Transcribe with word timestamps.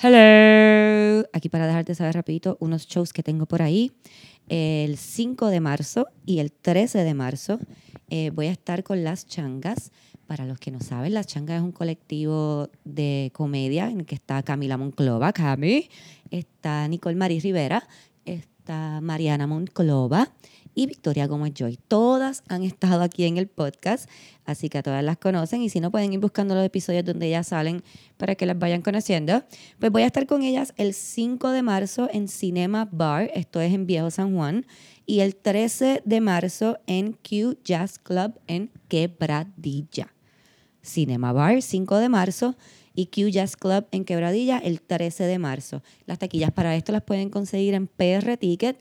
Hello. 0.00 1.28
Aquí 1.32 1.48
para 1.48 1.66
dejarte 1.66 1.92
saber 1.92 2.14
rapidito 2.14 2.56
unos 2.60 2.86
shows 2.86 3.12
que 3.12 3.24
tengo 3.24 3.46
por 3.46 3.62
ahí. 3.62 3.90
El 4.48 4.96
5 4.96 5.48
de 5.48 5.58
marzo 5.58 6.06
y 6.24 6.38
el 6.38 6.52
13 6.52 6.98
de 6.98 7.14
marzo 7.14 7.58
eh, 8.08 8.30
voy 8.30 8.46
a 8.46 8.52
estar 8.52 8.84
con 8.84 9.02
Las 9.02 9.26
Changas. 9.26 9.90
Para 10.28 10.46
los 10.46 10.60
que 10.60 10.70
no 10.70 10.78
saben, 10.78 11.14
Las 11.14 11.26
Changas 11.26 11.56
es 11.56 11.62
un 11.64 11.72
colectivo 11.72 12.70
de 12.84 13.32
comedia 13.34 13.90
en 13.90 13.98
el 13.98 14.06
que 14.06 14.14
está 14.14 14.40
Camila 14.44 14.76
Monclova, 14.76 15.32
Cami, 15.32 15.90
está 16.30 16.86
Nicole 16.86 17.16
Maris 17.16 17.42
Rivera, 17.42 17.88
está 18.24 19.00
Mariana 19.00 19.48
Monclova 19.48 20.32
y 20.78 20.86
Victoria 20.86 21.26
Gómez 21.26 21.54
Joy. 21.54 21.76
Todas 21.88 22.44
han 22.46 22.62
estado 22.62 23.02
aquí 23.02 23.24
en 23.24 23.36
el 23.36 23.48
podcast, 23.48 24.08
así 24.44 24.68
que 24.68 24.78
a 24.78 24.82
todas 24.84 25.02
las 25.02 25.18
conocen 25.18 25.60
y 25.60 25.70
si 25.70 25.80
no 25.80 25.90
pueden 25.90 26.12
ir 26.12 26.20
buscando 26.20 26.54
los 26.54 26.64
episodios 26.64 27.04
donde 27.04 27.26
ellas 27.26 27.48
salen 27.48 27.82
para 28.16 28.36
que 28.36 28.46
las 28.46 28.56
vayan 28.56 28.80
conociendo. 28.80 29.42
Pues 29.80 29.90
voy 29.90 30.02
a 30.02 30.06
estar 30.06 30.28
con 30.28 30.42
ellas 30.42 30.74
el 30.76 30.94
5 30.94 31.50
de 31.50 31.62
marzo 31.62 32.08
en 32.12 32.28
Cinema 32.28 32.88
Bar, 32.92 33.28
esto 33.34 33.60
es 33.60 33.74
en 33.74 33.86
Viejo 33.86 34.12
San 34.12 34.36
Juan, 34.36 34.66
y 35.04 35.18
el 35.18 35.34
13 35.34 36.02
de 36.04 36.20
marzo 36.20 36.78
en 36.86 37.14
Q 37.14 37.58
Jazz 37.64 37.98
Club 37.98 38.38
en 38.46 38.70
Quebradilla. 38.86 40.14
Cinema 40.80 41.32
Bar, 41.32 41.60
5 41.60 41.96
de 41.96 42.08
marzo 42.08 42.54
y 42.94 43.06
Q 43.06 43.30
Jazz 43.30 43.56
Club 43.56 43.88
en 43.90 44.04
Quebradilla 44.04 44.58
el 44.58 44.80
13 44.80 45.24
de 45.24 45.40
marzo. 45.40 45.82
Las 46.06 46.20
taquillas 46.20 46.52
para 46.52 46.76
esto 46.76 46.92
las 46.92 47.02
pueden 47.02 47.30
conseguir 47.30 47.74
en 47.74 47.88
PR 47.88 48.36
Ticket 48.36 48.78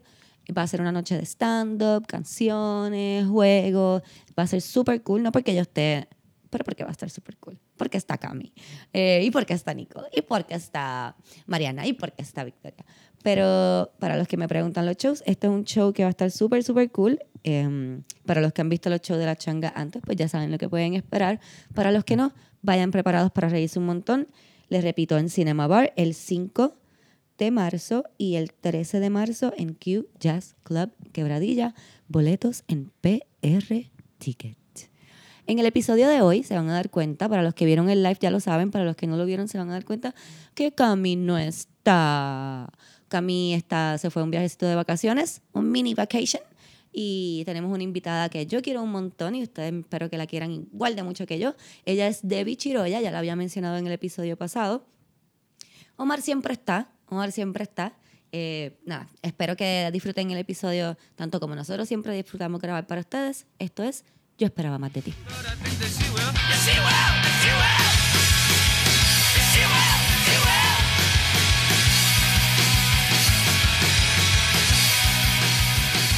Va 0.56 0.62
a 0.62 0.68
ser 0.68 0.82
una 0.82 0.92
noche 0.92 1.18
de 1.18 1.26
stand-up, 1.26 2.06
canciones, 2.08 3.28
juegos. 3.28 4.02
Va 4.38 4.44
a 4.44 4.48
ser 4.48 4.62
súper 4.62 5.04
cool, 5.04 5.24
no 5.24 5.32
porque 5.32 5.54
yo 5.54 5.62
esté, 5.62 6.08
pero 6.50 6.64
porque 6.64 6.84
va 6.84 6.90
a 6.90 6.92
estar 6.92 7.10
súper 7.10 7.38
cool. 7.38 7.60
Porque 7.76 7.98
está 7.98 8.18
Cami, 8.18 8.54
eh, 8.94 9.22
y 9.24 9.32
porque 9.32 9.54
está 9.54 9.74
Nico, 9.74 10.04
y 10.16 10.22
porque 10.22 10.56
está 10.56 11.16
Mariana, 11.46 11.86
y 11.86 11.94
porque 11.94 12.22
está 12.22 12.44
Victoria. 12.44 12.86
Pero 13.24 13.92
para 14.00 14.16
los 14.16 14.28
que 14.28 14.38
me 14.38 14.48
preguntan 14.48 14.86
los 14.86 14.96
shows, 14.98 15.24
este 15.26 15.48
es 15.48 15.54
un 15.54 15.64
show 15.66 15.92
que 15.92 16.04
va 16.04 16.08
a 16.08 16.12
estar 16.12 16.32
súper, 16.32 16.64
súper 16.64 16.92
cool. 16.92 17.20
Em, 17.44 18.04
para 18.26 18.42
los 18.42 18.54
que 18.54 18.62
han 18.62 18.70
visto 18.70 18.90
los 18.90 19.02
shows 19.02 19.20
de 19.20 19.26
la 19.26 19.36
changa 19.36 19.74
antes, 19.76 20.02
pues 20.06 20.18
ya 20.18 20.28
saben 20.28 20.52
lo 20.52 20.58
que 20.58 20.70
pueden 20.70 20.94
esperar. 20.94 21.40
Para 21.74 21.92
los 21.92 22.04
que 22.04 22.16
no, 22.16 22.34
vayan 22.62 22.92
preparados 22.92 23.32
para 23.32 23.50
reírse 23.50 23.80
un 23.80 23.86
montón. 23.86 24.28
Les 24.70 24.84
repito, 24.84 25.18
en 25.18 25.30
Cinema 25.30 25.68
Bar, 25.68 25.94
el 25.96 26.14
5 26.14 26.76
de 27.38 27.52
marzo 27.52 28.04
y 28.18 28.36
el 28.36 28.54
13 28.54 29.00
de 29.00 29.10
marzo 29.10 29.54
en 29.58 29.74
Q 29.74 30.08
Jazz 30.20 30.56
Club 30.64 30.92
Quebradilla. 31.14 31.74
Boletos 32.08 32.64
en 32.68 32.92
PR 33.02 33.90
Ticket. 34.18 34.58
En 35.46 35.60
el 35.60 35.66
episodio 35.66 36.10
de 36.10 36.22
hoy 36.22 36.44
se 36.44 36.56
van 36.56 36.70
a 36.70 36.74
dar 36.74 36.90
cuenta, 36.90 37.30
para 37.30 37.42
los 37.42 37.54
que 37.54 37.66
vieron 37.66 37.90
el 37.90 38.04
live 38.04 38.18
ya 38.20 38.32
lo 38.32 38.42
saben, 38.42 38.70
para 38.70 38.84
los 38.84 38.98
que 38.98 39.08
no 39.08 39.16
lo 39.16 39.26
vieron 39.26 39.48
se 39.48 39.58
van 39.58 39.70
a 39.70 39.74
dar 39.74 39.86
cuenta 39.86 40.14
que 40.54 40.74
Cami 40.74 41.16
no 41.16 41.38
está. 41.38 42.70
Cami 43.08 43.54
está, 43.54 43.98
se 43.98 44.10
fue 44.10 44.22
a 44.22 44.26
un 44.26 44.32
viajecito 44.32 44.66
de 44.66 44.76
vacaciones, 44.76 45.42
un 45.54 45.72
mini 45.72 45.94
vacation, 45.94 46.42
y 46.92 47.44
tenemos 47.46 47.72
una 47.72 47.84
invitada 47.84 48.28
que 48.28 48.46
yo 48.46 48.62
quiero 48.62 48.84
un 48.84 48.92
montón 48.92 49.36
y 49.36 49.44
ustedes 49.44 49.74
espero 49.74 50.10
que 50.10 50.18
la 50.18 50.28
quieran 50.28 50.52
igual 50.52 50.96
de 50.96 51.04
mucho 51.04 51.26
que 51.26 51.40
yo. 51.40 51.56
Ella 51.86 52.08
es 52.08 52.28
Debbie 52.28 52.58
Chiroya, 52.58 53.00
ya 53.00 53.12
la 53.12 53.20
había 53.20 53.36
mencionado 53.36 53.78
en 53.78 53.88
el 53.88 53.94
episodio 53.94 54.36
pasado. 54.36 54.84
Omar 55.98 56.22
siempre 56.22 56.54
está, 56.54 56.90
Omar 57.08 57.32
siempre 57.32 57.64
está. 57.64 57.94
Eh, 58.32 58.78
nada, 58.86 59.08
espero 59.24 59.56
que 59.56 59.90
disfruten 59.92 60.30
el 60.30 60.38
episodio 60.38 60.96
tanto 61.16 61.40
como 61.40 61.56
nosotros 61.56 61.88
siempre 61.88 62.14
disfrutamos 62.14 62.62
grabar 62.62 62.86
para 62.86 63.02
ustedes. 63.02 63.48
Esto 63.58 63.84
es 63.84 64.06
Yo 64.38 64.46
esperaba 64.46 64.78
más 64.78 64.94
de 64.94 65.02
ti. 65.02 65.14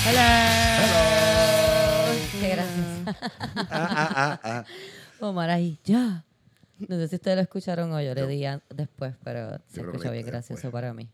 Hola. 0.09 0.89
Qué 2.41 2.49
gracias. 2.49 3.15
Ah, 3.55 3.69
ah, 3.71 4.09
ah, 4.15 4.39
ah. 4.43 4.65
Omar 5.21 5.49
ahí, 5.49 5.79
ya. 5.85 6.25
No 6.87 6.95
sé 6.95 7.07
si 7.09 7.15
ustedes 7.15 7.35
lo 7.37 7.41
escucharon 7.43 7.91
o 7.91 8.01
yo 8.01 8.13
le 8.15 8.25
di 8.27 8.43
después, 8.69 9.15
pero 9.23 9.59
se 9.67 9.81
escuchó 9.81 10.11
bien 10.11 10.25
gracioso 10.25 10.61
después. 10.61 10.71
para 10.71 10.93
mí. 10.93 11.09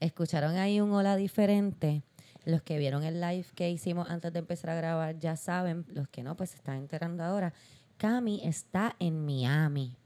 Escucharon 0.00 0.56
ahí 0.56 0.80
un 0.80 0.92
hola 0.92 1.16
diferente. 1.16 2.02
Los 2.44 2.62
que 2.62 2.76
vieron 2.78 3.04
el 3.04 3.20
live 3.20 3.46
que 3.54 3.70
hicimos 3.70 4.10
antes 4.10 4.32
de 4.32 4.40
empezar 4.40 4.70
a 4.70 4.74
grabar 4.74 5.18
ya 5.18 5.36
saben, 5.36 5.86
los 5.88 6.08
que 6.08 6.22
no, 6.22 6.36
pues 6.36 6.50
se 6.50 6.56
están 6.56 6.76
enterando 6.76 7.22
ahora. 7.24 7.54
Cami 7.96 8.40
está 8.44 8.96
en 8.98 9.24
Miami. 9.24 9.96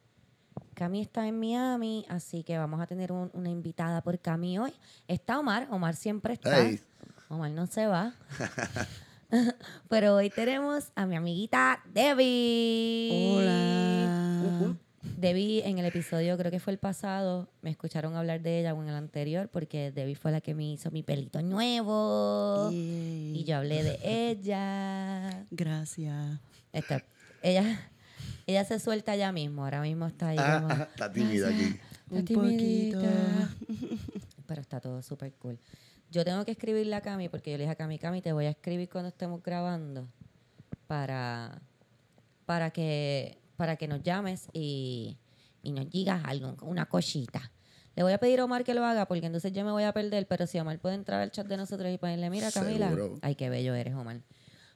Cami 0.75 1.00
está 1.00 1.27
en 1.27 1.41
Miami, 1.41 2.05
así 2.09 2.44
que 2.44 2.56
vamos 2.59 2.81
a 2.81 2.87
tener 2.87 3.11
un- 3.11 3.31
una 3.33 3.50
invitada 3.50 4.03
por 4.03 4.19
Cami 4.21 4.59
hoy. 4.59 4.72
Está 5.09 5.38
Omar, 5.41 5.67
Omar 5.71 5.97
siempre 5.97 6.34
está. 6.34 6.61
Hey. 6.62 6.81
Omar 7.28 7.50
no 7.50 7.67
se 7.67 7.87
va. 7.87 8.15
Pero 9.88 10.15
hoy 10.15 10.31
tenemos 10.31 10.93
a 10.94 11.06
mi 11.06 11.17
amiguita 11.17 11.83
Debbie. 11.93 13.34
Hola. 13.37 14.15
Debbie 15.03 15.62
en 15.66 15.78
el 15.78 15.84
episodio, 15.86 16.36
creo 16.36 16.50
que 16.50 16.59
fue 16.59 16.72
el 16.72 16.78
pasado, 16.78 17.48
me 17.62 17.70
escucharon 17.70 18.16
hablar 18.16 18.41
de 18.42 18.60
ella 18.60 18.75
o 18.75 18.82
en 18.82 18.88
el 18.88 18.94
anterior, 18.97 19.48
porque 19.48 19.92
Debbie 19.92 20.16
fue 20.16 20.32
la 20.32 20.41
que 20.41 20.54
me 20.54 20.64
hizo 20.72 20.91
mi 20.91 21.03
pelito 21.03 21.41
nuevo. 21.42 22.70
Yay. 22.70 23.38
Y 23.38 23.44
yo 23.44 23.56
hablé 23.58 23.82
de 23.84 23.98
ella. 24.03 25.47
Gracias. 25.50 26.41
Esta- 26.72 27.04
ella, 27.42 27.91
ella 28.47 28.64
se 28.64 28.81
suelta 28.81 29.14
ya 29.14 29.31
mismo, 29.31 29.64
ahora 29.64 29.81
mismo 29.82 30.06
está 30.06 30.28
ahí 30.28 30.37
Ah, 30.41 30.60
como... 30.62 30.75
ah, 30.75 30.88
está 30.91 31.12
tímida 31.12 31.48
aquí. 31.48 31.62
Está 31.64 32.14
Un 32.16 32.25
timidita. 32.25 32.98
poquito. 32.98 33.97
Pero 34.47 34.60
está 34.62 34.81
todo 34.81 35.00
súper 35.03 35.32
cool. 35.34 35.58
Yo 36.10 36.25
tengo 36.25 36.44
que 36.44 36.53
escribirle 36.53 36.97
a 36.97 37.03
Cami 37.03 37.28
porque 37.28 37.50
yo 37.53 37.58
le 37.58 37.64
dije 37.64 37.72
a 37.72 37.76
Cami, 37.76 37.98
Cami, 37.98 38.22
te 38.22 38.32
voy 38.32 38.47
a 38.47 38.50
escribir 38.50 38.88
cuando 38.88 39.10
estemos 39.10 39.42
grabando 39.42 40.08
para, 40.87 41.60
para, 42.47 42.70
que, 42.70 43.37
para 43.58 43.76
que 43.76 43.88
nos 43.88 44.02
llames 44.02 44.48
y, 44.52 45.19
y 45.62 45.72
nos 45.72 45.91
digas 45.91 46.22
algo, 46.24 46.56
una 46.62 46.86
cosita. 46.86 47.50
Le 47.96 48.04
voy 48.04 48.12
a 48.12 48.19
pedir 48.19 48.38
a 48.38 48.44
Omar 48.44 48.62
que 48.62 48.72
lo 48.74 48.84
haga 48.84 49.06
porque 49.08 49.26
entonces 49.26 49.52
yo 49.52 49.64
me 49.64 49.72
voy 49.72 49.82
a 49.82 49.92
perder, 49.92 50.28
pero 50.28 50.46
si 50.46 50.58
Omar 50.60 50.78
puede 50.78 50.94
entrar 50.94 51.20
al 51.20 51.32
chat 51.32 51.48
de 51.48 51.56
nosotros 51.56 51.92
y 51.92 51.98
ponerle, 51.98 52.30
mira 52.30 52.52
Camila, 52.52 52.88
Seguro. 52.91 53.19
ay, 53.20 53.34
qué 53.34 53.50
bello 53.50 53.74
eres, 53.74 53.94
Omar. 53.94 54.20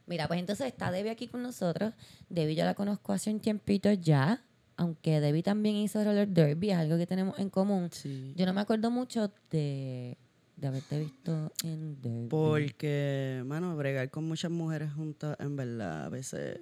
Mira, 0.07 0.27
pues 0.27 0.41
entonces 0.41 0.67
está 0.67 0.91
Debbie 0.91 1.11
aquí 1.13 1.29
con 1.29 1.41
nosotros. 1.43 1.95
Debbie 2.29 2.57
yo 2.57 2.65
la 2.65 2.75
conozco 2.75 3.13
hace 3.13 3.31
un 3.31 3.39
tiempito 3.39 3.93
ya, 3.93 4.43
aunque 4.77 5.21
Debbie 5.21 5.45
también 5.45 5.77
hizo 5.77 6.03
roller 6.03 6.27
derby, 6.27 6.73
es 6.73 6.77
algo 6.79 6.99
que 6.99 7.07
tenemos 7.07 7.39
en 7.39 7.49
común. 7.51 7.89
Sí. 7.93 8.35
Yo 8.37 8.45
no 8.45 8.53
me 8.53 8.61
acuerdo 8.63 8.91
mucho 8.91 9.31
de, 9.51 10.19
de 10.57 10.67
haberte 10.67 10.99
visto 10.99 11.53
en 11.63 12.03
Derby. 12.03 12.27
Porque, 12.29 13.45
mano, 13.47 13.77
bregar 13.77 14.11
con 14.11 14.25
muchas 14.25 14.51
mujeres 14.51 14.93
juntas, 14.93 15.37
en 15.39 15.55
verdad, 15.55 16.07
a 16.07 16.09
veces 16.09 16.59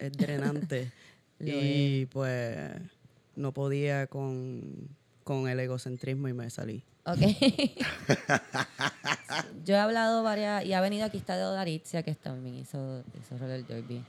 es 0.00 0.12
drenante. 0.12 0.90
Lo 1.40 1.52
y 1.52 2.06
pues 2.06 2.70
no 3.36 3.52
podía 3.52 4.06
con, 4.06 4.88
con 5.24 5.48
el 5.48 5.58
egocentrismo 5.58 6.28
y 6.28 6.32
me 6.32 6.48
salí. 6.50 6.84
Ok. 7.04 7.18
Yo 9.64 9.74
he 9.74 9.78
hablado 9.78 10.22
varias, 10.22 10.64
y 10.64 10.74
ha 10.74 10.80
venido 10.80 11.06
aquí 11.06 11.16
está 11.16 11.36
de 11.36 11.44
Odaritzia, 11.44 12.02
que 12.02 12.14
también 12.14 12.56
hizo, 12.56 13.02
hizo 13.18 13.38
roller 13.38 13.66
derby. 13.66 14.04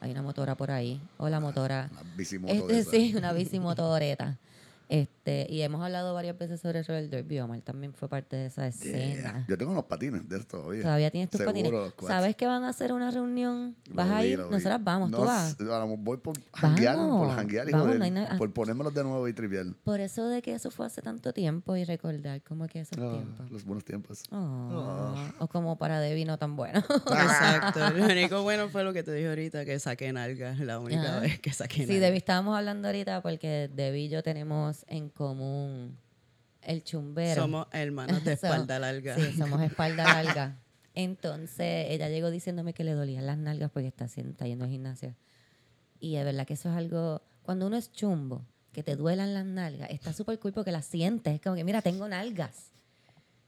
Hay 0.00 0.10
una 0.10 0.22
motora 0.22 0.54
por 0.54 0.70
ahí. 0.70 1.00
Hola, 1.16 1.40
motora. 1.40 1.88
Una 1.90 2.02
bicimoto 2.16 2.70
Este, 2.70 2.84
sí, 2.84 3.14
una 3.16 3.32
bici 3.32 3.58
motoreta. 3.58 4.38
Este, 4.88 5.46
y 5.48 5.62
hemos 5.62 5.82
hablado 5.82 6.12
varias 6.14 6.36
veces 6.38 6.60
sobre 6.60 6.82
roller 6.82 7.08
derby. 7.08 7.40
Omar 7.40 7.60
también 7.62 7.94
fue 7.94 8.08
parte 8.08 8.36
de 8.36 8.46
esa 8.46 8.66
escena. 8.66 9.32
Yeah. 9.32 9.44
Yo 9.48 9.56
tengo 9.58 9.72
unos 9.72 9.84
patines 9.84 10.28
de 10.28 10.36
esto 10.38 10.58
todavía. 10.58 10.82
Todavía 10.82 11.10
tienes 11.10 11.30
tus 11.30 11.38
Seguro, 11.38 11.90
patines. 11.90 12.08
¿Sabes 12.08 12.36
que 12.36 12.46
van 12.46 12.64
a 12.64 12.68
hacer 12.68 12.92
una 12.92 13.10
reunión? 13.10 13.74
¿Vas 13.90 14.08
Lo 14.08 14.14
a 14.16 14.20
vi, 14.20 14.26
ir? 14.28 14.38
vi. 14.42 14.50
Nosotras 14.50 14.84
vamos, 14.84 15.10
No, 15.10 15.18
tú 15.18 15.24
vas. 15.24 15.56
vamos, 15.58 15.98
voy 16.00 16.18
por 16.18 16.34
janguear, 16.52 16.96
por 16.96 17.04
Vamos, 17.08 17.34
janguear 17.34 17.68
y 17.68 17.72
vamos, 17.72 17.86
joder, 17.96 18.12
no 18.12 18.38
por 18.38 18.52
ponérmelos 18.52 18.92
de 18.94 19.02
nuevo 19.04 19.26
y 19.28 19.32
trivial. 19.32 19.74
Por 19.84 20.00
eso 20.00 20.28
de 20.28 20.42
que 20.42 20.54
eso 20.54 20.70
fue 20.70 20.86
hace 20.86 21.00
tanto 21.02 21.32
tiempo 21.32 21.76
y 21.76 21.84
recordar 21.84 22.42
como 22.42 22.66
que 22.66 22.80
esos 22.80 22.98
Ah, 22.98 23.12
tiempos. 23.12 23.50
los 23.50 23.64
buenos 23.64 23.84
tiempos. 23.84 24.22
Oh, 24.30 25.14
O 25.38 25.48
como 25.48 25.76
para 25.78 26.00
Debbie 26.00 26.24
no 26.26 26.36
tan 26.38 26.56
bueno. 26.56 26.80
Exacto. 26.80 27.90
Lo 27.90 28.04
único 28.04 28.42
bueno 28.42 28.68
fue 28.68 28.84
lo 28.84 28.92
que 28.92 29.02
te 29.02 29.12
dije 29.12 29.28
ahorita, 29.28 29.64
que 29.64 29.78
saqué 29.78 30.12
nalgas. 30.12 30.58
La 30.60 30.78
única 30.78 31.16
Ah. 31.16 31.20
vez 31.20 31.40
que 31.40 31.52
saqué 31.52 31.74
sí, 31.76 31.80
nalgas. 31.86 32.00
Debbie 32.00 32.18
estábamos 32.18 32.56
hablando 32.56 32.88
ahorita 32.88 33.22
porque 33.22 33.70
Debbie 33.74 34.04
y 34.04 34.08
yo 34.08 34.22
tenemos 34.22 34.73
en 34.88 35.08
común 35.08 35.98
el 36.62 36.82
chumbero. 36.82 37.42
Somos 37.42 37.66
hermanos 37.72 38.24
de 38.24 38.32
espalda 38.34 38.78
larga. 38.78 39.16
Sí, 39.16 39.32
somos 39.36 39.60
espalda 39.62 40.04
larga. 40.04 40.58
Entonces, 40.94 41.86
ella 41.90 42.08
llegó 42.08 42.30
diciéndome 42.30 42.72
que 42.72 42.84
le 42.84 42.92
dolían 42.92 43.26
las 43.26 43.38
nalgas 43.38 43.70
porque 43.70 43.88
está, 43.88 44.04
está 44.04 44.46
yendo 44.46 44.64
al 44.64 44.70
gimnasio. 44.70 45.14
Y 45.98 46.16
es 46.16 46.24
verdad 46.24 46.46
que 46.46 46.54
eso 46.54 46.70
es 46.70 46.76
algo... 46.76 47.22
Cuando 47.42 47.66
uno 47.66 47.76
es 47.76 47.92
chumbo, 47.92 48.44
que 48.72 48.82
te 48.82 48.96
duelan 48.96 49.34
las 49.34 49.44
nalgas, 49.44 49.90
está 49.90 50.12
súper 50.12 50.38
cool 50.38 50.52
porque 50.52 50.72
las 50.72 50.86
sientes. 50.86 51.34
Es 51.34 51.40
como 51.40 51.56
que, 51.56 51.64
mira, 51.64 51.82
tengo 51.82 52.06
nalgas. 52.08 52.70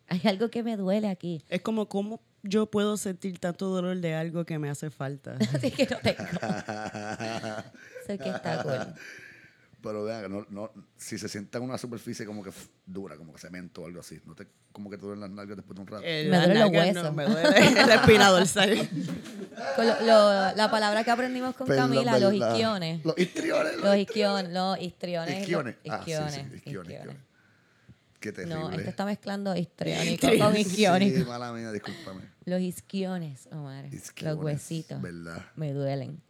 Hay 0.08 0.20
algo 0.24 0.50
que 0.50 0.62
me 0.62 0.76
duele 0.76 1.08
aquí. 1.08 1.42
Es 1.48 1.62
como, 1.62 1.88
¿cómo 1.88 2.20
yo 2.42 2.70
puedo 2.70 2.96
sentir 2.96 3.38
tanto 3.38 3.68
dolor 3.68 3.96
de 4.00 4.14
algo 4.14 4.44
que 4.44 4.58
me 4.58 4.68
hace 4.68 4.90
falta? 4.90 5.36
Así 5.54 5.70
que 5.70 5.86
no 5.86 5.98
tengo. 5.98 6.24
Sé 8.06 8.18
que 8.18 8.28
está 8.28 8.62
cool. 8.62 8.94
Pero 9.82 10.04
vean, 10.04 10.30
no, 10.32 10.46
no, 10.50 10.72
si 10.96 11.18
se 11.18 11.28
sienta 11.28 11.58
en 11.58 11.64
una 11.64 11.78
superficie 11.78 12.24
como 12.26 12.42
que 12.42 12.50
dura, 12.86 13.16
como 13.16 13.32
que 13.32 13.38
cemento 13.38 13.82
o 13.82 13.86
algo 13.86 14.00
así, 14.00 14.20
¿no 14.24 14.34
te, 14.34 14.46
como 14.72 14.90
que 14.90 14.96
te 14.96 15.02
duelen 15.02 15.20
las 15.20 15.30
nalgas 15.30 15.56
después 15.56 15.76
de 15.76 15.80
un 15.82 15.86
rato? 15.86 16.02
Eh, 16.04 16.24
Me 16.24 16.30
las 16.30 16.46
duelen 16.46 16.62
los 16.62 16.72
nalgas 16.72 16.94
no, 16.94 17.00
huesos. 17.02 17.14
me 17.14 17.24
duele 17.26 17.86
la 17.86 17.94
espina 18.00 18.28
dorsal. 18.30 18.88
Con 19.76 19.86
lo- 19.86 20.00
lo- 20.00 20.56
la 20.56 20.70
palabra 20.70 21.04
que 21.04 21.10
aprendimos 21.10 21.54
con 21.54 21.68
Camila, 21.68 22.18
los 22.18 22.32
isquiones. 22.34 23.04
Los 23.04 23.16
histriones. 23.18 23.76
Los 23.76 23.96
isquiones, 23.96 24.52
los 24.52 24.78
histriones. 24.80 25.40
Isquiones. 25.40 25.76
los 25.84 25.94
Ah, 25.94 26.02
sí, 26.04 26.04
sí, 26.06 26.12
isquiones, 26.12 26.34
isquiones, 26.36 26.54
isquiones. 26.56 26.92
isquiones. 26.92 27.16
Qué 28.18 28.32
terrible. 28.32 28.54
No, 28.58 28.70
este 28.72 28.88
está 28.90 29.04
mezclando 29.04 29.54
histriónico 29.54 30.26
con 30.40 30.56
isquiónico. 30.56 31.18
Sí, 31.18 31.24
mala 31.26 31.52
mía, 31.52 31.70
discúlpame. 31.70 32.22
Los 32.46 32.60
isquiones, 32.60 33.46
Omar. 33.52 33.84
Isquiones, 33.92 34.34
Los 34.36 34.44
huesitos. 34.44 35.00
¿Verdad? 35.02 35.44
Me 35.54 35.72
duelen. 35.72 36.20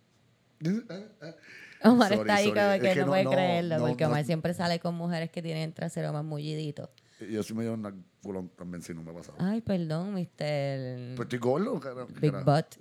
Ah, 1.82 1.90
Omar 1.90 2.08
Sorry, 2.08 2.20
está 2.20 2.34
ahí 2.36 2.44
sorry. 2.46 2.58
como 2.60 2.70
Es 2.72 2.80
que, 2.80 2.88
que 2.88 3.00
no, 3.00 3.06
puede 3.06 3.24
no, 3.24 3.30
creerlo, 3.30 3.78
no, 3.78 3.86
porque. 3.86 4.04
Omar 4.06 4.24
siempre 4.24 4.54
sale 4.54 4.78
con 4.80 4.94
mujeres 4.94 5.30
que 5.30 5.42
tienen 5.42 5.64
el 5.64 5.74
trasero 5.74 6.12
más 6.12 6.24
mullidito. 6.24 6.90
Yo 7.30 7.42
sí 7.42 7.54
me 7.54 7.62
dio 7.62 7.74
una 7.74 7.94
culón 8.22 8.50
también, 8.50 8.82
si 8.82 8.92
no 8.92 9.02
me 9.02 9.10
ha 9.10 9.14
pasado. 9.14 9.38
Ay, 9.40 9.60
perdón, 9.62 10.12
Mr. 10.14 11.16
Pues 11.16 11.26
estoy 11.26 11.38
gordo, 11.38 11.80
carajo. 11.80 12.08
Big 12.20 12.32
Butt. 12.32 12.76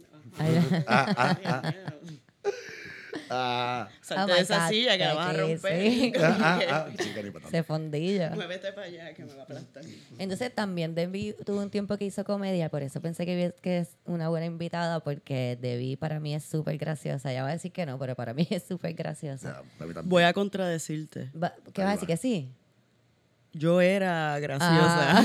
Ah, 0.88 1.16
ah, 1.18 1.38
ah. 1.46 1.74
Ah, 3.30 3.90
Salte 4.02 4.34
de 4.34 4.40
esa 4.40 4.60
God, 4.64 4.70
silla 4.70 4.98
que 4.98 5.04
la 5.06 5.14
vas 5.14 5.28
a 5.36 5.40
romper. 5.40 5.92
sí. 5.92 6.14
ah, 6.20 6.38
ah, 6.42 6.60
ah. 6.72 6.88
Chica. 6.98 7.22
Se 7.50 7.64
fondilla. 7.64 8.32
Muévete 8.36 8.72
para 8.74 8.88
allá 8.88 9.14
que 9.14 9.26
me 9.26 9.34
va 9.34 9.42
a 9.42 9.44
aplastar. 9.44 9.84
Entonces 10.18 10.54
también 10.54 10.96
Debbie 10.96 11.34
tuvo 11.46 11.62
un 11.62 11.70
tiempo 11.70 11.98
que 11.98 12.06
hizo 12.06 12.24
comedia, 12.24 12.70
por 12.70 12.84
eso 12.84 13.02
pensé 13.02 13.26
que, 13.26 13.54
es 13.64 13.98
una 14.06 14.30
buena 14.30 14.46
invitada, 14.46 15.00
porque 15.00 15.58
Debbie 15.60 15.98
para 15.98 16.20
mí 16.20 16.34
es 16.36 16.44
súper 16.44 16.78
graciosa. 16.78 17.32
Ya 17.34 17.44
va 17.44 17.50
a 17.50 17.54
decir 17.54 17.72
que 17.72 17.86
no, 17.86 17.98
pero 18.00 18.16
para 18.16 18.34
mí 18.34 18.48
es 18.52 18.64
súper 18.64 18.94
graciosa. 18.94 19.64
Voy 20.04 20.24
a 20.24 20.34
contradecirte. 20.34 21.32
Va- 21.32 21.54
¿Qué 21.74 21.82
vas 21.84 21.90
a 21.90 21.94
decir? 21.94 22.08
¿Que 22.08 22.18
sí? 22.18 22.52
Yo 23.54 23.80
era 23.80 24.38
graciosa. 24.40 25.24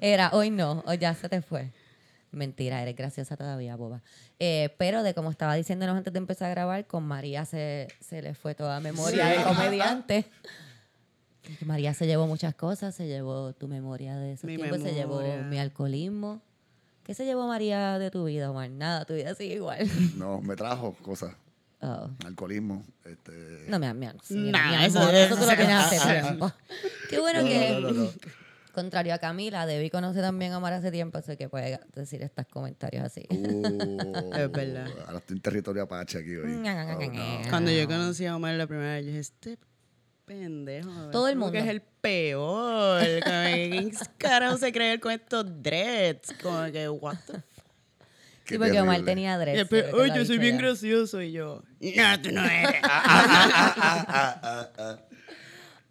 Era, 0.00 0.30
hoy 0.32 0.50
no, 0.50 0.82
hoy 0.86 0.98
ya 0.98 1.14
se 1.14 1.28
te 1.28 1.40
fue. 1.40 1.70
Mentira, 2.36 2.82
eres 2.82 2.94
graciosa 2.94 3.36
todavía, 3.36 3.76
boba. 3.76 4.02
Eh, 4.38 4.74
pero 4.78 5.02
de 5.02 5.14
como 5.14 5.30
estaba 5.30 5.54
diciéndonos 5.54 5.96
antes 5.96 6.12
de 6.12 6.18
empezar 6.18 6.48
a 6.48 6.50
grabar, 6.50 6.86
con 6.86 7.02
María 7.04 7.44
se, 7.46 7.88
se 8.00 8.20
le 8.20 8.34
fue 8.34 8.54
toda 8.54 8.78
memoria 8.80 9.26
de 9.28 9.42
comediante. 9.42 10.26
María 11.64 11.94
se 11.94 12.06
llevó 12.06 12.26
muchas 12.26 12.54
cosas, 12.54 12.94
se 12.94 13.06
llevó 13.06 13.52
tu 13.54 13.68
memoria 13.68 14.16
de 14.16 14.32
esos 14.32 14.44
Mi 14.44 14.56
tiempos, 14.56 14.80
se 14.82 14.92
llevó 14.92 15.20
memoria. 15.22 15.42
mi 15.46 15.58
alcoholismo. 15.58 16.42
¿Qué 17.04 17.14
se 17.14 17.24
llevó 17.24 17.46
María 17.46 17.98
de 18.00 18.10
tu 18.10 18.24
vida, 18.24 18.50
Omar? 18.50 18.68
Nada, 18.68 19.04
tu 19.04 19.14
vida 19.14 19.34
sigue 19.34 19.54
igual. 19.54 19.88
No, 20.16 20.40
me 20.42 20.56
trajo 20.56 20.92
cosas. 21.02 21.34
Oh. 21.80 22.10
Alcoholismo. 22.26 22.84
Este... 23.04 23.64
No, 23.68 23.78
mi, 23.78 23.86
mi, 23.94 24.06
mi, 24.30 24.50
Nah, 24.50 24.78
mi 24.78 24.84
eso 24.84 24.98
amor, 25.00 25.14
es- 25.14 25.26
eso 25.30 25.36
tú 25.40 25.46
lo 25.48 25.56
tienes 25.56 25.76
hace 25.76 26.20
tiempo. 26.20 26.52
Qué 27.08 27.20
bueno 27.20 27.42
No, 27.42 27.48
que, 27.48 27.70
no, 27.70 27.80
no, 27.80 27.90
no. 27.92 28.10
Contrario 28.76 29.12
a 29.12 29.18
Camila, 29.18 29.66
Debbie 29.66 29.90
conoce 29.90 30.20
también 30.20 30.52
a 30.52 30.58
Omar 30.58 30.72
hace 30.74 30.92
tiempo, 30.92 31.18
así 31.18 31.36
que 31.36 31.48
puede 31.48 31.80
decir 31.96 32.22
estos 32.22 32.46
comentarios 32.46 33.02
así. 33.04 33.26
Uh, 33.28 34.30
Es 34.36 34.52
verdad. 34.52 34.86
Ahora 35.06 35.18
estoy 35.18 35.36
en 35.36 35.42
territorio 35.42 35.82
apache 35.82 36.18
aquí 36.18 36.36
hoy. 36.36 36.52
Oh, 36.54 37.12
no. 37.12 37.50
Cuando 37.50 37.72
yo 37.72 37.86
conocí 37.88 38.24
a 38.26 38.36
Omar 38.36 38.54
la 38.54 38.68
primera 38.68 38.92
vez, 38.94 39.02
yo 39.04 39.08
dije, 39.08 39.18
este 39.18 39.58
pendejo. 40.24 41.10
Todo 41.10 41.26
el 41.28 41.34
mundo. 41.36 41.52
que 41.52 41.58
es 41.58 41.66
el 41.66 41.80
peor. 41.82 43.02
¿Quién 43.24 43.90
carajo 44.18 44.56
se 44.58 44.70
cree 44.72 45.00
con 45.00 45.10
estos 45.12 45.44
dreads? 45.62 46.32
Como 46.42 46.64
que, 46.70 46.88
what 46.88 47.16
the 47.26 47.32
f- 47.38 47.42
Qué 48.44 48.54
Sí, 48.54 48.58
porque 48.58 48.80
Omar 48.80 49.02
tenía 49.02 49.36
dreads. 49.38 49.68
Oye, 49.92 50.12
yo 50.14 50.24
soy 50.24 50.38
bien 50.38 50.56
ya. 50.56 50.62
gracioso. 50.62 51.20
Y 51.20 51.32
yo, 51.32 51.62
no, 51.80 52.22
tú 52.22 52.30
no 52.30 52.44
eres. 52.44 52.80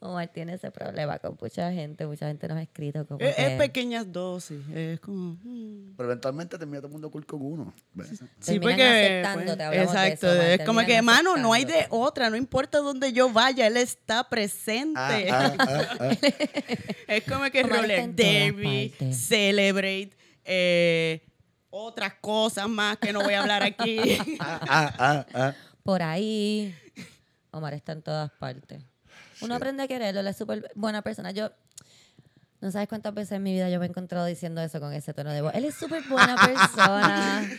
Omar 0.05 0.27
tiene 0.27 0.53
ese 0.53 0.71
problema 0.71 1.19
con 1.19 1.37
mucha 1.39 1.71
gente, 1.71 2.05
mucha 2.05 2.27
gente 2.27 2.47
nos 2.47 2.57
ha 2.57 2.61
escrito 2.61 3.05
como 3.05 3.19
es, 3.19 3.35
que 3.35 3.45
es 3.47 3.57
pequeñas 3.57 4.11
dosis. 4.11 4.61
Es 4.73 4.99
como... 4.99 5.37
mm. 5.43 5.95
Pero 5.97 6.09
eventualmente 6.09 6.57
termina 6.57 6.79
todo 6.79 6.87
el 6.87 6.93
mundo 6.93 7.11
cool 7.11 7.25
con 7.25 7.41
uno. 7.41 7.73
¿ves? 7.93 8.21
Sí, 8.39 8.59
porque. 8.59 9.23
pues, 9.33 9.45
de 9.45 9.81
exacto. 9.81 10.27
eso, 10.27 10.39
Omar, 10.39 10.45
es 10.47 10.65
como 10.65 10.85
que, 10.85 11.01
mano, 11.01 11.37
no 11.37 11.53
hay 11.53 11.65
de 11.65 11.87
otra. 11.89 12.29
No 12.29 12.37
importa 12.37 12.79
dónde 12.79 13.13
yo 13.13 13.31
vaya, 13.31 13.67
él 13.67 13.77
está 13.77 14.27
presente. 14.29 14.99
Ah, 14.99 15.55
ah, 15.57 15.57
ah, 15.59 15.97
ah. 15.99 16.15
Es 17.07 17.23
como 17.23 17.49
que 17.51 17.63
todas 17.63 18.15
derby, 18.15 18.93
celebrate, 19.11 20.11
eh, 20.43 21.21
otras 21.69 22.13
cosas 22.15 22.67
más 22.69 22.97
que 22.97 23.13
no 23.13 23.21
voy 23.21 23.33
a 23.33 23.41
hablar 23.41 23.63
aquí. 23.63 23.99
Ah, 24.39 24.59
ah, 24.67 24.95
ah, 24.97 25.25
ah. 25.33 25.53
por 25.83 26.01
ahí. 26.01 26.75
Omar 27.51 27.73
está 27.73 27.93
en 27.93 28.01
todas 28.01 28.31
partes. 28.31 28.83
Uno 29.41 29.53
Sí. 29.53 29.57
aprende 29.57 29.83
a 29.83 29.87
quererlo, 29.87 30.21
él 30.21 30.27
es 30.27 30.37
súper 30.37 30.71
buena 30.75 31.01
persona. 31.01 31.31
Yo, 31.31 31.51
no 32.61 32.71
sabes 32.71 32.87
cuántas 32.87 33.13
veces 33.13 33.33
en 33.33 33.43
mi 33.43 33.53
vida 33.53 33.69
yo 33.69 33.79
me 33.79 33.85
he 33.85 33.89
encontrado 33.89 34.25
diciendo 34.25 34.61
eso 34.61 34.79
con 34.79 34.93
ese 34.93 35.13
tono 35.13 35.31
de 35.31 35.41
voz. 35.41 35.53
Él 35.55 35.65
es 35.65 35.75
súper 35.75 36.03
buena 36.07 36.35
persona. 36.45 37.49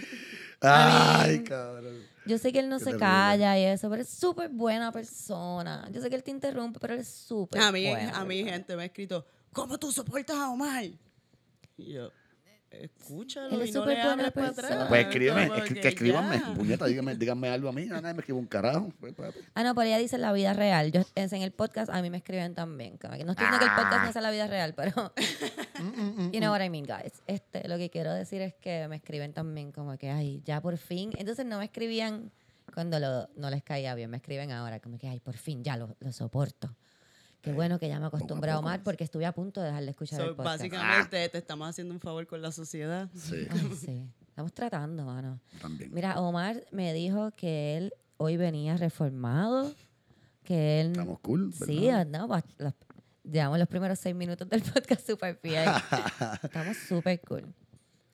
Ay, 0.61 1.45
cabrón. 1.45 2.03
Yo 2.25 2.39
sé 2.39 2.53
que 2.53 2.59
él 2.59 2.69
no 2.69 2.79
se 2.81 2.97
calla 2.97 3.57
y 3.59 3.65
eso, 3.65 3.89
pero 3.89 4.03
es 4.03 4.09
súper 4.09 4.49
buena 4.49 4.91
persona. 4.91 5.89
Yo 5.93 6.01
sé 6.01 6.11
que 6.11 6.17
él 6.17 6.25
te 6.25 6.33
interrumpe, 6.33 6.81
pero 6.81 6.95
él 6.95 7.01
es 7.01 7.09
súper 7.09 7.61
a 7.63 7.71
mí, 7.71 7.87
buena 7.89 8.19
a 8.19 8.25
mí 8.25 8.43
gente 8.43 8.75
me 8.75 8.83
ha 8.83 8.87
escrito, 8.87 9.25
¿cómo 9.53 9.79
tú 9.79 9.93
soportas 9.93 10.37
a 10.37 10.51
Omar? 10.51 10.85
Y 11.77 11.93
yo, 11.93 12.11
escúchalo 12.85 13.65
y 13.65 13.71
no 13.73 13.81
súper 13.81 13.97
le 13.97 14.03
hables 14.03 14.33
para 14.33 14.47
persona. 14.53 14.69
atrás. 14.75 14.89
Pues 14.89 15.07
escríbeme, 15.07 15.49
escri- 15.51 15.81
que 15.81 15.89
escríbanme. 15.89 16.39
Puñeta, 16.55 16.87
díganme, 16.87 17.15
díganme 17.17 17.49
algo 17.49 17.69
a 17.69 17.73
mí. 17.73 17.89
Ah, 17.93 18.01
Nadie 18.01 18.15
me 18.15 18.21
escribe 18.21 18.39
un 18.39 18.47
carajo. 18.47 18.93
Pues. 19.01 19.15
Ah, 19.55 19.63
no, 19.65 19.75
pero 19.75 19.87
ella 19.89 19.99
dice 19.99 20.19
la 20.19 20.33
vida 20.33 20.53
real. 20.53 20.93
Yo 20.93 21.03
es 21.15 21.33
en 21.33 21.43
el 21.43 21.53
podcast 21.53 21.91
a 21.91 22.01
mí 22.03 22.11
me 22.11 22.19
escriben 22.19 22.55
también. 22.55 22.97
Como 22.99 23.15
que 23.17 23.25
no 23.25 23.33
estoy 23.33 23.47
diciendo 23.47 23.59
que 23.59 23.65
el 23.65 23.77
podcast 23.85 24.05
no 24.07 24.13
sea 24.13 24.23
la 24.23 24.31
vida 24.31 24.47
real, 24.47 24.75
pero 24.75 25.13
you 26.33 26.41
know 26.41 26.51
what 26.53 26.63
I 26.63 26.71
mean, 26.71 26.85
guys. 26.85 27.23
Este, 27.27 27.67
lo 27.69 27.79
que 27.79 27.91
quiero 27.91 28.13
decir 28.13 28.43
es 28.43 28.55
que 28.55 28.87
me 28.89 28.97
escriben 28.97 29.33
también 29.33 29.73
como 29.73 29.97
que, 29.99 30.11
ay, 30.11 30.43
ya 30.45 30.61
por 30.61 30.77
fin. 30.79 31.11
Entonces 31.17 31.47
no 31.47 31.59
me 31.59 31.65
escribían 31.67 32.31
cuando 32.75 32.99
lo- 32.99 33.29
no 33.37 33.49
les 33.51 33.63
caía 33.63 33.95
bien, 33.95 34.11
me 34.11 34.17
escriben 34.19 34.51
ahora 34.53 34.81
como 34.81 34.99
que, 34.99 35.09
ay, 35.09 35.21
por 35.21 35.37
fin, 35.37 35.63
ya 35.65 35.77
lo, 35.77 35.97
lo 36.01 36.13
soporto. 36.13 36.75
Qué 37.47 37.53
bueno 37.53 37.79
que 37.79 37.87
ya 37.87 38.01
me 38.01 38.07
acostumbré 38.07 38.51
a 38.51 38.59
Omar 38.59 38.83
porque 38.83 39.05
estuve 39.05 39.25
a 39.25 39.31
punto 39.31 39.61
de 39.61 39.69
dejar 39.69 39.85
de 39.85 39.91
escuchar 39.91 40.19
So, 40.19 40.25
el 40.31 40.35
podcast. 40.35 40.59
básicamente 40.59 41.29
te 41.29 41.39
estamos 41.39 41.69
haciendo 41.69 41.95
un 41.95 42.01
favor 42.01 42.27
con 42.27 42.43
la 42.43 42.51
sociedad. 42.51 43.09
Sí, 43.15 43.47
Ay, 43.49 43.73
sí. 43.81 44.05
Estamos 44.27 44.53
tratando, 44.53 45.05
mano. 45.05 45.41
también. 45.61 45.95
Mira, 45.95 46.19
Omar 46.21 46.67
me 46.73 46.93
dijo 46.93 47.31
que 47.31 47.77
él 47.77 47.95
hoy 48.17 48.37
venía 48.37 48.77
reformado, 48.77 49.73
que 50.43 50.81
él... 50.81 50.89
Estamos 50.91 51.21
cool, 51.21 51.53
Sí, 51.55 51.87
¿verdad? 51.87 52.07
no, 52.07 52.27
los- 52.59 52.75
llevamos 53.23 53.61
los 53.61 53.69
primeros 53.69 53.99
seis 54.01 54.17
minutos 54.17 54.49
del 54.49 54.63
podcast 54.75 55.07
súper 55.07 55.39
bien. 55.41 55.67
Estamos 56.43 56.77
súper 56.89 57.21
cool. 57.21 57.55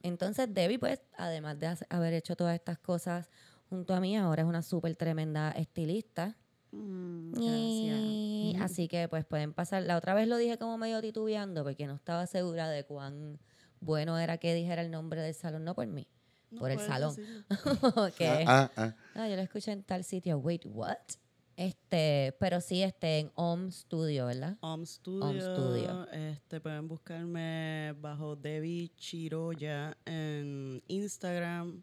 Entonces, 0.03 0.53
Debbie, 0.53 0.79
pues, 0.79 1.01
además 1.17 1.59
de 1.59 1.75
haber 1.89 2.13
hecho 2.13 2.37
todas 2.37 2.55
estas 2.55 2.79
cosas 2.79 3.31
junto 3.71 3.95
a 3.95 4.01
mí, 4.01 4.15
ahora 4.17 4.43
es 4.43 4.49
una 4.49 4.61
súper 4.61 4.95
tremenda 4.95 5.53
estilista. 5.53 6.37
Mm, 6.73 7.35
Y 7.41 8.57
así 8.61 8.89
que, 8.89 9.09
pues, 9.09 9.25
pueden 9.25 9.53
pasar. 9.53 9.83
La 9.83 9.97
otra 9.97 10.15
vez 10.15 10.27
lo 10.29 10.37
dije 10.37 10.59
como 10.59 10.79
medio 10.79 11.01
titubeando 11.01 11.63
porque 11.65 11.87
no 11.87 11.95
estaba 11.95 12.27
segura 12.27 12.69
de 12.69 12.85
cuán 12.85 13.39
bueno 13.81 14.19
era 14.19 14.39
que 14.39 14.55
dijera 14.55 14.83
el 14.83 14.91
nombre 14.91 15.21
del 15.23 15.35
salón, 15.35 15.65
no 15.65 15.75
por 15.75 15.87
mí, 15.87 16.07
No 16.51 16.61
por 16.61 16.71
el 16.71 16.79
salón. 16.79 17.15
que, 18.17 18.45
Ah, 18.47 18.71
ah, 18.77 18.95
Ah, 19.15 19.29
yo 19.29 19.37
lo 19.37 19.43
escuché 19.43 19.73
en 19.73 19.83
tal 19.83 20.05
sitio. 20.05 20.39
Wait, 20.39 20.63
what? 20.67 20.97
Este, 21.57 22.35
pero 22.41 22.61
sí, 22.63 22.83
este, 22.83 23.19
en 23.19 23.31
Home 23.35 23.71
Studio, 23.71 24.27
¿verdad? 24.27 24.57
Home 24.63 24.87
Studio. 24.87 25.25
Home 25.27 25.41
Studio. 25.41 26.11
Este, 26.11 26.61
pueden 26.61 26.89
buscarme 26.89 27.95
bajo 28.01 28.37
Debbie 28.37 28.91
Chiroya 28.97 29.95
en 30.07 30.83
Instagram 30.89 31.83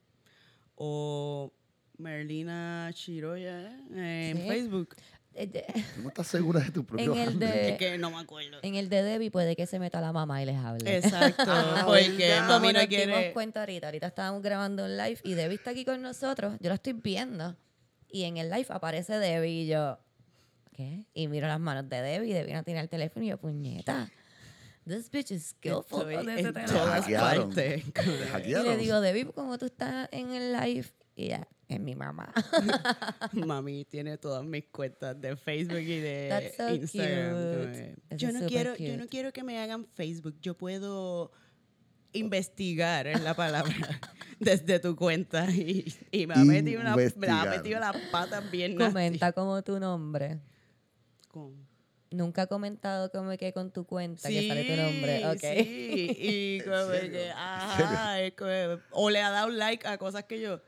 o 0.75 1.53
Merlina 1.99 2.89
Chiroya 2.93 3.71
en 3.93 4.37
Sí. 4.37 4.47
Facebook. 4.47 4.95
Eh, 5.35 5.47
¿tú 5.95 6.01
no 6.01 6.09
estás 6.09 6.27
segura 6.27 6.59
de 6.59 6.71
tu 6.71 6.83
propio 6.85 7.13
En 7.13 7.19
el 7.21 7.39
de- 7.39 7.69
Es 7.69 7.77
que 7.77 7.97
no 7.97 8.09
me 8.11 8.17
acuerdo. 8.17 8.57
en 8.61 8.75
el 8.75 8.89
de 8.89 9.03
Debbie 9.03 9.29
puede 9.31 9.55
que 9.55 9.67
se 9.67 9.77
meta 9.79 10.01
la 10.01 10.11
mamá 10.11 10.41
y 10.41 10.45
les 10.45 10.57
hable. 10.57 10.97
Exacto. 10.97 11.43
Ah, 11.47 11.83
porque 11.85 12.33
mami 12.47 12.73
nos 12.73 12.83
no 12.83 12.87
dimos 12.87 12.87
quiere. 12.87 13.33
cuenta 13.33 13.59
ahorita, 13.61 13.87
ahorita 13.87 14.07
estábamos 14.07 14.41
grabando 14.41 14.85
un 14.85 14.97
live 14.97 15.19
y 15.23 15.33
Debbie 15.35 15.55
está 15.55 15.69
aquí 15.71 15.85
con 15.85 16.01
nosotros. 16.01 16.57
Yo 16.59 16.69
lo 16.69 16.75
estoy 16.75 16.93
viendo. 16.93 17.55
Y 18.11 18.23
en 18.23 18.37
el 18.37 18.49
live 18.49 18.65
aparece 18.69 19.19
Debbie 19.19 19.49
y 19.63 19.67
yo, 19.67 19.99
¿qué? 20.73 21.05
Y 21.13 21.27
miro 21.27 21.47
las 21.47 21.59
manos 21.59 21.87
de 21.87 22.01
Debbie 22.01 22.29
y 22.31 22.33
Debbie 22.33 22.53
no 22.55 22.63
tiene 22.63 22.79
el 22.79 22.89
teléfono 22.89 23.23
y 23.23 23.29
yo, 23.29 23.37
puñeta. 23.37 24.09
This 24.87 25.11
bitch 25.11 25.29
is 25.31 25.49
skillful 25.49 26.09
Estoy 26.11 26.25
en 26.39 26.53
todas 26.65 27.07
partes. 27.07 27.83
Te 27.93 28.49
Y 28.49 28.53
le 28.63 28.77
digo, 28.77 28.99
Debbie, 28.99 29.25
¿cómo 29.25 29.57
tú 29.59 29.67
estás 29.67 30.09
en 30.11 30.31
el 30.31 30.51
live? 30.53 30.87
Y 31.15 31.25
ella, 31.25 31.47
es 31.69 31.79
mi 31.79 31.95
mamá. 31.95 32.33
Mami 33.33 33.85
tiene 33.85 34.17
todas 34.17 34.43
mis 34.43 34.65
cuentas 34.65 35.19
de 35.21 35.35
Facebook 35.38 35.77
y 35.79 35.99
de 35.99 36.27
That's 36.29 36.57
so 36.57 36.69
Instagram. 36.73 37.95
Yo 38.17 38.31
no 38.31 38.47
quiero, 38.47 38.75
yo 38.75 38.97
no 38.97 39.07
quiero 39.07 39.31
que 39.31 39.43
me 39.43 39.59
hagan 39.59 39.85
Facebook. 39.85 40.35
Yo 40.41 40.57
puedo 40.57 41.31
investigar 42.11 43.05
es 43.05 43.21
la 43.21 43.35
palabra 43.35 43.71
desde 44.39 44.79
tu 44.79 44.95
cuenta 44.95 45.45
y, 45.51 45.93
y 46.11 46.25
me 46.25 46.33
ha 46.33 46.38
metido 46.43 46.81
una 46.81 46.95
me 46.95 47.27
ha 47.29 47.45
metido 47.45 47.79
las 47.79 47.95
patas 48.11 48.49
bien 48.49 48.75
nasty. 48.75 48.93
Comenta 48.93 49.31
como 49.31 49.61
tu 49.63 49.79
nombre. 49.79 50.39
Con- 51.27 51.69
Nunca 52.11 52.41
ha 52.43 52.47
comentado 52.47 53.11
como 53.11 53.29
que 53.38 53.53
con 53.53 53.71
tu 53.71 53.85
cuenta 53.85 54.27
que 54.27 54.47
sale 54.47 54.63
tu 54.63 54.81
nombre. 54.81 55.27
Ok. 55.27 55.63
Sí, 55.63 56.17
y 56.17 56.59
como 56.61 56.89
que, 56.89 57.29
ajá, 57.35 58.21
es 58.23 58.33
como- 58.33 58.81
o 58.89 59.09
le 59.11 59.21
ha 59.21 59.29
dado 59.29 59.49
like 59.49 59.88
a 59.88 59.99
cosas 59.99 60.23
que 60.23 60.41
yo, 60.41 60.59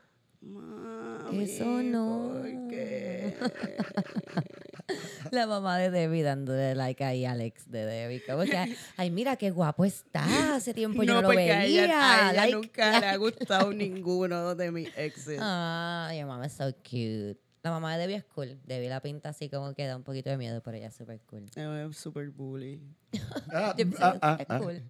mami, 0.42 1.44
Eso 1.44 1.82
no. 1.82 2.32
¿por 2.34 2.68
qué? 2.68 3.36
La 5.30 5.46
mamá 5.46 5.78
de 5.78 5.90
Debbie 5.90 6.22
dándole 6.22 6.74
like 6.74 7.02
ahí 7.02 7.24
a 7.24 7.32
Alex 7.32 7.70
de 7.70 7.86
Debbie. 7.86 8.22
Como 8.26 8.42
que, 8.42 8.76
ay, 8.96 9.10
mira 9.10 9.36
qué 9.36 9.50
guapo 9.50 9.84
está. 9.84 10.54
Hace 10.54 10.74
tiempo 10.74 11.02
yo 11.02 11.14
no, 11.14 11.22
lo 11.22 11.28
veía. 11.28 11.60
a 11.60 11.64
ella, 11.64 11.82
a 11.82 12.32
ella 12.32 12.42
like, 12.42 12.54
nunca 12.54 12.90
le 12.90 12.96
ha 12.96 13.00
like. 13.00 13.18
gustado 13.18 13.72
ninguno 13.72 14.54
de 14.54 14.70
mis 14.70 14.88
exes. 14.96 15.38
Ah, 15.40 16.10
your 16.14 16.26
mamá 16.26 16.46
es 16.46 16.52
so 16.52 16.72
cute. 16.82 17.40
La 17.62 17.70
mamá 17.70 17.96
de 17.96 18.00
Debbie 18.00 18.16
es 18.16 18.24
cool. 18.24 18.58
Debbie 18.64 18.88
la 18.88 19.00
pinta 19.00 19.28
así 19.28 19.48
como 19.48 19.72
que 19.72 19.86
da 19.86 19.96
un 19.96 20.02
poquito 20.02 20.28
de 20.28 20.36
miedo, 20.36 20.60
pero 20.62 20.76
ella 20.76 20.88
es 20.88 20.96
súper 20.96 21.20
cool. 21.26 21.46
Es 21.54 21.96
super 21.96 22.28
bully. 22.30 22.80
Ah, 23.52 23.74
ah, 24.00 24.18
ah, 24.22 24.36
es 24.40 24.46
ah. 24.48 24.58
cool. 24.58 24.82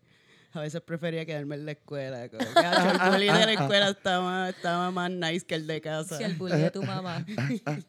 A 0.53 0.61
veces 0.61 0.81
prefería 0.83 1.25
quedarme 1.25 1.55
en 1.57 1.67
la 1.67 1.73
escuela. 1.73 2.29
Como 2.29 2.41
que, 2.53 2.61
"Acho, 2.61 2.91
el 3.05 3.11
bully 3.11 3.27
de 3.27 3.47
la 3.47 3.53
escuela 3.53 3.89
estaba, 3.91 4.49
estaba 4.51 4.91
más 4.91 5.11
nice 5.11 5.47
que 5.47 5.55
el 5.55 5.67
de 5.67 5.81
casa. 5.81 6.19
Si 6.19 6.25
el 6.25 6.35
bully 6.35 6.57
de 6.59 6.71
tu 6.71 6.83
mamá. 6.83 7.25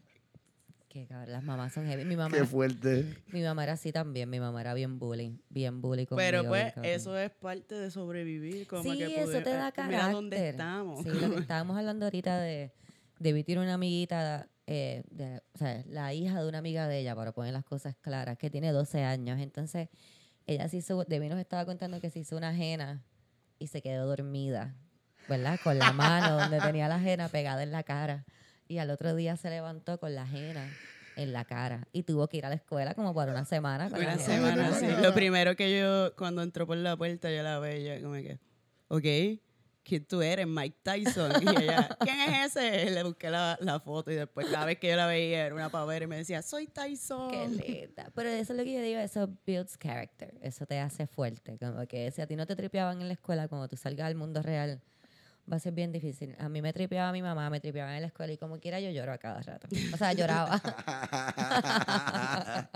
Qué 0.90 1.08
cabrón, 1.08 1.32
las 1.32 1.44
mamás 1.44 1.74
son 1.74 1.88
heavy. 1.88 2.06
Mi 2.06 2.16
mamá, 2.16 2.38
Qué 2.38 2.46
fuerte. 2.46 3.18
mi 3.32 3.42
mamá 3.42 3.64
era 3.64 3.74
así 3.74 3.92
también. 3.92 4.30
Mi 4.30 4.40
mamá 4.40 4.62
era 4.62 4.76
bien 4.76 5.00
bullying. 5.00 5.40
Bien 5.50 5.82
bully 5.82 6.06
conmigo. 6.06 6.24
Pero 6.24 6.48
pues 6.48 6.72
eso 6.84 7.18
es 7.18 7.32
parte 7.32 7.74
de 7.74 7.90
sobrevivir. 7.90 8.68
Como 8.68 8.84
sí, 8.84 9.00
que 9.00 9.06
eso 9.22 9.32
pude- 9.32 9.42
te 9.44 9.50
da 9.50 9.68
ah, 9.68 9.72
carácter. 9.72 9.88
Mira 10.02 10.12
dónde 10.14 10.50
estamos. 10.50 11.02
Sí, 11.04 11.10
lo 11.10 11.32
que 11.34 11.40
estábamos 11.42 11.78
hablando 11.78 12.06
ahorita 12.06 12.40
de... 12.40 12.72
Debbie 13.18 13.44
tiene 13.44 13.62
una 13.64 13.74
amiguita, 13.76 14.50
eh, 14.68 15.04
de, 15.10 15.42
o 15.54 15.58
sea, 15.58 15.84
la 15.88 16.14
hija 16.14 16.42
de 16.44 16.48
una 16.50 16.60
amiga 16.60 16.88
de 16.88 17.00
ella, 17.00 17.16
para 17.16 17.32
poner 17.32 17.54
las 17.54 17.64
cosas 17.64 17.96
claras, 18.00 18.38
que 18.38 18.52
tiene 18.52 18.72
12 18.72 19.02
años. 19.02 19.40
Entonces, 19.40 19.90
ella 20.48 20.68
se 20.70 20.78
hizo, 20.78 21.04
Debbie 21.06 21.30
nos 21.30 21.40
estaba 21.40 21.66
contando 21.66 22.00
que 22.00 22.10
se 22.10 22.20
hizo 22.20 22.36
una 22.38 22.50
ajena 22.50 23.04
y 23.60 23.68
se 23.68 23.82
quedó 23.82 24.08
dormida, 24.08 24.76
¿verdad? 25.30 25.60
Con 25.64 25.80
la 25.80 25.92
mano 25.94 26.38
donde 26.40 26.60
tenía 26.60 26.88
la 26.88 26.96
ajena 26.96 27.30
pegada 27.30 27.64
en 27.64 27.72
la 27.72 27.84
cara. 27.84 28.26
Y 28.68 28.78
al 28.78 28.90
otro 28.90 29.16
día 29.16 29.38
se 29.38 29.50
levantó 29.50 30.00
con 30.00 30.16
la 30.16 30.24
ajena 30.24 30.70
en 31.16 31.32
la 31.32 31.46
cara 31.46 31.88
y 31.92 32.04
tuvo 32.04 32.28
que 32.28 32.38
ir 32.38 32.46
a 32.46 32.50
la 32.50 32.56
escuela 32.56 32.94
como 32.96 33.14
por 33.14 33.30
una 33.30 33.46
semana. 33.46 33.90
con 33.90 34.00
Una 34.00 34.16
la 34.16 34.20
semana, 34.20 34.74
sí. 34.74 34.88
Lo 35.02 35.14
primero 35.14 35.56
que 35.56 35.80
yo, 35.80 36.16
cuando 36.16 36.42
entró 36.42 36.66
por 36.66 36.78
la 36.78 36.98
puerta, 36.98 37.32
yo 37.32 37.44
la 37.44 37.60
veía 37.60 38.02
como 38.02 38.14
que, 38.16 38.40
ok, 38.88 39.40
¿quién 39.84 40.06
tú 40.06 40.22
eres? 40.22 40.48
Mike 40.48 40.78
Tyson. 40.84 41.32
Y 41.44 41.64
ella, 41.64 41.90
¿quién 42.00 42.20
es 42.22 42.56
ese? 42.56 42.90
Le 42.92 43.04
busqué 43.04 43.30
la, 43.30 43.58
la 43.62 43.80
foto 43.80 44.12
y 44.12 44.16
después 44.16 44.48
cada 44.48 44.66
vez 44.66 44.78
que 44.80 44.90
yo 44.90 44.96
la 44.96 45.08
veía 45.08 45.46
era 45.46 45.56
una 45.56 45.70
pavera 45.70 46.06
y 46.06 46.08
me 46.08 46.18
decía, 46.18 46.42
soy 46.42 46.68
Tyson. 46.68 47.32
Qué 47.32 47.48
linda. 47.50 48.10
Pero 48.16 48.30
eso 48.30 48.54
es 48.54 48.58
lo 48.58 48.64
que 48.64 48.74
yo 48.74 48.82
digo, 48.82 49.00
eso 49.00 49.30
builds 49.46 49.78
character. 49.78 50.34
Eso 50.42 50.66
te 50.66 50.80
hace 50.80 51.08
fuerte. 51.08 51.58
Como 51.58 51.86
que 51.88 52.12
si 52.12 52.22
a 52.22 52.28
ti 52.28 52.36
no 52.36 52.46
te 52.48 52.56
tripeaban 52.56 53.02
en 53.02 53.08
la 53.08 53.14
escuela, 53.14 53.48
cuando 53.48 53.68
tú 53.68 53.78
salgas 53.78 54.08
al 54.08 54.16
mundo 54.16 54.42
real, 54.42 54.82
va 55.52 55.58
a 55.58 55.60
ser 55.60 55.74
bien 55.74 55.92
difícil. 55.92 56.36
A 56.40 56.48
mí 56.48 56.62
me 56.62 56.72
tripeaba 56.72 57.12
mi 57.12 57.22
mamá, 57.22 57.50
me 57.50 57.60
tripeaba 57.60 57.94
en 57.96 58.02
la 58.02 58.08
escuela 58.08 58.32
y 58.32 58.38
como 58.38 58.60
quiera 58.60 58.80
yo 58.80 58.90
lloro 58.92 59.12
a 59.12 59.18
cada 59.18 59.42
rato. 59.42 59.68
O 59.94 59.98
sea, 59.98 60.14
lloraba. 60.14 60.62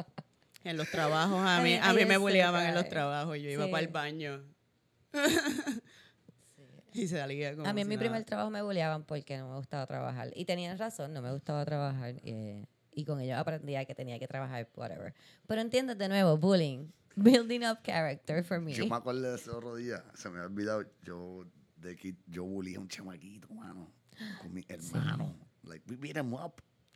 En 0.64 0.76
los 0.76 0.90
trabajos, 0.92 1.40
a 1.48 1.62
mí, 1.62 1.80
a 1.82 1.94
mí 1.94 2.04
me 2.04 2.18
bulleaban 2.18 2.66
en 2.66 2.76
los 2.76 2.90
trabajos 2.90 3.38
yo 3.38 3.50
iba 3.50 3.66
Sí. 3.66 3.72
para 3.72 3.82
el 3.86 3.88
baño. 3.88 4.44
y 6.98 7.08
salía 7.08 7.56
como 7.56 7.68
A 7.68 7.74
mí 7.74 7.82
en 7.82 7.86
si 7.86 7.90
mi 7.90 7.96
nada. 7.96 8.06
primer 8.08 8.24
trabajo 8.26 8.50
me 8.50 8.62
bulleaban 8.62 9.04
porque 9.04 9.38
no 9.38 9.50
me 9.50 9.56
gustaba 9.58 9.86
trabajar. 9.86 10.32
Y 10.36 10.46
tenían 10.46 10.78
razón, 10.78 11.14
no 11.14 11.22
me 11.22 11.32
gustaba 11.32 11.64
trabajar. 11.66 12.16
eh, 12.24 12.66
y 12.94 13.06
con 13.06 13.20
ellos 13.22 13.38
aprendía 13.38 13.86
que 13.86 13.94
tenía 13.94 14.18
que 14.18 14.28
trabajar, 14.28 14.68
whatever. 14.76 15.14
Pero 15.46 15.62
entiendes 15.62 15.98
de 16.00 16.10
nuevo, 16.10 16.36
bullying. 16.38 16.88
Building 17.16 17.62
up 17.64 17.80
character 17.84 18.44
for 18.44 18.60
me. 18.60 18.74
Yo 18.74 18.86
me 18.88 18.96
acuerdo 18.96 19.22
de 19.22 19.36
ese 19.36 19.50
otro 19.52 19.76
día, 19.76 20.04
se 20.16 20.30
me 20.30 20.40
ha 20.40 20.44
olvidado, 20.46 20.84
yo 21.04 21.46
de 21.76 21.96
que 21.96 22.16
yo 22.28 22.44
bulí 22.44 22.76
a 22.76 22.80
un 22.80 22.88
chamaquito, 22.88 23.48
mano, 23.54 23.92
con 24.42 24.52
mi 24.54 24.64
hermano. 24.68 25.36
Like, 25.64 25.84
we 25.90 25.96
beat 25.96 26.18
him 26.18 26.34
up. 26.34 26.54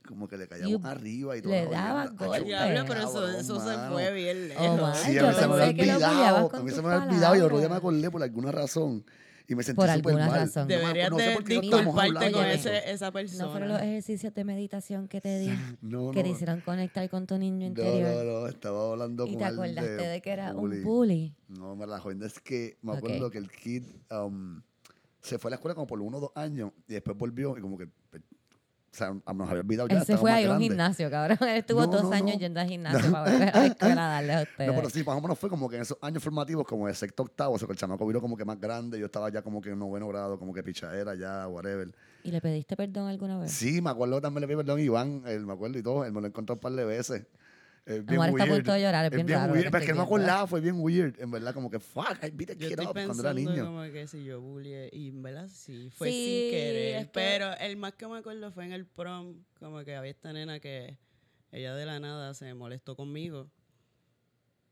Como 0.07 0.27
que 0.27 0.35
le 0.37 0.47
caíamos 0.47 0.71
You- 0.81 0.87
arriba 0.87 1.37
y 1.37 1.41
todo. 1.43 1.51
le 1.51 1.67
daba 1.67 2.07
golpes. 2.07 2.45
Diablo, 2.45 2.83
pero 2.87 3.01
eso, 3.01 3.27
eso 3.27 3.59
se 3.59 3.77
fue 3.89 4.11
bien 4.13 4.47
lejos. 4.49 4.67
Oh. 4.81 4.93
Sí, 4.95 5.17
a 5.19 5.27
mí 5.27 5.33
se 5.35 5.47
me 5.47 5.53
había 5.53 5.67
olvidado. 5.69 6.51
A 6.55 6.63
mí 6.63 6.71
se 6.71 6.81
me 6.81 6.89
había 6.89 7.07
olvidado 7.07 7.35
y 7.35 7.39
otro 7.41 7.59
día 7.59 7.69
me 7.69 7.75
acordé 7.75 8.09
por 8.09 8.23
alguna 8.23 8.51
razón. 8.51 9.05
Y 9.51 9.55
me 9.55 9.63
sentí 9.63 9.75
Por 9.75 9.87
súper 9.87 9.95
alguna 10.13 10.27
mal. 10.27 10.39
razón. 10.39 10.63
No 10.67 10.75
me- 10.75 10.81
Deberías 10.81 11.11
no 11.11 11.17
sé 11.19 11.23
de 11.27 11.33
por 11.35 11.43
qué 11.43 11.55
no 11.55 11.61
estábamos 11.61 11.93
disculparte 11.95 12.17
hablando 12.17 12.37
con 12.37 12.47
de 12.47 12.53
eso. 12.53 12.69
ese, 12.69 12.91
esa 12.91 13.11
persona. 13.11 13.43
¿No 13.43 13.51
fueron 13.51 13.69
los 13.69 13.81
ejercicios 13.81 14.33
de 14.33 14.43
meditación 14.45 15.07
que 15.09 15.19
te 15.19 15.39
di? 15.39 15.49
No, 15.81 16.11
que 16.11 16.23
te 16.23 16.29
hicieron 16.29 16.61
conectar 16.61 17.09
con 17.09 17.27
tu 17.27 17.37
niño 17.37 17.57
No, 17.59 17.65
interior. 17.67 18.23
no, 18.25 18.39
no, 18.41 18.47
estaba 18.47 18.91
hablando 18.91 19.25
y 19.27 19.31
con 19.31 19.37
te 19.39 19.43
alguien 19.43 19.77
acordaste 19.77 20.07
de, 20.07 20.21
que 20.21 20.29
era 20.31 20.53
bullying. 20.53 20.77
un 20.77 20.83
bully. 20.85 21.35
No, 21.49 21.75
me 21.75 21.85
la 21.85 21.99
joven 21.99 22.23
es 22.23 22.39
que 22.39 22.77
me 22.81 22.91
Ok. 22.93 22.97
acuerdo 22.99 23.29
que 23.29 23.39
el 23.39 23.51
kid 23.51 23.83
um, 24.09 24.61
se 25.21 25.37
fue 25.37 25.49
a 25.49 25.51
la 25.51 25.55
escuela 25.55 25.75
como 25.75 25.85
por 25.87 25.99
uno 26.01 26.17
o 26.17 26.21
dos 26.21 26.31
años 26.35 26.71
y 26.87 26.93
después 26.93 27.17
volvió 27.17 27.57
y 27.57 27.61
como 27.61 27.77
que, 27.77 27.87
pues, 28.09 28.23
o 28.91 28.95
sea, 28.95 29.13
nos 29.13 29.49
había 29.49 29.61
olvidado 29.61 29.87
ya. 29.87 29.99
Él 29.99 30.05
se 30.05 30.17
fue 30.17 30.31
a 30.31 30.41
ir 30.41 30.47
a 30.49 30.53
un 30.53 30.59
gimnasio, 30.59 31.09
cabrón. 31.09 31.37
Él 31.41 31.47
estuvo 31.57 31.79
No, 31.81 31.87
dos 31.87 32.03
no, 32.03 32.11
años 32.11 32.33
no. 32.35 32.39
yendo 32.39 32.59
al 32.59 32.67
gimnasio 32.69 33.11
para 33.11 33.31
volver 33.31 33.49
a 33.55 33.59
la 33.59 33.65
escuela 33.67 34.05
a 34.05 34.09
darle 34.15 34.33
a 34.33 34.41
ustedes. 34.41 34.69
No, 34.69 34.75
pero 34.75 34.89
sí, 34.89 35.03
más 35.03 35.17
o 35.17 35.21
menos 35.21 35.39
fue 35.39 35.49
como 35.49 35.69
que 35.69 35.77
en 35.77 35.83
esos 35.83 35.97
años 36.01 36.21
formativos, 36.21 36.67
como 36.67 36.87
de 36.87 36.93
sexto 36.93 37.23
octavo, 37.23 37.55
o 37.55 37.57
sea, 37.57 37.67
que 37.67 37.71
el 37.73 37.79
chamaco 37.79 38.05
vino 38.05 38.19
como 38.19 38.35
que 38.35 38.43
más 38.43 38.59
grande, 38.59 38.99
yo 38.99 39.05
estaba 39.05 39.29
ya 39.29 39.41
como 39.41 39.61
que 39.61 39.69
en 39.69 39.79
noveno 39.79 40.07
grado, 40.09 40.37
como 40.37 40.53
que 40.53 40.61
pichadera 40.61 41.15
ya, 41.15 41.47
whatever. 41.47 41.89
¿Y 42.23 42.31
le 42.31 42.41
pediste 42.41 42.75
perdón 42.75 43.07
alguna 43.07 43.39
vez? 43.39 43.51
Sí, 43.51 43.81
me 43.81 43.89
acuerdo 43.89 44.19
también 44.19 44.41
le 44.41 44.47
pedí 44.47 44.57
perdón 44.57 44.79
a 44.79 44.81
Iván, 44.81 45.23
él, 45.25 45.45
me 45.45 45.53
acuerdo 45.53 45.79
y 45.79 45.83
todo, 45.83 46.03
él 46.05 46.11
me 46.11 46.19
lo 46.21 46.27
encontró 46.27 46.55
un 46.55 46.59
par 46.59 46.73
de 46.73 46.83
veces. 46.85 47.25
Es 47.91 48.05
bien 48.05 48.21
Amor 48.21 48.29
está 48.29 48.43
a 48.43 48.45
weird. 48.45 48.55
punto 48.63 48.73
de 48.73 48.81
llorar, 48.81 49.05
es 49.05 49.11
bien 49.11 49.27
raro 49.27 49.47
lo 49.47 49.53
weird, 49.53 49.65
que 49.65 49.71
pero 49.71 49.81
es 49.81 49.85
que 49.85 49.91
estoy 49.91 49.97
no 49.97 50.03
me 50.05 50.09
viendo. 50.09 50.25
acordaba, 50.31 50.47
fue 50.47 50.61
bien 50.61 50.75
weird, 50.79 51.19
en 51.19 51.31
verdad, 51.31 51.53
como 51.53 51.69
que 51.69 51.79
fuck, 51.79 52.17
I 52.23 52.29
beat 52.31 52.49
the 52.49 52.55
Yo 52.55 52.67
kid 52.67 52.71
estoy 52.71 52.85
up 52.85 52.91
cuando 52.93 52.93
pensando 52.93 53.23
era 53.23 53.33
niño. 53.33 53.65
como 53.65 53.83
que 53.91 54.07
si 54.07 54.23
yo 54.23 54.39
bullié, 54.41 54.89
y 54.93 55.09
en 55.09 55.21
verdad 55.21 55.47
sí, 55.49 55.89
fue 55.95 56.09
Sí, 56.09 56.13
sin 56.13 56.51
querer. 56.51 56.95
es 56.97 57.05
que- 57.05 57.11
Pero 57.13 57.53
el 57.59 57.77
más 57.77 57.93
que 57.93 58.07
me 58.07 58.17
acuerdo 58.17 58.51
fue 58.51 58.65
en 58.65 58.71
el 58.73 58.85
prom, 58.85 59.35
como 59.59 59.83
que 59.83 59.95
había 59.95 60.11
esta 60.11 60.31
nena 60.33 60.59
que 60.59 60.97
ella 61.51 61.75
de 61.75 61.85
la 61.85 61.99
nada 61.99 62.33
se 62.33 62.53
molestó 62.53 62.95
conmigo 62.95 63.49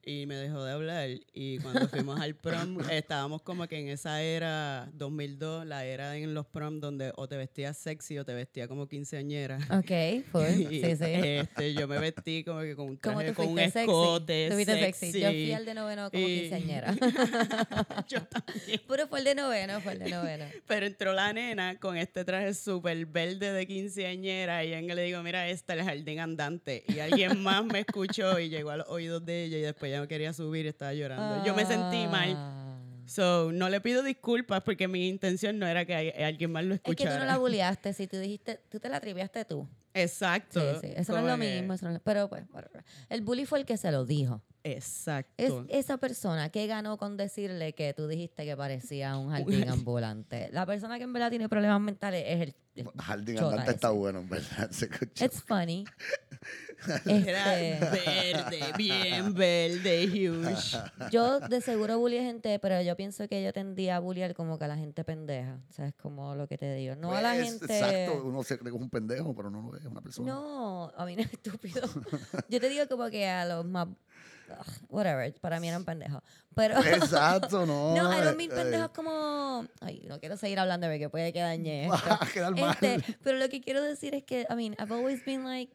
y 0.03 0.25
me 0.25 0.35
dejó 0.35 0.63
de 0.63 0.71
hablar. 0.71 1.09
Y 1.33 1.59
cuando 1.59 1.87
fuimos 1.87 2.19
al 2.19 2.35
prom, 2.35 2.77
estábamos 2.91 3.41
como 3.41 3.67
que 3.67 3.79
en 3.79 3.89
esa 3.89 4.21
era 4.21 4.89
2002, 4.93 5.65
la 5.65 5.85
era 5.85 6.15
en 6.17 6.33
los 6.33 6.45
prom 6.47 6.79
donde 6.79 7.11
o 7.15 7.27
te 7.27 7.37
vestías 7.37 7.77
sexy 7.77 8.17
o 8.17 8.25
te 8.25 8.33
vestías 8.33 8.67
como 8.67 8.87
quinceañera. 8.87 9.57
Ok, 9.71 10.23
full. 10.31 10.43
Y, 10.71 10.81
Sí, 10.83 10.95
sí. 10.95 11.05
Este, 11.05 11.73
yo 11.73 11.87
me 11.87 11.99
vestí 11.99 12.43
como 12.43 12.61
que 12.61 12.75
con 12.75 12.87
un 12.89 12.95
¿Cómo 12.97 13.19
traje, 13.19 13.33
con 13.33 13.47
un 13.47 13.59
escote 13.59 14.49
sexy. 14.65 15.11
sexy. 15.11 15.19
Yo 15.21 15.29
fui 15.29 15.51
al 15.53 15.65
de 15.65 15.73
noveno 15.73 16.09
como 16.11 16.23
Y- 16.27 16.39
quinceañera. 16.41 16.95
Yo 18.07 18.21
también. 18.23 18.81
Pero 18.87 19.07
fue 19.07 19.19
el 19.19 19.25
de 19.25 19.35
noveno, 19.35 19.81
fue 19.81 19.93
el 19.93 19.99
de 19.99 20.09
noveno. 20.09 20.45
Pero 20.67 20.85
entró 20.85 21.13
la 21.13 21.31
nena 21.33 21.79
con 21.79 21.97
este 21.97 22.23
traje 22.25 22.53
súper 22.53 23.05
verde 23.05 23.51
de 23.51 23.67
quinceañera 23.67 24.63
y 24.63 24.87
yo 24.87 24.95
le 24.95 25.03
digo, 25.03 25.21
mira, 25.23 25.47
esta 25.49 25.73
es 25.73 25.79
el 25.79 25.85
jardín 25.85 26.19
andante. 26.19 26.83
Y 26.87 26.99
alguien 26.99 27.41
más 27.43 27.63
me 27.65 27.79
escuchó 27.81 28.39
y 28.39 28.49
llegó 28.49 28.71
a 28.71 28.77
los 28.77 28.87
oídos 28.89 29.25
de 29.25 29.43
ella 29.45 29.57
y 29.57 29.61
después 29.61 29.88
ya 29.89 29.99
no 29.99 30.07
quería 30.07 30.33
subir 30.33 30.65
estaba 30.67 30.93
llorando. 30.93 31.45
Yo 31.45 31.53
me 31.55 31.65
sentí 31.65 32.07
mal. 32.07 32.33
Ah. 32.35 32.55
So, 33.05 33.51
no 33.51 33.69
le 33.69 33.81
pido 33.81 34.03
disculpas 34.03 34.61
porque 34.61 34.87
mi 34.87 35.07
intención 35.09 35.57
no 35.57 35.65
era 35.67 35.83
que 35.85 35.95
alguien 36.23 36.51
más 36.51 36.63
lo 36.63 36.75
Es 36.75 36.81
que 36.81 36.93
tú 36.95 37.03
escuchara. 37.03 37.19
no 37.19 37.25
la 37.25 37.37
bulleaste, 37.37 37.91
si 37.93 38.05
tú 38.05 38.17
dijiste, 38.17 38.59
tú 38.69 38.79
te 38.79 38.87
la 38.87 38.99
triviaste 38.99 39.43
tú. 39.45 39.67
Exacto. 39.95 40.59
Sí, 40.79 40.87
sí, 40.89 40.93
eso 40.95 41.13
no 41.13 41.19
es 41.19 41.25
lo 41.25 41.37
mismo. 41.37 41.73
eso 41.73 41.85
no 41.85 41.91
es 41.91 41.95
lo- 41.95 42.03
pero 42.03 42.29
pues, 42.29 42.43
el 43.09 43.21
bully 43.21 43.45
fue 43.47 43.59
el 43.59 43.65
que 43.65 43.77
se 43.77 43.91
lo 43.91 44.05
dijo. 44.05 44.43
Exacto. 44.73 45.33
Es 45.37 45.53
esa 45.85 45.97
persona 45.97 46.49
que 46.49 46.67
ganó 46.67 46.97
con 46.97 47.17
decirle 47.17 47.73
que 47.73 47.93
tú 47.93 48.07
dijiste 48.07 48.45
que 48.45 48.55
parecía 48.57 49.17
un 49.17 49.29
jardín 49.31 49.69
ambulante. 49.69 50.49
La 50.51 50.65
persona 50.65 50.97
que 50.97 51.03
en 51.03 51.13
verdad 51.13 51.29
tiene 51.29 51.49
problemas 51.49 51.81
mentales 51.81 52.23
es 52.27 52.41
el. 52.41 52.55
el 52.75 52.87
Jardín 53.01 53.39
andante 53.39 53.71
está 53.71 53.89
bueno, 53.89 54.19
en 54.19 54.29
verdad, 54.29 54.69
se 54.71 54.85
escuchó. 54.85 55.25
It's 55.25 55.41
funny. 55.43 55.85
Era 57.05 57.59
Este, 57.59 57.89
verde, 57.89 58.59
bien 58.77 59.33
verde, 59.33 60.05
huge. 60.07 60.77
yo 61.11 61.39
de 61.41 61.59
seguro 61.59 61.99
bully 61.99 62.19
gente, 62.19 62.57
pero 62.59 62.81
yo 62.81 62.95
pienso 62.95 63.27
que 63.27 63.43
yo 63.43 63.51
tendía 63.51 63.97
a 63.97 63.99
bullear 63.99 64.33
como 64.33 64.57
que 64.57 64.63
a 64.65 64.67
la 64.69 64.77
gente 64.77 65.03
pendeja. 65.03 65.59
O 65.69 65.73
sea, 65.73 65.87
es 65.87 65.93
como 65.95 66.35
lo 66.35 66.47
que 66.47 66.57
te 66.57 66.73
digo. 66.75 66.95
No 66.95 67.11
a 67.11 67.21
la 67.21 67.33
Pues, 67.33 67.49
gente. 67.59 67.79
Exacto, 67.79 68.23
uno 68.23 68.43
se 68.43 68.57
cree 68.57 68.71
que 68.71 68.77
es 68.77 68.81
un 68.81 68.89
pendejo, 68.89 69.35
pero 69.35 69.49
no 69.49 69.61
lo 69.61 69.75
es, 69.75 69.81
es 69.83 69.87
una 69.91 70.01
persona. 70.01 70.31
No, 70.31 70.91
a 70.95 71.05
mí 71.05 71.15
no 71.17 71.21
es 71.23 71.33
estúpido. 71.33 71.81
Yo 72.47 72.61
te 72.61 72.69
digo 72.69 72.87
como 72.87 73.09
que 73.09 73.27
a 73.27 73.45
los 73.45 73.65
más. 73.65 73.87
Ugh, 74.51 74.89
Whatever, 74.89 75.33
para 75.39 75.59
mí 75.59 75.67
eran 75.67 75.85
pendejos. 75.85 76.21
Pero. 76.55 76.75
Exacto, 76.83 77.65
no. 77.65 77.95
No, 77.95 78.11
I 78.11 78.21
don't 78.21 78.33
eh, 78.33 78.35
mean 78.35 78.51
eh, 78.51 78.55
pendejos 78.55 78.89
como. 78.89 79.65
Ay, 79.81 80.03
no 80.07 80.19
quiero 80.19 80.37
seguir 80.37 80.59
hablando 80.59 80.87
porque 80.87 81.09
puede 81.09 81.33
que 81.33 81.39
dañe 81.39 81.85
esto. 81.93 82.09
Va 82.09 82.19
a 82.21 82.27
quedar 82.27 82.55
mal. 82.55 82.71
Este, 82.71 83.17
pero 83.23 83.37
lo 83.37 83.49
que 83.49 83.61
quiero 83.61 83.83
decir 83.83 84.15
es 84.15 84.23
que, 84.23 84.47
I 84.49 84.55
mean, 84.55 84.75
I've 84.79 84.93
always 84.93 85.23
been 85.25 85.43
like 85.45 85.73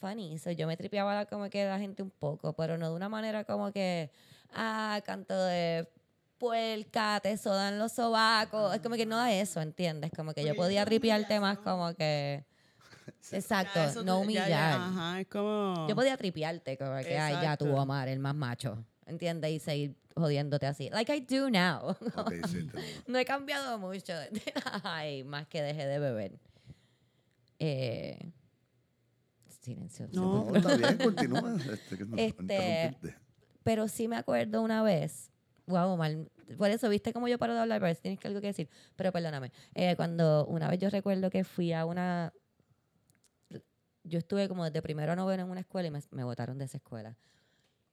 funny. 0.00 0.38
So 0.38 0.50
yo 0.50 0.66
me 0.66 0.76
tripeaba 0.76 1.26
como 1.26 1.48
que 1.50 1.64
la 1.64 1.78
gente 1.78 2.02
un 2.02 2.10
poco, 2.10 2.52
pero 2.54 2.78
no 2.78 2.90
de 2.90 2.96
una 2.96 3.08
manera 3.08 3.44
como 3.44 3.72
que, 3.72 4.10
ah, 4.52 5.00
canto 5.04 5.34
de 5.44 5.88
puerca, 6.38 7.20
te 7.22 7.36
sodan 7.36 7.78
los 7.78 7.92
sobacos. 7.92 8.74
Es 8.74 8.80
como 8.80 8.96
que 8.96 9.06
no 9.06 9.24
es 9.24 9.48
eso, 9.48 9.60
¿entiendes? 9.60 10.10
Como 10.14 10.34
que 10.34 10.44
yo 10.44 10.54
podía 10.54 10.84
tripearte 10.84 11.40
más 11.40 11.58
como 11.58 11.94
que... 11.94 12.44
Exacto, 13.32 13.72
Ya 13.76 13.86
eso 13.90 14.02
no 14.02 14.04
tú- 14.04 14.06
ya- 14.06 14.16
humillar. 14.24 14.48
ya, 14.48 14.86
ajá, 14.86 15.20
es 15.20 15.26
como. 15.28 15.86
Yo 15.88 15.94
podía 15.94 16.16
tripearte, 16.16 16.76
como 16.78 16.96
que, 17.02 17.18
ay, 17.18 17.32
ya 17.34 17.40
Exacto. 17.54 17.74
Omar, 17.74 18.08
el 18.08 18.18
más 18.18 18.34
macho. 18.34 18.84
¿Entiendes? 19.06 19.50
Y 19.52 19.58
seguir 19.60 19.96
jodiéndote 20.16 20.66
así. 20.66 20.90
Like 20.90 21.14
I 21.14 21.20
do 21.20 21.48
now. 21.50 21.90
Ok, 22.16 22.32
sí, 22.48 22.66
no 23.06 23.18
he 23.18 23.24
cambiado 23.24 23.78
mucho. 23.78 24.12
Ay, 24.82 25.22
más 25.24 25.46
que 25.46 25.62
dejé 25.62 25.86
de 25.86 25.98
beber. 26.00 26.38
Eh, 27.58 28.32
silencio. 29.60 30.08
No. 30.12 30.54
Está 30.54 30.76
bien, 30.76 30.98
continúa. 30.98 31.56
Este, 31.72 31.96
que 31.98 32.04
no- 32.04 32.16
Este. 32.16 33.16
Pero 33.62 33.88
sí 33.88 34.08
me 34.08 34.16
acuerdo 34.16 34.62
una 34.62 34.82
vez. 34.82 35.30
Wow, 35.66 35.90
Omar. 35.92 36.12
Por 36.56 36.70
eso, 36.70 36.88
viste 36.88 37.12
cómo 37.12 37.26
yo 37.26 37.38
paro 37.38 37.54
de 37.54 37.60
hablar, 37.60 37.80
pero 37.80 37.92
si 37.94 38.00
tienes 38.00 38.20
que 38.20 38.28
algo 38.28 38.40
que 38.40 38.46
decir. 38.48 38.68
Pero 38.94 39.10
perdóname. 39.10 39.50
Eh, 39.74 39.96
cuando 39.96 40.46
una 40.46 40.68
vez 40.70 40.78
yo 40.78 40.88
recuerdo 40.90 41.30
que 41.30 41.42
fui 41.44 41.72
a 41.72 41.84
una. 41.84 42.32
Yo 44.08 44.18
estuve 44.18 44.48
como 44.48 44.64
desde 44.64 44.82
primero 44.82 45.12
a 45.12 45.16
noveno 45.16 45.42
en 45.44 45.50
una 45.50 45.60
escuela 45.60 45.88
y 45.88 45.90
me, 45.90 46.00
me 46.10 46.24
botaron 46.24 46.58
de 46.58 46.64
esa 46.66 46.76
escuela. 46.78 47.16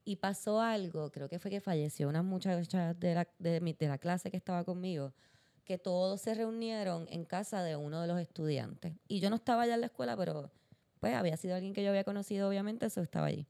Y 0.05 0.17
pasó 0.17 0.60
algo, 0.62 1.12
creo 1.12 1.29
que 1.29 1.39
fue 1.39 1.50
que 1.50 1.62
falleció 1.62 2.10
una 2.10 2.22
muchacha 2.22 2.93
de 2.93 3.15
la, 3.15 3.27
de, 3.39 3.62
mi- 3.62 3.74
de 3.74 3.88
la 3.88 3.98
clase 3.98 4.29
que 4.29 4.38
estaba 4.38 4.63
conmigo, 4.63 5.13
que 5.63 5.77
todos 5.77 6.22
se 6.22 6.34
reunieron 6.34 7.08
en 7.10 7.24
casa 7.25 7.63
de 7.63 7.75
uno 7.77 8.01
de 8.01 8.08
los 8.08 8.20
estudiantes. 8.20 8.93
Y 9.08 9.22
yo 9.22 9.29
no 9.29 9.38
estaba 9.38 9.62
allá 9.63 9.75
en 9.75 9.79
la 9.82 9.88
escuela, 9.88 10.17
pero 10.17 10.51
pues 11.00 11.15
había 11.15 11.38
sido 11.38 11.55
alguien 11.55 11.74
que 11.74 11.84
yo 11.84 11.89
había 11.89 12.03
conocido, 12.03 12.48
obviamente, 12.50 12.86
eso 12.86 13.01
estaba 13.01 13.27
allí. 13.27 13.48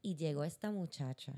Y 0.00 0.14
llegó 0.14 0.44
esta 0.44 0.70
muchacha, 0.70 1.34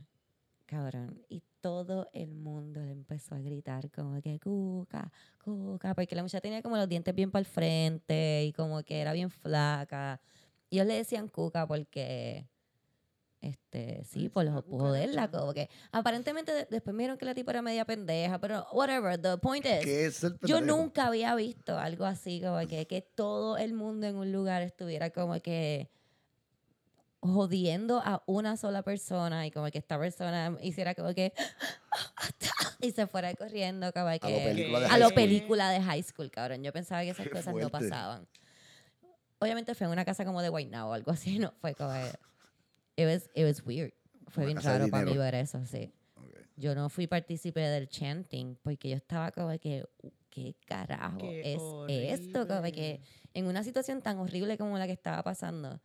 cabrón, 0.66 1.22
y 1.28 1.42
todo 1.60 2.08
el 2.12 2.34
mundo 2.34 2.80
le 2.82 2.92
empezó 2.92 3.34
a 3.34 3.38
gritar 3.40 3.90
como 3.90 4.20
que 4.22 4.38
cuca, 4.40 5.12
cuca, 5.42 5.94
porque 5.94 6.14
la 6.14 6.22
muchacha 6.22 6.40
tenía 6.40 6.62
como 6.62 6.76
los 6.76 6.88
dientes 6.88 7.14
bien 7.14 7.30
para 7.30 7.40
el 7.40 7.46
frente 7.46 8.44
y 8.44 8.52
como 8.52 8.82
que 8.82 9.00
era 9.00 9.12
bien 9.12 9.30
flaca. 9.30 10.20
Y 10.68 10.76
ellos 10.76 10.86
le 10.86 10.94
decían 10.94 11.28
cuca 11.28 11.66
porque, 11.66 12.46
este, 13.40 14.04
sí, 14.04 14.28
por 14.28 14.44
los 14.44 14.62
joderla, 14.64 15.30
como 15.30 15.52
que 15.54 15.68
aparentemente 15.92 16.52
de- 16.52 16.66
después 16.70 16.94
me 16.94 17.02
dijeron 17.04 17.18
que 17.18 17.24
la 17.24 17.34
tipa 17.34 17.52
era 17.52 17.62
media 17.62 17.84
pendeja, 17.84 18.38
pero 18.38 18.66
whatever, 18.72 19.20
the 19.20 19.38
point 19.38 19.64
is, 19.64 19.80
¿Qué 19.84 20.06
es 20.06 20.22
el 20.22 20.38
yo 20.42 20.60
nunca 20.60 21.06
había 21.06 21.34
visto 21.34 21.78
algo 21.78 22.04
así, 22.04 22.40
como 22.40 22.58
que, 22.68 22.86
que 22.86 23.00
todo 23.02 23.56
el 23.56 23.72
mundo 23.72 24.06
en 24.06 24.16
un 24.16 24.30
lugar 24.30 24.62
estuviera 24.62 25.10
como 25.10 25.40
que 25.40 25.90
jodiendo 27.20 28.00
a 28.04 28.22
una 28.26 28.56
sola 28.56 28.82
persona 28.82 29.46
y 29.46 29.50
como 29.50 29.70
que 29.70 29.78
esta 29.78 29.98
persona 29.98 30.56
hiciera 30.62 30.94
como 30.94 31.12
que 31.14 31.32
y 32.80 32.92
se 32.92 33.06
fuera 33.06 33.34
corriendo 33.34 33.92
como 33.92 34.10
que 34.12 34.18
película 34.20 34.80
de 34.80 34.86
a 34.86 34.98
lo 34.98 35.06
school. 35.06 35.14
película 35.14 35.70
de 35.70 35.82
high 35.82 36.02
school, 36.02 36.30
cabrón. 36.30 36.62
Yo 36.62 36.72
pensaba 36.72 37.02
que 37.02 37.10
esas 37.10 37.26
Qué 37.26 37.30
cosas 37.30 37.54
no 37.54 37.68
fuerte. 37.68 37.88
pasaban. 37.88 38.26
Obviamente 39.38 39.74
fue 39.74 39.86
en 39.86 39.92
una 39.92 40.04
casa 40.04 40.24
como 40.24 40.42
de 40.42 40.50
White 40.50 40.70
Now 40.70 40.88
o 40.88 40.92
algo 40.92 41.10
así, 41.12 41.38
no 41.38 41.52
fue 41.60 41.74
como 41.74 41.92
it 42.96 43.06
was, 43.06 43.30
it 43.34 43.44
was 43.44 43.62
weird. 43.66 43.92
Fue 44.28 44.44
Una 44.44 44.52
bien 44.52 44.62
de 44.62 44.68
raro 44.68 44.88
para 44.88 45.04
mí 45.04 45.16
ver 45.16 45.34
eso, 45.34 45.64
sí. 45.66 45.92
Yo 46.56 46.74
no 46.74 46.88
fui 46.90 47.06
partícipe 47.06 47.60
del 47.60 47.88
chanting 47.88 48.56
porque 48.62 48.90
yo 48.90 48.96
estaba 48.96 49.30
como 49.30 49.48
que, 49.58 49.86
¿qué 50.28 50.54
carajo 50.66 51.16
Qué 51.18 51.40
es 51.54 52.20
esto? 52.20 52.46
Como 52.46 52.60
horrible. 52.60 52.72
que 52.72 53.00
en 53.32 53.46
una 53.46 53.64
situación 53.64 54.02
tan 54.02 54.18
horrible 54.18 54.58
como 54.58 54.76
la 54.76 54.86
que 54.86 54.92
estaba 54.92 55.22
pasando, 55.22 55.80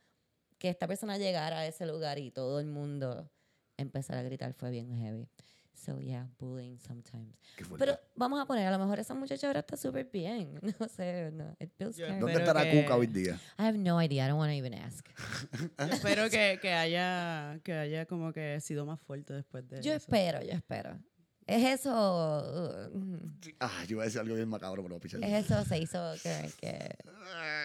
que 0.57 0.69
esta 0.69 0.87
persona 0.87 1.17
llegara 1.17 1.59
a 1.59 1.67
ese 1.67 1.85
lugar 1.85 2.17
y 2.19 2.31
todo 2.31 2.59
el 2.59 2.67
mundo 2.67 3.29
empezara 3.77 4.21
a 4.21 4.23
gritar 4.23 4.53
fue 4.53 4.71
bien 4.71 4.89
heavy. 4.95 5.27
So 5.73 5.99
yeah, 5.99 6.29
bullying 6.39 6.77
sometimes. 6.79 7.35
Pero 7.77 7.99
vamos 8.15 8.39
a 8.41 8.45
poner, 8.45 8.65
a 8.65 8.71
lo 8.71 8.79
mejor 8.79 8.97
esa 8.99 9.13
muchacha 9.13 9.47
ahora 9.47 9.59
está 9.59 9.75
súper 9.75 10.09
bien. 10.11 10.59
No 10.79 10.87
sé, 10.87 11.31
no. 11.33 11.53
It 11.59 11.69
feels 11.77 11.95
scary. 11.97 12.17
¿Dónde 12.19 12.39
estará 12.39 12.63
que- 12.63 12.81
Cuca 12.83 12.95
hoy 12.95 13.07
día? 13.07 13.33
I 13.59 13.63
have 13.63 13.77
no 13.77 14.01
idea. 14.01 14.25
I 14.25 14.29
don't 14.29 14.39
want 14.39 14.51
to 14.51 14.55
even 14.57 14.73
ask. 14.73 15.05
Espero 15.77 16.29
que, 16.29 16.57
que 16.61 16.71
haya 16.73 17.59
que 17.63 17.73
haya 17.73 18.05
como 18.05 18.31
que 18.31 18.59
sido 18.61 18.85
más 18.85 19.01
fuerte 19.01 19.33
después 19.33 19.67
de 19.67 19.81
Yo 19.81 19.91
eso. 19.91 19.97
espero, 20.05 20.41
yo 20.41 20.53
espero. 20.53 20.97
Es 21.45 21.79
eso. 21.81 21.91
uh, 21.91 23.19
Ah, 23.59 23.83
yo 23.85 23.91
iba 23.97 24.03
a 24.03 24.05
decir 24.05 24.19
algo 24.21 24.33
bien 24.35 24.47
macabro, 24.49 24.81
pero 24.81 24.99
pichar. 24.99 25.23
Es 25.23 25.45
eso, 25.45 25.63
se 25.65 25.77
hizo 25.77 25.99
que, 26.23 26.49
que- 26.59 26.95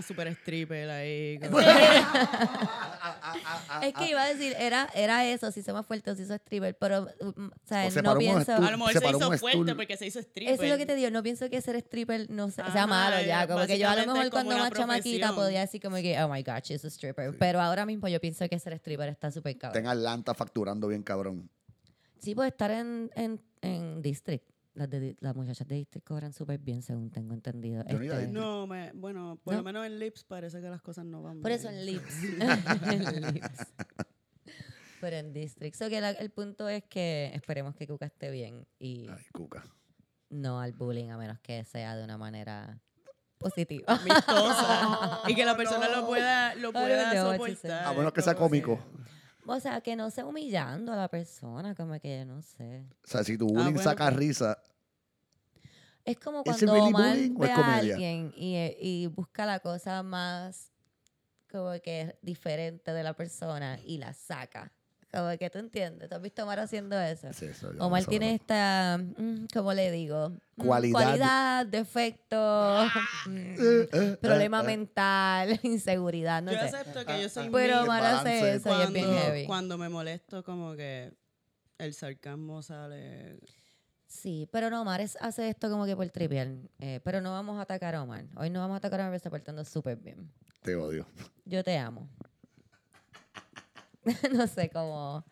una 0.00 0.06
super 0.06 0.26
stripper 0.28 0.90
ahí. 0.90 1.38
como- 1.50 1.60
Es 3.82 3.94
que 3.94 4.08
iba 4.10 4.22
a 4.22 4.28
decir, 4.28 4.54
era, 4.58 4.88
era 4.94 5.26
eso, 5.26 5.50
si 5.52 5.62
se 5.62 5.72
más 5.72 5.86
fuerte 5.86 6.10
o 6.10 6.14
si 6.14 6.22
hizo 6.22 6.34
stripper, 6.34 6.76
pero, 6.76 7.08
um, 7.20 7.48
o 7.48 7.66
sea, 7.66 7.86
O 7.86 8.02
no 8.02 8.16
pienso... 8.18 8.52
A 8.54 8.70
lo 8.70 8.78
mejor 8.78 8.92
Se 8.92 8.98
se, 9.00 9.08
hizo 9.08 9.18
fuerte 9.38 9.58
stool. 9.62 9.76
porque 9.76 9.96
se 9.96 10.06
hizo 10.06 10.18
stripper. 10.20 10.54
Eso 10.54 10.62
es 10.64 10.70
lo 10.70 10.76
que 10.78 10.86
te 10.86 10.94
digo, 10.94 11.10
no 11.10 11.22
pienso 11.22 11.48
que 11.48 11.60
ser 11.60 11.76
stripper 11.76 12.28
no 12.30 12.50
sea, 12.50 12.66
sea 12.66 12.84
Ajá, 12.84 12.86
malo 12.86 13.20
ya, 13.26 13.44
eh, 13.44 13.48
como 13.48 13.66
que 13.66 13.78
yo 13.78 13.88
a 13.88 13.96
lo 13.96 14.12
mejor 14.12 14.30
cuando 14.30 14.56
más 14.58 14.72
chamaquita 14.72 15.34
podía 15.34 15.60
decir 15.60 15.80
como 15.80 15.96
que, 15.96 16.20
oh 16.22 16.28
my 16.28 16.42
gosh, 16.42 16.62
she's 16.64 16.84
a 16.84 16.88
stripper, 16.90 17.36
pero 17.38 17.60
ahora 17.60 17.86
mismo 17.86 18.08
yo 18.08 18.20
pienso 18.20 18.48
que 18.48 18.58
ser 18.58 18.72
stripper 18.74 19.08
está 19.08 19.30
súper 19.30 19.52
Está 19.52 19.68
cabrón. 19.68 19.84
en 19.84 19.88
Atlanta 19.90 20.34
facturando 20.34 20.88
bien 20.88 21.02
cabrón. 21.02 21.48
Sí, 22.20 22.34
puede 22.34 22.50
estar 22.50 22.70
en, 22.70 23.10
en, 23.14 23.40
en 23.62 24.02
District, 24.02 24.44
las, 24.80 24.90
de, 24.90 25.16
las 25.20 25.36
muchachas 25.36 25.66
de 25.68 25.74
District 25.76 26.06
cobran 26.06 26.32
súper 26.32 26.58
bien, 26.58 26.82
según 26.82 27.10
tengo 27.10 27.34
entendido. 27.34 27.84
Yo 27.88 27.98
no 27.98 28.02
Este. 28.04 28.26
No, 28.28 28.66
me, 28.66 28.90
bueno, 28.92 29.38
por 29.44 29.52
¿No? 29.54 29.58
lo 29.60 29.64
menos 29.64 29.86
en 29.86 29.98
Lips 29.98 30.24
parece 30.24 30.60
que 30.60 30.68
las 30.68 30.80
cosas 30.82 31.04
no 31.04 31.22
van 31.22 31.40
Por 31.42 31.50
eso 31.50 31.68
en 31.68 31.84
Lips. 31.86 32.14
En 32.92 33.34
Lips. 33.34 33.66
Pero 35.00 35.16
en 35.16 35.32
District. 35.32 35.74
So 35.76 35.88
que 35.88 36.00
la- 36.00 36.10
el 36.10 36.30
punto 36.30 36.68
es 36.68 36.84
que 36.84 37.30
esperemos 37.34 37.74
que 37.74 37.86
Cuca 37.86 38.06
esté 38.06 38.30
bien 38.30 38.66
y 38.78 39.08
Ay, 39.08 39.24
Cuca. 39.32 39.64
no 40.28 40.60
al 40.60 40.72
bullying 40.72 41.08
a 41.10 41.16
menos 41.16 41.38
que 41.40 41.64
sea 41.64 41.96
de 41.96 42.04
una 42.04 42.18
manera 42.18 42.80
positiva. 43.38 43.84
Amistosa. 43.86 45.20
y 45.28 45.34
que 45.34 45.44
la 45.44 45.56
persona 45.56 45.88
lo 45.88 46.06
pueda, 46.06 46.54
lo 46.54 46.72
pueda 46.72 47.10
to 47.12 47.44
say. 47.44 47.54
soportar. 47.54 47.84
A 47.84 47.92
menos 47.94 48.12
que 48.12 48.22
sea 48.22 48.34
cómico. 48.34 48.78
O 49.52 49.58
sea, 49.60 49.80
que 49.80 49.96
no 49.96 50.10
sea 50.10 50.26
humillando 50.26 50.92
a 50.92 50.96
la 50.96 51.08
persona, 51.08 51.74
como 51.74 51.98
que 51.98 52.24
no 52.24 52.40
sé. 52.40 52.86
O 53.04 53.06
sea, 53.08 53.24
si 53.24 53.36
tu 53.36 53.46
Ah, 53.46 53.48
bullying 53.48 53.74
bueno, 53.74 53.82
saca 53.82 54.06
pues. 54.06 54.16
risa, 54.16 54.62
Es 56.04 56.18
como 56.18 56.42
¿Ese 56.44 56.66
cuando 56.66 56.72
really 56.74 56.88
Omar 56.88 57.16
ve 57.16 57.50
a 57.52 57.76
alguien 57.76 58.32
y, 58.36 58.56
eh, 58.56 58.76
y 58.80 59.06
busca 59.08 59.44
la 59.46 59.60
cosa 59.60 60.02
más 60.02 60.72
como 61.50 61.72
que 61.82 62.16
diferente 62.22 62.92
de 62.92 63.02
la 63.02 63.14
persona 63.14 63.78
y 63.84 63.98
la 63.98 64.14
saca. 64.14 64.72
Como 65.12 65.36
que 65.38 65.50
tú 65.50 65.58
entiendes. 65.58 66.08
¿Tú 66.08 66.14
has 66.14 66.22
visto 66.22 66.42
a 66.42 66.44
Omar 66.44 66.60
haciendo 66.60 66.98
eso? 67.00 67.28
es 67.28 67.42
eso. 67.42 67.72
yo 67.74 67.84
Omar 67.84 68.04
tiene 68.04 68.34
esta, 68.34 68.96
mm, 68.98 69.46
¿cómo 69.52 69.74
le 69.74 69.90
digo? 69.90 70.30
Mm, 70.56 70.66
Cualidad. 70.66 70.92
Cualidad, 70.92 71.66
defecto, 71.66 72.84
mm, 73.26 73.30
Eh, 73.58 73.88
eh, 73.92 74.16
problema 74.20 74.58
eh, 74.58 74.62
eh. 74.62 74.66
mental, 74.66 75.60
inseguridad, 75.64 76.42
no 76.42 76.52
yo 76.52 76.58
sé. 76.58 76.64
acepto 76.76 77.04
que 77.04 77.22
yo 77.22 77.28
soy 77.28 77.50
Pero 77.50 77.76
muy- 77.78 77.84
Omar 77.84 78.04
hace 78.04 78.54
eso 78.54 78.68
y 78.78 78.82
es 78.82 78.92
bien 78.92 79.06
cuando, 79.06 79.20
heavy. 79.22 79.46
cuando 79.46 79.78
me 79.78 79.88
molesto 79.88 80.44
como 80.44 80.76
que 80.76 81.12
el 81.78 81.92
sarcasmo 81.94 82.62
sale 82.62 83.40
Sí, 84.06 84.48
pero 84.52 84.70
no, 84.70 84.82
Omar 84.82 85.00
es- 85.00 85.16
hace 85.20 85.48
esto 85.48 85.70
como 85.70 85.86
que 85.86 85.96
por 85.96 86.08
trivial. 86.10 86.68
Eh, 86.80 87.00
pero 87.04 87.20
no 87.20 87.30
vamos 87.32 87.58
a 87.58 87.62
atacar 87.62 87.94
a 87.94 88.02
Omar. 88.02 88.24
Hoy 88.36 88.50
no 88.50 88.58
vamos 88.60 88.74
a 88.74 88.78
atacar 88.78 89.00
a 89.00 89.04
Omar, 89.04 89.14
está 89.14 89.30
portando 89.30 89.64
súper 89.64 89.96
bien. 89.98 90.30
Te 90.62 90.74
odio. 90.76 91.06
Yo 91.44 91.62
te 91.64 91.78
amo. 91.78 92.08
no 94.32 94.46
sé 94.46 94.70
cómo. 94.70 95.24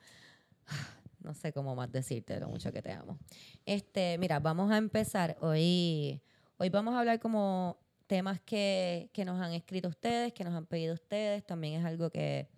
No 1.21 1.35
sé 1.35 1.53
cómo 1.53 1.75
más 1.75 1.91
decirte 1.91 2.39
lo 2.39 2.49
mucho 2.49 2.73
que 2.73 2.81
te 2.81 2.93
amo. 2.93 3.19
Este, 3.67 4.17
mira, 4.19 4.39
vamos 4.39 4.71
a 4.71 4.77
empezar. 4.77 5.37
Hoy, 5.41 6.23
hoy 6.59 6.69
vamos 6.69 6.95
a 6.95 7.01
hablar 7.01 7.19
como 7.19 7.79
temas 8.07 8.41
que, 8.41 9.11
que 9.13 9.25
nos 9.25 9.41
han 9.41 9.53
escrito 9.53 9.89
ustedes, 9.89 10.33
que 10.33 10.45
nos 10.45 10.55
han 10.55 10.67
pedido 10.67 10.95
ustedes. 10.95 11.45
También 11.45 11.81
es 11.81 11.85
algo 11.85 12.11
que. 12.11 12.49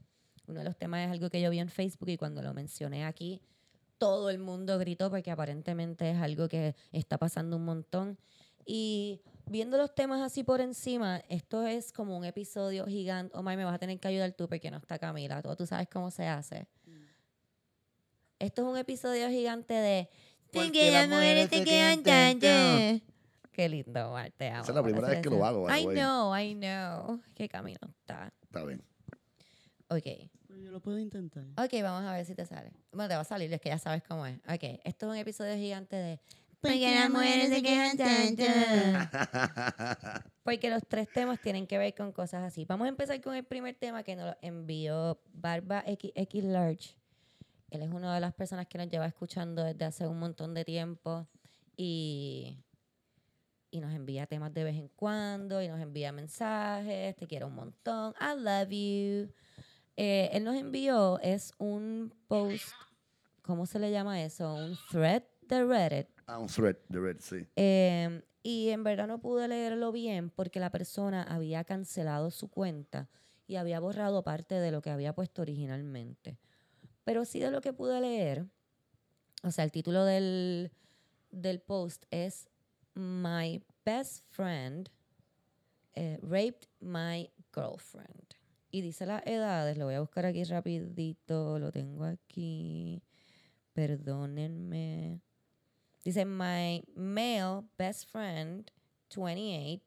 Uno 0.47 0.61
de 0.61 0.65
los 0.65 0.77
temas 0.77 1.07
es 1.07 1.13
algo 1.13 1.31
que 1.31 1.41
yo 1.41 1.49
vi 1.49 1.61
en 1.61 1.69
Facebook 1.69 2.09
y 2.09 2.17
cuando 2.17 2.43
lo 2.43 2.53
mencioné 2.53 3.05
aquí, 3.05 3.41
todo 3.99 4.31
el 4.31 4.41
mundo 4.41 4.79
gritó 4.79 5.09
porque 5.09 5.31
aparentemente 5.31 6.11
es 6.11 6.17
algo 6.17 6.49
que 6.49 6.75
está 6.91 7.19
pasando 7.19 7.57
un 7.57 7.65
montón. 7.65 8.19
Y 8.65 9.21
viendo 9.51 9.77
los 9.77 9.95
temas 9.95 10.21
así 10.21 10.45
por 10.45 10.61
encima, 10.61 11.23
esto 11.29 11.67
es 11.67 11.93
como 11.93 12.17
un 12.17 12.25
episodio 12.25 12.87
gigante. 12.87 13.37
Omar, 13.37 13.57
me 13.57 13.65
vas 13.65 13.75
a 13.75 13.79
tener 13.79 13.99
que 13.99 14.09
ayudar 14.09 14.33
tú 14.33 14.49
porque 14.49 14.71
no 14.71 14.79
está 14.79 14.99
Camila. 14.99 15.43
Tú, 15.43 15.55
tú 15.57 15.67
sabes 15.67 15.89
cómo 15.89 16.11
se 16.11 16.27
hace. 16.27 16.69
Esto 18.39 18.63
es 18.63 18.69
un 18.69 18.79
episodio 18.79 19.29
gigante 19.29 19.75
de... 19.75 20.09
Porque 20.53 20.91
las 20.91 21.09
mujeres 21.09 21.51
se 21.51 21.65
quedan 21.65 22.03
tanto. 22.03 22.47
Qué 23.53 23.69
lindo, 23.69 24.09
Omar, 24.09 24.33
te 24.37 24.49
amo. 24.49 24.63
Esa 24.63 24.73
es 24.73 24.77
la 24.77 24.83
primera 24.83 25.09
vez 25.09 25.21
que 25.21 25.29
eso. 25.29 25.37
lo 25.37 25.45
hago, 25.45 25.69
I 25.69 25.85
know, 25.85 26.37
I 26.37 26.55
know. 26.55 27.21
Qué 27.35 27.49
camino 27.49 27.81
está. 27.89 28.33
Está 28.43 28.65
bien. 28.65 28.83
Ok. 29.89 30.31
Pero 30.47 30.61
yo 30.61 30.71
lo 30.71 30.81
puedo 30.81 30.99
intentar. 30.99 31.45
Ok, 31.57 31.83
vamos 31.83 32.09
a 32.09 32.13
ver 32.13 32.25
si 32.25 32.35
te 32.35 32.47
sale. 32.47 32.73
Bueno, 32.93 33.09
te 33.09 33.17
va 33.17 33.21
a 33.21 33.25
salir, 33.25 33.53
es 33.53 33.61
que 33.61 33.69
ya 33.69 33.79
sabes 33.79 34.03
cómo 34.05 34.25
es. 34.27 34.39
Ok, 34.49 34.81
esto 34.85 35.07
es 35.07 35.13
un 35.13 35.17
episodio 35.17 35.57
gigante 35.57 35.97
de... 35.97 36.21
Porque 36.61 36.95
las 36.95 37.11
mujeres 37.11 37.49
se 37.49 37.63
quejan 37.63 37.97
tanto. 37.97 38.43
Porque 40.43 40.69
los 40.69 40.83
tres 40.87 41.09
temas 41.11 41.41
tienen 41.41 41.67
que 41.67 41.79
ver 41.79 41.95
con 41.95 42.13
cosas 42.13 42.43
así. 42.45 42.67
Vamos 42.67 42.85
a 42.85 42.89
empezar 42.89 43.21
con 43.23 43.35
el 43.35 43.45
primer 43.45 43.75
tema 43.77 44.03
que 44.03 44.15
nos 44.15 44.27
lo 44.27 44.37
envió 44.43 45.21
Barba 45.33 45.83
X, 45.87 46.13
X 46.15 46.45
Large. 46.45 46.97
Él 47.71 47.83
es 47.83 47.91
una 47.91 48.15
de 48.15 48.21
las 48.21 48.35
personas 48.35 48.67
que 48.67 48.77
nos 48.77 48.89
lleva 48.89 49.07
escuchando 49.07 49.65
desde 49.65 49.85
hace 49.85 50.07
un 50.07 50.19
montón 50.19 50.53
de 50.53 50.65
tiempo 50.65 51.27
y, 51.77 52.59
y 53.71 53.81
nos 53.81 53.95
envía 53.95 54.27
temas 54.27 54.53
de 54.53 54.65
vez 54.65 54.77
en 54.77 54.89
cuando 54.89 55.63
y 55.63 55.69
nos 55.69 55.81
envía 55.81 56.13
mensajes, 56.13 57.17
te 57.17 57.27
quiero 57.27 57.47
un 57.47 57.55
montón, 57.55 58.15
I 58.21 58.39
love 58.39 58.69
you. 58.71 59.33
Eh, 59.97 60.31
él 60.33 60.45
nos 60.45 60.57
envió, 60.57 61.21
es 61.21 61.53
un 61.59 62.13
post, 62.27 62.69
¿cómo 63.43 63.67
se 63.67 63.79
le 63.79 63.91
llama 63.91 64.21
eso? 64.23 64.55
Un 64.55 64.77
thread 64.91 65.23
de 65.43 65.65
Reddit. 65.65 66.20
De 66.89 67.01
Red, 67.01 67.17
sí. 67.21 67.47
Eh, 67.57 68.23
y 68.43 68.71
en 68.71 68.85
verdad 68.85 69.07
no 69.07 69.21
pude 69.21 69.49
leerlo 69.49 69.93
bien 69.93 70.31
porque 70.31 70.61
la 70.61 70.71
persona 70.71 71.23
había 71.23 71.65
cancelado 71.65 72.31
su 72.31 72.49
cuenta 72.49 73.09
y 73.47 73.57
había 73.57 73.81
borrado 73.81 74.23
parte 74.23 74.55
de 74.55 74.71
lo 74.71 74.81
que 74.81 74.91
había 74.91 75.15
puesto 75.15 75.43
originalmente. 75.43 76.39
Pero 77.05 77.25
sí 77.25 77.41
de 77.41 77.51
lo 77.51 77.61
que 77.61 77.73
pude 77.73 78.01
leer, 78.01 78.47
o 79.43 79.51
sea, 79.51 79.65
el 79.65 79.73
título 79.73 80.05
del, 80.05 80.71
del 81.31 81.61
post 81.61 82.05
es 82.11 82.49
My 82.95 83.63
best 83.85 84.25
friend 84.29 84.91
eh, 85.95 86.19
raped 86.23 86.69
my 86.81 87.29
girlfriend. 87.53 88.35
Y 88.71 88.83
dice 88.83 89.05
las 89.07 89.27
edades, 89.27 89.77
lo 89.77 89.87
voy 89.87 89.95
a 89.95 90.01
buscar 90.01 90.27
aquí 90.27 90.45
rapidito, 90.45 91.59
lo 91.59 91.73
tengo 91.73 92.05
aquí. 92.05 93.03
Perdónenme. 93.73 95.21
Dice, 96.05 96.25
my 96.25 96.83
male 96.97 97.65
best 97.77 98.11
friend, 98.11 98.71
28, 99.11 99.83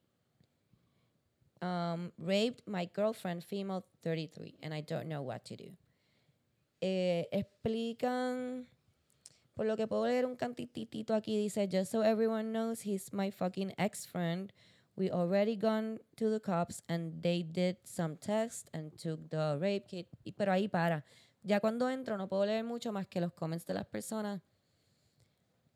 um, 1.61 2.11
raped 2.19 2.67
my 2.67 2.85
girlfriend, 2.93 3.43
female 3.43 3.83
33, 4.03 4.55
and 4.61 4.73
I 4.73 4.81
don't 4.81 5.07
know 5.07 5.21
what 5.21 5.45
to 5.45 5.55
do. 5.55 5.71
Eh, 6.81 7.25
explican, 7.31 8.65
por 9.55 9.65
lo 9.65 9.75
que 9.75 9.87
puedo 9.87 10.05
leer 10.05 10.25
un 10.25 10.35
cantitito 10.35 11.15
aquí, 11.15 11.37
dice, 11.37 11.67
just 11.67 11.91
so 11.91 12.01
everyone 12.01 12.51
knows, 12.51 12.81
he's 12.81 13.11
my 13.13 13.31
fucking 13.31 13.73
ex-friend. 13.77 14.51
We 14.95 15.09
already 15.09 15.55
gone 15.55 15.99
to 16.17 16.29
the 16.29 16.39
cops 16.39 16.83
and 16.87 17.23
they 17.23 17.41
did 17.41 17.77
some 17.83 18.17
tests 18.17 18.69
and 18.73 18.95
took 18.95 19.29
the 19.29 19.57
rape 19.59 19.87
kit. 19.87 20.07
Y, 20.23 20.33
pero 20.37 20.51
ahí 20.51 20.69
para. 20.69 21.03
Ya 21.41 21.59
cuando 21.59 21.89
entro 21.89 22.15
no 22.17 22.27
puedo 22.27 22.45
leer 22.45 22.63
mucho 22.63 22.91
más 22.91 23.07
que 23.07 23.19
los 23.19 23.33
comments 23.33 23.65
de 23.65 23.73
las 23.73 23.85
personas. 23.85 24.41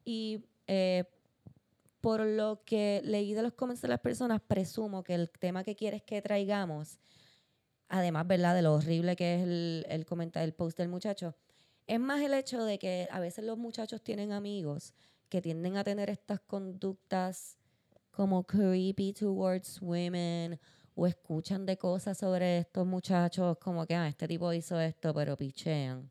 Y 0.10 0.46
eh, 0.68 1.04
por 2.00 2.22
lo 2.22 2.64
que 2.64 3.02
leí 3.04 3.34
de 3.34 3.44
los 3.44 3.52
comments 3.52 3.82
de 3.82 3.90
las 3.90 4.00
personas, 4.00 4.40
presumo 4.40 5.04
que 5.04 5.14
el 5.14 5.30
tema 5.30 5.66
que 5.66 5.76
quieres 5.76 6.02
que 6.02 6.22
traigamos, 6.22 6.98
además, 7.90 8.26
¿verdad?, 8.26 8.56
de 8.56 8.62
lo 8.62 8.74
horrible 8.74 9.18
que 9.18 9.36
es 9.36 9.44
el, 9.44 9.86
el 9.90 10.06
comentario, 10.06 10.46
el 10.46 10.54
post 10.54 10.78
del 10.78 10.88
muchacho, 10.88 11.36
es 11.88 12.00
más 12.00 12.22
el 12.22 12.34
hecho 12.34 12.64
de 12.64 12.80
que 12.80 13.10
a 13.12 13.20
veces 13.20 13.44
los 13.44 13.58
muchachos 13.58 14.02
tienen 14.02 14.32
amigos 14.32 14.94
que 15.28 15.42
tienden 15.42 15.76
a 15.76 15.84
tener 15.84 16.10
estas 16.10 16.40
conductas 16.40 17.58
como 18.12 18.46
creepy 18.46 19.12
towards 19.12 19.82
women 19.82 20.58
o 20.96 21.06
escuchan 21.06 21.66
de 21.66 21.78
cosas 21.78 22.18
sobre 22.18 22.60
estos 22.60 22.88
muchachos 22.88 23.58
como 23.58 23.86
que, 23.86 23.94
ah, 23.94 24.08
este 24.08 24.26
tipo 24.26 24.54
hizo 24.54 24.80
esto, 24.80 25.14
pero 25.14 25.36
pichean. 25.36 26.10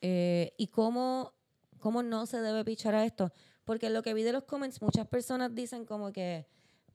Eh, 0.00 0.52
y 0.58 0.66
cómo, 0.66 1.32
cómo 1.82 2.02
no 2.02 2.24
se 2.24 2.40
debe 2.40 2.64
pichar 2.64 2.94
a 2.94 3.04
esto. 3.04 3.32
Porque 3.64 3.90
lo 3.90 4.02
que 4.02 4.14
vi 4.14 4.22
de 4.22 4.32
los 4.32 4.44
comments, 4.44 4.80
muchas 4.80 5.06
personas 5.08 5.54
dicen 5.54 5.84
como 5.84 6.12
que, 6.12 6.46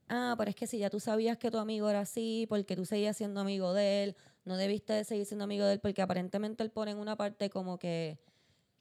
ah, 0.08 0.34
pero 0.36 0.50
es 0.50 0.56
que 0.56 0.66
si 0.66 0.78
ya 0.78 0.90
tú 0.90 0.98
sabías 0.98 1.38
que 1.38 1.50
tu 1.50 1.58
amigo 1.58 1.88
era 1.88 2.00
así, 2.00 2.46
porque 2.48 2.74
tú 2.74 2.84
seguías 2.84 3.16
siendo 3.16 3.40
amigo 3.40 3.74
de 3.74 4.02
él, 4.02 4.16
no 4.44 4.56
debiste 4.56 4.94
de 4.94 5.04
seguir 5.04 5.26
siendo 5.26 5.44
amigo 5.44 5.66
de 5.66 5.74
él, 5.74 5.80
porque 5.80 6.02
aparentemente 6.02 6.64
él 6.64 6.70
pone 6.70 6.90
en 6.90 6.98
una 6.98 7.16
parte 7.16 7.50
como 7.50 7.78
que, 7.78 8.18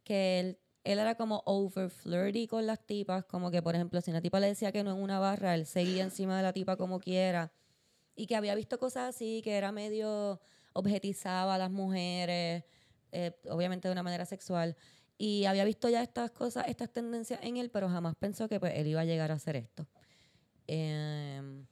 que 0.04 0.39
él, 0.39 0.60
él 0.86 1.00
era 1.00 1.15
como 1.15 1.43
over 1.46 1.89
flirty 1.89 2.48
con 2.48 2.65
las 2.65 2.86
tipas, 2.86 3.26
como 3.26 3.52
que, 3.52 3.62
por 3.62 3.76
ejemplo, 3.76 4.00
si 4.02 4.10
una 4.10 4.22
tipa 4.22 4.39
le 4.39 4.48
decía 4.48 4.72
que 4.72 4.84
no 4.84 4.91
en 4.91 5.02
una 5.04 5.20
barra, 5.20 5.56
él 5.56 5.65
seguía 5.65 6.04
encima 6.04 6.38
de 6.38 6.43
la 6.43 6.54
tipa 6.54 6.78
como 6.78 7.00
quiera, 7.00 7.52
y 8.15 8.28
que 8.28 8.36
había 8.38 8.56
visto 8.56 8.80
cosas 8.80 9.13
así, 9.13 9.41
que 9.43 9.58
era 9.58 9.72
medio 9.74 10.39
objetizaba 10.74 11.56
a 11.56 11.58
las 11.58 11.72
mujeres, 11.72 12.63
eh, 13.12 13.32
obviamente 13.50 13.88
de 13.88 13.91
una 13.91 14.04
manera 14.04 14.26
sexual, 14.26 14.76
y 15.18 15.46
había 15.46 15.66
visto 15.66 15.90
ya 15.90 16.04
estas 16.04 16.32
cosas, 16.32 16.66
estas 16.68 16.92
tendencias 16.92 17.40
en 17.44 17.58
él, 17.58 17.70
pero 17.70 17.90
jamás 17.90 18.16
pensó 18.16 18.48
que 18.48 18.60
pues, 18.60 18.74
él 18.76 18.88
iba 18.88 19.02
a 19.02 19.06
llegar 19.06 19.32
a 19.32 19.36
hacer 19.36 19.56
esto. 19.56 19.88
Em, 20.68 21.66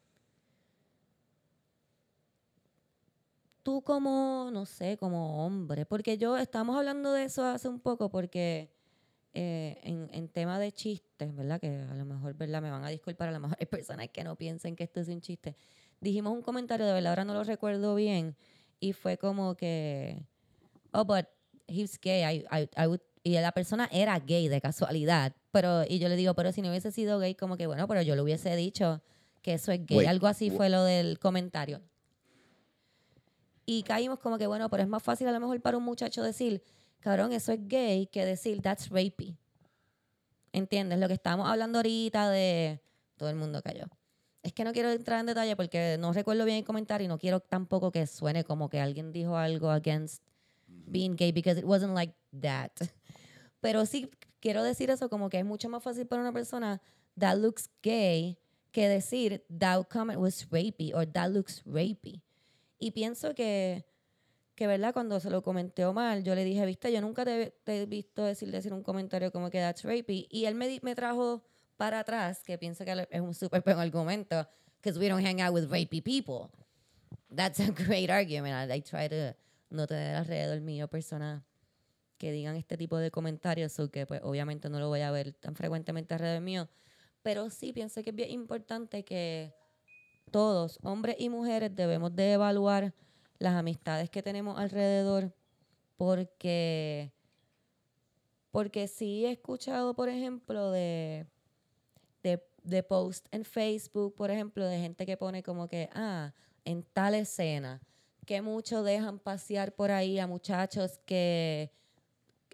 tú 3.62 3.82
como, 3.82 4.50
no 4.52 4.66
sé, 4.66 4.98
como 4.98 5.46
hombre, 5.46 5.86
porque 5.86 6.18
yo 6.18 6.38
estamos 6.38 6.78
hablando 6.78 7.12
de 7.14 7.26
eso 7.26 7.46
hace 7.46 7.68
un 7.68 7.80
poco 7.80 8.10
porque 8.10 8.72
eh, 9.34 9.80
en, 9.84 10.10
en 10.14 10.30
tema 10.30 10.58
de 10.60 10.72
chistes, 10.72 11.36
¿verdad? 11.36 11.60
Que 11.60 11.68
a 11.68 11.94
lo 11.94 12.06
mejor, 12.06 12.36
¿verdad? 12.36 12.62
Me 12.62 12.72
van 12.72 12.84
a 12.86 12.90
disculpar, 12.90 13.30
a 13.30 13.32
lo 13.32 13.40
mejor 13.42 13.58
hay 13.60 13.66
personas 13.66 14.10
que 14.10 14.24
no 14.24 14.36
piensen 14.36 14.76
que 14.76 14.86
esto 14.86 15.02
es 15.02 15.08
un 15.10 15.22
chiste. 15.22 15.56
Dijimos 16.00 16.34
un 16.34 16.42
comentario, 16.42 16.86
de 16.86 16.94
verdad, 16.94 17.12
ahora 17.12 17.26
no 17.26 17.34
lo 17.34 17.44
recuerdo 17.44 17.96
bien, 17.96 18.36
y 18.80 18.94
fue 18.94 19.18
como 19.18 19.56
que, 19.56 20.26
oh, 20.94 21.04
but 21.06 21.26
he's 21.68 22.00
gay, 22.00 22.24
I, 22.24 22.46
I, 22.52 22.70
I 22.78 22.88
would, 22.88 23.02
y 23.26 23.32
la 23.40 23.52
persona 23.52 23.90
era 23.92 24.20
gay 24.20 24.48
de 24.50 24.62
casualidad, 24.62 25.34
pero, 25.50 25.84
y 25.84 25.98
yo 25.98 26.10
le 26.10 26.16
digo, 26.16 26.36
pero 26.36 26.52
si 26.52 26.62
no 26.62 26.70
hubiese 26.70 26.92
sido 26.92 27.18
gay, 27.18 27.34
como 27.34 27.58
que, 27.58 27.66
bueno, 27.66 27.88
pero 27.88 28.04
yo 28.04 28.16
le 28.16 28.22
hubiese 28.22 28.56
dicho 28.56 29.02
que 29.42 29.56
eso 29.56 29.72
es 29.72 29.84
gay, 29.84 29.98
Wait, 29.98 30.08
algo 30.08 30.28
así 30.28 30.52
fue 30.52 30.70
lo 30.70 30.84
del 30.84 31.18
comentario. 31.18 31.82
Y 33.66 33.82
caímos 33.82 34.20
como 34.20 34.38
que, 34.38 34.46
bueno, 34.46 34.70
pero 34.70 34.84
es 34.84 34.90
más 34.90 35.02
fácil 35.02 35.28
a 35.28 35.32
lo 35.32 35.40
mejor 35.40 35.60
para 35.60 35.76
un 35.76 35.84
muchacho 35.84 36.22
decir, 36.22 36.62
cabrón, 37.00 37.34
eso 37.34 37.52
es 37.52 37.68
gay, 37.68 38.06
que 38.06 38.24
decir, 38.26 38.62
that's 38.62 38.90
rapey. 38.90 39.36
¿Entiendes? 40.54 41.00
Lo 41.00 41.08
que 41.08 41.16
estábamos 41.16 41.50
hablando 41.50 41.80
ahorita 41.80 42.30
de... 42.30 42.80
Todo 43.18 43.30
el 43.30 43.38
mundo 43.38 43.64
cayó. 43.64 43.86
Es 44.44 44.54
que 44.54 44.64
no 44.64 44.72
quiero 44.72 44.92
entrar 44.92 45.20
en 45.20 45.26
detalle 45.26 45.56
porque 45.56 45.98
no 46.00 46.14
recuerdo 46.14 46.46
bien 46.46 46.58
el 46.60 46.64
comentario 46.64 47.06
y 47.06 47.08
no 47.08 47.18
quiero 47.18 47.40
tampoco 47.40 47.92
que 47.92 48.06
suene 48.06 48.44
como 48.44 48.70
que 48.70 48.80
alguien 48.80 49.12
dijo 49.12 49.36
algo 49.36 49.72
against 49.72 50.22
being 50.68 51.16
gay 51.16 51.32
because 51.32 51.60
it 51.60 51.66
wasn't 51.66 51.96
like 51.96 52.14
that. 52.40 52.72
Pero 53.66 53.88
sí 53.88 54.12
quiero 54.42 54.62
decir 54.62 54.92
eso 54.92 55.10
como 55.10 55.28
que 55.28 55.40
es 55.40 55.44
mucho 55.44 55.70
más 55.70 55.82
fácil 55.82 56.06
para 56.06 56.22
una 56.22 56.32
persona 56.32 56.80
that 57.18 57.36
looks 57.36 57.68
gay 57.82 58.38
que 58.72 58.88
decir 58.88 59.44
that 59.58 59.88
comment 59.90 60.20
was 60.20 60.48
rapey 60.52 60.94
or 60.94 61.04
that 61.08 61.32
looks 61.32 61.64
rapey. 61.66 62.22
Y 62.78 62.92
pienso 62.92 63.34
que, 63.34 63.88
que 64.54 64.68
verdad, 64.68 64.94
cuando 64.94 65.20
se 65.20 65.32
lo 65.32 65.42
comenté 65.42 65.84
Omar, 65.84 66.22
yo 66.22 66.36
le 66.36 66.44
dije, 66.44 66.64
viste, 66.64 66.94
yo 66.94 67.02
nunca 67.02 67.26
te, 67.26 67.56
he 67.66 67.88
visto 67.88 68.24
decir, 68.24 68.52
decir 68.52 68.72
un 68.72 68.84
comentario 68.84 69.32
como 69.32 69.50
que 69.50 69.58
that's 69.58 69.84
rapey. 69.84 70.28
Y 70.30 70.46
él 70.46 70.54
me, 70.54 70.80
me 70.84 70.94
trajo 70.94 71.44
para 71.76 72.02
atrás, 72.02 72.44
que 72.46 72.60
pienso 72.60 72.86
que 72.86 73.08
es 73.10 73.22
un 73.22 73.34
súper 73.34 73.64
buen 73.64 73.80
argumento, 73.80 74.48
because 74.80 75.00
we 75.00 75.10
don't 75.10 75.26
hang 75.26 75.42
out 75.42 75.56
with 75.56 75.72
rapey 75.72 76.04
people. 76.04 76.52
That's 77.36 77.60
a 77.60 77.72
great 77.72 78.12
argument. 78.12 78.54
I, 78.54 78.76
I 78.76 78.82
try 78.82 79.10
to 79.10 79.36
no 79.72 79.88
tener 79.88 80.18
alrededor 80.18 80.62
mío 80.62 80.88
personas 80.88 81.42
que 82.18 82.32
digan 82.32 82.56
este 82.56 82.78
tipo 82.78 82.98
de 82.98 83.12
comentarios, 83.12 83.80
o 83.80 83.90
que 83.90 84.06
pues 84.06 84.22
obviamente 84.24 84.70
no 84.70 84.80
lo 84.80 84.88
voy 84.88 85.02
a 85.02 85.12
ver 85.12 85.34
tan 85.34 85.56
frecuentemente 85.56 86.14
alrededor 86.14 86.42
mío. 86.42 86.70
Pero 87.22 87.50
sí 87.50 87.74
pienso 87.74 88.04
que 88.04 88.12
es 88.12 88.16
bien 88.16 88.32
importante 88.32 89.04
que 89.04 89.54
todos, 90.32 90.80
hombres 90.84 91.16
y 91.20 91.30
mujeres, 91.30 91.76
debemos 91.76 92.16
de 92.16 92.34
evaluar 92.34 92.94
las 93.40 93.56
amistades 93.56 94.10
que 94.10 94.24
tenemos 94.24 94.58
alrededor 94.60 95.34
porque 95.98 97.12
porque 98.52 98.88
sí 98.88 99.26
he 99.26 99.32
escuchado, 99.32 99.94
por 99.96 100.08
ejemplo, 100.08 100.72
de, 100.72 101.28
de, 102.24 102.42
de 102.64 102.84
post 102.84 103.28
en 103.32 103.44
Facebook, 103.44 104.16
por 104.16 104.32
ejemplo, 104.32 104.66
de 104.66 104.80
gente 104.80 105.06
que 105.06 105.18
pone 105.18 105.44
como 105.44 105.68
que, 105.68 105.90
ah, 105.94 106.34
en 106.64 106.84
tal 106.84 107.16
escena, 107.16 107.82
que 108.26 108.42
muchos 108.42 108.86
dejan 108.86 109.20
pasear 109.20 109.76
por 109.76 109.92
ahí 109.92 110.20
a 110.20 110.28
muchachos 110.28 111.00
que 111.06 111.74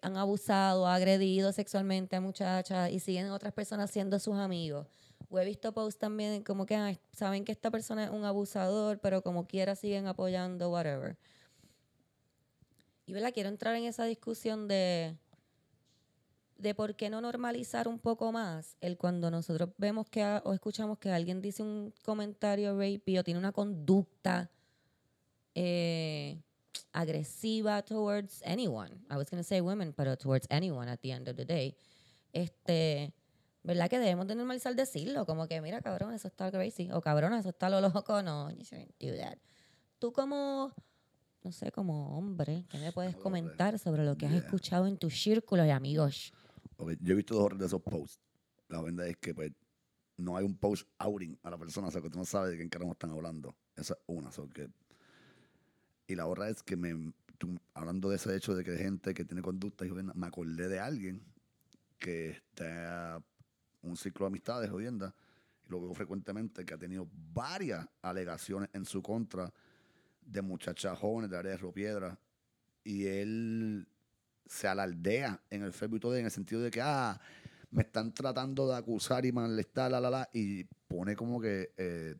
han 0.02 0.18
abusado, 0.18 0.88
agredido 0.88 1.52
sexualmente 1.52 2.16
a 2.16 2.22
muchachas 2.22 2.92
y 2.92 3.00
siguen 3.00 3.30
otras 3.30 3.54
personas 3.54 3.92
siendo 3.92 4.20
sus 4.20 4.36
amigos. 4.36 4.88
O 5.30 5.40
he 5.40 5.46
visto 5.46 5.74
posts 5.74 6.00
también 6.00 6.44
como 6.44 6.66
que 6.66 7.00
saben 7.14 7.46
que 7.46 7.52
esta 7.52 7.72
persona 7.72 8.06
es 8.06 8.10
un 8.10 8.26
abusador, 8.26 9.00
pero 9.00 9.22
como 9.22 9.48
quiera 9.48 9.76
siguen 9.76 10.08
apoyando, 10.08 10.70
whatever. 10.70 11.18
Y 13.06 13.14
¿verdad? 13.14 13.32
quiero 13.34 13.50
entrar 13.50 13.76
en 13.76 13.86
esa 13.86 14.06
discusión 14.06 14.68
de, 14.68 15.16
de 16.58 16.76
por 16.76 16.96
qué 16.96 17.10
no 17.10 17.22
normalizar 17.22 17.88
un 17.88 18.00
poco 18.00 18.32
más 18.32 18.78
el 18.82 18.98
cuando 18.98 19.32
nosotros 19.32 19.70
vemos 19.78 20.08
que 20.10 20.24
o 20.44 20.54
escuchamos 20.54 20.98
que 20.98 21.12
alguien 21.12 21.42
dice 21.42 21.64
un 21.64 21.94
comentario 22.04 22.78
rapey 22.78 23.18
o 23.18 23.24
tiene 23.24 23.40
una 23.40 23.52
conducta 23.52 24.50
eh, 25.56 26.42
agresiva 26.94 27.84
towards 27.84 28.42
anyone. 28.44 28.92
I 29.10 29.16
was 29.18 29.30
going 29.30 29.42
to 29.42 29.48
say 29.48 29.62
women, 29.62 29.94
pero 29.94 30.16
towards 30.18 30.48
anyone 30.50 30.90
at 30.90 31.00
the 31.02 31.12
end 31.12 31.28
of 31.28 31.36
the 31.36 31.46
day. 31.46 31.76
Este, 32.34 33.14
¿verdad? 33.64 33.90
Que 33.90 34.00
debemos 34.00 34.28
de 34.28 34.36
normalizar 34.36 34.76
decirlo, 34.76 35.26
como 35.26 35.48
que, 35.48 35.62
mira, 35.62 35.82
cabrón, 35.82 36.14
eso 36.14 36.28
está 36.28 36.52
crazy, 36.52 36.90
o 36.92 37.02
cabrón, 37.02 37.34
eso 37.34 37.50
está 37.50 37.70
lo 37.70 37.82
loco, 37.82 38.22
no, 38.24 38.50
you 38.52 38.64
shouldn't 38.64 38.94
do 39.00 39.16
that. 39.18 39.38
Tú 40.00 40.12
como 40.12 40.74
no 41.44 41.52
sé, 41.52 41.72
como 41.72 42.16
hombre, 42.18 42.66
¿qué 42.70 42.78
me 42.78 42.92
puedes 42.92 43.16
comentar 43.16 43.80
sobre 43.80 44.06
lo 44.06 44.16
que 44.16 44.28
has 44.28 44.32
Yeah. 44.32 44.42
escuchado 44.44 44.86
en 44.86 44.98
tu 44.98 45.10
círculo 45.10 45.64
de 45.64 45.72
amigos? 45.72 46.32
Yo 46.78 47.14
he 47.14 47.16
visto 47.16 47.34
dos 47.36 47.58
de 47.58 47.66
esos 47.66 47.82
posts. 47.82 48.20
La 48.70 48.80
verdad 48.82 49.08
es 49.08 49.18
que 49.18 49.34
pues, 49.34 49.52
no 50.18 50.38
hay 50.38 50.46
un 50.46 50.56
post 50.56 50.88
outing 51.00 51.40
a 51.42 51.50
la 51.50 51.58
persona, 51.58 51.88
o 51.88 51.92
sea, 51.92 52.00
que 52.02 52.12
tú 52.12 52.20
no 52.20 52.26
sabes 52.26 52.52
de 52.52 52.58
quién 52.58 52.70
carajo 52.70 52.92
están 52.92 53.10
hablando. 53.12 53.56
Esa 53.76 53.94
es 53.96 54.00
una. 54.06 54.32
so 54.32 54.48
que- 54.50 54.70
y 56.12 56.16
la 56.16 56.28
otra 56.28 56.50
es 56.50 56.62
que 56.62 56.76
me, 56.76 57.14
hablando 57.74 58.10
de 58.10 58.18
ese 58.18 58.36
hecho 58.36 58.54
de 58.54 58.64
que 58.64 58.72
hay 58.72 58.78
gente 58.78 59.14
que 59.14 59.26
tiene 59.26 59.42
conducta, 59.42 59.86
y 59.86 59.90
jodienda, 59.90 60.14
me 60.14 60.28
acordé 60.28 60.68
de 60.68 60.80
alguien 60.80 61.24
que 62.00 62.32
está 62.32 63.16
en 63.82 63.90
un 63.90 63.98
ciclo 63.98 64.26
de 64.26 64.28
amistades, 64.28 64.70
jodienda, 64.70 65.16
y 65.66 65.70
lo 65.70 65.82
veo 65.82 65.94
frecuentemente, 65.94 66.66
que 66.66 66.74
ha 66.74 66.78
tenido 66.78 67.08
varias 67.34 67.88
alegaciones 68.02 68.70
en 68.74 68.86
su 68.86 69.02
contra 69.02 69.52
de 70.22 70.42
muchachas 70.42 70.98
jóvenes 71.00 71.30
de 71.30 71.38
área 71.38 71.52
de 71.52 71.58
Río 71.58 71.72
Piedra, 71.72 72.20
y 72.84 73.06
él 73.06 73.88
se 74.46 74.68
alardea 74.68 75.42
en 75.50 75.64
el 75.64 75.72
Facebook 75.72 75.98
y 75.98 76.02
todo 76.02 76.18
en 76.18 76.26
el 76.26 76.32
sentido 76.32 76.62
de 76.62 76.72
que, 76.72 76.82
ah, 76.82 77.20
me 77.70 77.84
están 77.84 78.14
tratando 78.14 78.68
de 78.68 78.76
acusar 78.76 79.26
y 79.26 79.32
molestar, 79.32 79.92
la, 79.92 80.02
la, 80.02 80.10
la, 80.10 80.30
y 80.34 80.66
pone 80.66 81.16
como 81.16 81.40
que, 81.40 81.72
eh, 81.78 82.16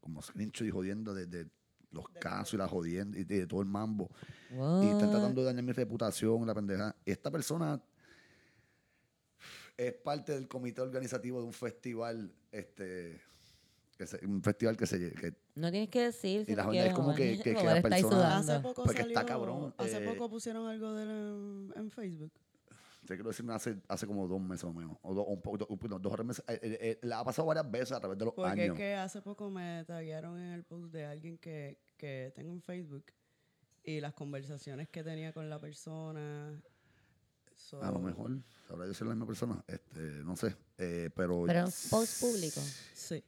como 0.00 0.20
screenshot 0.20 0.66
y 0.66 0.70
jodiendo 0.70 1.14
de, 1.14 1.26
de 1.26 1.48
los 1.96 2.08
casos 2.20 2.54
y 2.54 2.56
la 2.58 2.68
jodienda 2.68 3.18
y 3.18 3.24
de, 3.24 3.40
de 3.40 3.46
todo 3.46 3.60
el 3.60 3.66
mambo. 3.68 4.08
Y 4.50 4.88
están 4.88 5.10
tratando 5.10 5.40
de 5.40 5.46
dañar 5.46 5.64
mi 5.64 5.72
reputación, 5.72 6.46
la 6.46 6.54
pendeja. 6.54 6.94
Esta 7.04 7.30
persona 7.30 7.80
es 9.76 9.92
parte 9.94 10.32
del 10.32 10.48
comité 10.48 10.80
organizativo 10.80 11.40
de 11.40 11.46
un 11.46 11.52
festival, 11.52 12.32
este, 12.50 13.20
que 13.98 14.06
se- 14.06 14.24
un 14.26 14.42
festival 14.42 14.76
que 14.76 14.86
se 14.86 15.12
que 15.12 15.34
No 15.54 15.70
tienes 15.70 15.90
que 15.90 16.00
decir 16.02 16.44
si 16.46 16.52
Y 16.52 16.54
la 16.54 16.62
es 16.86 16.94
como 16.94 17.14
que- 17.14 17.38
que- 17.42 17.54
que 17.54 17.62
la 17.64 17.82
persona-. 17.82 18.38
Hace 18.38 18.60
poco 18.60 18.84
Porque 18.84 19.02
está 19.02 19.24
cabrón, 19.26 19.74
Hace 19.76 20.02
eh, 20.02 20.06
poco 20.08 20.30
pusieron 20.30 20.66
algo 20.68 20.92
de 20.94 21.02
él 21.02 21.72
en, 21.76 21.90
Facebook. 21.90 22.32
te 23.06 23.14
quiero 23.14 23.28
decir 23.30 23.48
hace, 23.50 23.76
hace 23.88 24.06
como 24.06 24.26
dos 24.26 24.40
meses 24.40 24.64
o 24.64 24.72
menos, 24.72 24.96
o, 25.02 25.14
do- 25.14 25.22
o 25.22 25.32
un 25.34 25.40
poco, 25.42 25.58
do- 25.58 25.68
no, 25.88 25.98
dos 25.98 26.12
o 26.12 26.16
tres 26.16 26.26
meses. 26.26 26.44
Eh, 26.48 26.58
eh, 26.62 26.78
eh, 26.80 26.98
la 27.02 27.20
ha 27.20 27.24
pasado 27.24 27.46
varias 27.46 27.70
veces 27.70 27.92
a 27.92 28.00
través 28.00 28.18
de 28.18 28.24
los 28.24 28.34
Porque 28.34 28.50
años. 28.50 28.68
es 28.68 28.72
que 28.74 28.94
hace 28.94 29.20
poco 29.22 29.50
me 29.50 29.84
taguearon 29.86 30.38
en 30.38 30.52
el 30.52 30.64
post 30.64 30.92
de 30.92 31.04
alguien 31.06 31.38
que, 31.38 31.78
que 31.96 32.32
tengo 32.34 32.52
en 32.52 32.62
Facebook 32.62 33.04
y 33.84 34.00
las 34.00 34.14
conversaciones 34.14 34.88
que 34.88 35.02
tenía 35.04 35.32
con 35.32 35.48
la 35.48 35.60
persona. 35.60 36.60
so- 37.54 37.82
A 37.82 37.90
lo 37.90 37.98
mejor, 38.00 38.38
sabrá 38.68 38.86
yo 38.86 38.94
ser 38.94 39.06
la 39.06 39.14
misma 39.14 39.26
persona, 39.26 39.64
este, 39.66 40.00
no 40.24 40.36
sé, 40.36 40.56
eh, 40.78 41.10
pero... 41.14 41.44
Pero 41.46 41.64
post 41.90 42.20
público. 42.20 42.60
Sí. 42.94 43.22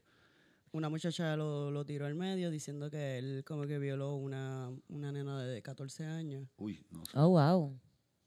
Una 0.72 0.88
muchacha 0.90 1.35
lo, 1.37 1.70
lo 1.70 1.85
tiró 1.87 2.04
al 2.07 2.14
medio 2.14 2.50
diciendo 2.50 2.90
que 2.90 3.16
él 3.18 3.42
como 3.46 3.66
que 3.66 3.78
violó 3.78 4.16
una, 4.16 4.70
una 4.88 5.11
nena 5.12 5.42
de 5.42 5.62
14 5.62 6.04
años. 6.04 6.46
Uy, 6.59 6.85
no 6.90 7.04
sé. 7.07 7.12
Oh, 7.14 7.28
wow. 7.31 7.78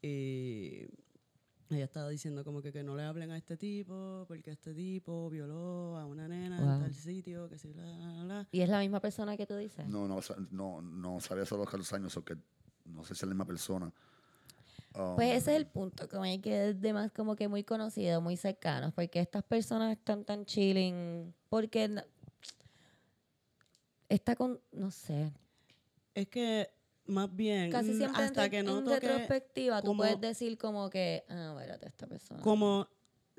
Y 0.01 0.86
ella 1.75 1.86
estaba 1.86 2.10
diciendo 2.10 2.43
como 2.43 2.62
que, 2.62 2.71
que 2.71 2.84
no 2.84 2.95
le 2.95 3.03
hablen 3.03 3.31
a 3.31 3.38
este 3.38 3.57
tipo 3.57 4.25
porque 4.27 4.51
este 4.51 4.73
tipo 4.73 5.29
violó 5.29 5.97
a 5.97 6.05
una 6.05 6.27
nena 6.27 6.60
Wow. 6.60 6.71
en 6.73 6.79
tal 6.79 6.93
sitio, 6.93 7.49
que 7.49 7.57
sí, 7.57 7.73
la, 7.73 7.84
la, 7.86 8.23
la. 8.23 8.47
¿Y 8.51 8.62
es 8.62 8.69
la 8.69 8.79
misma 8.79 8.99
persona 8.99 9.38
que 9.38 9.45
tú 9.45 9.55
dices? 9.55 9.88
No, 9.88 10.07
no, 10.07 10.19
no, 10.51 10.81
no 10.81 11.19
sabía 11.19 11.45
solo 11.45 11.63
los 11.63 11.69
14 11.71 11.95
años, 11.95 12.15
o 12.17 12.23
que 12.25 12.36
no 12.86 13.03
sé 13.03 13.10
si 13.15 13.19
es 13.19 13.23
la 13.23 13.27
misma 13.29 13.45
persona. 13.45 13.91
Um, 14.93 15.15
Pues 15.15 15.38
ese 15.38 15.51
es 15.51 15.57
el 15.57 15.67
punto, 15.67 16.10
como 16.10 16.23
hay 16.23 16.39
que 16.39 16.69
es 16.69 16.81
de 16.81 16.91
más 16.93 17.12
como 17.12 17.36
que 17.36 17.47
muy 17.47 17.63
conocido, 17.63 18.19
muy 18.21 18.36
cercanos, 18.36 18.93
porque 18.93 19.19
estas 19.21 19.43
personas 19.43 19.97
están 19.97 20.25
tan 20.25 20.45
chilling, 20.45 21.34
porque 21.49 21.88
no- 21.88 22.03
está 24.10 24.36
con, 24.36 24.60
no 24.71 24.91
sé, 24.91 25.31
Es 26.13 26.27
que 26.27 26.69
más 27.12 27.36
bien 27.36 27.69
casi 27.71 27.91
mm, 27.91 27.97
siempre 27.97 28.21
en 28.24 28.26
hasta 28.30 28.43
re- 28.43 28.50
que 28.50 28.63
no 28.63 28.80
en 28.80 28.86
toque 28.86 29.00
retrospectiva 29.02 29.82
tú 29.82 29.88
como- 29.88 30.04
puedes 30.04 30.19
decir 30.21 30.58
como 30.58 30.89
que, 30.89 31.24
ah, 31.30 31.54
espérate, 31.58 31.88
esta 31.88 32.08
persona. 32.08 32.41
como 32.41 32.88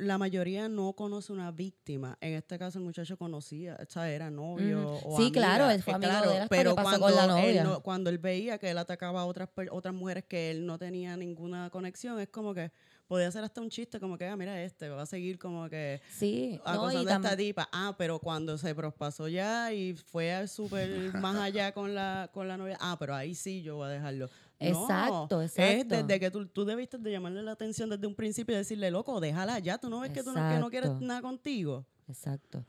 la 0.02 0.18
mayoría 0.18 0.68
no 0.68 0.92
conoce 0.94 1.32
una 1.32 1.50
víctima. 1.50 2.18
En 2.20 2.34
este 2.34 2.58
caso 2.58 2.78
el 2.78 2.84
muchacho 2.84 3.16
conocía, 3.16 3.78
o 3.80 3.90
sea, 3.90 4.10
era 4.10 4.30
novio 4.30 4.84
o 4.84 5.16
Sí, 5.16 5.22
amiga, 5.24 5.32
claro, 5.40 5.70
él 5.70 5.78
eh, 5.80 5.82
fue 5.82 5.94
amigo 5.94 6.12
de 6.12 6.36
él 6.36 6.42
hasta 6.42 6.56
que 6.56 6.74
pasó 6.74 6.82
cuando 6.82 7.06
con 7.06 7.14
la 7.16 7.22
él 7.24 7.28
novia. 7.56 7.64
no- 7.64 7.82
cuando 7.82 8.10
él 8.10 8.18
veía 8.18 8.58
que 8.58 8.70
él 8.70 8.78
atacaba 8.78 9.20
a 9.22 9.24
otras 9.24 9.48
per- 9.48 9.68
otras 9.70 9.94
mujeres 9.94 10.24
que 10.24 10.50
él 10.50 10.66
no 10.66 10.78
tenía 10.78 11.16
ninguna 11.16 11.70
conexión, 11.70 12.18
es 12.20 12.28
como 12.28 12.52
que 12.54 12.70
podía 13.06 13.28
hacer 13.28 13.44
hasta 13.44 13.60
un 13.60 13.68
chiste 13.68 14.00
como 14.00 14.16
que, 14.16 14.26
ah, 14.26 14.36
mira 14.36 14.62
este, 14.62 14.88
va 14.88 15.02
a 15.02 15.06
seguir 15.06 15.38
como 15.38 15.68
que 15.68 16.00
Sí, 16.08 16.58
no, 16.64 16.72
y 16.72 16.76
acosando 16.76 17.10
a 17.10 17.14
esta 17.16 17.36
tipa. 17.36 17.68
Ah, 17.72 17.94
pero 17.98 18.18
cuando 18.18 18.56
se 18.56 18.74
prospasó 18.74 19.28
ya 19.28 19.72
y 19.72 19.94
fue 19.94 20.32
al 20.32 20.48
súper 20.48 20.88
más 21.14 21.36
allá 21.36 21.72
con 21.72 21.94
la, 21.94 22.30
con 22.32 22.48
la 22.48 22.56
novia, 22.56 22.78
ah, 22.80 22.96
pero 22.98 23.14
ahí 23.14 23.34
sí 23.34 23.62
yo 23.62 23.76
voy 23.76 23.86
a 23.86 23.90
dejarlo. 23.90 24.30
No, 24.70 24.82
Exacto, 24.82 25.42
Es 25.42 25.58
exacto. 25.58 25.96
desde 25.96 26.20
que 26.20 26.30
tú, 26.30 26.46
tú 26.46 26.64
debiste 26.64 26.98
de 26.98 27.10
llamarle 27.10 27.42
la 27.42 27.52
atención 27.52 27.90
desde 27.90 28.06
un 28.06 28.14
principio 28.14 28.54
y 28.54 28.58
decirle, 28.58 28.90
loco, 28.90 29.18
déjala 29.20 29.58
ya, 29.58 29.78
tú 29.78 29.90
no 29.90 30.00
ves 30.00 30.12
que 30.12 30.22
tú 30.22 30.32
no, 30.32 30.48
que 30.48 30.58
no 30.58 30.70
quieres 30.70 30.90
Exacto. 30.90 31.06
nada 31.06 31.22
contigo. 31.22 31.86
Exacto. 32.08 32.64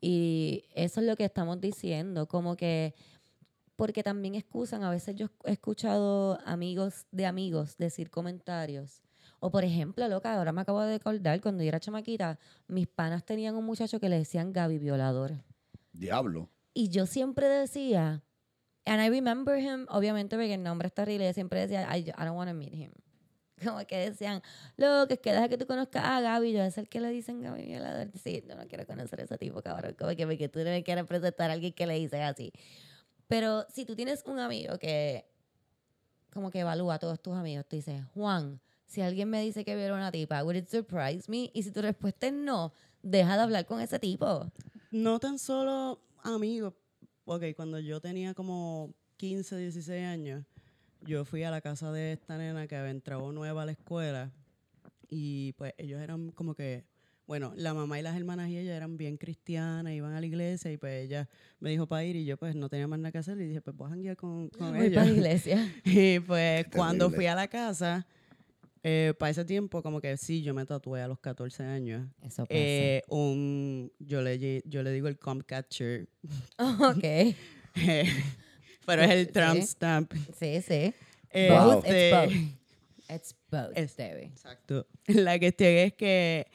Y 0.00 0.64
eso 0.74 1.00
es 1.00 1.06
lo 1.06 1.16
que 1.16 1.24
estamos 1.24 1.60
diciendo, 1.60 2.26
como 2.26 2.56
que, 2.56 2.94
porque 3.76 4.02
también 4.02 4.34
excusan, 4.34 4.82
a 4.82 4.90
veces 4.90 5.14
yo 5.16 5.28
he 5.44 5.52
escuchado 5.52 6.38
amigos 6.44 7.06
de 7.10 7.26
amigos 7.26 7.76
decir 7.78 8.10
comentarios. 8.10 9.02
O 9.40 9.50
por 9.50 9.64
ejemplo, 9.64 10.06
loca, 10.08 10.34
ahora 10.34 10.52
me 10.52 10.60
acabo 10.62 10.80
de 10.82 10.96
acordar, 10.96 11.40
cuando 11.40 11.62
yo 11.62 11.68
era 11.68 11.78
chamaquita, 11.80 12.38
mis 12.66 12.88
panas 12.88 13.24
tenían 13.24 13.54
un 13.54 13.64
muchacho 13.64 14.00
que 14.00 14.08
le 14.08 14.18
decían 14.18 14.52
Gaby 14.52 14.78
violador. 14.78 15.32
Diablo. 15.92 16.48
Y 16.74 16.88
yo 16.88 17.06
siempre 17.06 17.48
decía, 17.48 18.22
and 18.88 19.00
I 19.00 19.08
remember 19.08 19.56
him, 19.58 19.86
obviamente 19.88 20.36
porque 20.36 20.54
el 20.54 20.62
nombre 20.62 20.88
está 20.88 21.02
horrible, 21.02 21.26
yo 21.26 21.32
siempre 21.32 21.60
decía, 21.60 21.88
I, 21.94 22.10
I 22.10 22.24
don't 22.24 22.36
want 22.36 22.48
to 22.48 22.54
meet 22.54 22.72
him. 22.72 22.92
Como 23.64 23.84
que 23.86 24.10
decían, 24.10 24.42
loco, 24.76 25.12
es 25.14 25.20
que 25.20 25.32
deja 25.32 25.48
que 25.48 25.58
tú 25.58 25.66
conozcas 25.66 26.04
a 26.04 26.20
Gaby, 26.20 26.52
yo 26.52 26.62
es 26.62 26.78
el 26.78 26.88
que 26.88 27.00
le 27.00 27.10
dicen 27.10 27.42
Gaby 27.42 27.64
violador. 27.64 28.10
Sí, 28.22 28.42
yo 28.48 28.54
no 28.54 28.66
quiero 28.66 28.86
conocer 28.86 29.20
a 29.20 29.24
ese 29.24 29.36
tipo, 29.36 29.60
cabrón, 29.62 29.94
como 29.98 30.14
que 30.14 30.26
porque 30.26 30.48
tú 30.48 30.60
no 30.60 30.66
me 30.66 30.82
quieres 30.82 31.04
presentar 31.04 31.50
a 31.50 31.54
alguien 31.54 31.72
que 31.72 31.86
le 31.86 31.94
dice 31.94 32.22
así. 32.22 32.52
Pero 33.26 33.66
si 33.68 33.84
tú 33.84 33.94
tienes 33.94 34.22
un 34.26 34.38
amigo 34.38 34.78
que 34.78 35.26
como 36.32 36.50
que 36.50 36.60
evalúa 36.60 36.94
a 36.94 36.98
todos 36.98 37.20
tus 37.20 37.34
amigos, 37.34 37.66
tú 37.68 37.76
dices, 37.76 38.02
Juan, 38.14 38.60
si 38.86 39.02
alguien 39.02 39.28
me 39.28 39.40
dice 39.42 39.64
que 39.64 39.76
violó 39.76 39.94
a 39.94 39.98
una 39.98 40.12
tipa, 40.12 40.42
would 40.44 40.56
it 40.56 40.68
surprise 40.68 41.28
me? 41.28 41.50
Y 41.52 41.62
si 41.62 41.70
tu 41.72 41.82
respuesta 41.82 42.28
es 42.28 42.32
no, 42.32 42.72
deja 43.02 43.36
de 43.36 43.42
hablar 43.42 43.66
con 43.66 43.80
ese 43.80 43.98
tipo. 43.98 44.50
No 44.90 45.18
tan 45.18 45.38
solo 45.38 46.00
amigos. 46.22 46.74
Ok, 47.30 47.44
cuando 47.54 47.78
yo 47.78 48.00
tenía 48.00 48.32
como 48.32 48.94
15, 49.18 49.58
16 49.58 50.06
años, 50.06 50.46
yo 51.02 51.26
fui 51.26 51.42
a 51.42 51.50
la 51.50 51.60
casa 51.60 51.92
de 51.92 52.12
esta 52.12 52.38
nena 52.38 52.66
que 52.66 52.74
había 52.74 52.90
entrado 52.90 53.32
nueva 53.32 53.64
a 53.64 53.66
la 53.66 53.72
escuela 53.72 54.32
y 55.10 55.52
pues 55.58 55.74
ellos 55.76 56.00
eran 56.00 56.30
como 56.32 56.54
que, 56.54 56.86
bueno, 57.26 57.52
la 57.54 57.74
mamá 57.74 57.98
y 57.98 58.02
las 58.02 58.16
hermanas 58.16 58.48
y 58.48 58.56
ella 58.56 58.74
eran 58.74 58.96
bien 58.96 59.18
cristianas, 59.18 59.92
iban 59.92 60.14
a 60.14 60.20
la 60.20 60.26
iglesia 60.26 60.72
y 60.72 60.78
pues 60.78 61.04
ella 61.04 61.28
me 61.60 61.68
dijo 61.68 61.86
para 61.86 62.02
ir 62.02 62.16
y 62.16 62.24
yo 62.24 62.38
pues 62.38 62.54
no 62.54 62.70
tenía 62.70 62.88
más 62.88 62.98
nada 62.98 63.12
que 63.12 63.18
hacer 63.18 63.38
y 63.38 63.48
dije 63.48 63.60
pues 63.60 63.76
voy 63.76 63.88
a 63.88 63.90
janguear 63.90 64.16
con, 64.16 64.48
con 64.48 64.74
Voy 64.74 64.88
para 64.88 65.04
la 65.04 65.12
iglesia. 65.12 65.70
Y 65.84 66.20
pues 66.20 66.66
cuando 66.68 67.10
fui 67.10 67.26
a 67.26 67.34
la 67.34 67.46
casa, 67.46 68.06
eh, 68.82 69.14
para 69.18 69.30
ese 69.30 69.44
tiempo 69.44 69.82
como 69.82 70.00
que 70.00 70.16
sí, 70.16 70.42
yo 70.42 70.54
me 70.54 70.64
tatué 70.64 71.02
a 71.02 71.08
los 71.08 71.18
14 71.18 71.64
años. 71.64 72.06
Eso 72.22 72.44
pasa. 72.44 72.46
Eh, 72.50 73.02
un, 73.08 73.92
yo 73.98 74.22
le, 74.22 74.62
yo 74.64 74.82
le 74.82 74.92
digo 74.92 75.08
el 75.08 75.18
Comcatcher, 75.18 76.08
ok. 76.58 77.04
pero 78.86 79.02
es 79.02 79.10
el 79.10 79.26
Sí. 79.26 79.32
Trump 79.32 79.60
stamp. 79.62 80.12
Sí, 80.38 80.62
sí. 80.62 80.94
Eh, 81.30 81.50
both, 81.50 81.84
este, 81.84 82.10
it's 82.10 82.20
both. 82.30 82.54
It's 83.10 83.34
both, 83.50 83.72
Es- 83.78 83.96
Debbie. 83.96 84.24
Exacto. 84.26 84.86
La 85.06 85.38
cuestión 85.38 85.70
es 85.72 85.94
que 85.94 86.46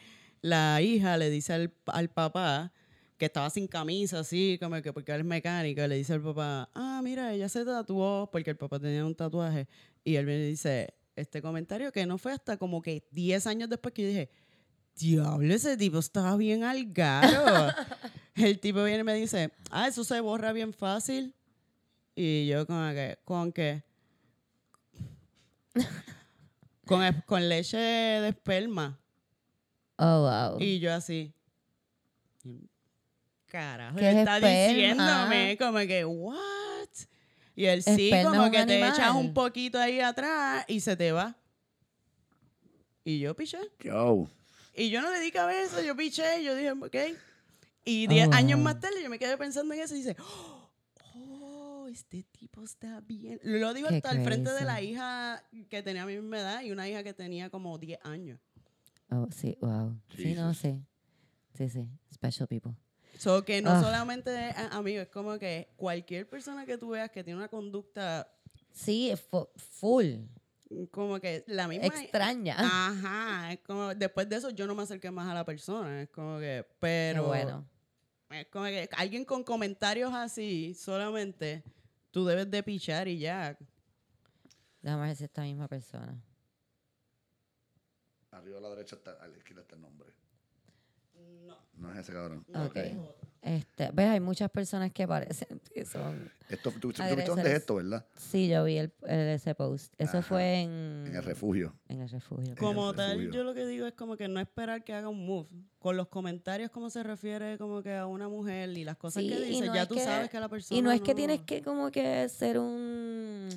la 0.41 0.81
hija 0.81 1.17
le 1.17 1.29
dice 1.29 1.53
al, 1.53 1.73
al 1.87 2.09
papá 2.09 2.71
que 3.17 3.25
estaba 3.25 3.49
sin 3.49 3.67
camisa, 3.67 4.19
así, 4.19 4.57
como 4.61 4.81
que 4.81 4.91
porque 4.93 5.11
él 5.13 5.21
es 5.21 5.25
mecánico, 5.25 5.85
le 5.87 5.95
dice 5.95 6.13
al 6.13 6.21
papá, 6.21 6.69
ah, 6.73 7.01
mira, 7.03 7.33
ella 7.33 7.47
se 7.49 7.63
tatuó, 7.63 8.29
porque 8.31 8.49
el 8.51 8.57
papá 8.57 8.79
tenía 8.79 9.05
un 9.05 9.15
tatuaje, 9.15 9.67
y 10.03 10.15
él 10.15 10.25
me 10.25 10.37
dice 10.37 10.93
este 11.15 11.41
comentario 11.41 11.91
que 11.91 12.05
no 12.05 12.17
fue 12.17 12.31
hasta 12.33 12.57
como 12.57 12.81
que 12.81 13.03
10 13.11 13.47
años 13.47 13.69
después 13.69 13.93
que 13.93 14.01
yo 14.03 14.07
dije, 14.07 14.29
diablo, 14.95 15.53
ese 15.53 15.77
tipo 15.77 15.99
estaba 15.99 16.35
bien 16.37 16.63
al 16.63 16.91
garo. 16.91 17.71
el 18.35 18.59
tipo 18.59 18.83
viene 18.83 18.99
y 18.99 19.03
me 19.03 19.13
dice, 19.13 19.51
ah, 19.69 19.87
eso 19.87 20.03
se 20.03 20.19
borra 20.19 20.51
bien 20.53 20.73
fácil. 20.73 21.33
Y 22.15 22.47
yo 22.47 22.65
como 22.67 22.91
que, 22.91 23.19
¿con 23.25 23.51
qué? 23.51 23.83
con, 26.85 27.01
con 27.25 27.49
leche 27.49 27.77
de 27.77 28.29
esperma. 28.29 28.99
Oh, 29.97 30.21
wow. 30.21 30.59
Y 30.59 30.79
yo 30.79 30.93
así. 30.93 31.33
Carajo, 33.47 33.97
¿Qué 33.97 34.19
está 34.19 34.37
esperma? 34.37 34.67
diciéndome 34.73 35.57
como 35.59 35.77
que, 35.79 36.05
¿what? 36.05 36.37
Y 37.55 37.65
él 37.65 37.83
sí, 37.83 38.11
como 38.23 38.49
que 38.49 38.65
te 38.65 38.79
echas 38.79 38.99
animal. 38.99 39.25
un 39.25 39.33
poquito 39.33 39.79
ahí 39.79 39.99
atrás 39.99 40.65
y 40.67 40.79
se 40.79 40.95
te 40.95 41.11
va. 41.11 41.37
Y 43.03 43.19
yo 43.19 43.35
piché. 43.35 43.59
Yo. 43.79 44.27
Y 44.75 44.89
yo 44.89 45.01
no 45.01 45.11
le 45.11 45.19
di 45.19 45.31
cabeza, 45.31 45.81
yo 45.83 45.95
piché, 45.95 46.43
yo 46.43 46.55
dije, 46.55 46.71
ok. 46.71 46.95
Y 47.85 48.07
Oh, 48.07 48.09
10 48.09 48.27
wow. 48.27 48.35
años 48.35 48.59
más 48.59 48.79
tarde 48.79 49.03
yo 49.03 49.09
me 49.09 49.19
quedé 49.19 49.37
pensando 49.37 49.73
en 49.73 49.81
eso 49.81 49.93
y 49.93 49.97
dice, 49.99 50.15
oh, 50.19 51.87
este 51.91 52.23
tipo 52.23 52.63
está 52.63 53.01
bien. 53.01 53.39
Lo 53.43 53.73
digo 53.73 53.89
Qué 53.89 53.97
hasta 53.97 54.09
al 54.11 54.23
frente 54.23 54.51
de 54.51 54.63
la 54.63 54.81
hija 54.81 55.43
que 55.69 55.83
tenía 55.83 56.05
mi 56.05 56.15
misma 56.15 56.39
edad 56.39 56.61
y 56.63 56.71
una 56.71 56.87
hija 56.89 57.03
que 57.03 57.13
tenía 57.13 57.49
como 57.49 57.77
10 57.77 57.99
años. 58.03 58.39
Oh, 59.11 59.27
sí, 59.31 59.57
wow. 59.61 59.95
Sí, 60.15 60.33
no 60.33 60.47
Jesus. 60.49 60.57
sé. 60.57 60.79
Sí, 61.55 61.69
sí. 61.69 61.87
Special 62.11 62.47
people. 62.47 62.73
So 63.17 63.43
que 63.45 63.61
no 63.61 63.71
Ah. 63.71 63.81
solamente 63.81 64.49
es 64.49 64.55
a- 64.57 64.77
amigo, 64.77 65.01
es 65.01 65.07
como 65.09 65.37
que 65.37 65.69
cualquier 65.75 66.27
persona 66.27 66.65
que 66.65 66.77
tú 66.77 66.89
veas 66.89 67.11
que 67.11 67.23
tiene 67.23 67.37
una 67.37 67.47
conducta 67.47 68.27
Sí, 68.71 69.09
es 69.11 69.21
fu- 69.21 69.49
full. 69.55 70.15
como 70.91 71.19
que 71.19 71.43
la 71.47 71.67
misma 71.67 71.85
Extraña. 71.87 72.55
Ajá, 72.57 73.53
es 73.53 73.59
como 73.59 73.93
después 73.93 74.27
de 74.27 74.37
eso 74.37 74.49
yo 74.49 74.65
no 74.65 74.73
me 74.75 74.83
acerqué 74.83 75.11
más 75.11 75.29
a 75.29 75.33
la 75.35 75.45
persona, 75.45 76.01
es 76.01 76.09
como 76.09 76.39
que 76.39 76.65
Qué 76.67 76.75
pero 76.79 77.27
bueno. 77.27 77.67
es 78.31 78.47
como 78.47 78.65
que 78.65 78.89
alguien 78.97 79.23
con 79.25 79.43
comentarios 79.43 80.11
así 80.13 80.73
solamente 80.73 81.63
tú 82.09 82.25
debes 82.25 82.49
de 82.49 82.63
pichar 82.63 83.07
y 83.07 83.19
ya. 83.19 83.55
Déjame 84.81 85.03
ver 85.07 85.15
si 85.15 85.23
es 85.23 85.29
esta 85.29 85.43
misma 85.43 85.67
persona. 85.67 86.19
Arriba 88.31 88.57
a 88.57 88.61
la 88.61 88.69
derecha 88.69 88.95
está, 88.95 89.11
a 89.11 89.27
la 89.27 89.37
izquierda 89.37 89.61
está 89.61 89.75
el 89.75 89.81
nombre. 89.81 90.09
No. 91.45 91.57
No 91.77 91.91
es 91.93 91.99
ese 91.99 92.13
cabrón. 92.13 92.45
no 92.49 92.65
Ok. 92.65 92.77
Este, 93.41 93.89
ves, 93.91 94.07
hay 94.07 94.21
muchas 94.21 94.49
personas 94.49 94.93
que 94.93 95.05
parecen 95.05 95.59
que 95.75 95.83
son. 95.83 96.31
Esto, 96.47 96.71
tú, 96.71 96.79
tú 96.79 96.87
viste 96.89 97.03
Agresores. 97.03 97.27
dónde 97.27 97.49
es 97.51 97.55
esto, 97.57 97.75
¿verdad? 97.75 98.05
Sí, 98.15 98.47
yo 98.47 98.63
vi 98.63 98.77
el, 98.77 98.93
el- 99.05 99.27
ese 99.29 99.53
post. 99.53 99.93
Eso 99.97 100.19
Ajá. 100.19 100.21
fue 100.21 100.61
en. 100.61 101.03
En 101.07 101.15
el 101.15 101.23
refugio. 101.23 101.73
En 101.89 101.99
el 102.01 102.09
refugio. 102.09 102.55
Como 102.57 102.91
el 102.91 102.95
tal, 102.95 103.09
refugio. 103.17 103.31
yo 103.33 103.43
lo 103.43 103.53
que 103.53 103.65
digo 103.65 103.85
es 103.85 103.93
como 103.95 104.15
que 104.15 104.29
no 104.29 104.39
esperar 104.39 104.85
que 104.85 104.93
haga 104.93 105.09
un 105.09 105.25
move. 105.25 105.49
Con 105.79 105.97
los 105.97 106.07
comentarios, 106.07 106.71
como 106.71 106.89
se 106.89 107.03
refiere 107.03 107.57
como 107.57 107.83
que 107.83 107.93
a 107.95 108.05
una 108.05 108.29
mujer 108.29 108.69
y 108.77 108.85
las 108.85 108.95
cosas 108.95 109.21
Sí, 109.23 109.29
que 109.29 109.35
y 109.39 109.43
dice, 109.49 109.65
no 109.67 109.75
ya 109.75 109.81
es 109.81 109.87
tú 109.89 109.95
que- 109.95 110.03
sabes 110.05 110.29
que 110.29 110.39
la 110.39 110.47
persona. 110.47 110.79
Y 110.79 110.81
no 110.81 110.91
es 110.91 111.01
que 111.01 111.13
tienes 111.13 111.41
que 111.41 111.61
como 111.61 111.91
que 111.91 112.29
ser 112.29 112.59
un... 112.59 113.49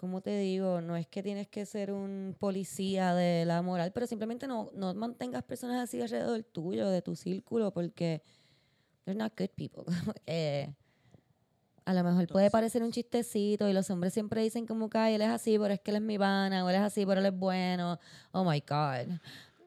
¿Cómo 0.00 0.22
te 0.22 0.38
digo? 0.38 0.80
No 0.80 0.96
es 0.96 1.06
que 1.08 1.22
tienes 1.22 1.46
que 1.48 1.66
ser 1.66 1.92
un 1.92 2.34
policía 2.38 3.12
de 3.14 3.44
la 3.44 3.60
moral, 3.60 3.92
pero 3.92 4.06
simplemente 4.06 4.46
no, 4.46 4.70
no 4.72 4.94
mantengas 4.94 5.42
personas 5.42 5.78
así 5.78 6.00
alrededor 6.00 6.42
tuyo, 6.42 6.88
de 6.88 7.02
tu 7.02 7.14
círculo, 7.14 7.70
porque 7.70 8.22
they're 9.04 9.18
not 9.22 9.38
good 9.38 9.50
people. 9.50 9.84
Como 9.84 10.14
que 10.26 10.74
a 11.84 11.92
lo 11.92 12.02
mejor 12.02 12.26
puede 12.28 12.50
parecer 12.50 12.82
un 12.82 12.92
chistecito 12.92 13.68
y 13.68 13.74
los 13.74 13.90
hombres 13.90 14.14
siempre 14.14 14.42
dicen 14.42 14.66
como 14.66 14.88
que 14.88 14.96
"Ay, 14.96 15.14
él 15.16 15.20
es 15.20 15.28
así, 15.28 15.58
pero 15.58 15.74
es 15.74 15.80
que 15.80 15.90
él 15.90 15.96
es 15.98 16.02
mi 16.02 16.18
pana, 16.18 16.64
o 16.64 16.70
él 16.70 16.76
es 16.76 16.80
así, 16.82 17.04
pero 17.04 17.20
él 17.20 17.26
es 17.26 17.38
bueno. 17.38 17.98
Oh 18.32 18.42
my 18.42 18.60
God. 18.66 19.18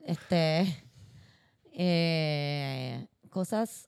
Este. 0.03 0.83
eh, 1.73 3.07
cosas 3.29 3.87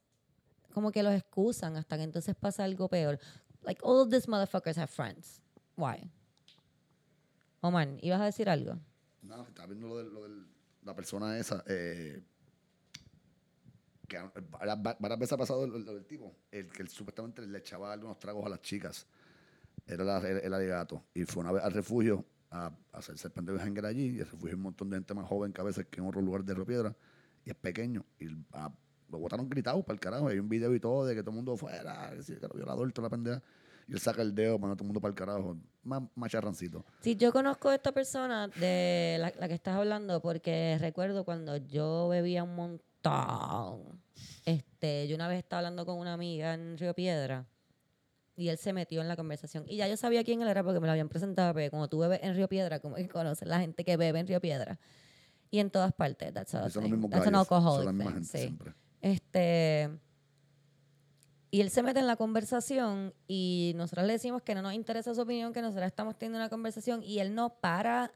como 0.73 0.91
que 0.91 1.01
los 1.01 1.13
excusan 1.15 1.75
hasta 1.75 1.97
que 1.97 2.03
entonces 2.03 2.35
pasa 2.35 2.65
algo 2.65 2.87
peor. 2.87 3.17
Like, 3.63 3.81
all 3.83 3.99
of 3.99 4.11
these 4.11 4.27
motherfuckers 4.27 4.77
have 4.77 4.91
friends. 4.91 5.41
Why? 5.75 6.11
Omar, 7.65 7.89
¿ibas 8.01 8.21
a 8.21 8.25
decir 8.25 8.49
algo? 8.49 8.79
No, 9.21 9.43
estaba 9.43 9.67
viendo 9.67 9.87
lo 9.87 9.97
de, 9.97 10.03
lo 10.05 10.23
del- 10.23 10.45
la 10.83 10.95
persona 10.95 11.37
esa. 11.37 11.63
Eh, 11.67 12.21
que 14.07 14.19
varias, 14.51 15.19
veces 15.19 15.33
ha 15.33 15.37
pasado 15.37 15.65
lo, 15.65 15.79
lo 15.79 15.93
del 15.95 16.05
tipo. 16.05 16.35
El 16.51 16.71
que 16.71 16.85
supuestamente 16.87 17.41
le 17.45 17.57
echaba 17.57 17.91
algunos 17.91 18.19
tragos 18.19 18.45
a 18.45 18.49
las 18.49 18.61
chicas. 18.61 19.07
Era 19.87 20.17
el, 20.19 20.37
el 20.37 20.53
alegato. 20.53 21.03
Y 21.13 21.25
fue 21.25 21.41
una 21.41 21.51
vez 21.51 21.63
al 21.63 21.71
refugio 21.71 22.23
a, 22.51 22.67
a 22.67 22.97
hacerse 22.97 23.27
el 23.27 23.33
pendejo 23.33 23.57
de 23.57 23.87
allí. 23.87 24.17
Y 24.17 24.19
el 24.19 24.27
refugio 24.29 24.55
un 24.55 24.61
montón 24.61 24.89
de 24.89 24.97
gente 24.97 25.13
más 25.13 25.27
joven 25.27 25.51
que 25.51 25.61
a 25.61 25.63
veces 25.63 25.87
que 25.87 26.01
en 26.01 26.07
otros 26.07 26.23
lugares 26.23 26.45
de 26.45 26.53
Río 26.53 26.65
Piedra. 26.65 26.95
Y 27.43 27.49
es 27.49 27.55
pequeño. 27.55 28.05
Y 28.19 28.25
lo 28.25 29.19
botaron 29.19 29.49
gritado 29.49 29.81
para 29.83 29.95
el 29.95 29.99
carajo. 29.99 30.27
Hay 30.27 30.39
un 30.39 30.49
video 30.49 30.73
y 30.75 30.79
todo 30.79 31.05
de 31.05 31.15
que 31.15 31.21
todo 31.21 31.31
el 31.31 31.35
mundo 31.37 31.57
fuera. 31.57 32.11
Que 32.25 32.33
era 32.33 32.47
violador, 32.53 32.91
toda 32.91 33.07
la 33.07 33.09
pendeja. 33.09 33.43
Y 33.87 33.93
él 33.93 33.99
saca 33.99 34.21
el 34.21 34.33
dedo 34.33 34.59
para 34.59 34.73
todo 34.73 34.83
el 34.83 34.87
mundo 34.87 35.01
para 35.01 35.09
el 35.11 35.15
carajo. 35.15 35.57
Más, 35.83 36.01
más 36.15 36.31
charrancito. 36.31 36.83
Sí, 37.01 37.15
yo 37.15 37.31
conozco 37.31 37.69
a 37.69 37.75
esta 37.75 37.91
persona 37.91 38.47
de 38.47 39.17
la, 39.19 39.31
la 39.39 39.47
que 39.47 39.53
estás 39.53 39.75
hablando 39.75 40.19
porque 40.21 40.77
recuerdo 40.79 41.23
cuando 41.23 41.57
yo 41.57 42.07
bebía 42.09 42.43
un 42.43 42.55
montón. 42.55 44.01
Este, 44.45 45.07
yo 45.07 45.15
una 45.15 45.27
vez 45.27 45.37
estaba 45.39 45.59
hablando 45.59 45.85
con 45.85 45.97
una 45.99 46.13
amiga 46.13 46.53
en 46.55 46.77
Río 46.77 46.93
Piedra 46.95 47.45
y 48.35 48.49
él 48.49 48.57
se 48.57 48.73
metió 48.73 49.01
en 49.01 49.07
la 49.07 49.15
conversación. 49.15 49.65
Y 49.67 49.77
ya 49.77 49.87
yo 49.87 49.95
sabía 49.97 50.23
quién 50.23 50.41
él 50.41 50.47
era 50.47 50.63
porque 50.63 50.79
me 50.79 50.87
lo 50.87 50.91
habían 50.91 51.09
presentado, 51.09 51.53
pero 51.53 51.69
como 51.69 51.87
tú 51.87 51.99
bebes 51.99 52.19
en 52.23 52.35
Río 52.35 52.49
Piedra, 52.49 52.79
como 52.79 52.95
que 52.95 53.07
conoces 53.07 53.47
la 53.47 53.59
gente 53.59 53.83
que 53.83 53.95
bebe 53.97 54.19
en 54.19 54.27
Río 54.27 54.41
Piedra. 54.41 54.79
Y 55.51 55.59
en 55.59 55.69
todas 55.69 55.93
partes, 55.93 56.33
that's, 56.33 56.55
a 56.55 56.69
son 56.69 56.83
los 56.83 56.89
thing. 56.89 56.91
mismos 56.93 57.11
That's 57.11 57.27
an 57.27 57.35
alcoholic 57.35 57.85
Son 57.85 57.85
la 57.85 57.91
misma 57.93 58.05
thing, 58.05 58.13
gente 58.13 58.37
sí. 58.37 58.37
siempre. 58.39 58.73
Este. 59.01 59.89
Y 61.55 61.61
él 61.61 61.69
se 61.69 61.81
mete 61.83 62.01
en 62.01 62.07
la 62.07 62.17
conversación 62.17 63.13
y 63.29 63.71
nosotros 63.77 64.05
le 64.05 64.11
decimos 64.11 64.41
que 64.41 64.53
no 64.55 64.61
nos 64.61 64.73
interesa 64.73 65.15
su 65.15 65.21
opinión, 65.21 65.53
que 65.53 65.61
nosotros 65.61 65.87
estamos 65.87 66.17
teniendo 66.17 66.37
una 66.39 66.49
conversación 66.49 67.01
y 67.01 67.19
él 67.19 67.33
no 67.33 67.47
para 67.61 68.11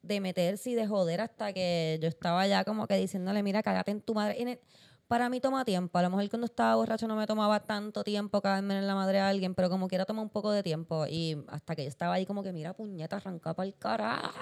de 0.00 0.20
meterse 0.22 0.70
y 0.70 0.74
de 0.74 0.86
joder 0.86 1.20
hasta 1.20 1.52
que 1.52 1.98
yo 2.00 2.08
estaba 2.08 2.46
ya 2.46 2.64
como 2.64 2.86
que 2.86 2.94
diciéndole, 2.96 3.42
mira, 3.42 3.62
cágate 3.62 3.90
en 3.90 4.00
tu 4.00 4.14
madre. 4.14 4.58
Para 5.06 5.28
mí 5.28 5.38
toma 5.38 5.66
tiempo. 5.66 5.98
A 5.98 6.02
lo 6.02 6.08
mejor 6.08 6.30
cuando 6.30 6.46
estaba 6.46 6.76
borracho 6.76 7.06
no 7.06 7.14
me 7.14 7.26
tomaba 7.26 7.60
tanto 7.60 8.02
tiempo 8.04 8.40
caerme 8.40 8.78
en 8.78 8.86
la 8.86 8.94
madre 8.94 9.20
a 9.20 9.28
alguien, 9.28 9.54
pero 9.54 9.68
como 9.68 9.86
quiera 9.86 10.06
toma 10.06 10.22
un 10.22 10.30
poco 10.30 10.50
de 10.50 10.62
tiempo. 10.62 11.06
Y 11.06 11.36
hasta 11.48 11.76
que 11.76 11.82
yo 11.82 11.88
estaba 11.90 12.14
ahí 12.14 12.24
como 12.24 12.42
que, 12.42 12.54
mira, 12.54 12.72
puñeta, 12.72 13.16
arranca 13.16 13.52
para 13.52 13.66
el 13.66 13.74
carajo. 13.74 14.32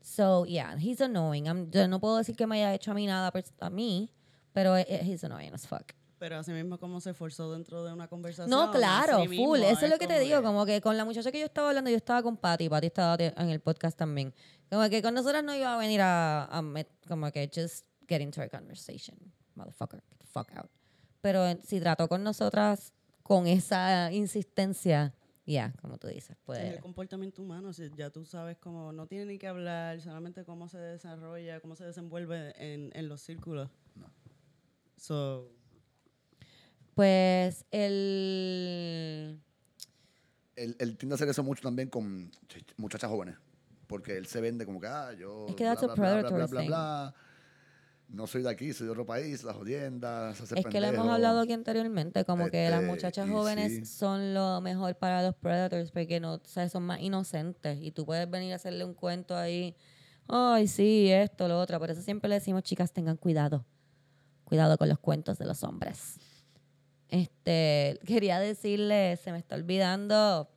So, 0.00 0.44
yeah, 0.46 0.76
he's 0.78 1.00
annoying. 1.00 1.46
I'm- 1.46 1.68
yo 1.72 1.88
no 1.88 1.98
puedo 1.98 2.16
decir 2.18 2.36
que 2.36 2.46
me 2.46 2.58
haya 2.62 2.74
hecho 2.74 2.92
a 2.92 2.94
mí 2.94 3.06
nada 3.08 3.32
pers- 3.32 3.54
a 3.58 3.70
mí, 3.70 4.08
pero 4.52 4.76
eh, 4.76 4.86
he's 5.02 5.24
annoying 5.24 5.52
as 5.52 5.66
fuck. 5.66 5.92
Pero 6.18 6.36
así 6.38 6.50
mismo 6.52 6.78
como 6.78 7.00
se 7.00 7.10
esforzó 7.10 7.52
dentro 7.52 7.84
de 7.84 7.92
una 7.92 8.08
conversación. 8.08 8.48
No, 8.48 8.70
claro, 8.72 9.24
mismo 9.26 9.44
full. 9.46 9.58
Eso 9.60 9.84
es 9.84 9.90
lo 9.90 9.98
que 9.98 10.06
te 10.06 10.18
digo. 10.20 10.42
Como 10.42 10.64
que 10.64 10.80
con 10.80 10.96
la 10.96 11.04
muchacha 11.04 11.30
que 11.30 11.38
yo 11.40 11.44
estaba 11.46 11.68
hablando, 11.68 11.90
yo 11.90 11.96
estaba 11.96 12.22
con 12.22 12.36
Patty. 12.38 12.68
Patty 12.70 12.86
estaba 12.86 13.16
en 13.18 13.50
el 13.50 13.60
podcast 13.60 13.98
también. 13.98 14.32
Como 14.70 14.88
que 14.88 15.02
con 15.02 15.12
nosotras 15.14 15.44
no 15.44 15.54
iba 15.54 15.74
a 15.74 15.78
venir 15.78 16.00
a, 16.00 16.44
a 16.46 16.62
met- 16.62 16.88
como 17.06 17.30
que 17.30 17.50
just 17.54 17.84
get 18.08 18.20
into 18.22 18.40
a 18.40 18.48
conversation. 18.48 19.16
Motherfucker, 19.54 20.00
get 20.08 20.18
the 20.18 20.26
fuck 20.26 20.50
out. 20.56 20.70
Pero 21.20 21.46
eh, 21.46 21.58
si 21.62 21.80
trató 21.80 22.08
con 22.08 22.22
nosotras 22.24 22.94
con 23.22 23.46
esa 23.46 24.10
insistencia, 24.12 25.12
ya, 25.44 25.72
como 25.82 25.98
tú 25.98 26.06
dices, 26.08 26.30
Es 26.30 26.36
pues. 26.44 26.58
el 26.60 26.80
comportamiento 26.80 27.42
humano, 27.42 27.72
si 27.72 27.90
ya 27.96 28.10
tú 28.10 28.24
sabes 28.24 28.56
cómo, 28.58 28.92
no 28.92 29.06
tiene 29.06 29.26
ni 29.26 29.38
que 29.38 29.48
hablar, 29.48 30.00
solamente 30.00 30.44
cómo 30.44 30.68
se 30.68 30.78
desarrolla, 30.78 31.60
cómo 31.60 31.76
se 31.76 31.84
desenvuelve 31.84 32.54
en, 32.56 32.90
en 32.94 33.08
los 33.08 33.20
círculos. 33.20 33.68
No. 33.94 34.10
So, 34.96 35.50
Pues 36.96 37.66
el. 37.70 39.38
Él, 40.56 40.74
él 40.78 40.96
tiende 40.96 41.12
a 41.12 41.16
hacer 41.16 41.28
eso 41.28 41.42
mucho 41.42 41.62
también 41.62 41.90
con 41.90 42.30
ch- 42.48 42.64
muchachas 42.78 43.10
jóvenes. 43.10 43.36
Porque 43.86 44.16
él 44.16 44.24
se 44.26 44.40
vende 44.40 44.64
como 44.64 44.80
que, 44.80 44.86
ah, 44.86 45.12
yo. 45.12 45.44
Es 45.46 45.54
que 45.56 45.64
that's 45.64 45.82
a 45.82 45.94
predator 45.94 46.48
thing. 46.48 46.70
No 48.08 48.26
soy 48.26 48.42
de 48.42 48.48
aquí, 48.48 48.72
soy 48.72 48.86
de 48.86 48.92
otro 48.92 49.04
país, 49.04 49.44
las 49.44 49.54
jodiendas. 49.56 50.40
Es 50.52 50.64
que 50.64 50.80
lo 50.80 50.86
hemos 50.86 51.06
hablado 51.08 51.40
aquí 51.40 51.52
anteriormente, 51.52 52.24
como 52.24 52.48
que 52.48 52.70
las 52.70 52.80
Este, 52.80 52.90
muchachas 52.90 53.28
jóvenes 53.28 53.72
sí. 53.72 53.84
son 53.84 54.32
lo 54.32 54.62
mejor 54.62 54.96
para 54.96 55.22
los 55.22 55.34
predators 55.34 55.90
porque 55.90 56.18
no, 56.18 56.34
o 56.36 56.40
sea, 56.44 56.66
son 56.70 56.84
más 56.84 57.00
inocentes 57.00 57.78
y 57.82 57.90
tú 57.90 58.06
puedes 58.06 58.30
venir 58.30 58.52
a 58.54 58.56
hacerle 58.56 58.84
un 58.86 58.94
cuento 58.94 59.36
ahí, 59.36 59.76
ay, 60.28 60.66
sí, 60.68 61.10
esto, 61.10 61.46
lo 61.46 61.60
otro. 61.60 61.78
Por 61.78 61.90
eso 61.90 62.00
siempre 62.00 62.28
le 62.30 62.36
decimos, 62.36 62.62
chicas, 62.62 62.90
tengan 62.92 63.18
cuidado. 63.18 63.66
Cuidado 64.44 64.78
con 64.78 64.88
los 64.88 65.00
cuentos 65.00 65.36
de 65.38 65.44
los 65.44 65.62
hombres. 65.64 66.18
Este, 67.08 67.98
quería 68.04 68.38
decirle, 68.40 69.16
se 69.22 69.32
me 69.32 69.38
está 69.38 69.54
olvidando, 69.54 70.48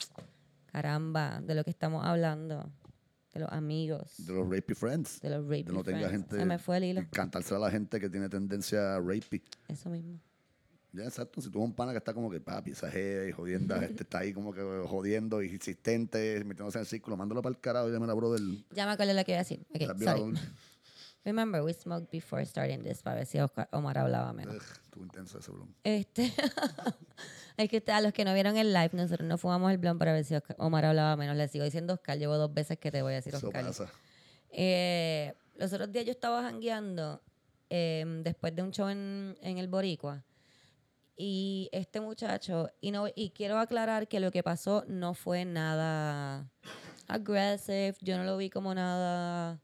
caramba, 0.71 1.41
de 1.41 1.55
lo 1.55 1.63
que 1.63 1.69
estamos 1.69 2.05
hablando, 2.05 2.71
de 3.33 3.39
los 3.41 3.51
amigos, 3.51 4.13
De 4.17 4.33
los 4.33 4.49
rapey 4.49 4.75
friends. 4.75 5.21
de 5.21 5.29
los 5.29 5.43
rape 5.43 5.63
De 5.65 5.73
no 5.73 5.83
tenga 5.83 6.09
gente. 6.09 6.37
Se 6.37 6.45
me 6.45 6.57
fue 6.57 6.77
el 6.77 6.83
hilo, 6.85 7.01
y 7.01 7.05
Cantársela 7.05 7.57
a 7.57 7.61
la 7.61 7.71
gente 7.71 7.99
que 7.99 8.09
tiene 8.09 8.29
tendencia 8.29 8.95
a 8.95 8.99
rapey. 8.99 9.41
eso 9.67 9.89
mismo. 9.89 10.19
Ya, 10.91 11.03
exacto. 11.03 11.39
Si 11.39 11.51
tú 11.51 11.61
un 11.61 11.73
pana 11.73 11.91
que 11.91 11.99
está 11.99 12.15
como 12.15 12.31
que, 12.31 12.39
papi, 12.39 12.71
esa 12.71 12.87
y 12.89 13.31
jodienda, 13.31 13.77
este 13.85 14.03
está 14.03 14.19
ahí 14.19 14.33
como 14.33 14.51
que 14.51 14.61
jodiendo, 14.87 15.43
insistente, 15.43 16.43
metiéndose 16.43 16.79
en 16.79 16.81
el 16.81 16.87
círculo, 16.87 17.15
mándalo 17.15 17.43
para 17.43 17.53
el 17.53 17.61
carajo 17.61 17.89
y 17.89 17.91
llame 17.91 18.07
la 18.07 18.15
brother. 18.15 18.41
Ya 18.71 18.87
me 18.87 18.93
acuerdo 18.93 19.13
lo 19.13 19.23
que 19.23 19.31
iba 19.33 19.39
a 19.39 19.43
decir. 19.43 19.59
Ok, 19.69 19.81
estás 19.81 20.01
sorry. 20.01 20.33
Remember, 21.25 21.61
we 21.63 21.73
smoked 21.73 22.09
before 22.11 22.43
starting 22.45 22.81
this 22.83 23.01
para 23.03 23.17
ver 23.17 23.25
si 23.25 23.39
Oscar- 23.39 23.67
Omar 23.71 23.97
hablaba 23.97 24.31
menos. 24.33 24.55
Estuvo 24.55 25.03
intenso 25.03 25.39
ese 25.39 25.51
blon. 25.51 25.75
Este, 25.83 26.31
es 27.57 27.69
que 27.69 27.77
usted- 27.77 27.93
a 27.93 28.01
los 28.01 28.13
que 28.13 28.23
no 28.25 28.33
vieron 28.33 28.55
el 28.57 28.73
live, 28.73 28.91
nosotros 28.93 29.27
no 29.27 29.37
fumamos 29.37 29.71
el 29.71 29.77
blond 29.77 29.99
para 29.99 30.13
ver 30.13 30.23
si 30.23 30.33
Oscar- 30.35 30.55
Omar 30.59 30.85
hablaba 30.85 31.15
menos. 31.17 31.35
Le 31.35 31.47
sigo 31.47 31.65
diciendo 31.65 31.93
Oscar, 31.93 32.17
llevo 32.17 32.37
dos 32.37 32.53
veces 32.53 32.77
que 32.79 32.89
te 32.91 33.01
voy 33.01 33.13
a 33.13 33.15
decir 33.17 33.35
Eso 33.35 33.47
Oscar. 33.47 33.65
pasa. 33.65 33.89
Eh, 34.51 35.33
los 35.57 35.71
otros 35.73 35.91
días 35.91 36.05
yo 36.05 36.11
estaba 36.11 36.41
jangueando 36.43 37.21
eh, 37.69 38.05
después 38.23 38.55
de 38.55 38.63
un 38.63 38.71
show 38.71 38.87
en, 38.87 39.37
en 39.41 39.57
el 39.57 39.67
Boricua. 39.67 40.23
Y 41.17 41.67
este 41.73 41.99
muchacho, 41.99 42.69
y, 42.79 42.91
no, 42.91 43.07
y 43.13 43.31
quiero 43.31 43.59
aclarar 43.59 44.07
que 44.07 44.21
lo 44.21 44.31
que 44.31 44.41
pasó 44.41 44.85
no 44.87 45.13
fue 45.13 45.43
nada 45.43 46.49
aggressive, 47.09 47.95
yo 47.99 48.17
no 48.17 48.23
lo 48.23 48.37
vi 48.37 48.49
como 48.49 48.73
nada 48.73 49.59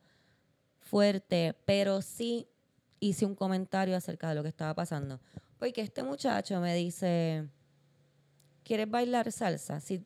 fuerte, 0.86 1.56
pero 1.66 2.02
sí 2.02 2.48
hice 3.00 3.26
un 3.26 3.36
comentario 3.36 3.98
acerca 3.98 4.30
de 4.30 4.36
lo 4.36 4.44
que 4.44 4.50
estaba 4.50 4.74
pasando. 4.74 5.20
Porque 5.60 5.82
este 5.82 6.04
muchacho 6.04 6.60
me 6.62 6.74
dice, 6.76 7.48
¿quieres 8.64 8.90
bailar 8.90 9.32
salsa? 9.32 9.80
Si, 9.80 10.06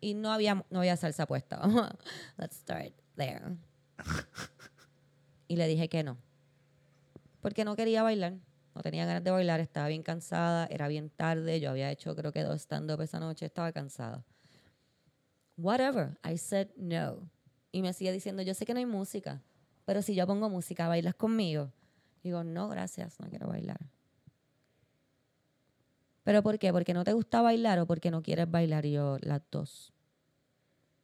y 0.00 0.14
no 0.14 0.32
había, 0.32 0.64
no 0.70 0.80
había 0.80 0.96
salsa 0.96 1.26
puesta. 1.26 1.60
Let's 2.36 2.56
start 2.56 2.92
there. 3.16 3.56
y 5.48 5.56
le 5.56 5.66
dije 5.68 5.88
que 5.88 6.02
no. 6.02 6.18
Porque 7.40 7.64
no 7.64 7.76
quería 7.76 8.02
bailar. 8.02 8.34
No 8.74 8.82
tenía 8.82 9.06
ganas 9.06 9.24
de 9.24 9.30
bailar, 9.30 9.60
estaba 9.60 9.88
bien 9.88 10.02
cansada, 10.02 10.66
era 10.66 10.86
bien 10.86 11.08
tarde, 11.08 11.60
yo 11.60 11.70
había 11.70 11.90
hecho 11.90 12.14
creo 12.14 12.30
que 12.30 12.42
dos 12.42 12.60
stand-up 12.60 13.00
esa 13.00 13.18
noche, 13.18 13.46
estaba 13.46 13.72
cansada. 13.72 14.22
Whatever, 15.56 16.18
I 16.22 16.36
said 16.36 16.68
no. 16.76 17.30
Y 17.72 17.80
me 17.80 17.94
sigue 17.94 18.12
diciendo, 18.12 18.42
yo 18.42 18.52
sé 18.52 18.66
que 18.66 18.74
no 18.74 18.78
hay 18.78 18.84
música, 18.84 19.40
pero 19.86 20.02
si 20.02 20.14
yo 20.14 20.26
pongo 20.26 20.50
música, 20.50 20.88
¿bailas 20.88 21.14
conmigo? 21.14 21.72
Digo, 22.22 22.44
no, 22.44 22.68
gracias, 22.68 23.18
no 23.20 23.28
quiero 23.28 23.46
bailar. 23.46 23.78
¿Pero 26.24 26.42
por 26.42 26.58
qué? 26.58 26.72
¿Porque 26.72 26.92
no 26.92 27.04
te 27.04 27.12
gusta 27.12 27.40
bailar 27.40 27.78
o 27.78 27.86
porque 27.86 28.10
no 28.10 28.20
quieres 28.20 28.50
bailar? 28.50 28.84
Yo, 28.84 29.16
las 29.20 29.40
dos. 29.48 29.92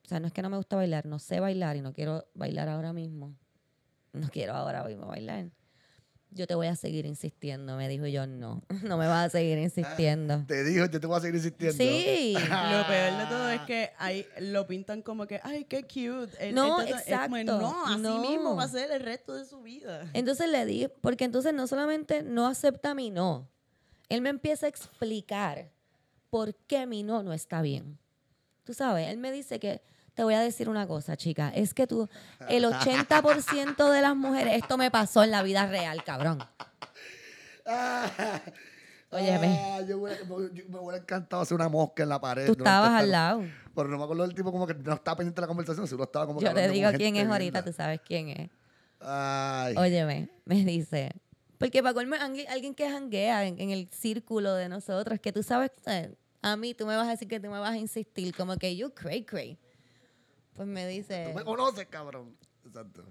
O 0.04 0.08
sea, 0.08 0.18
no 0.18 0.26
es 0.26 0.32
que 0.32 0.42
no 0.42 0.50
me 0.50 0.56
gusta 0.56 0.74
bailar, 0.74 1.06
no 1.06 1.20
sé 1.20 1.38
bailar 1.38 1.76
y 1.76 1.80
no 1.80 1.92
quiero 1.92 2.26
bailar 2.34 2.68
ahora 2.68 2.92
mismo. 2.92 3.36
No 4.12 4.28
quiero 4.28 4.52
ahora 4.52 4.82
mismo 4.82 5.06
bailar. 5.06 5.52
Yo 6.34 6.46
te 6.46 6.54
voy 6.54 6.66
a 6.66 6.76
seguir 6.76 7.04
insistiendo, 7.04 7.76
me 7.76 7.88
dijo 7.88 8.06
yo, 8.06 8.26
no, 8.26 8.62
no 8.84 8.96
me 8.96 9.06
vas 9.06 9.26
a 9.26 9.28
seguir 9.30 9.58
insistiendo. 9.58 10.44
Te 10.48 10.64
dijo, 10.64 10.86
yo 10.86 10.98
te 11.00 11.06
voy 11.06 11.18
a 11.18 11.20
seguir 11.20 11.36
insistiendo. 11.36 11.76
Sí. 11.76 12.34
Lo 12.48 12.86
peor 12.86 13.18
de 13.18 13.26
todo 13.28 13.48
es 13.50 13.60
que 13.62 13.90
ahí 13.98 14.26
lo 14.40 14.66
pintan 14.66 15.02
como 15.02 15.26
que, 15.26 15.40
ay, 15.42 15.64
qué 15.64 15.82
cute. 15.82 16.30
El- 16.40 16.54
No, 16.54 16.80
entonces, 16.80 17.06
es 17.06 17.18
como, 17.20 17.36
exacto, 17.36 17.60
no, 17.60 17.86
así 17.86 18.00
no. 18.02 18.20
mismo 18.20 18.56
va 18.56 18.64
a 18.64 18.68
ser 18.68 18.90
el 18.90 19.00
resto 19.02 19.34
de 19.34 19.44
su 19.44 19.60
vida. 19.62 20.10
Entonces 20.14 20.48
le 20.48 20.64
di, 20.64 20.88
porque 21.02 21.24
entonces 21.24 21.52
no 21.52 21.66
solamente 21.66 22.22
no 22.22 22.46
acepta 22.46 22.94
mi 22.94 23.10
no, 23.10 23.48
él 24.08 24.22
me 24.22 24.30
empieza 24.30 24.66
a 24.66 24.68
explicar 24.70 25.70
por 26.30 26.54
qué 26.54 26.86
mi 26.86 27.02
no 27.02 27.22
no 27.22 27.32
está 27.34 27.60
bien. 27.60 27.98
Tú 28.64 28.72
sabes, 28.74 29.08
él 29.08 29.18
me 29.18 29.32
dice 29.32 29.58
que, 29.60 29.82
te 30.14 30.22
voy 30.24 30.34
a 30.34 30.40
decir 30.40 30.68
una 30.68 30.86
cosa, 30.86 31.16
chica, 31.16 31.50
es 31.54 31.74
que 31.74 31.86
tú, 31.86 32.08
el 32.48 32.64
80% 32.66 33.90
de 33.90 34.02
las 34.02 34.14
mujeres, 34.16 34.54
esto 34.62 34.76
me 34.78 34.90
pasó 34.90 35.22
en 35.24 35.30
la 35.30 35.42
vida 35.42 35.66
real, 35.66 36.02
cabrón. 36.04 36.38
Óyeme. 39.10 39.58
ah, 39.60 39.80
yo, 39.86 39.98
hubiera- 39.98 40.20
yo 40.22 40.64
me 40.68 40.78
hubiera 40.78 40.98
encantado 40.98 41.42
hacer 41.42 41.54
una 41.54 41.68
mosca 41.68 42.02
en 42.02 42.08
la 42.08 42.18
pared. 42.20 42.46
Tú 42.46 42.52
estabas 42.52 42.88
esta- 42.90 42.98
al 42.98 43.10
lado. 43.10 43.42
Pero 43.74 43.88
no 43.88 43.98
me 43.98 44.04
acuerdo 44.04 44.22
del 44.26 44.34
tipo 44.34 44.50
como 44.50 44.66
que 44.66 44.74
no 44.74 44.94
estaba 44.94 45.16
pendiente 45.18 45.36
de 45.40 45.42
la 45.42 45.48
conversación, 45.48 45.86
seguro 45.86 46.04
estaba 46.04 46.26
como 46.26 46.40
que 46.40 46.46
Yo 46.46 46.54
te 46.54 46.68
digo 46.68 46.90
quién 46.96 47.16
es 47.16 47.26
ahorita, 47.26 47.58
linda. 47.58 47.64
tú 47.64 47.72
sabes 47.72 48.00
quién 48.04 48.28
es. 48.30 48.50
Ay. 49.00 49.74
Óyeme, 49.76 50.30
me 50.44 50.64
dice, 50.64 51.10
porque 51.58 51.82
para 51.82 51.92
colmo, 51.94 52.14
alguien 52.18 52.48
alguien 52.48 52.74
que 52.74 52.88
janguea 52.88 53.44
en, 53.46 53.60
en 53.60 53.70
el 53.70 53.88
círculo 53.90 54.54
de 54.54 54.68
nosotros, 54.68 55.18
que 55.20 55.32
tú 55.32 55.42
sabes, 55.42 55.72
eh, 55.86 56.14
a 56.40 56.56
mí 56.56 56.72
tú 56.74 56.86
me 56.86 56.96
vas 56.96 57.06
a 57.08 57.10
decir 57.10 57.28
que 57.28 57.38
tú 57.40 57.48
me 57.48 57.58
vas 57.58 57.72
a 57.72 57.76
insistir, 57.78 58.34
como 58.34 58.56
que 58.56 58.76
you 58.76 58.90
cray 58.94 59.24
cray. 59.24 59.58
Pues 60.54 60.68
me 60.68 60.86
dice, 60.86 61.28
Tú 61.28 61.38
me 61.38 61.44
conoces, 61.44 61.86
cabrón. 61.86 62.36
Exacto. 62.64 63.04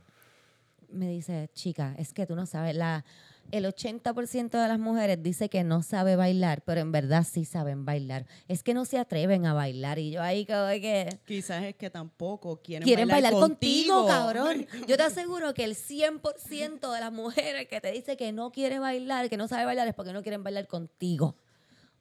me 0.89 1.10
dice, 1.10 1.50
chica, 1.54 1.96
es 1.98 2.14
que 2.14 2.26
tú 2.26 2.36
no 2.36 2.46
sabes, 2.46 2.76
la, 2.76 3.04
el 3.52 3.66
80% 3.66 4.50
de 4.50 4.68
las 4.68 4.80
mujeres 4.80 5.22
dice 5.22 5.50
que 5.50 5.64
no 5.64 5.84
sabe 5.84 6.16
bailar, 6.16 6.62
pero 6.64 6.82
en 6.82 6.92
verdad 6.92 7.26
sí 7.30 7.46
saben 7.46 7.86
bailar. 7.86 8.26
Es 8.48 8.64
que 8.64 8.74
no 8.74 8.86
se 8.86 8.98
atreven 8.98 9.46
a 9.46 9.54
bailar 9.54 10.00
y 10.00 10.12
yo 10.12 10.22
ahí 10.22 10.46
como 10.46 10.68
que... 10.68 11.20
Quizás 11.26 11.64
es 11.64 11.76
que 11.76 11.89
tampoco 11.89 12.62
quieren, 12.62 12.86
Quieren 12.86 13.08
bailar, 13.08 13.34
contigo, 13.34 14.06
contigo, 14.06 14.08
cabrón. 14.08 14.68
Yo 14.88 14.96
te 14.98 15.04
aseguro 15.04 15.54
que 15.54 15.64
el 15.64 15.76
100% 15.76 16.94
de 16.94 17.00
las 17.00 17.12
mujeres 17.12 17.68
que 17.68 17.82
te 17.82 17.92
dice 17.92 18.16
que 18.16 18.32
no 18.32 18.52
quiere 18.52 18.80
bailar, 18.80 19.30
que 19.30 19.38
no 19.38 19.48
sabe 19.48 19.66
bailar, 19.66 19.88
es 19.88 19.94
porque 19.94 20.14
no 20.14 20.22
quieren 20.22 20.44
bailar 20.44 20.68
contigo. 20.68 21.36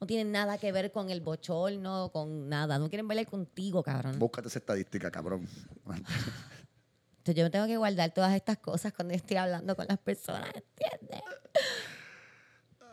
No 0.01 0.07
tienen 0.07 0.31
nada 0.31 0.57
que 0.57 0.71
ver 0.71 0.91
con 0.91 1.11
el 1.11 1.21
bochorno, 1.21 2.09
con 2.11 2.49
nada. 2.49 2.79
No 2.79 2.89
quieren 2.89 3.07
bailar 3.07 3.27
contigo, 3.27 3.83
cabrón. 3.83 4.17
Búscate 4.17 4.47
esa 4.47 4.57
estadística, 4.57 5.11
cabrón. 5.11 5.47
Entonces 5.85 7.35
yo 7.35 7.43
me 7.43 7.51
tengo 7.51 7.67
que 7.67 7.77
guardar 7.77 8.11
todas 8.11 8.33
estas 8.33 8.57
cosas 8.57 8.93
cuando 8.93 9.13
yo 9.13 9.17
estoy 9.17 9.37
hablando 9.37 9.75
con 9.75 9.85
las 9.87 9.99
personas, 9.99 10.49
¿entiendes? 10.55 11.21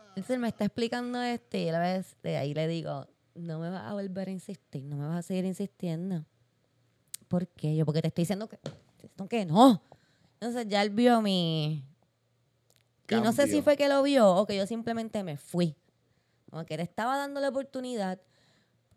Entonces 0.09 0.37
me 0.37 0.49
está 0.49 0.65
explicando 0.65 1.19
esto 1.23 1.57
y 1.57 1.69
a 1.69 1.71
la 1.71 1.79
vez 1.79 2.15
de 2.21 2.37
ahí 2.37 2.53
le 2.53 2.67
digo, 2.67 3.07
no 3.33 3.57
me 3.57 3.71
vas 3.71 3.85
a 3.85 3.93
volver 3.93 4.27
a 4.27 4.31
insistir, 4.31 4.83
no 4.83 4.97
me 4.97 5.07
vas 5.07 5.17
a 5.17 5.21
seguir 5.23 5.45
insistiendo. 5.45 6.25
¿Por 7.27 7.47
qué? 7.47 7.75
Yo, 7.75 7.85
porque 7.85 8.03
te 8.03 8.09
estoy 8.09 8.21
diciendo 8.21 8.47
que, 8.47 8.57
te 8.57 8.69
estoy 8.69 8.91
diciendo 8.91 9.27
que 9.27 9.45
no. 9.45 9.81
Entonces 10.33 10.67
ya 10.67 10.83
él 10.83 10.91
vio 10.91 11.23
mi... 11.23 11.83
Y 13.09 13.15
no 13.15 13.33
sé 13.33 13.47
si 13.47 13.63
fue 13.63 13.75
que 13.75 13.89
lo 13.89 14.03
vio 14.03 14.29
o 14.29 14.45
que 14.45 14.55
yo 14.55 14.67
simplemente 14.67 15.23
me 15.23 15.37
fui. 15.37 15.75
Como 16.49 16.65
que 16.65 16.77
le 16.77 16.83
estaba 16.83 17.17
dando 17.17 17.39
la 17.39 17.49
oportunidad. 17.49 18.19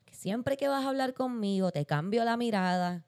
Que 0.05 0.15
siempre 0.15 0.57
que 0.57 0.69
vas 0.69 0.85
a 0.85 0.89
hablar 0.89 1.15
conmigo 1.15 1.71
te 1.73 1.85
cambio 1.87 2.25
la 2.25 2.37
mirada 2.37 3.05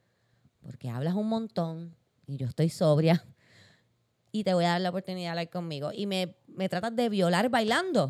porque 0.62 0.88
hablas 0.88 1.14
un 1.14 1.28
montón 1.28 1.94
y 2.26 2.36
yo 2.38 2.46
estoy 2.46 2.70
sobria 2.70 3.22
y 4.32 4.44
te 4.44 4.54
voy 4.54 4.64
a 4.64 4.70
dar 4.70 4.80
la 4.80 4.88
oportunidad 4.88 5.26
de 5.26 5.30
hablar 5.30 5.50
conmigo 5.50 5.90
y 5.92 6.06
me, 6.06 6.36
me 6.46 6.68
tratas 6.70 6.96
de 6.96 7.08
violar 7.10 7.50
bailando. 7.50 8.08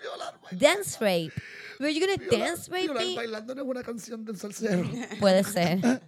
Violar, 0.00 0.40
bailando. 0.40 0.66
Dance 0.66 0.98
rape. 1.00 1.32
Were 1.80 1.92
you 1.92 2.00
gonna 2.00 2.16
Violar- 2.16 2.38
dance 2.50 2.70
rape 2.70 2.82
violar 2.84 3.04
me? 3.04 3.16
bailando 3.16 3.54
no 3.56 3.62
es 3.62 3.68
una 3.68 3.82
canción 3.82 4.24
del 4.24 4.36
salsero. 4.36 4.84
Puede 5.20 5.42
ser. 5.44 5.80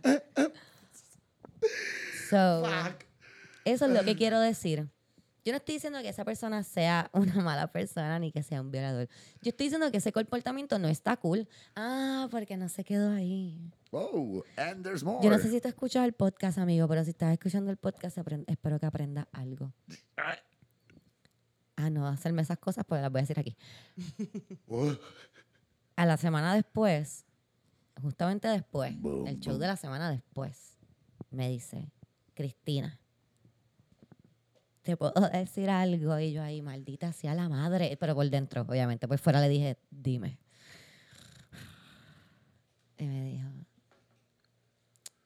So, 2.30 2.64
Fuck. 2.64 3.04
eso 3.64 3.86
es 3.86 3.90
lo 3.92 4.04
que 4.04 4.16
quiero 4.16 4.40
decir. 4.40 4.88
Yo 5.46 5.52
no 5.52 5.58
estoy 5.58 5.76
diciendo 5.76 6.02
que 6.02 6.08
esa 6.08 6.24
persona 6.24 6.64
sea 6.64 7.08
una 7.12 7.34
mala 7.44 7.70
persona 7.70 8.18
ni 8.18 8.32
que 8.32 8.42
sea 8.42 8.60
un 8.60 8.72
violador. 8.72 9.08
Yo 9.40 9.50
estoy 9.50 9.66
diciendo 9.66 9.92
que 9.92 9.98
ese 9.98 10.10
comportamiento 10.10 10.76
no 10.80 10.88
está 10.88 11.16
cool. 11.18 11.48
Ah, 11.76 12.26
porque 12.32 12.56
no 12.56 12.68
se 12.68 12.82
quedó 12.82 13.12
ahí. 13.12 13.70
Oh, 13.92 14.42
and 14.56 14.82
there's 14.82 15.04
more. 15.04 15.22
Yo 15.22 15.30
no 15.30 15.38
sé 15.38 15.48
si 15.48 15.60
tú 15.60 15.68
escuchas 15.68 16.04
el 16.04 16.14
podcast, 16.14 16.58
amigo, 16.58 16.88
pero 16.88 17.04
si 17.04 17.10
estás 17.10 17.32
escuchando 17.32 17.70
el 17.70 17.76
podcast, 17.76 18.18
espero 18.18 18.80
que 18.80 18.86
aprendas 18.86 19.28
algo. 19.32 19.72
Ah, 21.78 21.90
no, 21.90 22.06
hacerme 22.08 22.40
esas 22.40 22.56
cosas, 22.56 22.86
pues 22.88 23.02
las 23.02 23.12
voy 23.12 23.18
a 23.18 23.22
decir 23.24 23.38
aquí. 23.38 23.54
A 25.94 26.06
la 26.06 26.16
semana 26.16 26.54
después, 26.54 27.26
justamente 28.00 28.48
después, 28.48 28.98
Boom, 28.98 29.26
el 29.26 29.38
show 29.40 29.52
boom. 29.52 29.60
de 29.60 29.66
la 29.66 29.76
semana 29.76 30.10
después, 30.10 30.78
me 31.30 31.50
dice, 31.50 31.92
Cristina, 32.32 32.98
te 34.86 34.96
puedo 34.96 35.12
decir 35.32 35.68
algo. 35.68 36.18
Y 36.18 36.32
yo 36.32 36.42
ahí, 36.42 36.62
maldita 36.62 37.12
sea 37.12 37.34
la 37.34 37.48
madre, 37.48 37.96
pero 38.00 38.14
por 38.14 38.30
dentro, 38.30 38.62
obviamente. 38.62 39.06
Por 39.06 39.18
fuera 39.18 39.40
le 39.40 39.48
dije, 39.48 39.76
dime. 39.90 40.38
Y 42.98 43.04
me 43.04 43.24
dijo, 43.24 43.48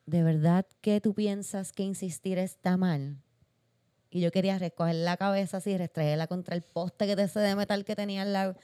¿de 0.06 0.22
verdad 0.24 0.66
que 0.80 1.00
tú 1.00 1.14
piensas 1.14 1.72
que 1.72 1.84
insistir 1.84 2.38
está 2.38 2.76
mal? 2.76 3.22
Y 4.10 4.20
yo 4.20 4.32
quería 4.32 4.58
recoger 4.58 4.96
la 4.96 5.16
cabeza 5.16 5.58
así, 5.58 5.76
restregarla 5.76 6.26
contra 6.26 6.56
el 6.56 6.62
poste 6.62 7.06
que 7.06 7.14
te 7.14 7.22
ese 7.22 7.38
de 7.38 7.54
metal 7.54 7.84
que 7.84 7.94
tenía 7.94 8.22
al 8.22 8.32
lado. 8.32 8.56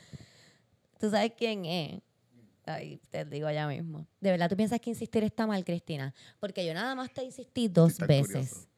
¿Tú 0.99 1.09
sabes 1.09 1.35
quién 1.37 1.67
es? 1.67 2.03
Ay, 2.65 3.01
te 3.11 3.25
digo 3.27 3.49
ya 3.53 3.69
mismo. 3.69 4.09
¿De 4.21 4.33
verdad 4.33 4.49
tú 4.49 4.57
piensas 4.57 4.81
que 4.81 4.91
insistir 4.91 5.23
está 5.23 5.47
mal, 5.47 5.65
Cristina? 5.65 6.13
Porque 6.41 6.67
yo 6.67 6.75
nada 6.75 6.97
más 6.97 7.13
te 7.13 7.23
insistí 7.23 7.69
dos 7.69 7.97
veces. 7.99 8.27
curioso. 8.27 8.76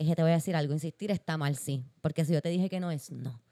Es 0.00 0.06
que 0.06 0.16
te 0.16 0.22
voy 0.22 0.30
a 0.30 0.34
decir 0.36 0.56
algo, 0.56 0.72
insistir 0.72 1.10
está 1.10 1.36
mal, 1.36 1.56
sí. 1.56 1.84
Porque 2.00 2.24
si 2.24 2.32
yo 2.32 2.40
te 2.40 2.48
dije 2.48 2.70
que 2.70 2.80
no 2.80 2.90
es 2.90 3.10
no. 3.10 3.42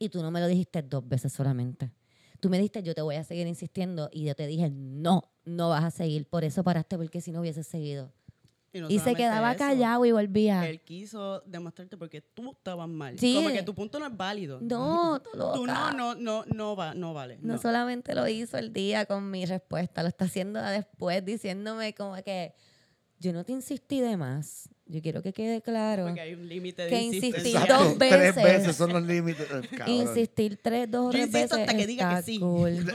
Y 0.00 0.08
tú 0.08 0.20
no 0.20 0.32
me 0.32 0.40
lo 0.40 0.48
dijiste 0.48 0.82
dos 0.82 1.06
veces 1.08 1.32
solamente. 1.32 1.92
Tú 2.40 2.50
me 2.50 2.56
dijiste, 2.58 2.82
yo 2.82 2.92
te 2.92 3.02
voy 3.02 3.14
a 3.14 3.22
seguir 3.22 3.46
insistiendo. 3.46 4.10
Y 4.12 4.24
yo 4.24 4.34
te 4.34 4.48
dije, 4.48 4.68
no, 4.68 5.30
no 5.44 5.68
vas 5.68 5.84
a 5.84 5.92
seguir. 5.92 6.26
Por 6.26 6.42
eso 6.42 6.64
paraste, 6.64 6.96
porque 6.96 7.20
si 7.20 7.30
no 7.30 7.40
hubieses 7.40 7.68
seguido. 7.68 8.12
no 8.74 8.90
y 8.90 8.98
se 8.98 9.14
quedaba 9.14 9.52
eso, 9.52 9.58
callado 9.60 10.04
y 10.04 10.10
volvía. 10.10 10.68
Él 10.68 10.80
quiso 10.80 11.40
demostrarte 11.46 11.96
porque 11.96 12.20
tú 12.20 12.50
estabas 12.50 12.88
mal. 12.88 13.16
Sí. 13.16 13.36
Como 13.36 13.50
que 13.50 13.62
tu 13.62 13.72
punto 13.72 14.00
no 14.00 14.06
es 14.08 14.16
válido. 14.16 14.58
No, 14.60 15.22
tú 15.22 15.30
Tú 15.34 15.38
loca. 15.66 15.92
no, 15.92 15.92
no, 15.92 16.14
no, 16.16 16.44
no, 16.52 16.74
va, 16.74 16.94
no 16.94 17.14
vale. 17.14 17.38
No, 17.40 17.52
No. 17.54 17.58
solamente 17.60 18.12
lo 18.16 18.26
hizo 18.26 18.58
el 18.58 18.72
día 18.72 19.06
con 19.06 19.30
mi 19.30 19.46
respuesta, 19.46 20.02
lo 20.02 20.08
está 20.08 20.24
haciendo 20.24 20.60
después 20.60 21.24
diciéndome 21.24 21.94
como 21.94 22.16
que 22.24 22.54
yo 23.20 23.32
no 23.32 23.44
te 23.44 23.52
insistí 23.52 24.00
de 24.00 24.16
más. 24.16 24.68
Yo 24.88 25.02
quiero 25.02 25.20
que 25.20 25.32
quede 25.32 25.60
claro. 25.62 26.04
Porque 26.04 26.20
hay 26.20 26.34
un 26.34 26.48
límite 26.48 26.82
de 26.82 26.88
Que 26.90 27.08
Exacto, 27.28 27.74
dos 27.84 27.98
Tres 27.98 28.34
veces. 28.36 28.44
veces 28.44 28.76
son 28.76 28.92
los 28.92 29.02
límites. 29.02 29.46
eh, 29.50 29.68
cabrón. 29.76 29.88
Insistir 29.96 30.60
tres, 30.62 30.88
dos 30.90 31.06
o 31.06 31.10
tres 31.10 31.26
insisto 31.26 31.56
veces 31.56 31.68
hasta 31.68 31.76
que 31.76 31.86
diga 31.88 32.16
que 32.16 32.22
sí. 32.22 32.38
cool. 32.38 32.68
Ese 32.78 32.84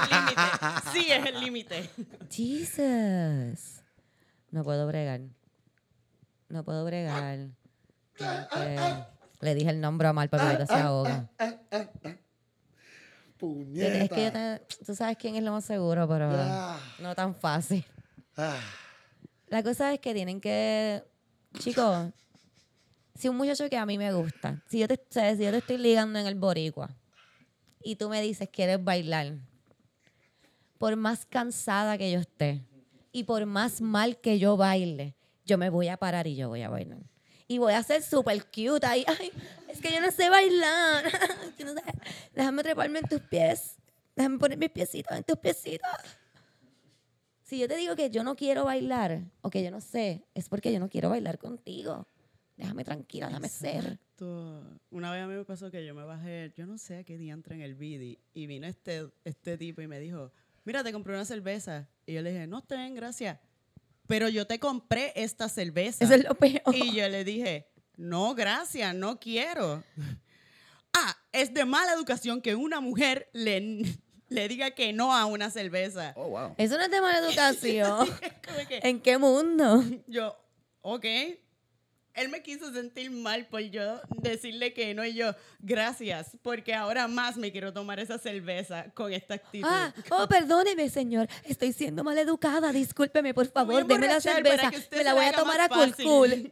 el 0.00 0.10
límite. 0.10 0.90
Sí, 0.92 1.12
es 1.12 1.26
el 1.26 1.40
límite. 1.40 1.90
Jesus. 2.28 3.82
No 4.50 4.64
puedo 4.64 4.86
bregar. 4.88 5.20
No 6.48 6.64
puedo 6.64 6.84
bregar. 6.84 7.50
Le 9.40 9.54
dije 9.54 9.70
el 9.70 9.80
nombre 9.80 10.08
a 10.08 10.12
mal 10.12 10.28
porque 10.28 10.44
ahorita 10.44 10.66
se 10.66 10.74
ahoga. 10.74 11.28
Puñeta. 13.36 13.98
Es 14.04 14.10
que 14.10 14.24
yo 14.24 14.32
te- 14.32 14.60
tú 14.84 14.94
sabes 14.96 15.16
quién 15.16 15.36
es 15.36 15.42
lo 15.44 15.52
más 15.52 15.64
seguro, 15.64 16.08
pero 16.08 16.28
Ah, 16.32 16.80
no 16.98 17.14
tan 17.14 17.34
fácil. 17.34 17.84
ah. 18.36 18.56
La 19.46 19.62
cosa 19.62 19.94
es 19.94 20.00
que 20.00 20.12
tienen 20.12 20.40
que, 20.40 21.02
chicos, 21.58 22.12
si 23.14 23.28
un 23.28 23.36
muchacho 23.36 23.68
que 23.68 23.76
a 23.76 23.86
mí 23.86 23.98
me 23.98 24.12
gusta, 24.12 24.62
si 24.68 24.78
yo 24.78 24.88
te, 24.88 25.00
sabes, 25.10 25.38
si 25.38 25.44
yo 25.44 25.50
te 25.50 25.58
estoy 25.58 25.78
ligando 25.78 26.18
en 26.18 26.26
el 26.26 26.34
boricua 26.34 26.90
y 27.82 27.96
tú 27.96 28.08
me 28.08 28.20
dices 28.22 28.48
quieres 28.50 28.82
bailar, 28.82 29.38
por 30.78 30.94
más 30.96 31.26
cansada 31.26 31.98
que 31.98 32.10
yo 32.10 32.20
esté 32.20 32.62
y 33.12 33.24
por 33.24 33.44
más 33.46 33.80
mal 33.80 34.20
que 34.20 34.38
yo 34.38 34.56
baile, 34.56 35.16
yo 35.44 35.58
me 35.58 35.70
voy 35.70 35.88
a 35.88 35.96
parar 35.96 36.26
y 36.26 36.36
yo 36.36 36.48
voy 36.48 36.62
a 36.62 36.68
bailar. 36.68 37.00
Y 37.48 37.56
voy 37.56 37.72
a 37.72 37.82
ser 37.82 38.02
súper 38.02 38.44
cute 38.44 38.86
ahí. 38.86 39.04
Ay, 39.18 39.32
es 39.68 39.80
que 39.80 39.90
yo 39.90 40.00
no 40.00 40.10
sé 40.10 40.28
bailar. 40.28 41.10
Déjame 42.34 42.62
treparme 42.62 42.98
en 42.98 43.08
tus 43.08 43.22
pies. 43.22 43.76
Déjame 44.14 44.38
poner 44.38 44.58
mis 44.58 44.70
piecitos 44.70 45.16
en 45.16 45.24
tus 45.24 45.38
piecitos. 45.38 45.88
Si 47.48 47.58
yo 47.58 47.66
te 47.66 47.78
digo 47.78 47.96
que 47.96 48.10
yo 48.10 48.22
no 48.24 48.36
quiero 48.36 48.66
bailar 48.66 49.22
o 49.40 49.48
que 49.48 49.64
yo 49.64 49.70
no 49.70 49.80
sé, 49.80 50.22
es 50.34 50.50
porque 50.50 50.70
yo 50.70 50.78
no 50.80 50.90
quiero 50.90 51.08
bailar 51.08 51.38
contigo. 51.38 52.06
Déjame 52.58 52.84
tranquila, 52.84 53.28
déjame 53.28 53.48
ser. 53.48 53.76
Exacto. 53.76 54.62
Una 54.90 55.10
vez 55.10 55.22
a 55.22 55.26
mí 55.26 55.32
me 55.32 55.46
pasó 55.46 55.70
que 55.70 55.86
yo 55.86 55.94
me 55.94 56.04
bajé, 56.04 56.52
yo 56.58 56.66
no 56.66 56.76
sé 56.76 56.98
a 56.98 57.04
qué 57.04 57.16
día 57.16 57.32
entré 57.32 57.54
en 57.54 57.62
el 57.62 57.74
BD 57.74 58.18
y 58.34 58.46
vino 58.46 58.66
este, 58.66 59.08
este 59.24 59.56
tipo 59.56 59.80
y 59.80 59.86
me 59.86 59.98
dijo, 59.98 60.30
mira, 60.64 60.84
te 60.84 60.92
compré 60.92 61.14
una 61.14 61.24
cerveza. 61.24 61.88
Y 62.04 62.12
yo 62.12 62.20
le 62.20 62.32
dije, 62.32 62.46
no, 62.46 62.62
bien, 62.68 62.94
gracias. 62.94 63.38
Pero 64.06 64.28
yo 64.28 64.46
te 64.46 64.60
compré 64.60 65.14
esta 65.16 65.48
cerveza. 65.48 66.04
Eso 66.04 66.16
es 66.16 66.24
lo 66.24 66.34
peor. 66.34 66.74
Y 66.74 66.94
yo 66.96 67.08
le 67.08 67.24
dije, 67.24 67.70
no, 67.96 68.34
gracias, 68.34 68.94
no 68.94 69.18
quiero. 69.18 69.82
Ah, 70.94 71.16
es 71.32 71.52
de 71.52 71.64
mala 71.66 71.92
educación 71.92 72.40
que 72.40 72.56
una 72.56 72.80
mujer 72.80 73.28
le, 73.32 73.84
le 74.28 74.48
diga 74.48 74.70
que 74.72 74.92
no 74.92 75.14
a 75.14 75.26
una 75.26 75.50
cerveza. 75.50 76.12
Oh, 76.16 76.28
wow. 76.28 76.54
Eso 76.58 76.76
no 76.76 76.84
es 76.84 76.90
de 76.90 77.00
mala 77.00 77.18
educación. 77.18 78.08
Que 78.68 78.80
¿En 78.82 79.00
qué 79.00 79.18
mundo? 79.18 79.84
yo, 80.06 80.36
ok. 80.82 81.04
Él 82.14 82.30
me 82.30 82.42
quiso 82.42 82.72
sentir 82.72 83.12
mal 83.12 83.46
por 83.46 83.60
yo 83.60 84.00
decirle 84.20 84.72
que 84.72 84.92
no 84.92 85.04
y 85.04 85.14
yo, 85.14 85.32
gracias, 85.60 86.36
porque 86.42 86.74
ahora 86.74 87.06
más 87.06 87.36
me 87.36 87.52
quiero 87.52 87.72
tomar 87.72 88.00
esa 88.00 88.18
cerveza 88.18 88.86
con 88.94 89.12
esta 89.12 89.34
actitud. 89.34 89.68
Ah, 89.70 89.94
oh, 90.10 90.26
perdóneme, 90.26 90.88
señor. 90.88 91.28
Estoy 91.44 91.72
siendo 91.72 92.02
mal 92.02 92.18
educada. 92.18 92.72
Discúlpeme, 92.72 93.34
por 93.34 93.46
favor. 93.46 93.86
Deme 93.86 94.08
la 94.08 94.20
cerveza. 94.20 94.72
Me 94.90 95.04
la 95.04 95.14
voy 95.14 95.26
a 95.26 95.32
tomar 95.32 95.60
a 95.60 95.68
cool 95.68 95.94
cool. 96.02 96.50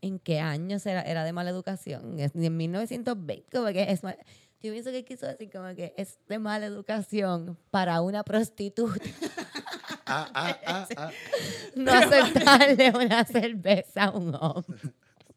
¿En 0.00 0.18
qué 0.18 0.40
año 0.40 0.76
era, 0.84 1.02
era 1.02 1.24
de 1.24 1.32
mala 1.32 1.50
educación? 1.50 2.18
Es- 2.20 2.34
En 2.34 2.56
1920, 2.56 3.44
como 3.50 3.66
que 3.68 3.90
es 3.90 4.02
mal- 4.02 4.18
Yo 4.62 4.72
pienso 4.72 4.90
que 4.90 5.04
quiso 5.04 5.26
decir 5.26 5.50
como 5.50 5.74
que 5.74 5.94
es 5.96 6.18
de 6.28 6.38
mala 6.38 6.66
educación 6.66 7.56
para 7.70 8.00
una 8.00 8.22
prostituta 8.24 8.94
Ah, 10.10 10.26
ah, 10.34 10.58
ah, 10.66 10.88
ah. 10.96 11.10
no 11.76 11.92
aceptarle 11.92 12.90
una 12.96 13.24
cerveza 13.24 14.04
a 14.04 14.10
un 14.10 14.34
hombre. 14.34 14.78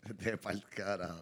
De 0.18 0.38
pa'l 0.38 0.64
carajo. 0.70 1.22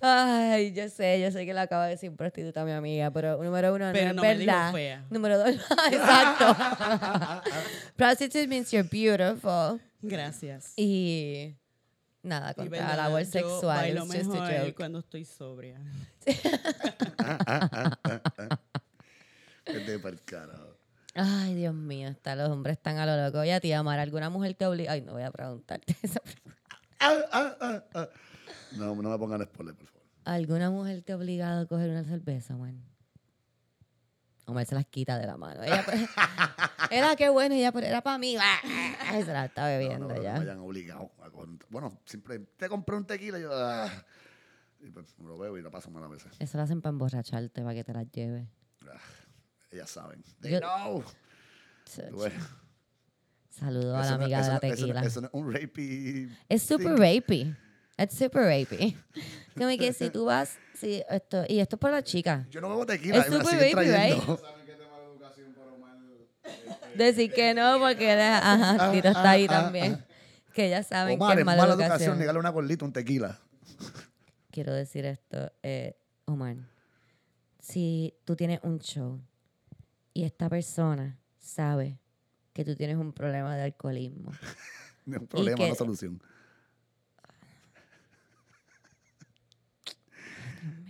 ah, 0.00 0.28
ah, 0.30 0.50
ah. 0.50 0.52
Ay, 0.54 0.72
yo 0.72 0.88
sé, 0.88 1.20
yo 1.20 1.30
sé 1.30 1.44
que 1.44 1.52
le 1.54 1.60
acaba 1.60 1.84
de 1.86 1.90
decir 1.92 2.14
prostituta 2.14 2.62
a 2.62 2.64
mi 2.64 2.72
amiga, 2.72 3.10
pero 3.10 3.42
número 3.42 3.74
uno, 3.74 3.90
Pero 3.92 4.12
no 4.14 4.22
no 4.22 4.24
es 4.24 4.36
me 4.38 4.44
dijo 4.44 4.52
verdad. 4.56 4.72
fea. 4.72 5.04
Número 5.10 5.38
dos, 5.38 5.48
exacto. 5.92 6.56
Prostitute 7.96 8.46
means 8.48 8.70
you're 8.70 8.88
beautiful. 8.88 9.80
Gracias. 10.00 10.72
Y 10.76 11.54
nada, 12.22 12.54
contra 12.54 12.70
verdad, 12.78 12.90
el 12.92 12.96
labor 12.98 13.22
yo 13.24 13.30
sexual. 13.30 13.76
bailo 13.76 14.04
It's 14.04 14.14
just 14.14 14.30
a 14.30 14.32
mejor 14.40 14.60
joke. 14.60 14.74
cuando 14.74 14.98
estoy 15.00 15.24
sobria. 15.24 15.78
Carajo. 20.24 20.76
Ay, 21.14 21.54
Dios 21.54 21.74
mío, 21.74 22.08
está, 22.08 22.36
los 22.36 22.48
hombres 22.48 22.76
están 22.76 22.98
a 22.98 23.06
lo 23.06 23.16
loco. 23.24 23.40
Oye, 23.40 23.58
tía 23.60 23.80
Amar, 23.80 23.98
¿alguna 23.98 24.30
mujer 24.30 24.54
te 24.54 24.66
obliga? 24.66 24.92
Ay, 24.92 25.02
no 25.02 25.12
voy 25.12 25.22
a 25.22 25.30
preguntarte 25.30 25.96
esa 26.02 26.20
pregunta. 26.20 26.56
No, 28.76 28.94
no 28.94 29.10
me 29.10 29.18
pongan 29.18 29.42
spoiler, 29.44 29.74
por 29.74 29.86
favor. 29.86 30.02
¿Alguna 30.24 30.70
mujer 30.70 31.02
te 31.02 31.12
ha 31.12 31.16
obligado 31.16 31.62
a 31.62 31.66
coger 31.66 31.90
una 31.90 32.04
cerveza, 32.04 32.56
man? 32.56 32.82
Omar 34.46 34.64
se 34.66 34.74
las 34.74 34.86
quita 34.86 35.18
de 35.18 35.26
la 35.26 35.36
mano. 35.36 35.62
Ella, 35.62 35.82
pues, 35.84 36.00
era 36.90 37.14
qué 37.16 37.28
bueno, 37.28 37.54
ella, 37.54 37.70
pero 37.72 37.86
era 37.86 38.00
para 38.02 38.16
mí. 38.18 38.34
Se 39.10 39.26
la 39.32 39.44
está 39.46 39.62
No, 39.62 39.66
bebiendo 39.68 40.08
no, 40.08 40.14
no 40.14 40.22
ya. 40.22 40.32
me 40.34 40.40
hayan 40.40 40.58
obligado 40.60 41.10
a 41.20 41.28
Bueno, 41.68 41.98
siempre 42.06 42.38
te 42.56 42.68
compré 42.68 42.96
un 42.96 43.04
tequila 43.06 43.38
y 43.38 43.42
yo. 43.42 43.50
ah. 43.52 43.90
Y 44.80 44.90
pues 44.90 45.06
lo 45.18 45.36
veo 45.36 45.58
y 45.58 45.62
lo 45.62 45.70
paso 45.70 45.90
mal 45.90 46.04
a 46.04 46.08
veces. 46.08 46.32
Eso 46.38 46.56
lo 46.56 46.62
hacen 46.64 46.80
para 46.80 46.92
emborracharte, 46.92 47.62
para 47.62 47.74
que 47.74 47.84
te 47.84 47.92
las 47.92 48.10
lleves. 48.10 48.48
Ah, 48.86 48.98
ellas 49.70 49.90
saben. 49.90 50.22
Yo-. 50.40 50.60
Tú 52.10 52.18
ves. 52.20 52.32
Saludo 53.50 53.96
a 53.96 54.00
la 54.00 54.06
Eso 54.06 54.16
no- 54.18 54.24
amiga 54.24 54.38
de 54.40 54.42
la 54.42 54.48
no- 54.48 54.54
no- 54.54 54.60
tequila. 54.60 55.00
Eso 55.02 55.20
no 55.20 55.26
es 55.26 55.34
un 55.34 55.52
rapey. 55.52 56.30
Es 56.48 56.62
super 56.62 56.92
rapey. 56.96 57.54
Es 57.98 58.14
super 58.14 58.42
rapey. 58.42 58.96
Como 59.56 59.76
que 59.76 59.92
si 59.92 60.08
tú 60.10 60.26
vas, 60.26 60.56
si 60.74 61.02
esto, 61.10 61.44
y 61.48 61.58
esto 61.58 61.74
es 61.76 61.80
por 61.80 61.90
la 61.90 62.02
chica. 62.02 62.46
Yo 62.48 62.60
no 62.60 62.68
bebo 62.68 62.86
tequila. 62.86 63.18
Es 63.18 63.28
me 63.28 63.38
la 63.38 63.44
super 63.44 63.60
siguen 63.60 63.76
rapey, 63.76 63.90
trayendo. 63.90 64.40
Decir 66.94 67.32
que 67.32 67.54
no, 67.54 67.78
porque 67.80 68.12
ajá, 68.12 68.92
Tito 68.92 69.08
está 69.08 69.30
ahí 69.30 69.46
ah, 69.50 69.62
también. 69.62 70.04
Que 70.54 70.70
ya 70.70 70.82
saben 70.84 71.20
Omar, 71.20 71.34
que 71.34 71.34
es 71.34 71.40
es 71.40 71.46
mala, 71.46 71.62
mala 71.62 71.72
educación. 71.72 71.92
educación 71.92 72.18
negarle 72.18 72.40
una 72.40 72.50
gordita 72.50 72.84
un 72.84 72.92
tequila. 72.92 73.40
Quiero 74.52 74.72
decir 74.72 75.04
esto, 75.04 75.52
eh, 75.62 75.96
Omar. 76.24 76.56
Si 77.60 78.14
tú 78.24 78.36
tienes 78.36 78.60
un 78.62 78.78
show 78.78 79.20
y 80.14 80.24
esta 80.24 80.48
persona 80.48 81.18
sabe 81.38 81.98
que 82.52 82.64
tú 82.64 82.74
tienes 82.76 82.96
un 82.96 83.12
problema 83.12 83.56
de 83.56 83.64
alcoholismo, 83.64 84.30
No 85.06 85.16
es 85.16 85.22
un 85.22 85.28
problema, 85.28 85.68
no 85.68 85.74
solución. 85.74 86.22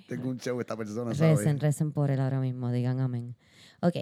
Tengo 0.09 0.30
un 0.30 0.38
show 0.38 0.59
esta 0.59 0.76
persona, 0.76 1.14
¿sabes? 1.14 1.38
recen, 1.38 1.61
recen 1.61 1.92
por 1.92 2.11
él 2.11 2.18
ahora 2.18 2.40
mismo, 2.40 2.72
digan 2.72 2.98
amén. 2.98 3.36
Ok, 3.80 3.96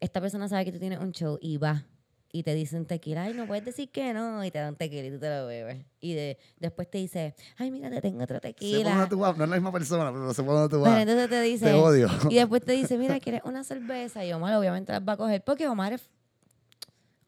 esta 0.00 0.20
persona 0.20 0.48
sabe 0.48 0.64
que 0.64 0.72
tú 0.72 0.78
tienes 0.78 0.98
un 0.98 1.12
show 1.12 1.38
y 1.40 1.56
va 1.56 1.86
y 2.32 2.42
te 2.42 2.54
dicen 2.54 2.86
tequila, 2.86 3.24
ay, 3.24 3.34
no 3.34 3.46
puedes 3.46 3.64
decir 3.64 3.90
que 3.90 4.14
no, 4.14 4.42
y 4.42 4.50
te 4.50 4.58
dan 4.58 4.74
tequila 4.74 5.06
y 5.06 5.10
tú 5.10 5.18
te 5.18 5.28
lo 5.28 5.46
bebes. 5.46 5.84
Y 6.00 6.14
de, 6.14 6.38
después 6.58 6.90
te 6.90 6.98
dice, 6.98 7.34
ay, 7.58 7.70
mira, 7.70 7.90
te 7.90 8.00
tengo 8.00 8.24
otro 8.24 8.40
tequila. 8.40 8.90
dónde 8.90 9.06
tú 9.06 9.18
vas, 9.18 9.36
no 9.36 9.44
es 9.44 9.50
la 9.50 9.56
misma 9.56 9.70
persona, 9.70 10.10
pero 10.10 10.32
sé 10.32 10.42
por 10.42 10.54
dónde 10.54 10.68
tú 10.70 10.82
Pero 10.82 10.94
vas. 10.94 11.02
entonces 11.02 11.28
te 11.28 11.40
dice, 11.42 11.66
Te 11.66 11.74
odio. 11.74 12.08
y 12.30 12.36
después 12.36 12.62
te 12.64 12.72
dice, 12.72 12.96
mira, 12.96 13.20
¿quieres 13.20 13.42
una 13.44 13.62
cerveza? 13.62 14.24
Y 14.24 14.32
Omar 14.32 14.54
obviamente 14.56 14.92
las 14.92 15.02
va 15.06 15.12
a 15.12 15.16
coger 15.18 15.44
porque 15.44 15.68
Omar 15.68 15.92
es, 15.92 16.08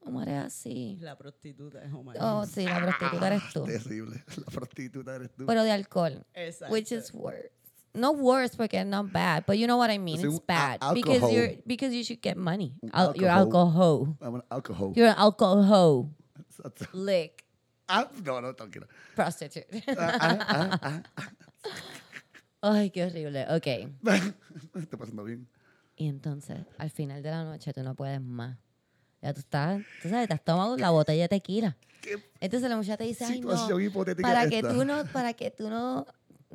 Omar 0.00 0.28
es 0.30 0.44
así. 0.44 0.96
La 1.00 1.16
prostituta 1.16 1.84
es 1.84 1.92
Omar. 1.92 2.16
Oh, 2.20 2.46
sí, 2.46 2.64
la 2.64 2.80
prostituta 2.80 3.26
eres 3.26 3.42
tú. 3.52 3.64
Terrible. 3.66 4.24
La 4.38 4.52
prostituta 4.52 5.16
eres 5.16 5.30
tú. 5.34 5.44
Pero 5.46 5.62
de 5.64 5.70
alcohol. 5.70 6.24
Exacto. 6.32 6.72
Which 6.72 6.92
is 6.92 7.12
worse. 7.12 7.50
No 7.94 8.10
worse 8.12 8.56
porque 8.56 8.84
not 8.84 9.12
bad, 9.12 9.44
but 9.46 9.56
you 9.56 9.66
know 9.66 9.76
what 9.78 9.88
I 9.90 9.98
mean. 9.98 10.18
Un 10.18 10.26
It's 10.34 10.40
bad 10.46 10.78
a- 10.82 10.92
because 10.92 11.22
alcohol. 11.22 11.32
you're 11.32 11.62
because 11.64 11.94
you 11.94 12.02
should 12.02 12.20
get 12.20 12.36
money. 12.36 12.74
Al- 12.92 13.14
you're 13.14 13.28
alcohol. 13.30 14.08
alcohol. 14.10 14.16
I'm 14.20 14.34
an 14.34 14.42
alcohol. 14.50 14.92
You're 14.96 15.08
an 15.10 15.16
alcohol. 15.16 16.10
Lick. 16.92 17.44
Ah, 17.88 18.08
no, 18.24 18.40
no, 18.40 18.52
tranquila. 18.54 18.86
Prostitute. 19.14 19.66
Ah, 19.96 20.18
ah, 20.18 20.78
ah, 20.82 21.02
Ay, 22.62 22.90
qué 22.90 23.04
horrible. 23.04 23.44
Ok. 23.54 23.66
ah. 24.06 24.32
Está 24.74 24.96
pasando 24.96 25.22
bien. 25.24 25.46
Y 25.96 26.08
entonces, 26.08 26.58
al 26.78 26.90
final 26.90 27.22
de 27.22 27.30
la 27.30 27.44
noche, 27.44 27.72
tú 27.72 27.82
no 27.82 27.94
puedes 27.94 28.20
más. 28.20 28.56
Ya 29.22 29.32
tú 29.32 29.40
estás, 29.40 29.82
tú 30.02 30.08
sabes, 30.08 30.28
te 30.28 30.34
has 30.34 30.44
tomado 30.44 30.76
la 30.76 30.90
botella 30.90 31.22
de 31.24 31.28
tequila. 31.28 31.76
¿Qué 32.02 32.18
Entonces 32.40 32.68
la 32.68 32.76
muchacha 32.76 32.96
te 32.98 33.04
dice, 33.04 33.24
ay, 33.24 33.40
no, 33.40 33.48
para 34.20 34.48
que 34.48 34.58
esta? 34.58 34.72
tú 34.74 34.84
no, 34.84 35.04
para 35.06 35.32
que 35.32 35.50
tú 35.50 35.70
no, 35.70 36.06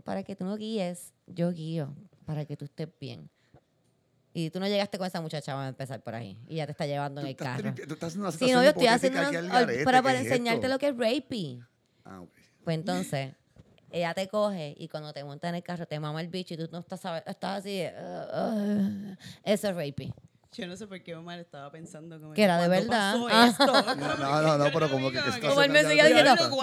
para 0.03 0.23
que 0.23 0.35
tú 0.35 0.45
no 0.45 0.55
guíes, 0.57 1.13
yo 1.29 1.51
guío, 1.51 1.95
para 2.25 2.45
que 2.45 2.57
tú 2.57 2.65
estés 2.65 2.89
bien. 2.99 3.29
Y 4.33 4.51
tú 4.51 4.59
no 4.59 4.67
llegaste 4.67 4.97
con 4.97 5.07
esa 5.07 5.21
muchacha, 5.21 5.53
vamos 5.53 5.65
a 5.65 5.69
empezar 5.69 6.01
por 6.01 6.13
ahí. 6.13 6.37
Y 6.47 6.57
ya 6.57 6.65
te 6.65 6.71
está 6.71 6.85
llevando 6.85 7.21
en 7.21 7.27
el 7.27 7.35
carro. 7.35 7.73
tú 7.73 7.93
estás 7.93 8.15
en 8.15 8.21
una 8.21 8.31
Sí, 8.31 8.37
situación 8.37 8.59
no, 8.59 8.63
yo 8.63 8.69
estoy 8.69 8.87
haciendo 8.87 9.19
una, 9.19 9.31
garete, 9.31 9.83
para, 9.83 9.97
¿qué 9.99 10.03
para 10.03 10.19
enseñarte 10.19 10.67
lo 10.67 10.77
que 10.77 10.87
es 10.89 10.97
rapey. 10.97 11.59
Ah, 12.05 12.21
ok. 12.21 12.29
Pues 12.63 12.77
entonces, 12.77 13.33
ella 13.89 14.13
te 14.13 14.27
coge 14.27 14.75
y 14.77 14.87
cuando 14.87 15.11
te 15.13 15.23
monta 15.23 15.49
en 15.49 15.55
el 15.55 15.63
carro 15.63 15.87
te 15.87 15.99
mama 15.99 16.21
el 16.21 16.27
bicho 16.27 16.53
y 16.53 16.57
tú 16.57 16.69
no 16.71 16.79
estás, 16.79 17.01
estás 17.25 17.59
así, 17.59 17.81
uh, 17.83 18.37
uh, 18.37 19.15
eso 19.43 19.69
es 19.69 19.75
rapey. 19.75 20.13
Yo 20.51 20.65
no 20.65 20.75
sé 20.75 20.87
por 20.87 20.99
qué 21.03 21.15
Omar 21.15 21.37
estaba 21.39 21.71
pensando 21.71 22.19
como 22.19 22.33
Que 22.33 22.43
era 22.43 22.57
de 22.59 22.67
¿cuándo 22.67 22.89
verdad. 22.89 23.13
pasó 23.13 23.27
Ah. 23.31 23.47
esto? 23.47 23.95
No, 23.95 24.15
no, 24.17 24.41
no, 24.41 24.57
no, 24.57 24.65
pero 24.73 24.89
como 24.89 25.11
que- 25.11 25.19
Como 25.41 25.61
él 25.61 25.69
me 25.71 25.83
de 25.83 25.89
diciendo, 25.93 26.09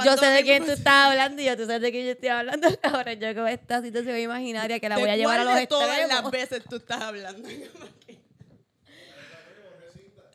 yo 0.05 0.16
sé 0.16 0.26
de 0.26 0.32
¿Cuánto 0.32 0.43
quién 0.45 0.64
tú 0.66 0.70
estás 0.72 1.07
hablando 1.11 1.41
y 1.41 1.45
yo 1.45 1.57
tú 1.57 1.66
sabes 1.66 1.82
de 1.82 1.93
quién 1.93 2.05
yo 2.07 2.11
estoy 2.12 2.28
hablando. 2.30 2.68
Ahora 2.82 3.12
yo 3.12 3.32
con 3.34 3.47
esta 3.47 3.80
situación 3.82 4.18
imaginaria 4.18 4.80
que 4.80 4.89
la 4.89 4.97
¿De 4.97 5.03
voy 5.03 5.11
a 5.11 5.16
llevar 5.16 5.39
a 5.41 5.45
los 5.45 5.55
de 5.55 5.66
todas 5.68 5.89
extremos. 5.99 6.22
las 6.24 6.30
veces 6.32 6.64
tú 6.68 6.76
estás 6.76 7.01
hablando? 7.01 7.49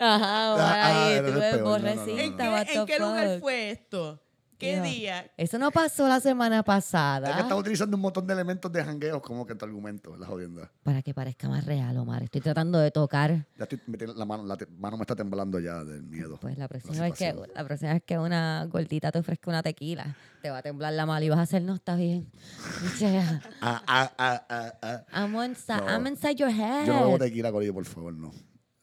Ajá, 0.03 0.55
Ah, 0.55 0.55
ah, 0.57 1.07
ahí, 1.09 1.17
tú 1.51 1.59
borrecita, 1.63 2.61
¿En 2.73 2.85
qué 2.87 2.97
lugar 2.99 3.39
fue 3.39 3.71
esto? 3.71 4.19
¿Qué 4.61 4.79
día? 4.81 5.31
Eso 5.37 5.57
no 5.57 5.71
pasó 5.71 6.07
la 6.07 6.19
semana 6.19 6.59
Es 6.59 6.63
pasada. 6.63 7.33
que 7.35 7.41
estás 7.41 7.57
utilizando 7.57 7.97
un 7.97 8.01
montón 8.01 8.27
de 8.27 8.33
elementos 8.33 8.71
de 8.71 8.83
jangueos 8.83 9.21
como 9.21 9.43
que 9.45 9.53
en 9.53 9.57
tu 9.57 9.65
argumento, 9.65 10.15
la 10.17 10.27
jodienda. 10.27 10.71
Para 10.83 11.01
que 11.01 11.15
parezca 11.15 11.49
más 11.49 11.65
real, 11.65 11.97
Omar. 11.97 12.21
Estoy 12.21 12.41
tratando 12.41 12.77
de 12.77 12.91
tocar. 12.91 13.47
Ya 13.57 13.63
estoy 13.63 13.81
metiendo 13.87 14.13
la 14.13 14.25
mano, 14.25 14.43
la 14.45 14.57
mano 14.77 14.97
me 14.97 15.03
está 15.03 15.15
temblando 15.15 15.59
ya 15.59 15.83
del 15.83 16.03
miedo. 16.03 16.37
Pues 16.39 16.57
la 16.59 16.67
próxima, 16.67 16.95
La 16.95 17.01
vez 17.01 17.13
que, 17.17 17.33
la 17.55 17.65
próxima 17.65 17.93
vez 17.93 18.03
que 18.05 18.19
una 18.19 18.65
gordita 18.65 19.11
te 19.11 19.17
ofrezca 19.17 19.49
una 19.49 19.63
tequila, 19.63 20.15
te 20.43 20.51
va 20.51 20.59
a 20.59 20.61
temblar 20.61 20.93
la 20.93 21.07
mano 21.07 21.25
y 21.25 21.29
vas 21.29 21.39
a 21.39 21.41
hacer, 21.41 21.63
no, 21.63 21.75
está 21.75 21.95
bien. 21.95 22.29
Yeah. 22.99 23.41
Ah, 23.61 23.81
ah, 23.87 24.13
ah, 24.19 24.45
ah, 24.49 24.73
ah. 24.83 25.23
I'm, 25.25 25.35
inside, 25.43 25.81
No. 25.81 25.87
I'm 25.89 26.05
inside 26.07 26.35
your 26.35 26.51
head. 26.51 26.85
Yo 26.85 26.93
no 26.93 27.05
bebo 27.05 27.17
tequila, 27.17 27.51
Corillo, 27.51 27.73
por 27.73 27.85
favor, 27.85 28.13
no. 28.13 28.31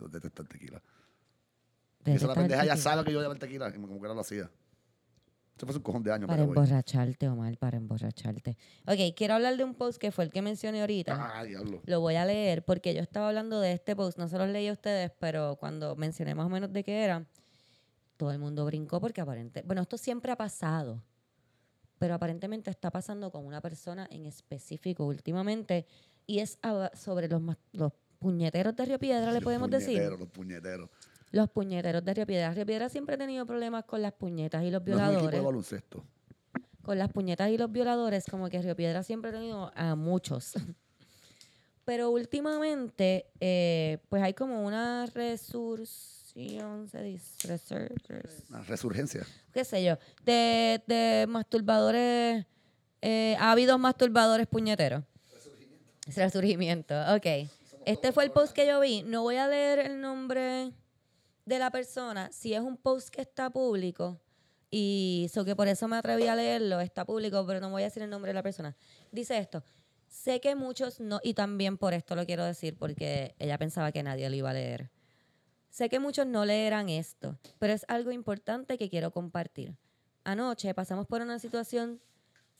Yo 0.00 0.08
detesto 0.08 0.42
el 0.42 0.48
tequila. 0.48 0.82
Esa 2.04 2.26
la 2.26 2.34
pendeja 2.34 2.64
ya 2.64 2.74
tequila. 2.74 2.76
sabe 2.90 3.04
que 3.04 3.12
yo 3.12 3.20
llevo 3.20 3.32
el 3.32 3.38
tequila, 3.38 3.68
y 3.68 3.72
como 3.74 4.00
que 4.00 4.08
no 4.08 4.14
lo 4.14 4.20
hacía. 4.22 4.50
Eso 5.58 5.66
fue 5.66 5.72
hace 5.72 5.78
un 5.78 5.82
cojón 5.82 6.02
de 6.04 6.12
años, 6.12 6.28
Para 6.28 6.44
emborracharte, 6.44 7.28
Omar, 7.28 7.58
para 7.58 7.76
emborracharte. 7.78 8.56
Ok, 8.86 9.14
quiero 9.16 9.34
hablar 9.34 9.56
de 9.56 9.64
un 9.64 9.74
post 9.74 9.98
que 9.98 10.12
fue 10.12 10.22
el 10.22 10.30
que 10.30 10.40
mencioné 10.40 10.82
ahorita. 10.82 11.16
Ah, 11.36 11.42
diablo. 11.42 11.82
Lo 11.84 12.00
voy 12.00 12.14
a 12.14 12.24
leer 12.24 12.64
porque 12.64 12.94
yo 12.94 13.00
estaba 13.00 13.26
hablando 13.28 13.58
de 13.60 13.72
este 13.72 13.96
post, 13.96 14.18
no 14.18 14.28
se 14.28 14.38
los 14.38 14.48
leí 14.48 14.68
a 14.68 14.72
ustedes, 14.72 15.10
pero 15.18 15.56
cuando 15.56 15.96
mencioné 15.96 16.36
más 16.36 16.46
o 16.46 16.48
menos 16.48 16.72
de 16.72 16.84
qué 16.84 17.02
era, 17.02 17.26
todo 18.16 18.30
el 18.30 18.38
mundo 18.38 18.64
brincó 18.66 19.00
porque 19.00 19.20
aparentemente, 19.20 19.66
bueno, 19.66 19.82
esto 19.82 19.98
siempre 19.98 20.30
ha 20.30 20.36
pasado, 20.36 21.02
pero 21.98 22.14
aparentemente 22.14 22.70
está 22.70 22.92
pasando 22.92 23.32
con 23.32 23.44
una 23.44 23.60
persona 23.60 24.06
en 24.12 24.26
específico 24.26 25.06
últimamente 25.06 25.86
y 26.24 26.38
es 26.38 26.56
sobre 26.94 27.26
los, 27.26 27.42
los 27.72 27.92
puñeteros 28.20 28.76
de 28.76 28.84
Río 28.84 28.98
Piedra, 29.00 29.26
le 29.32 29.34
Los 29.34 29.42
podemos 29.44 29.70
decir. 29.70 29.94
puñeteros, 29.94 30.20
Los 30.20 30.28
puñeteros. 30.28 30.90
Los 31.30 31.50
puñeteros 31.50 32.04
de 32.04 32.14
Río 32.14 32.26
Piedra. 32.26 32.52
Río 32.52 32.64
Piedra 32.66 32.88
siempre 32.88 33.14
ha 33.14 33.18
tenido 33.18 33.44
problemas 33.46 33.84
con 33.84 34.00
las 34.02 34.12
puñetas 34.12 34.64
y 34.64 34.70
los 34.70 34.82
No 34.86 34.94
es 34.94 34.94
un 34.96 35.02
equipo 35.02 35.10
violadores 35.10 35.40
de 35.40 35.44
baloncesto. 35.44 36.04
con 36.82 36.98
las 36.98 37.12
puñetas 37.12 37.50
y 37.50 37.58
los 37.58 37.70
violadores, 37.70 38.24
como 38.30 38.48
que 38.48 38.62
Río 38.62 38.74
Piedra 38.74 39.02
siempre 39.02 39.30
ha 39.30 39.34
tenido 39.34 39.70
a 39.74 39.94
muchos. 39.94 40.52
Pero 41.84 42.10
últimamente, 42.10 43.26
eh, 43.40 43.98
pues 44.10 44.22
hay 44.22 44.34
como 44.34 44.62
una 44.64 45.06
resurción, 45.06 46.88
se 46.88 47.02
dice, 47.02 47.48
resur- 47.48 47.94
res- 48.08 48.44
Una 48.50 48.62
resurgencia. 48.62 49.22
qué 49.52 49.64
sé 49.64 49.82
yo, 49.84 49.96
de, 50.24 50.82
de 50.86 51.26
masturbadores, 51.28 52.44
eh, 53.00 53.36
ha 53.38 53.52
habido 53.52 53.78
masturbadores 53.78 54.46
puñeteros. 54.46 55.02
Resurgimiento. 56.14 56.94
ok. 57.14 57.26
Este 57.86 58.12
fue 58.12 58.24
el 58.24 58.30
post 58.32 58.52
que 58.54 58.66
yo 58.66 58.80
vi. 58.80 59.02
No 59.02 59.22
voy 59.22 59.36
a 59.36 59.46
leer 59.48 59.78
el 59.78 60.00
nombre 60.00 60.72
de 61.48 61.58
la 61.58 61.70
persona. 61.70 62.30
Si 62.30 62.52
es 62.52 62.60
un 62.60 62.76
post 62.76 63.08
que 63.08 63.22
está 63.22 63.48
público, 63.50 64.20
y 64.70 65.30
so 65.32 65.46
que 65.46 65.56
por 65.56 65.66
eso 65.66 65.88
me 65.88 65.96
atreví 65.96 66.26
a 66.26 66.36
leerlo, 66.36 66.80
está 66.80 67.06
público, 67.06 67.44
pero 67.46 67.58
no 67.58 67.70
voy 67.70 67.82
a 67.82 67.86
decir 67.86 68.02
el 68.02 68.10
nombre 68.10 68.30
de 68.30 68.34
la 68.34 68.42
persona. 68.42 68.76
Dice 69.10 69.38
esto. 69.38 69.64
Sé 70.06 70.40
que 70.40 70.54
muchos 70.54 71.00
no, 71.00 71.20
y 71.22 71.34
también 71.34 71.76
por 71.76 71.92
esto 71.92 72.14
lo 72.16 72.24
quiero 72.24 72.44
decir, 72.44 72.76
porque 72.78 73.34
ella 73.38 73.58
pensaba 73.58 73.92
que 73.92 74.02
nadie 74.02 74.28
lo 74.30 74.36
iba 74.36 74.50
a 74.50 74.54
leer. 74.54 74.90
Sé 75.70 75.88
que 75.88 76.00
muchos 76.00 76.26
no 76.26 76.44
leerán 76.44 76.88
esto, 76.88 77.38
pero 77.58 77.74
es 77.74 77.84
algo 77.88 78.10
importante 78.10 78.78
que 78.78 78.88
quiero 78.88 79.10
compartir. 79.10 79.76
Anoche 80.24 80.72
pasamos 80.74 81.06
por 81.06 81.20
una 81.20 81.38
situación 81.38 82.00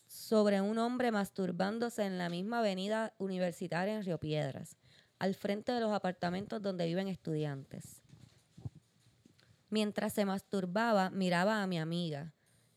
sobre 0.06 0.60
un 0.60 0.78
hombre 0.78 1.10
masturbándose 1.10 2.04
en 2.04 2.18
la 2.18 2.28
misma 2.28 2.60
avenida 2.60 3.14
universitaria 3.18 3.94
en 3.94 4.04
Río 4.04 4.18
Piedras, 4.18 4.76
al 5.18 5.34
frente 5.34 5.72
de 5.72 5.80
los 5.80 5.92
apartamentos 5.92 6.60
donde 6.60 6.86
viven 6.86 7.08
estudiantes. 7.08 7.97
Mientras 9.70 10.12
se 10.14 10.24
masturbaba, 10.24 11.10
miraba 11.10 11.62
a 11.62 11.66
mi 11.66 11.78
amiga, 11.78 12.32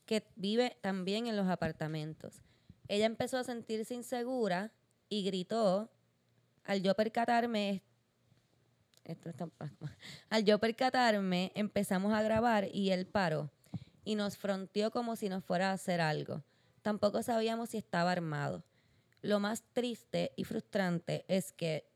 que 0.06 0.26
vive 0.36 0.78
también 0.82 1.28
en 1.28 1.38
los 1.38 1.48
apartamentos. 1.48 2.42
Ella 2.88 3.06
empezó 3.06 3.38
a 3.38 3.44
sentirse 3.44 3.94
insegura 3.94 4.74
y 5.08 5.24
gritó. 5.24 5.90
Al 6.66 6.84
yo 6.84 6.94
percatarme, 6.96 7.82
esto 9.06 9.30
está- 9.30 9.50
al 10.30 10.44
yo 10.44 10.60
percatarme, 10.60 11.52
empezamos 11.56 12.14
a 12.14 12.22
grabar 12.22 12.68
y 12.74 12.92
él 12.92 13.08
paró 13.08 13.50
y 14.04 14.16
nos 14.16 14.38
fronteó 14.38 14.92
como 14.92 15.16
si 15.16 15.30
nos 15.30 15.44
fuera 15.44 15.70
a 15.72 15.74
hacer 15.74 16.02
algo. 16.02 16.44
Tampoco 16.82 17.24
sabíamos 17.24 17.70
si 17.70 17.78
estaba 17.78 18.12
armado. 18.12 18.64
Lo 19.22 19.40
más 19.40 19.64
triste 19.74 20.34
y 20.36 20.44
frustrante 20.44 21.26
es 21.28 21.54
que 21.54 21.88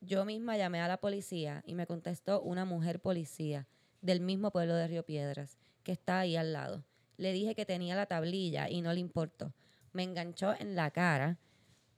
yo 0.00 0.24
misma 0.24 0.56
llamé 0.56 0.80
a 0.80 0.88
la 0.88 0.98
policía 0.98 1.62
y 1.66 1.74
me 1.74 1.86
contestó 1.86 2.40
una 2.40 2.64
mujer 2.64 3.00
policía 3.00 3.66
del 4.00 4.20
mismo 4.20 4.50
pueblo 4.50 4.74
de 4.74 4.86
Río 4.86 5.04
Piedras, 5.04 5.58
que 5.82 5.92
está 5.92 6.20
ahí 6.20 6.36
al 6.36 6.52
lado. 6.52 6.84
Le 7.16 7.32
dije 7.32 7.54
que 7.54 7.66
tenía 7.66 7.96
la 7.96 8.06
tablilla 8.06 8.68
y 8.68 8.80
no 8.82 8.92
le 8.92 9.00
importó. 9.00 9.52
Me 9.92 10.02
enganchó 10.02 10.54
en 10.58 10.76
la 10.76 10.90
cara 10.90 11.38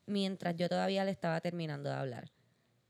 mientras 0.06 0.56
yo 0.56 0.68
todavía 0.68 1.04
le 1.04 1.10
estaba 1.10 1.40
terminando 1.40 1.90
de 1.90 1.96
hablar. 1.96 2.32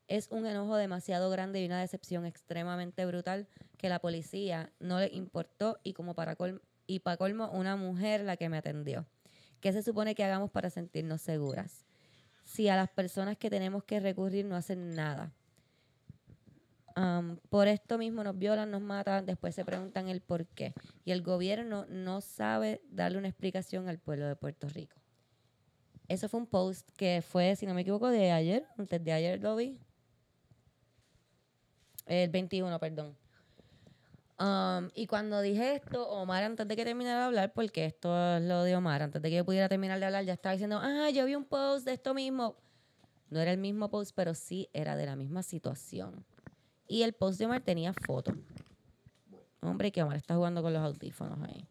Es 0.09 0.29
un 0.31 0.47
enojo 0.47 0.77
demasiado 0.77 1.31
grande 1.31 1.61
y 1.63 1.67
una 1.67 1.81
decepción 1.81 2.27
extremadamente 2.27 3.05
brutal 3.07 3.47
que 3.77 3.89
la 3.89 4.01
policía 4.01 4.73
no 4.81 4.99
le 4.99 5.09
importó 5.13 5.79
y 5.85 5.93
como 5.93 6.15
para 6.15 6.35
col- 6.37 6.63
y 6.87 7.01
para 7.01 7.17
colmo 7.17 7.49
una 7.53 7.77
mujer 7.77 8.23
la 8.23 8.37
que 8.37 8.49
me 8.49 8.59
atendió. 8.59 9.07
¿Qué 9.61 9.73
se 9.73 9.83
supone 9.83 10.15
que 10.15 10.25
hagamos 10.25 10.51
para 10.51 10.71
sentirnos 10.71 11.21
seguras? 11.23 11.85
Si 12.45 12.69
a 12.69 12.77
las 12.77 12.89
personas 12.89 13.37
que 13.37 13.51
tenemos 13.51 13.85
que 13.85 14.01
recurrir 14.01 14.45
no 14.47 14.57
hacen 14.57 14.95
nada. 14.95 15.33
Por 17.49 17.69
esto 17.69 17.99
mismo 17.99 18.25
nos 18.25 18.39
violan, 18.39 18.71
nos 18.71 18.83
matan, 18.83 19.27
después 19.27 19.55
se 19.55 19.65
preguntan 19.65 20.09
el 20.09 20.21
por 20.21 20.47
qué. 20.47 20.75
Y 21.05 21.13
el 21.13 21.23
gobierno 21.23 21.87
no 21.89 22.21
sabe 22.21 22.81
darle 22.91 23.19
una 23.19 23.29
explicación 23.29 23.89
al 23.89 23.99
pueblo 23.99 24.27
de 24.27 24.37
Puerto 24.37 24.69
Rico. 24.69 24.97
Eso 26.09 26.29
fue 26.29 26.41
un 26.41 26.47
post 26.47 26.91
que 26.97 27.23
fue, 27.23 27.55
si 27.57 27.67
no 27.67 27.75
me 27.75 27.83
equivoco, 27.83 28.09
de 28.09 28.33
ayer, 28.33 28.67
antes 28.77 29.03
de 29.05 29.13
ayer 29.13 29.41
lo 29.41 29.57
vi. 29.57 29.79
El 32.07 32.29
21, 32.31 32.79
perdón. 32.81 33.17
Y 34.95 35.07
cuando 35.07 35.41
dije 35.41 35.75
esto, 35.75 36.09
Omar, 36.09 36.43
antes 36.43 36.67
de 36.67 36.75
que 36.75 36.85
terminara 36.85 37.21
de 37.21 37.25
hablar, 37.27 37.53
porque 37.53 37.85
esto 37.85 38.37
es 38.37 38.43
lo 38.43 38.65
de 38.65 38.75
Omar, 38.75 39.03
antes 39.03 39.21
de 39.21 39.29
que 39.29 39.37
yo 39.37 39.45
pudiera 39.45 39.69
terminar 39.69 40.01
de 40.01 40.07
hablar, 40.07 40.25
ya 40.25 40.33
estaba 40.33 40.55
diciendo, 40.55 40.81
ah, 40.83 41.11
yo 41.11 41.27
vi 41.27 41.35
un 41.35 41.45
post 41.45 41.85
de 41.85 41.93
esto 41.93 42.15
mismo. 42.15 42.57
No 43.29 43.39
era 43.39 43.53
el 43.53 43.59
mismo 43.59 43.91
post, 43.91 44.13
pero 44.17 44.35
sí 44.35 44.69
era 44.73 44.97
de 44.97 45.07
la 45.07 45.15
misma 45.15 45.45
situación. 45.45 46.25
Y 46.91 47.03
el 47.05 47.13
post 47.13 47.39
de 47.39 47.47
Omar 47.47 47.63
tenía 47.63 47.93
foto. 47.93 48.35
Hombre, 49.61 49.93
que 49.93 50.03
Omar 50.03 50.17
está 50.17 50.35
jugando 50.35 50.61
con 50.61 50.73
los 50.73 50.83
audífonos 50.83 51.39
ahí. 51.49 51.65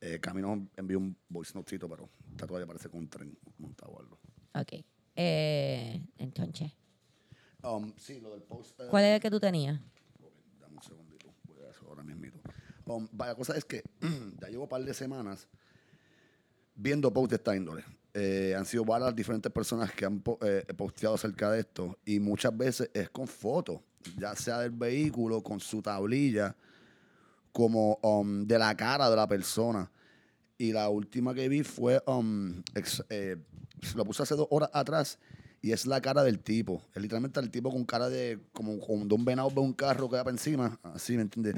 Eh, 0.00 0.20
Camino 0.20 0.68
envió 0.76 0.96
un 0.98 1.16
voice 1.28 1.52
notecito, 1.56 1.88
pero 1.88 2.08
está 2.30 2.46
todavía 2.46 2.68
parece 2.68 2.88
con 2.88 3.00
un 3.00 3.08
tren 3.08 3.36
montado 3.58 3.90
o 3.90 3.98
algo. 3.98 4.20
Ok. 4.54 4.84
Eh, 5.16 6.00
entonces, 6.18 6.72
Um, 7.60 7.92
sí, 7.96 8.20
lo 8.20 8.30
del 8.30 8.42
post. 8.44 8.78
eh, 8.78 8.84
¿cuál 8.88 9.02
era 9.02 9.16
el 9.16 9.20
que 9.20 9.30
tú 9.32 9.40
tenías? 9.40 9.80
dame 10.60 10.76
un 10.76 10.82
segundito. 10.84 11.34
Voy 11.48 11.64
a 11.64 11.70
eso 11.70 11.84
ahora 11.88 12.04
mismo. 12.04 12.40
Um, 12.86 13.08
vaya, 13.10 13.34
cosa 13.34 13.56
es 13.56 13.64
que 13.64 13.82
ya 14.40 14.48
llevo 14.48 14.62
un 14.62 14.68
par 14.68 14.84
de 14.84 14.94
semanas 14.94 15.48
viendo 16.76 17.12
posts 17.12 17.30
de 17.30 17.36
esta 17.36 17.56
índole. 17.56 17.82
Eh, 18.20 18.54
han 18.58 18.64
sido 18.66 18.84
varias 18.84 19.10
las 19.10 19.14
diferentes 19.16 19.52
personas 19.52 19.92
que 19.92 20.04
han 20.04 20.20
eh, 20.40 20.64
posteado 20.76 21.14
acerca 21.14 21.52
de 21.52 21.60
esto 21.60 21.96
y 22.04 22.18
muchas 22.18 22.56
veces 22.56 22.90
es 22.92 23.08
con 23.10 23.28
fotos, 23.28 23.78
ya 24.18 24.34
sea 24.34 24.58
del 24.58 24.72
vehículo, 24.72 25.40
con 25.40 25.60
su 25.60 25.80
tablilla, 25.80 26.56
como 27.52 27.98
um, 28.02 28.44
de 28.44 28.58
la 28.58 28.74
cara 28.76 29.08
de 29.08 29.14
la 29.16 29.28
persona. 29.28 29.88
Y 30.56 30.72
la 30.72 30.88
última 30.88 31.32
que 31.34 31.48
vi 31.48 31.62
fue, 31.62 32.02
um, 32.06 32.60
ex- 32.74 33.04
eh, 33.10 33.36
lo 33.94 34.04
puse 34.04 34.24
hace 34.24 34.34
dos 34.34 34.48
horas 34.50 34.70
atrás 34.72 35.18
y 35.62 35.70
es 35.70 35.86
la 35.86 36.00
cara 36.00 36.24
del 36.24 36.40
tipo. 36.40 36.82
Es 36.96 37.00
literalmente 37.02 37.38
el 37.38 37.50
tipo 37.50 37.70
con 37.70 37.84
cara 37.84 38.08
de, 38.08 38.40
como, 38.52 38.72
de 39.04 39.14
un 39.14 39.24
venado 39.24 39.50
de 39.50 39.60
un 39.60 39.72
carro 39.72 40.08
que 40.08 40.16
va 40.16 40.24
para 40.24 40.34
encima. 40.34 40.78
Así, 40.82 41.14
¿me 41.14 41.22
entiendes? 41.22 41.54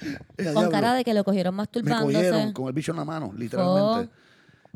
Con 0.53 0.71
cara 0.71 0.93
de 0.95 1.05
que 1.05 1.15
lo 1.15 1.25
cogieron 1.25 1.55
Me 1.55 1.59
masturbándose. 1.59 2.15
cogieron 2.15 2.53
con 2.53 2.67
el 2.67 2.75
bicho 2.75 2.93
en 2.93 2.99
la 2.99 3.05
mano, 3.07 3.33
literalmente. 3.35 4.13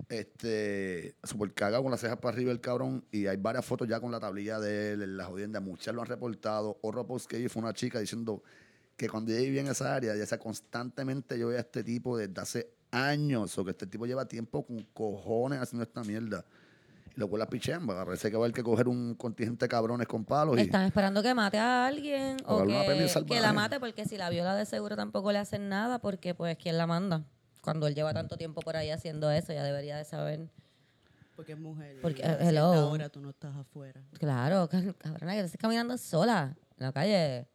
Este, 0.09 1.15
super 1.23 1.53
cagado 1.55 1.83
con 1.83 1.91
las 1.91 2.01
cejas 2.01 2.19
para 2.19 2.35
arriba 2.35 2.53
el 2.53 2.61
cabrón. 2.61 3.05
Y 3.11 3.27
hay 3.27 3.37
varias 3.37 3.65
fotos 3.65 3.89
ya 3.89 4.01
con 4.01 4.11
la 4.11 4.21
tablilla 4.21 4.59
de 4.59 4.93
él, 4.93 5.03
en 5.03 5.17
la 5.17 5.27
jodienda. 5.27 5.61
Muchas 5.61 5.95
lo 5.95 6.03
han 6.03 6.09
reportado. 6.09 6.79
Otro 6.83 7.07
post 7.07 7.31
que 7.31 7.39
vi 7.39 7.49
fue 7.49 7.63
una 7.63 7.73
chica 7.73 7.99
diciendo 7.99 8.43
que 8.97 9.09
cuando 9.09 9.33
ella 9.33 9.41
vivía 9.43 9.61
en 9.61 9.69
esa 9.69 9.95
área, 9.95 10.15
ya 10.15 10.27
sea 10.27 10.39
constantemente 10.39 11.39
yo 11.39 11.49
veía 11.49 11.59
a 11.59 11.63
este 11.63 11.83
tipo 11.83 12.17
desde 12.17 12.41
hace 12.41 12.71
años. 12.91 13.57
O 13.59 13.65
que 13.65 13.71
este 13.71 13.87
tipo 13.87 14.07
lleva 14.07 14.27
tiempo 14.27 14.65
con 14.67 14.83
cojones 14.93 15.61
haciendo 15.61 15.85
esta 15.85 16.03
mierda. 16.03 16.45
Y 17.17 17.21
luego 17.21 17.39
la 17.39 17.47
pichemba. 17.47 18.05
Parece 18.05 18.31
que 18.31 18.37
va 18.37 18.43
a 18.43 18.47
haber 18.47 18.55
que 18.55 18.65
coger 18.65 18.89
un 18.89 19.15
contingente 19.15 19.67
de 19.67 19.69
cabrones 19.69 20.09
con 20.09 20.25
palos. 20.25 20.59
Y, 20.59 20.63
Están 20.63 20.87
esperando 20.87 21.23
que 21.23 21.33
mate 21.35 21.59
a 21.59 21.87
alguien 21.87 22.37
O 22.47 22.63
o 22.63 22.67
que, 22.67 23.25
que 23.27 23.41
la 23.41 23.53
mate 23.53 23.79
porque 23.79 24.05
si 24.07 24.17
la 24.17 24.29
viola 24.31 24.57
de 24.57 24.67
seguro 24.67 24.97
tampoco 24.97 25.31
le 25.31 25.39
hacen 25.39 25.69
nada 25.69 26.01
porque 26.01 26.35
pues 26.35 26.57
¿quién 26.59 26.79
la 26.79 26.89
manda? 26.89 27.25
Cuando 27.65 27.87
él 27.87 27.95
lleva 27.95 28.13
tanto 28.13 28.37
tiempo 28.37 28.61
por 28.61 28.77
ahí 28.77 28.91
haciendo 28.91 29.31
eso 29.31 29.53
ya 29.55 29.63
debería 29.65 29.97
de 29.97 30.05
saber. 30.05 30.49
Porque 31.35 31.53
es 31.53 31.59
mujer. 31.59 31.97
Porque, 32.03 32.23
y 32.23 32.47
hello. 32.47 32.91
hora 32.91 33.09
tú 33.09 33.21
no 33.21 33.31
estás 33.31 33.57
afuera. 33.57 34.01
Claro, 34.19 34.69
ca- 34.69 34.83
cabrona, 34.99 35.33
que 35.33 35.41
estás 35.41 35.57
caminando 35.61 35.97
sola 35.97 36.55
en 36.79 36.87
la 36.87 36.93
calle. 36.93 37.47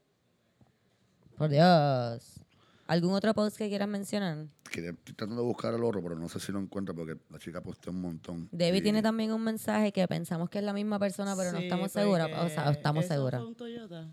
Por 1.38 1.50
Dios. 1.50 2.42
¿Algún 2.88 3.14
otro 3.14 3.34
post 3.36 3.56
que 3.56 3.70
quieras 3.70 3.88
mencionar? 3.88 4.48
Quería- 4.72 4.90
Estoy 4.90 5.14
tratando 5.14 5.42
de 5.44 5.48
buscar 5.48 5.74
el 5.76 5.84
otro, 5.84 6.02
pero 6.02 6.16
no 6.16 6.28
sé 6.28 6.40
si 6.40 6.52
lo 6.52 6.60
encuentro 6.60 6.96
porque 6.96 7.16
la 7.30 7.38
chica 7.38 7.62
posteó 7.62 7.94
un 7.94 8.02
montón. 8.02 8.50
Debbie 8.52 8.80
Y- 8.80 8.82
tiene 8.82 9.02
también 9.04 9.32
un 9.32 9.44
mensaje 9.44 9.92
que 9.92 10.08
pensamos 10.08 10.50
que 10.50 10.58
es 10.58 10.64
la 10.64 10.74
misma 10.74 10.98
persona, 10.98 11.36
pero 11.38 11.52
no 11.52 11.60
Sí, 11.60 11.66
estamos 11.66 11.92
seguras. 11.92 12.30
O 12.36 12.50
sea, 12.50 12.72
estamos 12.72 13.06
eso 13.06 13.14
seguras. 13.14 13.42
fue 13.42 13.48
un 13.48 13.56
Toyota. 13.56 14.08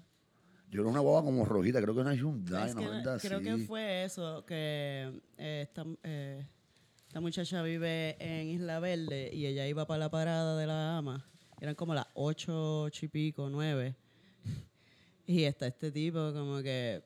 Yo 0.71 0.81
era 0.81 0.91
una 0.91 1.01
boba 1.01 1.23
como 1.23 1.45
rojita, 1.45 1.81
creo 1.81 1.95
que 1.95 2.01
una 2.01 2.15
Hyundai, 2.15 2.69
Es 2.69 2.75
una 2.75 2.83
que 2.83 2.89
verdad 2.89 3.21
creo 3.23 3.41
que 3.41 3.59
fue 3.59 4.05
eso, 4.05 4.45
que 4.45 5.23
eh, 5.39 5.61
esta, 5.63 5.85
eh, 6.03 6.45
esta 7.07 7.21
muchacha 7.21 7.63
vive 7.63 8.17
en 8.19 8.49
Isla 8.49 8.81
Verde 8.81 9.31
y 9.33 9.47
ella 9.47 9.67
iba 9.69 9.87
para 9.87 9.99
la 9.99 10.11
parada 10.11 10.57
de 10.57 10.67
la 10.67 10.99
ama. 10.99 11.25
Eran 11.61 11.75
como 11.75 11.95
las 11.95 12.07
ocho, 12.15 12.83
ocho 12.83 13.07
y 13.07 13.09
pico, 13.09 13.49
nueve. 13.51 13.97
Y 15.29 15.43
está 15.43 15.67
este 15.67 15.91
tipo 15.91 16.33
como 16.33 16.63
que, 16.63 17.03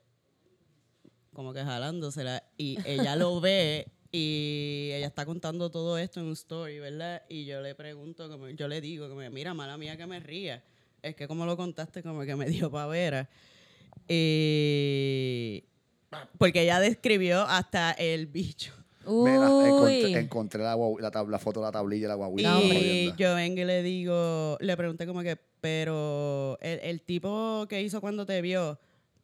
como 1.33 1.55
que 1.55 1.63
jalándosela. 1.63 2.43
Y 2.59 2.77
ella 2.85 3.17
lo 3.17 3.41
ve 3.41 3.91
y 4.13 4.91
ella 4.93 5.07
está 5.07 5.25
contando 5.25 5.71
todo 5.71 5.97
esto 5.97 6.21
en 6.21 6.27
un 6.27 6.33
story, 6.33 6.81
¿verdad? 6.81 7.23
Y 7.31 7.47
yo 7.47 7.63
le 7.63 7.75
pregunto, 7.75 8.29
como, 8.29 8.49
yo 8.51 8.69
le 8.69 8.83
digo, 8.83 9.09
como, 9.09 9.21
mira, 9.31 9.55
mala 9.55 9.79
mía 9.79 9.97
que 9.97 10.07
me 10.07 10.21
ría. 10.21 10.63
Es 11.03 11.15
que 11.15 11.27
como 11.27 11.47
lo 11.47 11.57
contaste, 11.57 12.03
como 12.03 12.23
que 12.23 12.37
me 12.37 12.47
dio 12.47 12.71
pavera. 12.71 13.29
Y... 14.09 15.65
Porque 16.39 16.63
ella 16.63 16.81
describió 16.81 17.43
hasta 17.43 17.93
el 17.93 18.27
bicho. 18.27 18.75
Mira, 19.07 19.49
encontré, 20.21 20.63
la, 20.63 21.39
foto 21.39 21.61
de 21.61 21.67
la 21.67 21.73
tablilla 21.73 22.03
de 22.03 22.09
la 22.09 22.15
guaguita. 22.15 22.61
Y 22.61 23.13
yo 23.17 23.35
vengo 23.35 23.61
y 23.61 23.65
le 23.65 23.83
digo, 23.83 24.59
le 24.61 24.77
pregunté 24.77 25.07
como 25.07 25.23
que, 25.23 25.37
pero 25.61 26.59
el, 26.61 26.81
el 26.81 27.03
tipo 27.03 27.67
que 27.69 27.81
hizo 27.81 28.01
cuando 28.01 28.27
te 28.27 28.41
vio, 28.43 28.79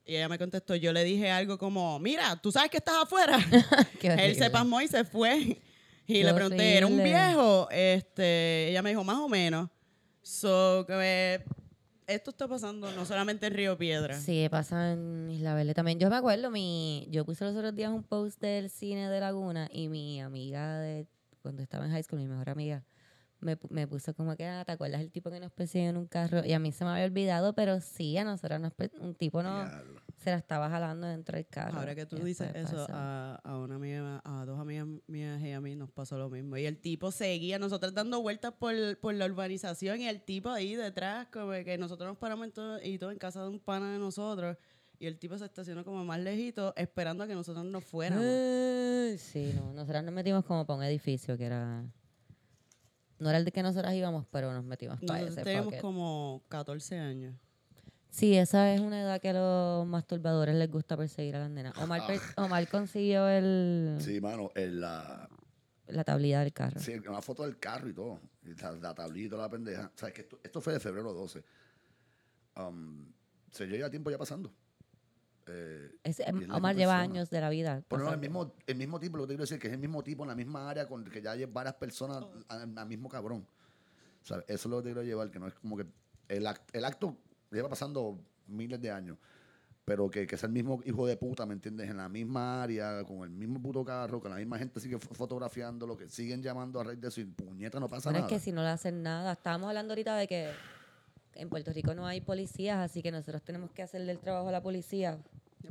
y 0.04 0.16
ella 0.16 0.28
me 0.28 0.38
contestó, 0.38 0.76
yo 0.76 0.92
le 0.92 1.02
dije 1.02 1.30
algo 1.30 1.58
como, 1.58 1.98
mira, 1.98 2.36
tú 2.40 2.52
sabes 2.52 2.70
que 2.70 2.76
estás 2.78 2.94
afuera. 3.02 3.38
Él 4.00 4.36
se 4.36 4.50
pasmó 4.50 4.80
y 4.80 4.86
se 4.86 5.04
fue. 5.04 5.60
Y 6.06 6.14
Qué 6.14 6.24
le 6.24 6.32
pregunté, 6.32 6.76
¿era 6.76 6.86
un 6.86 7.02
viejo? 7.02 7.68
Este, 7.70 8.68
ella 8.70 8.82
me 8.82 8.90
dijo, 8.90 9.02
más 9.02 9.18
o 9.18 9.28
menos. 9.28 9.68
So, 10.22 10.84
que 10.86 10.94
me- 10.94 11.65
esto 12.06 12.30
está 12.30 12.46
pasando 12.48 12.90
no 12.92 13.04
solamente 13.04 13.46
en 13.46 13.54
Río 13.54 13.76
Piedra. 13.76 14.14
Sí, 14.20 14.46
pasa 14.50 14.92
en 14.92 15.30
Isla 15.30 15.54
Verde 15.54 15.74
también. 15.74 15.98
Yo 15.98 16.08
me 16.10 16.16
acuerdo, 16.16 16.50
mi, 16.50 17.06
yo 17.10 17.24
puse 17.24 17.44
los 17.44 17.56
otros 17.56 17.74
días 17.74 17.90
un 17.90 18.02
post 18.02 18.40
del 18.40 18.70
cine 18.70 19.08
de 19.10 19.20
Laguna 19.20 19.68
y 19.72 19.88
mi 19.88 20.20
amiga 20.20 20.78
de 20.78 21.06
cuando 21.42 21.62
estaba 21.62 21.84
en 21.86 21.92
high 21.92 22.02
school, 22.02 22.20
mi 22.20 22.26
mejor 22.28 22.48
amiga, 22.50 22.84
me, 23.40 23.58
pu- 23.58 23.68
me 23.70 23.86
puso 23.86 24.14
como 24.14 24.36
que, 24.36 24.46
ah, 24.46 24.64
¿te 24.64 24.72
acuerdas 24.72 25.00
el 25.00 25.10
tipo 25.10 25.30
que 25.30 25.38
nos 25.40 25.52
persiguió 25.52 25.90
en 25.90 25.96
un 25.96 26.06
carro? 26.06 26.44
Y 26.44 26.52
a 26.52 26.58
mí 26.58 26.72
se 26.72 26.84
me 26.84 26.90
había 26.90 27.04
olvidado, 27.04 27.54
pero 27.54 27.80
sí, 27.80 28.16
a 28.18 28.24
nosotros 28.24 28.60
nos 28.60 28.72
un 29.00 29.14
tipo 29.14 29.42
no. 29.42 29.64
Se 30.16 30.30
la 30.30 30.36
estaba 30.36 30.68
jalando 30.70 31.06
dentro 31.06 31.36
del 31.36 31.46
carro. 31.46 31.78
Ahora 31.78 31.94
que 31.94 32.06
tú 32.06 32.16
dices 32.16 32.50
eso, 32.54 32.86
a, 32.90 33.36
a 33.44 33.58
una 33.58 33.76
amiga, 33.76 34.20
a 34.24 34.44
dos 34.44 34.58
amigas 34.58 34.86
mías 35.06 35.40
y 35.42 35.52
a 35.52 35.60
mí 35.60 35.76
nos 35.76 35.90
pasó 35.90 36.16
lo 36.18 36.30
mismo. 36.30 36.56
Y 36.56 36.64
el 36.66 36.78
tipo 36.80 37.12
seguía, 37.12 37.58
nosotros 37.58 37.92
dando 37.94 38.20
vueltas 38.22 38.52
por, 38.52 38.74
por 38.98 39.14
la 39.14 39.26
urbanización 39.26 40.00
y 40.00 40.08
el 40.08 40.22
tipo 40.22 40.50
ahí 40.50 40.74
detrás, 40.74 41.28
como 41.32 41.52
que 41.52 41.76
nosotros 41.78 42.08
nos 42.08 42.16
paramos 42.18 42.46
en 42.46 42.52
todo, 42.52 42.82
y 42.82 42.98
todo 42.98 43.10
en 43.10 43.18
casa 43.18 43.42
de 43.42 43.48
un 43.48 43.60
pana 43.60 43.92
de 43.92 43.98
nosotros. 43.98 44.56
Y 44.98 45.06
el 45.06 45.18
tipo 45.18 45.36
se 45.36 45.44
estacionó 45.44 45.84
como 45.84 46.04
más 46.06 46.18
lejito, 46.18 46.72
esperando 46.76 47.22
a 47.24 47.26
que 47.26 47.34
nosotros 47.34 47.64
nos 47.66 47.84
fuéramos. 47.84 48.24
Sí, 49.20 49.52
no. 49.54 49.74
Nosotras 49.74 50.02
nos 50.02 50.14
metimos 50.14 50.44
como 50.46 50.64
para 50.66 50.78
un 50.78 50.84
edificio 50.84 51.36
que 51.36 51.44
era. 51.44 51.84
No 53.18 53.28
era 53.28 53.38
el 53.38 53.44
de 53.44 53.52
que 53.52 53.62
nosotras 53.62 53.94
íbamos, 53.94 54.26
pero 54.30 54.52
nos 54.54 54.64
metimos 54.64 54.98
para 55.06 55.20
Nosotros 55.20 55.36
ese. 55.36 55.44
teníamos 55.44 55.66
fuck 55.66 55.74
it. 55.74 55.80
como 55.82 56.42
14 56.48 56.98
años. 56.98 57.34
Sí, 58.16 58.34
esa 58.34 58.72
es 58.72 58.80
una 58.80 59.02
edad 59.02 59.20
que 59.20 59.28
a 59.28 59.32
los 59.34 59.86
masturbadores 59.86 60.54
les 60.54 60.70
gusta 60.70 60.96
perseguir 60.96 61.36
a 61.36 61.40
las 61.40 61.50
nenas. 61.50 61.76
Omar, 61.76 62.06
per- 62.06 62.20
Omar 62.36 62.66
consiguió 62.68 63.28
el, 63.28 63.98
Sí, 64.00 64.22
mano, 64.22 64.50
en 64.54 64.80
la, 64.80 65.28
la 65.88 66.02
tablilla 66.02 66.40
del 66.40 66.54
carro. 66.54 66.80
sí, 66.80 66.94
una 67.06 67.20
foto 67.20 67.42
del 67.42 67.58
carro 67.58 67.90
y 67.90 67.92
todo. 67.92 68.18
Y 68.42 68.54
la, 68.54 68.72
la 68.72 68.94
tablilla 68.94 69.26
y 69.26 69.28
toda 69.28 69.42
la 69.42 69.50
pendeja. 69.50 69.92
O 69.94 69.98
sea, 69.98 70.10
que 70.12 70.22
esto, 70.22 70.40
esto 70.42 70.62
fue 70.62 70.72
de 70.72 70.80
febrero 70.80 71.12
12. 71.12 71.44
Um, 72.56 73.12
se 73.50 73.66
lleva 73.66 73.90
tiempo 73.90 74.10
ya 74.10 74.16
pasando. 74.16 74.50
Eh, 75.48 75.90
es 76.02 76.20
Omar 76.50 76.74
lleva 76.74 76.94
persona. 76.94 77.00
años 77.02 77.28
de 77.28 77.40
la 77.42 77.50
vida. 77.50 77.82
Pero 77.86 78.04
no, 78.04 78.12
el 78.14 78.18
mismo, 78.18 78.54
el 78.66 78.76
mismo 78.76 78.98
tipo, 78.98 79.18
lo 79.18 79.24
que 79.24 79.28
te 79.28 79.32
quiero 79.34 79.42
decir, 79.42 79.58
que 79.58 79.66
es 79.68 79.74
el 79.74 79.78
mismo 79.78 80.02
tipo 80.02 80.24
en 80.24 80.28
la 80.28 80.34
misma 80.34 80.70
área 80.70 80.88
con 80.88 81.04
que 81.04 81.20
ya 81.20 81.32
hay 81.32 81.44
varias 81.44 81.74
personas 81.74 82.24
al, 82.48 82.78
al 82.78 82.86
mismo 82.88 83.10
cabrón. 83.10 83.46
O 84.22 84.26
sea, 84.26 84.38
eso 84.48 84.54
es 84.54 84.66
lo 84.66 84.78
que 84.78 84.84
te 84.84 84.88
quiero 84.94 85.02
llevar, 85.02 85.30
que 85.30 85.38
no 85.38 85.46
es 85.48 85.54
como 85.54 85.76
que 85.76 85.84
el, 86.28 86.46
act- 86.46 86.70
el 86.72 86.84
acto 86.86 87.16
lleva 87.56 87.68
pasando 87.68 88.18
miles 88.46 88.80
de 88.80 88.90
años, 88.90 89.18
pero 89.84 90.08
que, 90.10 90.26
que 90.26 90.34
es 90.34 90.42
el 90.44 90.50
mismo 90.50 90.80
hijo 90.84 91.06
de 91.06 91.16
puta, 91.16 91.46
¿me 91.46 91.54
entiendes? 91.54 91.88
En 91.90 91.96
la 91.96 92.08
misma 92.08 92.62
área, 92.62 93.02
con 93.04 93.22
el 93.22 93.30
mismo 93.30 93.60
puto 93.62 93.84
carro, 93.84 94.20
con 94.20 94.30
la 94.30 94.36
misma 94.36 94.58
gente 94.58 94.80
sigue 94.80 94.96
fo- 94.98 95.14
fotografiando, 95.14 95.86
lo 95.86 95.96
que 95.96 96.08
siguen 96.08 96.42
llamando 96.42 96.80
a 96.80 96.84
raíz 96.84 97.00
de 97.00 97.08
eso 97.08 97.20
y 97.20 97.24
puñeta 97.24 97.78
no 97.80 97.88
pasa 97.88 98.10
Pero 98.10 98.18
es 98.18 98.22
nada. 98.24 98.28
que 98.36 98.40
si 98.40 98.52
no 98.52 98.62
le 98.62 98.68
hacen 98.68 99.02
nada. 99.02 99.32
Estábamos 99.32 99.68
hablando 99.68 99.92
ahorita 99.92 100.16
de 100.16 100.26
que 100.26 100.50
en 101.34 101.48
Puerto 101.50 101.72
Rico 101.72 101.94
no 101.94 102.06
hay 102.06 102.20
policías, 102.20 102.78
así 102.78 103.02
que 103.02 103.10
nosotros 103.12 103.42
tenemos 103.42 103.70
que 103.70 103.82
hacerle 103.82 104.10
el 104.12 104.18
trabajo 104.18 104.48
a 104.48 104.52
la 104.52 104.62
policía 104.62 105.18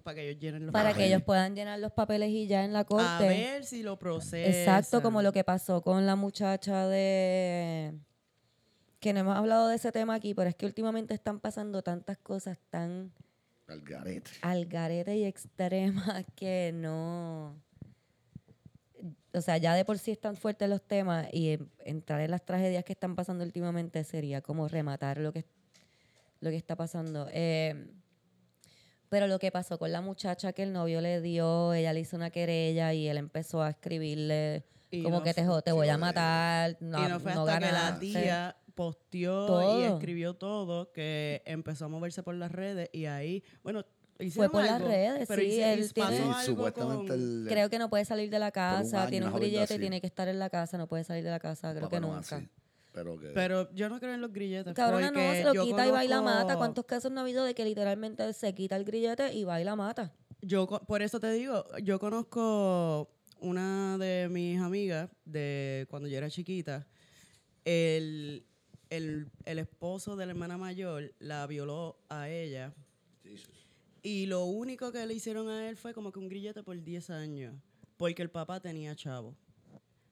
Para 0.03 0.15
que 0.15 0.29
ellos 0.29 0.41
llenen 0.41 0.65
los 0.65 0.73
para 0.73 0.93
que 0.93 1.07
ellos 1.07 1.23
puedan 1.23 1.55
llenar 1.55 1.79
los 1.79 1.91
papeles 1.91 2.29
y 2.29 2.47
ya 2.47 2.63
en 2.63 2.71
la 2.73 2.83
corte. 2.83 3.05
A 3.07 3.19
ver 3.19 3.65
si 3.65 3.81
lo 3.83 3.97
procesan. 3.97 4.53
Exacto, 4.53 5.01
como 5.01 5.21
lo 5.23 5.31
que 5.33 5.43
pasó 5.43 5.81
con 5.81 6.05
la 6.05 6.15
muchacha 6.15 6.87
de... 6.87 7.93
Que 9.05 9.13
no 9.13 9.19
hemos 9.19 9.37
hablado 9.37 9.67
de 9.67 9.75
ese 9.75 9.91
tema 9.91 10.15
aquí, 10.15 10.33
pero 10.33 10.49
es 10.49 10.55
que 10.55 10.65
últimamente 10.65 11.13
están 11.13 11.39
pasando 11.39 11.83
tantas 11.83 12.17
cosas 12.17 12.57
tan 12.71 13.13
Al 13.67 13.81
garete. 13.81 14.31
al 14.41 14.65
garete 14.65 15.15
y 15.15 15.25
extremas 15.25 16.25
que 16.35 16.71
no... 16.73 17.55
O 19.31 19.41
sea, 19.41 19.57
ya 19.57 19.75
de 19.75 19.85
por 19.85 19.99
sí 19.99 20.09
están 20.09 20.35
fuertes 20.35 20.67
los 20.67 20.81
temas 20.81 21.27
y 21.31 21.59
entrar 21.81 22.19
en 22.21 22.31
las 22.31 22.43
tragedias 22.43 22.83
que 22.83 22.93
están 22.93 23.15
pasando 23.15 23.43
últimamente 23.43 24.03
sería 24.03 24.41
como 24.41 24.67
rematar 24.67 25.19
lo 25.19 25.31
que, 25.31 25.45
lo 26.39 26.49
que 26.49 26.57
está 26.57 26.75
pasando. 26.75 27.27
Eh, 27.31 27.91
pero 29.09 29.27
lo 29.27 29.37
que 29.37 29.51
pasó 29.51 29.77
con 29.77 29.91
la 29.91 30.01
muchacha 30.01 30.51
que 30.51 30.63
el 30.63 30.73
novio 30.73 30.99
le 30.99 31.21
dio, 31.21 31.75
ella 31.75 31.93
le 31.93 31.99
hizo 31.99 32.15
una 32.15 32.31
querella 32.31 32.91
y 32.95 33.07
él 33.07 33.17
empezó 33.17 33.61
a 33.61 33.69
escribirle 33.69 34.63
Y 34.91 35.03
como 35.03 35.17
no 35.17 35.23
que 35.23 35.33
te, 35.33 35.43
te 35.63 35.71
voy 35.71 35.89
a 35.89 35.97
matar, 35.97 36.77
no, 36.79 37.05
y 37.05 37.09
no 37.09 37.19
fue 37.19 37.33
no 37.33 37.41
hasta 37.41 37.59
que 37.59 37.65
la 37.65 37.71
ganaste". 37.71 37.99
tía 37.99 38.55
posteó 38.75 39.79
y 39.79 39.83
escribió 39.83 40.35
todo 40.35 40.91
que 40.91 41.41
empezó 41.45 41.85
a 41.85 41.87
moverse 41.87 42.23
por 42.23 42.35
las 42.35 42.51
redes 42.51 42.89
y 42.93 43.05
ahí, 43.05 43.43
bueno, 43.63 43.83
Fue 44.33 44.49
por 44.49 44.63
las 44.63 44.81
redes, 44.81 45.25
pero 45.27 45.41
sí, 45.41 45.47
hice- 45.47 45.73
él 45.73 45.91
tiene- 45.93 46.17
Sí, 46.17 46.45
supuestamente 46.45 47.07
con- 47.07 47.19
el, 47.19 47.45
Creo 47.49 47.69
que 47.69 47.77
no 47.79 47.89
puede 47.89 48.05
salir 48.05 48.29
de 48.29 48.39
la 48.39 48.51
casa, 48.51 49.01
año, 49.01 49.09
tiene 49.09 49.27
un 49.27 49.33
grillete 49.33 49.75
y 49.75 49.79
tiene 49.79 49.99
que 49.99 50.07
estar 50.07 50.27
en 50.29 50.39
la 50.39 50.49
casa, 50.49 50.77
no 50.77 50.87
puede 50.87 51.03
salir 51.03 51.23
de 51.23 51.31
la 51.31 51.39
casa, 51.39 51.71
creo 51.71 51.83
papá 51.83 51.97
que 51.97 51.99
no 51.99 52.13
nunca. 52.15 52.37
así, 52.37 52.47
pero 52.93 53.19
que 53.19 53.27
Pero 53.33 53.69
yo 53.73 53.89
no 53.89 53.99
creo 53.99 54.13
en 54.13 54.21
los 54.21 54.31
grilletes. 54.31 54.73
Cabrona, 54.73 55.11
no, 55.11 55.19
se 55.19 55.43
lo 55.43 55.51
quita 55.65 55.85
y 55.85 55.91
va 55.91 56.05
y 56.05 56.07
la 56.07 56.21
mata. 56.21 56.43
conozco- 56.43 56.57
¿Cuántos 56.59 56.85
casos 56.85 57.11
no 57.11 57.19
ha 57.19 57.23
habido 57.23 57.43
de 57.43 57.53
que 57.55 57.65
literalmente 57.65 58.31
se 58.31 58.53
quita 58.55 58.77
el 58.77 58.85
grillete 58.85 59.33
y 59.33 59.43
va 59.43 59.59
y 59.59 59.65
la 59.65 59.75
mata? 59.75 60.13
Yo, 60.41 60.65
por 60.65 61.01
eso 61.01 61.19
te 61.19 61.31
digo, 61.31 61.65
yo 61.83 61.99
conozco 61.99 63.09
una 63.45 63.97
de 63.97 64.27
mis 64.29 64.59
amigas 64.59 65.09
de 65.23 65.85
cuando 65.89 66.09
yo 66.09 66.17
era 66.17 66.29
chiquita. 66.29 66.87
El, 67.63 68.45
el, 68.89 69.27
el 69.45 69.59
esposo 69.59 70.15
de 70.15 70.25
la 70.25 70.31
hermana 70.31 70.57
mayor 70.57 71.13
la 71.19 71.45
violó 71.47 71.97
a 72.09 72.29
ella. 72.29 72.73
Y 74.01 74.25
lo 74.25 74.45
único 74.45 74.91
que 74.91 75.05
le 75.05 75.13
hicieron 75.13 75.49
a 75.49 75.69
él 75.69 75.77
fue 75.77 75.93
como 75.93 76.11
que 76.11 76.19
un 76.19 76.27
grillete 76.27 76.63
por 76.63 76.81
10 76.81 77.09
años. 77.11 77.55
Porque 77.97 78.21
el 78.21 78.29
papá 78.29 78.59
tenía 78.59 78.95
chavo. 78.95 79.35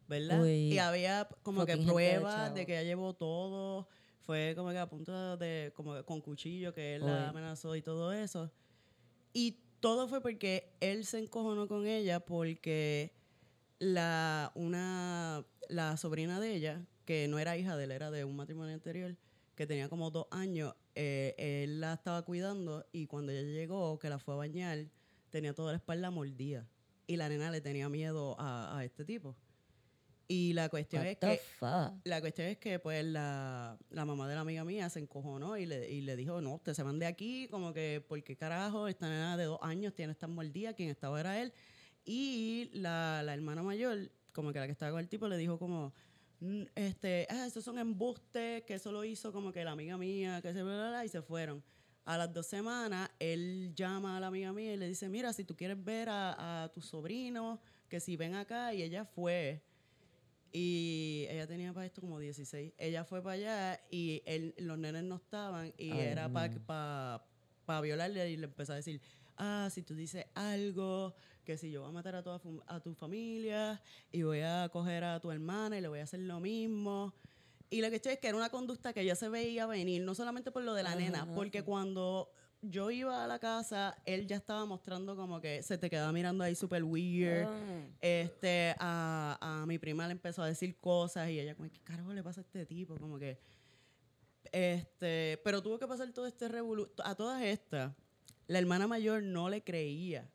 ¿Verdad? 0.08 0.42
Uy, 0.42 0.74
y 0.74 0.78
había 0.78 1.28
como 1.44 1.66
que 1.66 1.76
de 1.76 1.86
pruebas 1.86 2.54
de, 2.54 2.66
que 2.66 2.74
ella 2.74 2.84
llevó 2.84 3.14
todo. 3.14 3.88
Fue 4.22 4.54
como 4.56 4.70
que 4.72 4.78
a 4.78 4.88
punto 4.88 5.38
de, 5.38 5.72
como 5.76 5.96
que 5.96 6.04
con 6.04 6.22
cuchillo 6.22 6.74
que 6.74 6.96
él 6.96 7.04
Uy. 7.04 7.10
la 7.10 7.30
amenazó 7.30 7.76
y 7.76 7.82
todo 7.82 8.14
eso. 8.14 8.52
Y 9.34 9.58
todo 9.80 10.08
fue 10.08 10.22
porque 10.22 10.76
él 10.80 11.06
se 11.06 11.20
encojonó 11.20 11.68
con 11.68 11.88
ella 11.88 12.20
porque 12.22 13.14
la, 13.84 14.52
una, 14.56 15.46
la 15.70 15.98
sobrina 15.98 16.40
de 16.40 16.56
ella, 16.56 16.86
que 17.06 17.28
no 17.28 17.38
era 17.40 17.58
hija 17.58 17.76
de 17.76 17.84
él, 17.84 17.92
era 17.92 18.12
de 18.12 18.24
un 18.24 18.36
matrimonio 18.36 18.74
anterior, 18.74 19.16
que 19.56 19.68
tenía 19.68 19.90
como 19.90 20.10
dos 20.10 20.28
años, 20.32 20.74
eh, 20.96 21.36
él 21.38 21.82
la 21.82 21.94
estaba 21.94 22.22
cuidando 22.24 22.86
y 22.92 23.08
cuando 23.08 23.32
ella 23.32 23.42
llegó, 23.42 24.00
que 24.00 24.10
la 24.10 24.20
fue 24.20 24.34
a 24.34 24.38
bañar, 24.38 24.86
tenía 25.30 25.54
toda 25.54 25.74
la 25.74 25.78
espalda 25.78 26.10
mordida. 26.12 26.68
Y 27.06 27.18
la 27.18 27.28
nena 27.28 27.52
le 27.52 27.60
tenía 27.60 27.90
miedo 27.90 28.40
a, 28.40 28.78
a 28.78 28.86
este 28.86 29.04
tipo. 29.04 29.36
Y 30.30 30.54
la 30.54 30.70
cuestión 30.70 31.02
What 31.04 31.12
es 31.12 31.18
que 31.18 31.42
fuck? 31.60 31.94
la 32.06 32.22
cuestión 32.22 32.48
es 32.48 32.58
que 32.58 32.80
pues 32.80 33.04
la, 33.04 33.78
la 33.90 34.06
mamá 34.06 34.28
de 34.30 34.36
la 34.36 34.42
amiga 34.42 34.64
mía 34.64 34.90
se 34.90 35.00
encojonó 35.00 35.58
y 35.58 35.66
le, 35.66 35.92
y 35.92 36.02
le 36.02 36.16
dijo, 36.16 36.40
no, 36.40 36.56
usted 36.56 36.74
se 36.74 36.82
van 36.82 36.98
de 36.98 37.06
aquí, 37.06 37.50
como 37.50 37.74
que, 37.74 38.04
porque 38.08 38.38
carajo, 38.38 38.88
esta 38.88 39.10
nena 39.10 39.36
de 39.36 39.44
dos 39.44 39.60
años 39.62 39.94
tiene 39.94 40.14
esta 40.14 40.28
mordida, 40.28 40.74
quien 40.74 40.90
estaba 40.90 41.20
era 41.20 41.42
él. 41.42 41.54
Y 42.06 42.70
la, 42.74 43.22
la 43.24 43.34
hermana 43.34 43.64
mayor, 43.64 44.12
como 44.34 44.52
que 44.52 44.60
la 44.60 44.66
que 44.66 44.72
estaba 44.72 44.92
con 44.92 45.00
el 45.00 45.08
tipo, 45.10 45.28
le 45.28 45.38
dijo 45.38 45.58
como, 45.58 45.94
"Mm, 46.40 46.64
este, 46.76 47.28
ah, 47.30 47.46
esos 47.46 47.64
son 47.64 47.78
embustes, 47.78 48.64
que 48.64 48.74
eso 48.76 48.92
lo 48.92 49.04
hizo 49.04 49.32
como 49.32 49.52
que 49.52 49.64
la 49.64 49.72
amiga 49.72 49.98
mía, 49.98 50.42
que 50.42 50.54
se 50.54 50.64
bla, 50.64 50.74
bla, 50.76 50.90
bla", 50.90 51.06
y 51.06 51.10
se 51.10 51.22
fueron. 51.22 51.64
A 52.06 52.18
las 52.18 52.34
dos 52.34 52.48
semanas, 52.48 53.10
él 53.20 53.74
llama 53.76 54.18
a 54.18 54.20
la 54.20 54.28
amiga 54.28 54.52
mía 54.52 54.74
y 54.74 54.78
le 54.78 54.88
dice, 54.90 55.08
mira, 55.08 55.32
si 55.32 55.46
tú 55.46 55.56
quieres 55.56 55.82
ver 55.82 56.10
a, 56.10 56.64
a 56.64 56.72
tu 56.74 56.82
sobrino, 56.82 57.62
que 57.88 58.02
si 58.02 58.18
ven 58.18 58.36
acá, 58.36 58.74
y 58.74 58.84
ella 58.84 59.06
fue. 59.06 59.64
Y 60.52 61.26
ella 61.30 61.48
tenía 61.48 61.74
para 61.74 61.86
esto 61.86 62.02
como 62.02 62.20
16. 62.20 62.74
Ella 62.78 63.06
fue 63.06 63.24
para 63.24 63.34
allá 63.36 63.82
y 63.90 64.22
él, 64.26 64.54
los 64.58 64.78
nenes 64.78 65.04
no 65.04 65.16
estaban 65.16 65.74
y 65.78 65.92
Ay, 65.92 66.00
era 66.00 66.32
para 66.32 66.54
pa, 66.66 67.26
pa 67.66 67.82
violarle 67.82 68.30
y 68.30 68.38
le 68.38 68.46
empezó 68.46 68.74
a 68.74 68.76
decir, 68.76 69.02
ah, 69.38 69.70
si 69.72 69.82
tú 69.82 69.96
dices 69.96 70.26
algo, 70.36 71.16
que 71.44 71.58
si 71.58 71.72
yo 71.72 71.82
voy 71.82 71.90
a 71.90 71.94
matar 71.94 72.16
a, 72.16 72.24
toda 72.24 72.42
a 72.68 72.80
tu 72.80 72.94
familia 72.94 73.82
y 74.12 74.24
voy 74.24 74.40
a 74.42 74.70
coger 74.72 75.04
a 75.04 75.20
tu 75.20 75.32
hermana 75.32 75.78
y 75.78 75.82
le 75.82 75.88
voy 75.88 76.00
a 76.00 76.04
hacer 76.04 76.22
lo 76.22 76.40
mismo. 76.40 77.14
Y 77.70 77.82
lo 77.82 77.90
que 77.90 77.96
estoy 77.98 78.14
es 78.14 78.20
que 78.20 78.28
era 78.28 78.38
una 78.38 78.50
conducta 78.50 78.94
que 78.94 79.04
ya 79.04 79.16
se 79.16 79.30
veía 79.30 79.66
venir, 79.66 80.04
no 80.04 80.14
solamente 80.16 80.52
por 80.52 80.64
lo 80.64 80.74
de 80.74 80.84
la 80.84 80.90
Ajá, 80.92 81.00
nena, 81.00 81.24
ajá. 81.24 81.34
porque 81.34 81.64
cuando 81.64 82.32
yo 82.62 82.92
iba 82.92 83.24
a 83.24 83.28
la 83.28 83.40
casa, 83.40 83.98
él 84.06 84.28
ya 84.28 84.38
estaba 84.38 84.66
mostrando 84.66 85.16
como 85.16 85.42
que 85.42 85.64
se 85.64 85.78
te 85.78 85.90
quedaba 85.90 86.12
mirando 86.14 86.44
ahí 86.44 86.56
súper 86.56 86.84
weird. 86.84 87.46
Ah. 87.48 87.88
Este, 88.00 88.76
a, 88.80 89.38
a 89.42 89.66
mi 89.66 89.80
prima 89.80 90.06
le 90.08 90.14
empezó 90.14 90.44
a 90.44 90.48
decir 90.48 90.78
cosas 90.78 91.30
y 91.30 91.40
ella 91.40 91.56
como, 91.56 91.70
¿qué 91.70 91.80
carajo 91.82 92.14
le 92.14 92.24
pasa 92.24 92.42
a 92.42 92.44
este 92.44 92.66
tipo? 92.66 92.96
Como 92.98 93.18
que, 93.18 93.40
este, 94.52 95.42
pero 95.44 95.62
tuvo 95.62 95.80
que 95.80 95.88
pasar 95.88 96.12
todo 96.14 96.28
este 96.28 96.48
revolú. 96.48 96.90
A 97.04 97.16
todas 97.16 97.42
estas, 97.44 97.94
la 98.48 98.60
hermana 98.60 98.88
mayor 98.88 99.24
no 99.24 99.50
le 99.50 99.64
creía 99.64 100.30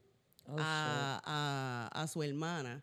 Oh, 0.49 0.57
a, 0.59 1.21
a- 1.25 2.03
a 2.03 2.07
su 2.09 2.23
hermana. 2.23 2.83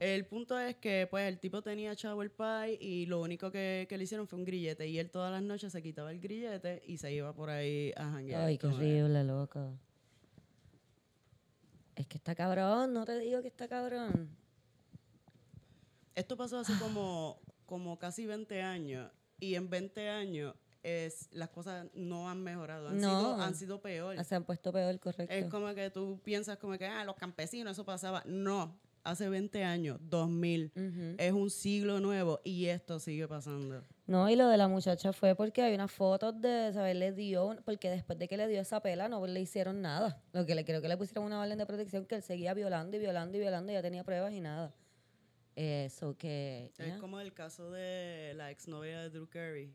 El 0.00 0.26
punto 0.26 0.56
es 0.60 0.76
que, 0.76 1.08
pues, 1.10 1.26
el 1.26 1.40
tipo 1.40 1.60
tenía 1.60 1.96
chavo 1.96 2.22
el 2.22 2.30
pie 2.30 2.78
y 2.80 3.06
lo 3.06 3.20
único 3.20 3.50
que, 3.50 3.86
que 3.88 3.98
le 3.98 4.04
hicieron 4.04 4.28
fue 4.28 4.38
un 4.38 4.44
grillete. 4.44 4.86
Y 4.86 4.98
él 4.98 5.10
todas 5.10 5.32
las 5.32 5.42
noches 5.42 5.72
se 5.72 5.82
quitaba 5.82 6.12
el 6.12 6.20
grillete 6.20 6.82
y 6.86 6.98
se 6.98 7.12
iba 7.12 7.32
por 7.34 7.50
ahí 7.50 7.92
a 7.96 8.04
janguear. 8.10 8.42
Ay, 8.44 8.58
qué 8.58 8.66
horrible, 8.68 9.24
loco. 9.24 9.76
Es 11.96 12.06
que 12.06 12.16
está 12.18 12.34
cabrón, 12.36 12.92
no 12.92 13.04
te 13.04 13.18
digo 13.18 13.42
que 13.42 13.48
está 13.48 13.66
cabrón. 13.66 14.28
Esto 16.14 16.36
pasó 16.36 16.58
hace 16.58 16.74
como, 16.78 17.40
como 17.66 17.98
casi 17.98 18.24
20 18.26 18.62
años. 18.62 19.10
Y 19.40 19.54
en 19.56 19.68
20 19.68 20.08
años 20.08 20.54
es, 21.06 21.28
las 21.32 21.48
cosas 21.50 21.86
no 21.94 22.28
han 22.30 22.42
mejorado. 22.42 22.88
Han, 22.88 23.00
No. 23.00 23.20
sido, 23.20 23.42
han 23.42 23.54
sido 23.54 23.80
peor. 23.80 24.24
Se 24.24 24.34
han 24.34 24.44
puesto 24.44 24.72
peor, 24.72 24.98
correcto. 25.00 25.34
Es 25.34 25.46
como 25.46 25.74
que 25.74 25.90
tú 25.90 26.20
piensas 26.24 26.56
como 26.58 26.76
que, 26.78 26.86
ah, 26.86 27.04
los 27.04 27.16
campesinos, 27.16 27.72
eso 27.72 27.84
pasaba. 27.84 28.22
No, 28.26 28.78
hace 29.04 29.28
20 29.28 29.64
años, 29.64 29.98
2000. 30.02 30.72
Ujú. 30.74 31.14
Es 31.18 31.32
un 31.32 31.50
siglo 31.50 32.00
nuevo 32.00 32.40
y 32.44 32.66
esto 32.66 32.98
sigue 32.98 33.26
pasando. 33.28 33.82
No, 34.06 34.28
y 34.30 34.36
lo 34.36 34.48
de 34.48 34.56
la 34.56 34.68
muchacha 34.68 35.12
fue 35.12 35.34
porque 35.34 35.60
hay 35.62 35.74
unas 35.74 35.90
fotos 35.92 36.40
de, 36.40 36.70
¿sabes? 36.72 36.96
Le 36.96 37.12
dio, 37.12 37.56
porque 37.66 37.90
después 37.90 38.18
de 38.18 38.26
que 38.26 38.36
le 38.38 38.48
dio 38.48 38.60
esa 38.60 38.80
pela 38.80 39.06
no 39.08 39.26
le 39.26 39.40
hicieron 39.40 39.82
nada. 39.82 40.22
Lo 40.32 40.46
que 40.46 40.54
le 40.54 40.64
creo 40.64 40.80
que 40.80 40.88
le 40.88 40.96
pusieron 40.96 41.24
una 41.24 41.40
orden 41.40 41.58
de 41.58 41.66
protección 41.66 42.06
que 42.06 42.14
él 42.14 42.22
seguía 42.22 42.54
violando 42.54 42.96
y 42.96 43.00
violando 43.00 43.36
y 43.36 43.40
violando 43.40 43.70
y 43.70 43.74
ya 43.74 43.82
tenía 43.82 44.04
pruebas 44.04 44.32
y 44.32 44.40
nada. 44.40 44.74
Eso 45.56 46.16
que... 46.16 46.70
Es 46.78 46.96
como 46.98 47.18
el 47.20 47.34
caso 47.34 47.70
de 47.70 48.32
la 48.36 48.50
exnovia 48.50 49.00
de 49.00 49.10
Drew 49.10 49.28
Carey. 49.28 49.74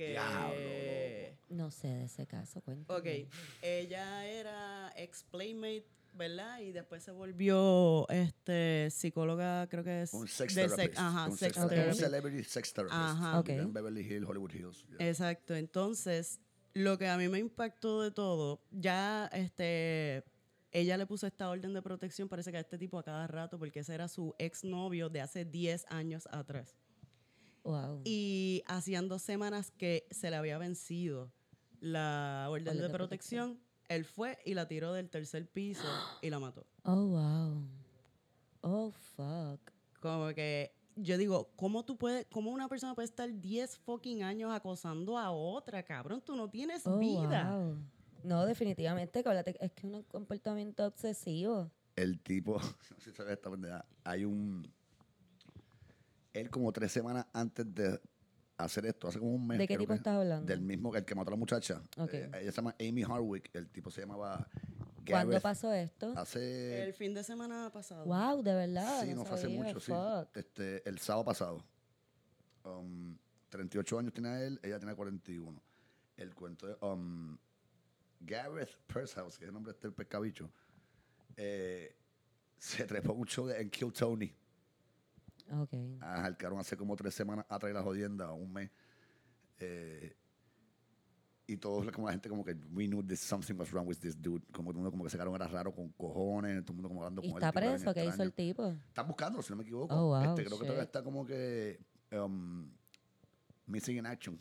Que, 0.00 0.10
Diablo, 0.12 1.36
No 1.50 1.70
sé 1.70 1.88
de 1.88 2.04
ese 2.04 2.26
caso, 2.26 2.62
cuéntame. 2.62 2.98
ok, 2.98 3.28
ella 3.60 4.26
era 4.26 4.92
ex 4.96 5.24
playmate, 5.24 5.84
¿verdad? 6.14 6.60
Y 6.60 6.72
después 6.72 7.02
se 7.02 7.10
volvió 7.10 8.08
este 8.08 8.88
psicóloga, 8.90 9.66
creo 9.68 9.84
que 9.84 10.02
es 10.02 10.14
Un 10.14 10.26
sex 10.26 10.54
de 10.54 10.68
therapist. 10.68 10.98
ajá, 10.98 11.26
un, 11.26 11.36
sex 11.36 11.54
sex, 11.54 11.64
un 11.64 11.68
therapist. 11.68 12.00
celebrity 12.00 12.44
sex 12.44 12.72
therapist. 12.72 12.98
Ajá. 12.98 13.40
Ok. 13.40 13.48
En 13.50 13.72
Beverly 13.72 14.00
Hills, 14.00 14.26
Hollywood 14.26 14.52
Hills. 14.54 14.86
yeah. 14.88 15.08
Exacto. 15.08 15.54
Entonces, 15.54 16.40
lo 16.72 16.96
que 16.96 17.06
a 17.08 17.18
mí 17.18 17.28
me 17.28 17.38
impactó 17.38 18.00
de 18.02 18.10
todo, 18.10 18.62
ya 18.70 19.28
este 19.34 20.24
ella 20.72 20.96
le 20.96 21.04
puso 21.04 21.26
esta 21.26 21.50
orden 21.50 21.74
de 21.74 21.82
protección, 21.82 22.28
parece 22.28 22.52
que 22.52 22.56
a 22.56 22.60
este 22.60 22.78
tipo 22.78 22.98
a 22.98 23.02
cada 23.02 23.26
rato, 23.26 23.58
porque 23.58 23.80
ese 23.80 23.92
era 23.94 24.08
su 24.08 24.34
exnovio 24.38 25.08
de 25.10 25.20
hace 25.20 25.44
10 25.44 25.84
años 25.90 26.28
atrás. 26.30 26.76
Wow. 27.64 28.02
Y 28.04 28.62
hacían 28.66 29.08
dos 29.08 29.22
semanas 29.22 29.70
que 29.70 30.06
se 30.10 30.30
le 30.30 30.36
había 30.36 30.58
vencido 30.58 31.32
la 31.80 32.46
orden 32.48 32.68
Orden 32.68 32.82
de 32.82 32.88
de 32.88 32.92
protección. 32.94 33.60
Él 33.88 34.04
fue 34.04 34.38
y 34.44 34.54
la 34.54 34.68
tiró 34.68 34.92
del 34.92 35.10
tercer 35.10 35.48
piso 35.48 35.86
y 36.22 36.30
la 36.30 36.38
mató. 36.38 36.66
Oh, 36.84 37.06
wow. 37.06 37.68
Oh, 38.62 38.90
fuck. 38.90 39.60
Como 40.00 40.28
que 40.34 40.72
yo 40.96 41.16
digo, 41.18 41.50
¿cómo 41.56 41.84
tú 41.84 41.96
puedes, 41.96 42.26
cómo 42.30 42.50
una 42.50 42.68
persona 42.68 42.94
puede 42.94 43.06
estar 43.06 43.40
10 43.40 43.78
fucking 43.78 44.22
años 44.22 44.52
acosando 44.52 45.18
a 45.18 45.30
otra, 45.30 45.82
cabrón? 45.82 46.22
Tú 46.24 46.36
no 46.36 46.48
tienes 46.48 46.86
Oh, 46.86 46.98
vida. 46.98 47.50
wow. 47.56 47.78
No, 48.22 48.44
definitivamente, 48.44 49.20
es 49.60 49.72
que 49.72 49.86
es 49.86 49.92
un 49.92 50.02
comportamiento 50.04 50.86
obsesivo. 50.86 51.70
El 51.96 52.20
tipo, 52.20 52.58
no 52.90 53.00
sé 53.00 53.10
si 53.10 53.16
sabes 53.16 53.32
esta 53.32 53.50
pendeja, 53.50 53.84
hay 54.04 54.24
un... 54.24 54.70
Él 56.32 56.50
como 56.50 56.72
tres 56.72 56.92
semanas 56.92 57.26
antes 57.32 57.74
de 57.74 58.00
hacer 58.56 58.86
esto, 58.86 59.08
hace 59.08 59.18
como 59.18 59.34
un 59.34 59.46
mes. 59.46 59.58
¿De 59.58 59.66
qué 59.66 59.76
tipo 59.76 59.92
estás 59.92 60.16
hablando? 60.16 60.46
Del 60.46 60.60
mismo, 60.60 60.94
el 60.94 61.04
que 61.04 61.14
mató 61.14 61.30
a 61.30 61.32
la 61.32 61.38
muchacha. 61.38 61.82
Ok. 61.96 62.14
Eh, 62.14 62.30
ella 62.40 62.52
se 62.52 62.56
llama 62.56 62.74
Amy 62.80 63.02
Hardwick, 63.02 63.50
el 63.54 63.68
tipo 63.70 63.90
se 63.90 64.02
llamaba 64.02 64.48
¿Cuándo 65.08 65.30
Gareth. 65.30 65.42
pasó 65.42 65.72
esto? 65.72 66.12
Hace... 66.16 66.84
El 66.84 66.92
fin 66.92 67.14
de 67.14 67.24
semana 67.24 67.70
pasado. 67.72 68.04
Wow, 68.04 68.42
de 68.42 68.54
verdad. 68.54 69.02
sí, 69.02 69.14
no, 69.14 69.24
fue 69.24 69.36
hace 69.36 69.48
mucho, 69.48 69.80
sí. 69.80 69.92
Este, 70.34 70.88
el 70.88 70.98
sábado 70.98 71.24
pasado. 71.24 71.64
Um, 72.64 73.16
38 73.48 73.98
años 73.98 74.12
tenía 74.12 74.42
él, 74.44 74.60
ella 74.62 74.78
tenía 74.78 74.94
41. 74.94 75.60
El 76.16 76.34
cuento 76.34 76.66
de 76.66 76.76
um, 76.86 77.36
Gareth 78.20 78.76
Pershouse, 78.86 79.38
que 79.38 79.44
es 79.44 79.48
el 79.48 79.54
nombre 79.54 79.72
de 79.72 79.76
este 79.76 79.90
pescabicho, 79.90 80.50
eh, 81.36 81.96
se 82.58 82.84
trepó 82.84 83.14
un 83.14 83.26
show 83.26 83.46
de, 83.46 83.60
en 83.60 83.70
Kill 83.70 83.92
Tony. 83.92 84.32
Ok. 85.50 85.74
Ajalcaron 86.00 86.58
hace 86.58 86.76
como 86.76 86.96
tres 86.96 87.14
semanas 87.14 87.44
atrás 87.48 87.70
de 87.70 87.74
la 87.74 87.82
jodienda, 87.82 88.32
un 88.32 88.52
mes. 88.52 88.70
Eh, 89.58 90.16
y 91.46 91.56
todos, 91.56 91.90
como 91.90 92.06
la 92.06 92.12
gente, 92.12 92.28
como 92.28 92.44
que, 92.44 92.54
we 92.72 92.86
knew 92.86 93.02
this, 93.02 93.20
something 93.20 93.54
was 93.56 93.72
wrong 93.72 93.86
with 93.86 93.98
this 93.98 94.20
dude. 94.20 94.44
Como 94.52 94.70
todo 94.70 94.78
el 94.78 94.82
mundo, 94.82 94.90
como 94.92 95.04
que 95.04 95.10
se 95.10 95.16
quedaron, 95.16 95.34
era 95.34 95.48
raro 95.48 95.74
con 95.74 95.88
cojones, 95.90 96.64
todo 96.64 96.72
el 96.72 96.76
mundo 96.76 96.88
como 96.88 97.00
hablando 97.00 97.22
¿Y 97.22 97.30
con 97.30 97.42
él. 97.42 97.48
está 97.48 97.52
preso? 97.52 97.92
¿Qué 97.92 98.04
hizo 98.04 98.22
el 98.22 98.32
tipo? 98.32 98.68
Están 98.88 99.08
buscándolo, 99.08 99.42
si 99.42 99.50
no 99.50 99.56
me 99.56 99.64
equivoco. 99.64 99.94
Oh, 99.94 100.08
wow, 100.08 100.30
este, 100.30 100.44
creo 100.44 100.58
que 100.58 100.64
todavía 100.64 100.82
shit. 100.82 100.88
está 100.88 101.02
como 101.02 101.26
que 101.26 101.80
um, 102.12 102.70
missing 103.66 103.96
in 103.96 104.06
action. 104.06 104.40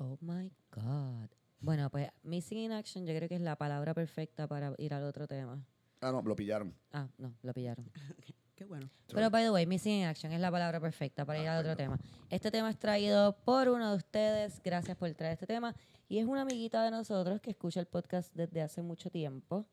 Oh 0.00 0.16
my 0.20 0.50
God. 0.70 1.28
Bueno, 1.60 1.90
pues 1.90 2.08
Missing 2.22 2.58
in 2.58 2.72
Action 2.72 3.04
yo 3.04 3.14
creo 3.14 3.28
que 3.28 3.34
es 3.34 3.40
la 3.40 3.56
palabra 3.56 3.92
perfecta 3.92 4.46
para 4.46 4.72
ir 4.78 4.94
al 4.94 5.02
otro 5.02 5.26
tema. 5.26 5.66
Ah, 6.00 6.12
no, 6.12 6.22
lo 6.22 6.36
pillaron. 6.36 6.72
Ah, 6.92 7.08
no, 7.18 7.34
lo 7.42 7.52
pillaron. 7.52 7.90
Qué 8.58 8.64
bueno. 8.64 8.90
Pero, 9.14 9.30
by 9.30 9.44
the 9.44 9.52
way, 9.52 9.66
Missing 9.66 10.00
in 10.00 10.06
Action 10.06 10.32
es 10.32 10.40
la 10.40 10.50
palabra 10.50 10.80
perfecta 10.80 11.24
para 11.24 11.38
Ah, 11.38 11.42
ir 11.44 11.48
al 11.48 11.60
otro 11.60 11.76
tema. 11.76 11.96
Este 12.28 12.50
tema 12.50 12.68
es 12.68 12.76
traído 12.76 13.36
por 13.44 13.68
uno 13.68 13.92
de 13.92 13.96
ustedes. 13.96 14.60
Gracias 14.64 14.96
por 14.96 15.14
traer 15.14 15.34
este 15.34 15.46
tema. 15.46 15.76
Y 16.08 16.18
es 16.18 16.26
una 16.26 16.40
amiguita 16.42 16.82
de 16.82 16.90
nosotros 16.90 17.40
que 17.40 17.50
escucha 17.50 17.78
el 17.78 17.86
podcast 17.86 18.34
desde 18.34 18.60
hace 18.60 18.82
mucho 18.82 19.10
tiempo. 19.10 19.64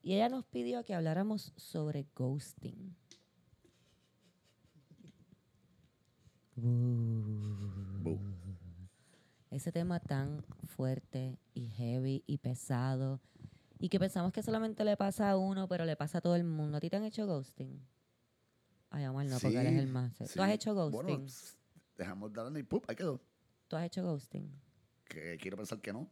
Y 0.00 0.14
ella 0.14 0.30
nos 0.30 0.46
pidió 0.46 0.82
que 0.82 0.94
habláramos 0.94 1.52
sobre 1.56 2.06
ghosting. 2.16 2.96
Ese 9.50 9.72
tema 9.72 9.98
tan 10.00 10.44
fuerte 10.64 11.38
y 11.54 11.66
heavy 11.68 12.22
y 12.26 12.38
pesado. 12.38 13.20
Y 13.82 13.88
que 13.88 13.98
pensamos 13.98 14.30
que 14.32 14.42
solamente 14.42 14.84
le 14.84 14.94
pasa 14.98 15.30
a 15.30 15.38
uno, 15.38 15.66
pero 15.66 15.86
le 15.86 15.96
pasa 15.96 16.18
a 16.18 16.20
todo 16.20 16.36
el 16.36 16.44
mundo. 16.44 16.76
¿A 16.76 16.80
ti 16.80 16.90
te 16.90 16.96
han 16.96 17.04
hecho 17.04 17.26
ghosting? 17.26 17.80
Ay, 18.90 19.06
Omar, 19.06 19.24
no, 19.24 19.38
porque 19.40 19.58
él 19.58 19.66
es 19.68 19.78
el 19.78 19.86
más. 19.86 20.12
sí. 20.18 20.24
¿Tú 20.34 20.42
has 20.42 20.50
hecho 20.50 20.74
ghosting? 20.74 21.02
Bueno, 21.02 21.26
dejamos 21.96 22.32
darle 22.32 22.60
y 22.60 22.62
¡pup! 22.62 22.84
Ahí 22.88 22.96
quedó. 22.96 23.20
¿Tú 23.68 23.76
has 23.76 23.84
hecho 23.86 24.02
ghosting? 24.02 24.50
Que 25.08 25.38
quiero 25.40 25.56
pensar 25.56 25.80
que 25.80 25.92
no. 25.94 26.10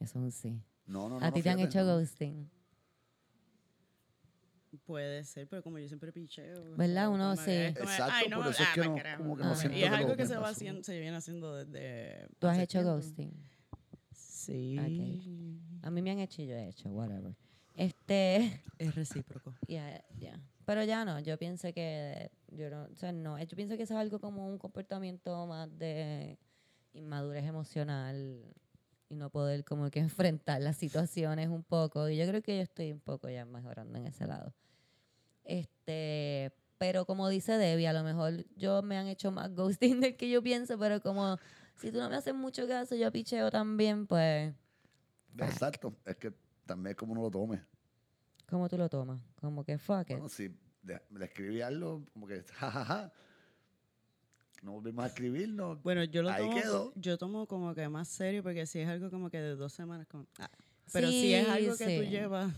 Eso 0.00 0.18
es 0.18 0.24
un 0.24 0.32
sí. 0.32 0.60
No, 0.86 1.08
no, 1.08 1.20
no. 1.20 1.24
¿A 1.24 1.28
no, 1.28 1.34
ti 1.34 1.42
te 1.42 1.50
han 1.50 1.60
hecho 1.60 1.84
no. 1.84 1.98
ghosting? 1.98 2.50
Puede 4.84 5.24
ser, 5.24 5.48
pero 5.48 5.62
como 5.62 5.78
yo 5.78 5.86
siempre 5.88 6.12
picheo. 6.12 6.76
¿Verdad? 6.76 7.08
Uno 7.10 7.34
sí. 7.36 7.50
Exacto, 7.50 8.12
"Ay, 8.12 8.28
no, 8.28 8.38
por 8.38 8.48
eso 8.48 8.62
es 8.62 8.68
ah, 8.68 8.72
que 8.74 8.80
pa' 8.82 8.86
no- 8.88 8.94
carajo". 8.96 9.22
como 9.22 9.36
que 9.36 9.42
no 9.44 9.50
Ah, 9.52 9.56
siento 9.56 9.78
Y 9.78 9.82
es 9.84 9.90
algo 9.90 10.16
que 10.16 10.26
se, 10.26 10.36
va 10.36 10.48
haciendo, 10.48 10.82
se 10.82 10.98
viene 10.98 11.16
haciendo 11.16 11.54
desde. 11.54 12.28
¿Tú 12.38 12.46
has 12.48 12.58
hecho 12.58 12.78
tiempo. 12.80 12.94
ghosting? 12.96 13.32
Sí. 14.12 14.76
A 15.82 15.90
mí 15.90 16.02
me 16.02 16.10
han 16.10 16.18
hecho 16.18 16.42
y 16.42 16.46
yo 16.46 16.54
he 16.54 16.68
hecho, 16.68 16.88
whatever. 16.90 17.34
Este, 17.74 18.62
Es 18.78 18.94
recíproco. 18.94 19.54
ya, 19.68 20.02
ya. 20.18 20.40
Pero 20.64 20.82
ya 20.82 21.04
no, 21.04 21.20
yo 21.20 21.38
pienso 21.38 21.72
que, 21.72 22.30
yo 22.48 22.70
no, 22.70 22.84
o 22.84 22.96
sea, 22.96 23.12
no, 23.12 23.38
yo 23.38 23.56
pienso 23.56 23.76
que 23.76 23.84
eso 23.84 23.94
es 23.94 24.00
algo 24.00 24.20
como 24.20 24.46
un 24.46 24.58
comportamiento 24.58 25.46
más 25.46 25.68
de 25.78 26.38
inmadurez 26.92 27.44
emocional 27.44 28.42
y 29.08 29.14
no 29.14 29.30
poder 29.30 29.64
como 29.64 29.90
que 29.90 30.00
enfrentar 30.00 30.60
las 30.60 30.76
situaciones 30.76 31.48
un 31.48 31.62
poco. 31.62 32.08
Y 32.08 32.16
yo 32.16 32.26
creo 32.26 32.42
que 32.42 32.56
yo 32.56 32.62
estoy 32.62 32.92
un 32.92 33.00
poco 33.00 33.28
ya 33.28 33.44
mejorando 33.44 33.98
en 33.98 34.06
ese 34.06 34.26
lado. 34.26 34.52
Este, 35.44 36.52
pero 36.78 37.06
como 37.06 37.28
dice 37.28 37.52
Debbie, 37.52 37.86
a 37.86 37.92
lo 37.92 38.02
mejor 38.02 38.44
yo 38.56 38.82
me 38.82 38.98
han 38.98 39.06
hecho 39.06 39.30
más 39.30 39.54
ghosting 39.54 40.00
del 40.00 40.16
que 40.16 40.28
yo 40.28 40.42
pienso, 40.42 40.78
pero 40.78 41.00
como 41.00 41.38
si 41.76 41.92
tú 41.92 41.98
no 41.98 42.10
me 42.10 42.16
haces 42.16 42.34
mucho 42.34 42.66
caso, 42.66 42.96
yo 42.96 43.12
picheo 43.12 43.50
también, 43.50 44.06
pues, 44.06 44.54
Exacto. 45.44 45.96
Es 46.04 46.16
que 46.16 46.32
también 46.64 46.92
es 46.92 46.96
como 46.96 47.12
uno 47.12 47.22
lo 47.22 47.30
tome. 47.30 47.62
¿cómo 48.48 48.68
tú 48.68 48.78
lo 48.78 48.88
tomas? 48.88 49.20
Como 49.40 49.64
que 49.64 49.76
fuck 49.76 50.02
it. 50.02 50.16
Bueno, 50.16 50.28
si 50.28 50.48
de- 50.82 51.02
le 51.10 51.24
escribí 51.24 51.60
algo, 51.62 52.04
como 52.12 52.26
que, 52.28 52.44
jajaja. 52.54 53.12
No 54.62 54.72
volvimos 54.72 55.04
a 55.04 55.08
escribir, 55.08 55.48
no. 55.48 55.76
Bueno, 55.76 56.02
yo 56.04 56.22
lo 56.22 56.30
Ahí 56.30 56.42
tomo, 56.44 56.54
quedó. 56.54 56.92
yo 56.96 57.18
tomo 57.18 57.46
como 57.46 57.74
que 57.74 57.88
más 57.88 58.08
serio 58.08 58.42
porque 58.42 58.66
si 58.66 58.78
es 58.80 58.88
algo 58.88 59.10
como 59.10 59.30
que 59.30 59.38
de 59.40 59.54
dos 59.54 59.72
semanas, 59.72 60.06
como, 60.06 60.26
ah. 60.38 60.50
pero 60.92 61.08
si 61.08 61.34
es 61.34 61.44
Sí, 61.44 61.50
algo 61.50 61.76
que 61.76 61.84
tú 61.98 62.04
sí. 62.04 62.08
llevas 62.10 62.52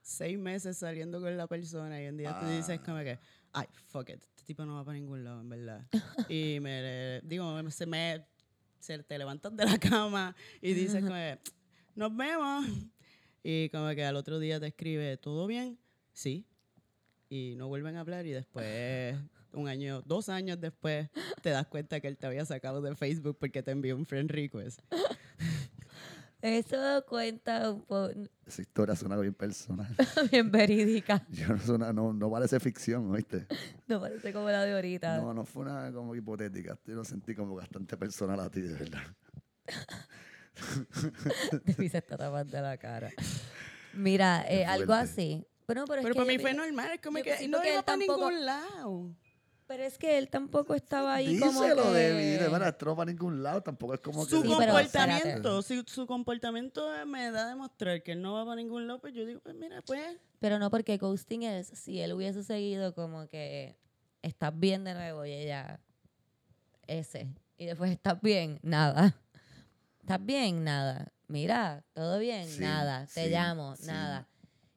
seis 0.00 0.38
meses 0.38 0.76
saliendo 0.78 1.20
con 1.20 1.36
la 1.36 1.46
persona 1.46 2.02
y 2.02 2.08
un 2.08 2.16
día 2.16 2.38
tú 2.40 2.46
dices 2.46 2.80
como 2.80 2.98
que, 3.00 3.18
ay, 3.52 3.66
fuck 3.86 4.08
it, 4.10 4.22
este 4.22 4.44
tipo 4.44 4.64
no 4.64 4.74
va 4.76 4.84
para 4.84 4.98
ningún 4.98 5.22
lado, 5.24 5.40
en 5.40 5.48
verdad. 5.48 5.86
y 6.28 6.58
me, 6.60 6.80
le- 6.82 7.20
digo, 7.22 7.52
me- 7.62 7.70
se 7.70 7.86
me, 7.86 8.26
se 8.80 9.02
te 9.02 9.18
levantas 9.18 9.54
de 9.56 9.64
la 9.66 9.78
cama 9.78 10.34
y 10.62 10.72
dices 10.74 11.02
como 11.02 11.14
que, 11.14 11.38
nos 11.96 12.14
vemos. 12.16 12.66
Y 13.46 13.68
como 13.68 13.94
que 13.94 14.02
al 14.02 14.16
otro 14.16 14.38
día 14.38 14.58
te 14.58 14.68
escribe, 14.68 15.18
¿todo 15.18 15.46
bien? 15.46 15.78
Sí. 16.14 16.46
Y 17.28 17.56
no 17.58 17.68
vuelven 17.68 17.94
a 17.96 18.00
hablar 18.00 18.24
y 18.24 18.30
después, 18.32 19.16
un 19.52 19.68
año, 19.68 20.00
dos 20.06 20.30
años 20.30 20.58
después, 20.58 21.10
te 21.42 21.50
das 21.50 21.66
cuenta 21.66 22.00
que 22.00 22.08
él 22.08 22.16
te 22.16 22.26
había 22.26 22.46
sacado 22.46 22.80
de 22.80 22.96
Facebook 22.96 23.36
porque 23.38 23.62
te 23.62 23.70
envió 23.72 23.96
un 23.96 24.06
friend 24.06 24.30
request. 24.30 24.80
Eso 26.40 27.04
cuenta 27.06 27.70
un 27.70 27.82
poco 27.82 28.10
Esa 28.46 28.62
historia 28.62 28.96
suena 28.96 29.16
bien 29.18 29.34
personal. 29.34 29.94
bien 30.30 30.50
verídica. 30.50 31.26
Yo 31.30 31.48
no, 31.48 31.58
suena, 31.58 31.92
no, 31.92 32.14
no 32.14 32.30
parece 32.30 32.58
ficción, 32.60 33.10
¿oíste? 33.10 33.46
No 33.88 34.00
parece 34.00 34.32
como 34.32 34.48
la 34.48 34.62
de 34.64 34.72
ahorita. 34.72 35.18
No, 35.18 35.34
no 35.34 35.44
fue 35.44 35.62
una 35.64 35.92
como 35.92 36.14
hipotética. 36.14 36.78
Yo 36.86 36.94
lo 36.94 37.04
sentí 37.04 37.34
como 37.34 37.54
bastante 37.54 37.96
personal 37.98 38.40
a 38.40 38.50
ti, 38.50 38.62
de 38.62 38.72
verdad. 38.72 39.02
Se 41.76 41.84
está 41.86 42.16
tapando 42.16 42.60
la 42.60 42.76
cara. 42.78 43.10
Mira, 43.92 44.44
eh, 44.48 44.64
algo 44.64 44.92
así. 44.92 45.46
Pero, 45.66 45.84
pero, 45.86 46.00
es 46.00 46.02
Pero 46.04 46.14
que 46.14 46.20
para 46.20 46.32
mí 46.32 46.38
fue 46.38 46.52
normal, 46.54 46.90
es 46.92 47.00
como 47.00 47.18
yo 47.18 47.24
que 47.24 47.48
no 47.48 47.60
que 47.60 47.72
iba 47.72 47.82
para 47.82 47.98
tampoco- 47.98 48.30
ningún 48.30 48.44
lado. 48.44 49.14
Pero 49.66 49.82
es 49.82 49.96
que 49.96 50.18
él 50.18 50.28
tampoco 50.28 50.74
estaba 50.74 51.14
ahí 51.14 51.38
como 51.38 51.62
Díselo, 51.62 51.84
que... 51.84 52.10
David. 52.10 52.38
De 52.38 52.48
verdad, 52.48 52.68
esto 52.68 52.84
no 52.84 52.96
para 52.96 53.10
ningún 53.10 53.42
lado. 53.42 53.62
Tampoco 53.62 53.94
es 53.94 54.00
como 54.00 54.26
Su 54.26 54.42
que... 54.42 54.48
Sí, 54.48 54.54
pero 54.58 54.72
comportamiento, 54.74 55.62
si 55.62 55.82
su 55.86 56.06
comportamiento 56.06 56.86
me 57.06 57.30
da 57.30 57.46
a 57.46 57.48
demostrar 57.48 58.02
que 58.02 58.12
él 58.12 58.20
no 58.20 58.34
va 58.34 58.44
para 58.44 58.56
ningún 58.56 58.86
lado, 58.86 59.00
pues 59.00 59.14
yo 59.14 59.24
digo, 59.24 59.40
pues 59.40 59.54
mira, 59.54 59.80
pues 59.80 60.18
Pero 60.38 60.58
no 60.58 60.70
porque 60.70 60.98
ghosting 60.98 61.44
es, 61.44 61.68
si 61.68 61.98
él 62.02 62.12
hubiese 62.12 62.44
seguido 62.44 62.94
como 62.94 63.26
que 63.28 63.78
estás 64.20 64.52
bien 64.54 64.84
de 64.84 64.92
nuevo 64.92 65.24
y 65.24 65.32
ella 65.32 65.80
ese. 66.86 67.28
Y 67.56 67.64
después 67.64 67.90
estás 67.90 68.20
bien, 68.20 68.60
nada. 68.62 69.16
¿Estás 70.04 70.22
bien? 70.22 70.64
Nada. 70.64 71.14
Mira, 71.28 71.82
todo 71.94 72.18
bien, 72.18 72.46
Sí, 72.46 72.60
nada. 72.60 73.06
Te 73.06 73.24
sí, 73.24 73.30
llamo, 73.30 73.74
sí. 73.74 73.86
nada. 73.86 74.28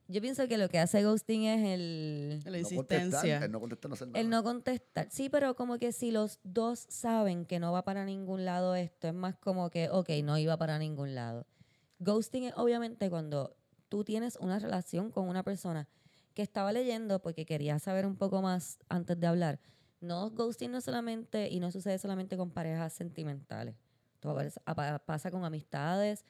Yo 0.08 0.22
pienso 0.22 0.48
que 0.48 0.58
lo 0.58 0.70
que 0.70 0.80
hace 0.80 1.04
ghosting 1.04 1.44
es 1.44 1.68
el, 1.68 2.42
la 2.46 2.52
no 2.52 2.58
insistencia. 2.60 3.10
contestar, 3.12 3.44
el 3.44 3.52
no 3.52 3.60
contestar, 3.60 3.90
no 3.90 3.96
hacer 3.96 4.08
nada. 4.08 4.20
el 4.22 4.30
no 4.30 4.42
contestar. 4.42 5.08
Sí, 5.12 5.28
pero 5.28 5.54
como 5.58 5.80
que 5.80 5.92
si 5.92 6.12
los 6.12 6.40
dos 6.44 6.86
saben 6.88 7.46
que 7.46 7.60
no 7.60 7.74
va 7.74 7.84
para 7.84 8.06
ningún 8.06 8.46
lado 8.46 8.74
esto, 8.76 9.10
es 9.10 9.14
más 9.14 9.36
como 9.36 9.70
que, 9.70 9.90
ok, 9.90 10.08
no 10.24 10.38
iba 10.38 10.56
para 10.56 10.80
ningún 10.80 11.14
lado. 11.14 11.46
Ghosting 12.00 12.46
es 12.46 12.54
obviamente 12.56 13.10
cuando 13.10 13.58
tú 13.90 14.06
tienes 14.06 14.38
una 14.38 14.60
relación 14.60 15.12
con 15.12 15.28
una 15.28 15.44
persona 15.44 15.90
que 16.36 16.42
estaba 16.42 16.72
leyendo 16.72 17.22
porque 17.22 17.46
quería 17.46 17.80
saber 17.80 18.06
un 18.06 18.16
poco 18.16 18.42
más 18.42 18.80
antes 18.88 19.20
de 19.20 19.28
hablar. 19.28 19.60
No, 20.00 20.30
ghosting 20.30 20.72
no 20.72 20.80
solamente, 20.80 21.50
y 21.50 21.60
no 21.60 21.70
sucede 21.70 21.98
solamente 22.00 22.38
con 22.38 22.50
parejas 22.52 22.94
sentimentales. 22.94 23.76
Pasa 25.06 25.32
con 25.32 25.46
amistades, 25.46 26.26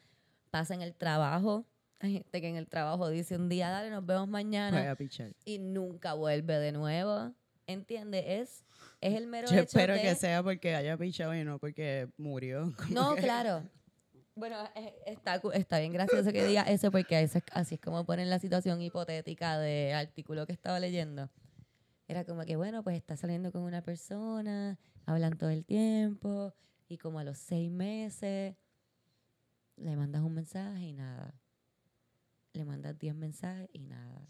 pasa 0.50 0.74
en 0.74 0.82
el 0.82 0.94
trabajo. 0.94 1.64
Hay 2.00 2.12
gente 2.12 2.40
que 2.40 2.48
en 2.48 2.56
el 2.56 2.68
trabajo 2.68 3.08
dice 3.08 3.36
un 3.36 3.48
día, 3.48 3.70
dale, 3.70 3.90
nos 3.90 4.06
vemos 4.06 4.28
mañana 4.28 4.96
y 5.44 5.58
nunca 5.58 6.14
vuelve 6.14 6.58
de 6.58 6.72
nuevo. 6.72 7.32
¿Entiendes? 7.66 8.24
Es, 8.26 8.64
es 9.00 9.14
el 9.14 9.26
mero 9.26 9.48
Yo 9.48 9.54
hecho 9.56 9.62
espero 9.64 9.94
de... 9.94 10.00
que 10.02 10.14
sea 10.14 10.42
porque 10.42 10.74
haya 10.74 10.96
pichado 10.96 11.34
y 11.34 11.44
no 11.44 11.58
porque 11.58 12.08
murió. 12.16 12.72
No, 12.90 13.14
que- 13.14 13.22
claro. 13.22 13.62
Bueno, 14.34 14.56
eh, 14.76 14.94
está, 15.06 15.40
está 15.54 15.80
bien 15.80 15.92
gracioso 15.92 16.32
que 16.32 16.46
diga 16.46 16.62
eso 16.62 16.92
porque 16.92 17.20
eso 17.20 17.38
es- 17.38 17.44
así 17.52 17.74
es 17.74 17.80
como 17.80 18.06
ponen 18.06 18.30
la 18.30 18.38
situación 18.38 18.80
hipotética 18.80 19.58
del 19.58 19.94
artículo 19.96 20.46
que 20.46 20.52
estaba 20.52 20.78
leyendo. 20.78 21.28
Era 22.06 22.24
como 22.24 22.44
que, 22.44 22.54
bueno, 22.56 22.82
pues 22.84 22.96
está 22.96 23.16
saliendo 23.16 23.50
con 23.52 23.62
una 23.62 23.82
persona, 23.82 24.78
hablan 25.04 25.36
todo 25.36 25.50
el 25.50 25.64
tiempo 25.64 26.54
y 26.88 26.98
como 26.98 27.18
a 27.18 27.24
los 27.24 27.38
seis 27.38 27.70
meses 27.70 28.56
le 29.76 29.96
mandas 29.96 30.22
un 30.22 30.34
mensaje 30.34 30.86
y 30.86 30.92
nada. 30.92 31.34
Le 32.52 32.64
mandas 32.64 32.98
diez 32.98 33.14
mensajes 33.14 33.68
y 33.72 33.84
nada. 33.84 34.26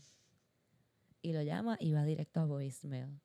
Y 1.22 1.32
lo 1.32 1.42
llama 1.42 1.76
y 1.80 1.92
va 1.92 2.04
directo 2.04 2.40
a 2.40 2.44
voicemail. 2.44 3.20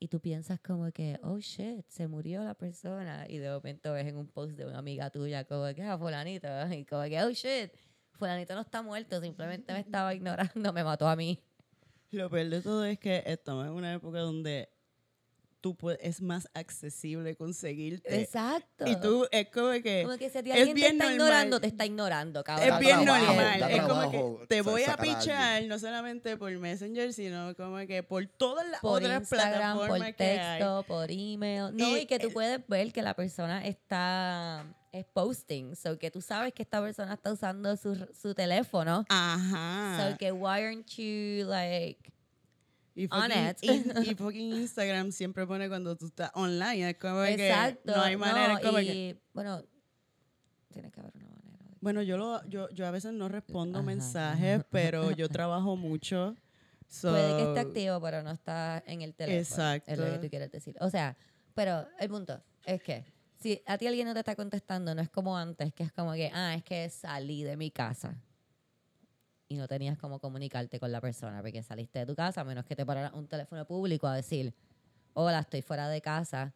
Y 0.00 0.08
tú 0.08 0.20
piensas 0.20 0.60
como 0.60 0.90
que, 0.92 1.18
oh 1.24 1.38
shit, 1.38 1.84
se 1.88 2.06
murió 2.06 2.44
la 2.44 2.54
persona. 2.54 3.26
Y 3.28 3.38
de 3.38 3.50
momento 3.50 3.92
ves 3.92 4.06
en 4.06 4.16
un 4.16 4.28
post 4.28 4.52
de 4.52 4.64
una 4.64 4.78
amiga 4.78 5.10
tuya 5.10 5.44
como 5.44 5.74
que, 5.74 5.82
ah, 5.82 5.98
fulanito. 5.98 6.48
Y 6.72 6.84
como 6.84 7.02
que, 7.04 7.22
oh 7.22 7.30
shit, 7.30 7.72
fulanito 8.12 8.54
no 8.54 8.60
está 8.60 8.82
muerto, 8.82 9.20
simplemente 9.20 9.72
me 9.72 9.80
estaba 9.80 10.14
ignorando, 10.14 10.72
me 10.72 10.84
mató 10.84 11.08
a 11.08 11.16
mí. 11.16 11.42
Lo 12.10 12.30
peor 12.30 12.48
de 12.48 12.62
todo 12.62 12.84
es 12.84 12.98
que 12.98 13.22
estamos 13.26 13.66
en 13.66 13.72
una 13.72 13.92
época 13.92 14.20
donde 14.20 14.70
tú 15.60 15.74
puedes, 15.76 15.98
es 16.02 16.22
más 16.22 16.48
accesible 16.54 17.34
conseguirte. 17.36 18.20
Exacto. 18.20 18.86
Y 18.86 18.94
tú 19.00 19.26
es 19.32 19.48
como 19.50 19.72
que 19.82 20.02
como 20.04 20.16
que 20.16 20.30
si 20.30 20.38
a 20.38 20.42
ti 20.42 20.50
es 20.50 20.56
alguien 20.56 20.74
te 20.74 20.80
bien 20.80 20.92
está 20.92 21.04
normal. 21.04 21.14
ignorando, 21.14 21.60
te 21.60 21.66
está 21.66 21.86
ignorando, 21.86 22.44
cabrón. 22.44 22.68
es 22.68 22.78
bien 22.78 23.04
trabajo, 23.04 23.26
normal. 23.26 23.62
Es 23.70 23.82
como 23.82 24.10
que 24.40 24.46
te 24.46 24.62
voy 24.62 24.82
a 24.84 24.92
alguien. 24.94 25.16
pichar 25.18 25.64
no 25.64 25.78
solamente 25.78 26.36
por 26.36 26.52
Messenger, 26.52 27.12
sino 27.12 27.54
como 27.56 27.76
que 27.86 28.02
por 28.02 28.24
todas 28.26 28.68
las 28.68 28.80
por 28.80 29.02
otras 29.02 29.20
Instagram, 29.20 29.76
plataformas 29.76 30.08
por 30.08 30.16
que 30.16 30.24
hay. 30.24 30.58
texto, 30.58 30.84
por 30.86 31.10
email. 31.10 31.76
No, 31.76 31.96
y, 31.96 32.00
Y 32.02 32.06
que 32.06 32.18
tú 32.18 32.28
el- 32.28 32.32
puedes 32.32 32.66
ver 32.68 32.92
que 32.92 33.02
la 33.02 33.14
persona 33.14 33.66
está 33.66 34.64
es 34.92 35.04
posting. 35.06 35.74
So 35.76 35.98
que 35.98 36.10
tú 36.10 36.20
sabes 36.20 36.52
que 36.54 36.62
esta 36.62 36.80
persona 36.80 37.14
está 37.14 37.32
usando 37.32 37.76
su, 37.76 37.94
su 38.20 38.34
teléfono. 38.34 39.04
Ajá. 39.08 40.10
So 40.12 40.16
que 40.18 40.32
why 40.32 40.60
aren't 40.62 40.86
you 40.96 41.44
like 41.46 42.12
Y 43.00 43.04
on 43.12 43.30
fucking, 43.30 43.46
it. 43.48 43.62
in- 43.62 43.92
y 44.10 44.14
fucking 44.16 44.52
Instagram 44.54 45.12
siempre 45.12 45.46
pone 45.46 45.68
cuando 45.68 45.96
tú 45.96 46.06
estás 46.06 46.30
online. 46.34 46.90
Es 46.90 46.96
como 46.98 47.22
Exacto. 47.22 47.80
que 47.92 47.92
no 47.98 48.02
hay 48.02 48.16
manera. 48.16 48.54
es 48.54 48.60
como 48.60 48.80
y, 48.80 48.86
que- 48.86 49.20
bueno, 49.32 49.62
tiene 50.72 50.90
que 50.90 51.00
haber 51.00 51.12
una 51.14 51.28
manera. 51.28 51.64
bueno, 51.80 52.02
yo, 52.02 52.16
lo, 52.16 52.44
yo, 52.48 52.68
yo 52.70 52.86
a 52.86 52.90
veces 52.90 53.12
no 53.12 53.28
respondo 53.28 53.78
Ajá. 53.78 53.86
mensajes, 53.86 54.64
pero 54.70 55.12
yo 55.12 55.28
trabajo 55.28 55.76
mucho. 55.76 56.34
so- 56.88 57.10
Puede 57.10 57.36
que 57.36 57.42
esté 57.48 57.60
activo, 57.60 58.00
pero 58.00 58.22
no 58.22 58.30
está 58.32 58.82
en 58.86 59.02
el 59.02 59.14
teléfono. 59.14 59.40
Es 59.40 59.50
lo 59.50 59.84
que 59.84 59.92
Exacto. 59.92 60.20
tú 60.20 60.28
quieres 60.30 60.50
decir. 60.50 60.76
O 60.80 60.90
sea, 60.90 61.16
pero 61.54 61.86
el 61.98 62.08
punto 62.08 62.42
es 62.64 62.82
que 62.82 63.04
si 63.40 63.62
a 63.66 63.78
ti 63.78 63.86
alguien 63.86 64.06
no 64.08 64.14
te 64.14 64.20
está 64.20 64.34
contestando, 64.34 64.92
no 64.94 65.00
es 65.02 65.08
como 65.08 65.36
antes, 65.38 65.72
que 65.72 65.84
es 65.84 65.92
como 65.92 66.12
que, 66.14 66.30
ah, 66.34 66.54
es 66.56 66.64
que 66.64 66.88
salí 66.90 67.44
de 67.44 67.56
mi 67.56 67.70
casa. 67.70 68.16
Y 69.48 69.56
no 69.56 69.66
tenías 69.66 69.96
cómo 69.98 70.18
comunicarte 70.20 70.78
con 70.78 70.92
la 70.92 71.00
persona, 71.00 71.40
porque 71.40 71.62
saliste 71.62 72.00
de 72.00 72.06
tu 72.06 72.14
casa, 72.14 72.42
a 72.42 72.44
menos 72.44 72.64
que 72.66 72.76
te 72.76 72.84
parara 72.84 73.10
un 73.14 73.26
teléfono 73.26 73.66
público 73.66 74.06
a 74.06 74.14
decir, 74.14 74.54
hola, 75.14 75.40
estoy 75.40 75.62
fuera 75.62 75.88
de 75.88 76.02
casa, 76.02 76.54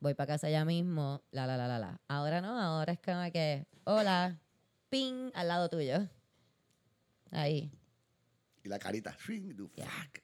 voy 0.00 0.12
para 0.14 0.34
casa 0.34 0.50
ya 0.50 0.64
mismo, 0.64 1.22
la, 1.30 1.46
la, 1.46 1.56
la, 1.56 1.66
la, 1.66 1.78
la. 1.78 2.00
Ahora 2.08 2.40
no, 2.42 2.60
ahora 2.60 2.92
es 2.92 3.00
como 3.00 3.22
que, 3.32 3.66
hola, 3.84 4.38
ping, 4.90 5.30
al 5.34 5.48
lado 5.48 5.68
tuyo. 5.70 6.06
Ahí. 7.30 7.72
Y 8.62 8.68
la 8.68 8.78
carita, 8.78 9.16
swing, 9.18 9.54
do 9.56 9.70
Yeah. 9.74 9.86
fuck. 9.86 10.22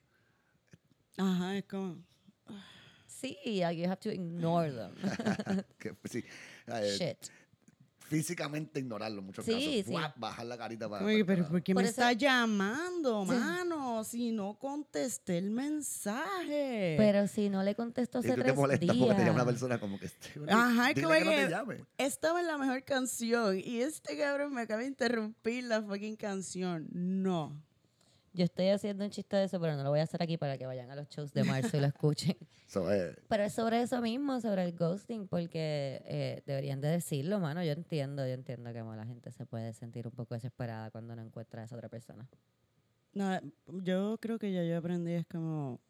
Ajá, 1.18 1.56
es 1.56 1.64
como. 1.64 2.02
Sí, 3.06 3.38
like 3.60 3.80
you 3.80 3.86
have 3.88 4.00
to 4.00 4.10
ignore 4.10 4.70
them. 4.70 4.94
Que, 5.78 5.94
sí, 6.10 6.24
eh, 6.66 6.96
Shit. 6.98 7.30
Físicamente 8.08 8.80
ignorarlo 8.80 9.20
en 9.20 9.26
muchos 9.26 9.44
Sí, 9.44 9.52
casos. 9.52 10.04
sí. 10.12 10.20
Bajar 10.20 10.46
la 10.46 10.58
carita 10.58 10.88
para. 10.88 11.06
que, 11.06 11.24
pero 11.24 11.48
¿por 11.48 11.62
qué 11.62 11.74
Por 11.74 11.82
me 11.82 11.88
eso- 11.88 12.00
está 12.00 12.12
llamando, 12.12 13.24
Sí. 13.24 13.30
mano? 13.32 14.04
Si 14.04 14.32
no 14.32 14.58
contesté 14.58 15.38
el 15.38 15.50
mensaje. 15.50 16.94
Pero 16.98 17.26
si 17.28 17.48
no 17.48 17.62
le 17.62 17.74
contesto 17.74 18.18
hace 18.18 18.28
te 18.28 18.34
tres 18.34 18.46
días. 18.46 18.56
porque 18.56 18.78
te 18.78 18.86
llama 19.24 19.32
una 19.34 19.44
persona 19.44 19.78
como 19.78 19.98
que 19.98 20.06
este, 20.06 20.28
Ajá, 20.48 20.88
dile 20.88 20.94
que 20.94 21.24
no 21.24 21.30
te 21.30 21.48
llame. 21.48 21.84
Estaba 21.98 22.40
en 22.40 22.46
la 22.46 22.58
mejor 22.58 22.82
canción 22.84 23.58
y 23.58 23.80
este 23.80 24.16
cabrón 24.18 24.52
me 24.54 24.62
acaba 24.62 24.82
de 24.82 24.88
interrumpir 24.88 25.64
la 25.64 25.82
fucking 25.82 26.16
canción. 26.16 26.88
No. 26.92 27.60
Yo 28.34 28.44
estoy 28.44 28.68
haciendo 28.68 29.04
un 29.04 29.10
chiste 29.10 29.36
de 29.36 29.44
eso, 29.44 29.60
pero 29.60 29.76
no 29.76 29.82
lo 29.82 29.90
voy 29.90 30.00
a 30.00 30.04
hacer 30.04 30.22
aquí 30.22 30.38
para 30.38 30.56
que 30.56 30.66
vayan 30.66 30.90
a 30.90 30.96
los 30.96 31.08
shows 31.08 31.32
de 31.32 31.44
marzo 31.44 31.76
y 31.76 31.80
lo 31.80 31.86
escuchen. 31.86 32.36
So, 32.72 32.90
eh, 32.90 33.14
Pero 33.28 33.42
es 33.42 33.52
sobre 33.52 33.82
eso 33.82 34.00
mismo, 34.00 34.40
sobre 34.40 34.64
el 34.64 34.72
ghosting, 34.72 35.28
porque 35.28 36.00
eh, 36.06 36.42
deberían 36.46 36.80
de 36.80 36.88
decirlo, 36.88 37.38
mano. 37.38 37.62
Yo 37.62 37.72
entiendo, 37.72 38.26
yo 38.26 38.32
entiendo 38.32 38.72
que 38.72 38.80
la 38.80 39.04
gente 39.04 39.30
se 39.30 39.44
puede 39.44 39.74
sentir 39.74 40.06
un 40.06 40.14
poco 40.14 40.32
desesperada 40.32 40.90
cuando 40.90 41.14
no 41.14 41.20
encuentra 41.20 41.60
a 41.60 41.64
esa 41.66 41.76
otra 41.76 41.90
persona. 41.90 42.26
No, 43.12 43.38
yo 43.66 44.16
creo 44.22 44.38
que 44.38 44.50
ya 44.50 44.64
yo 44.64 44.78
aprendí, 44.78 45.12
es 45.12 45.26
como, 45.26 45.80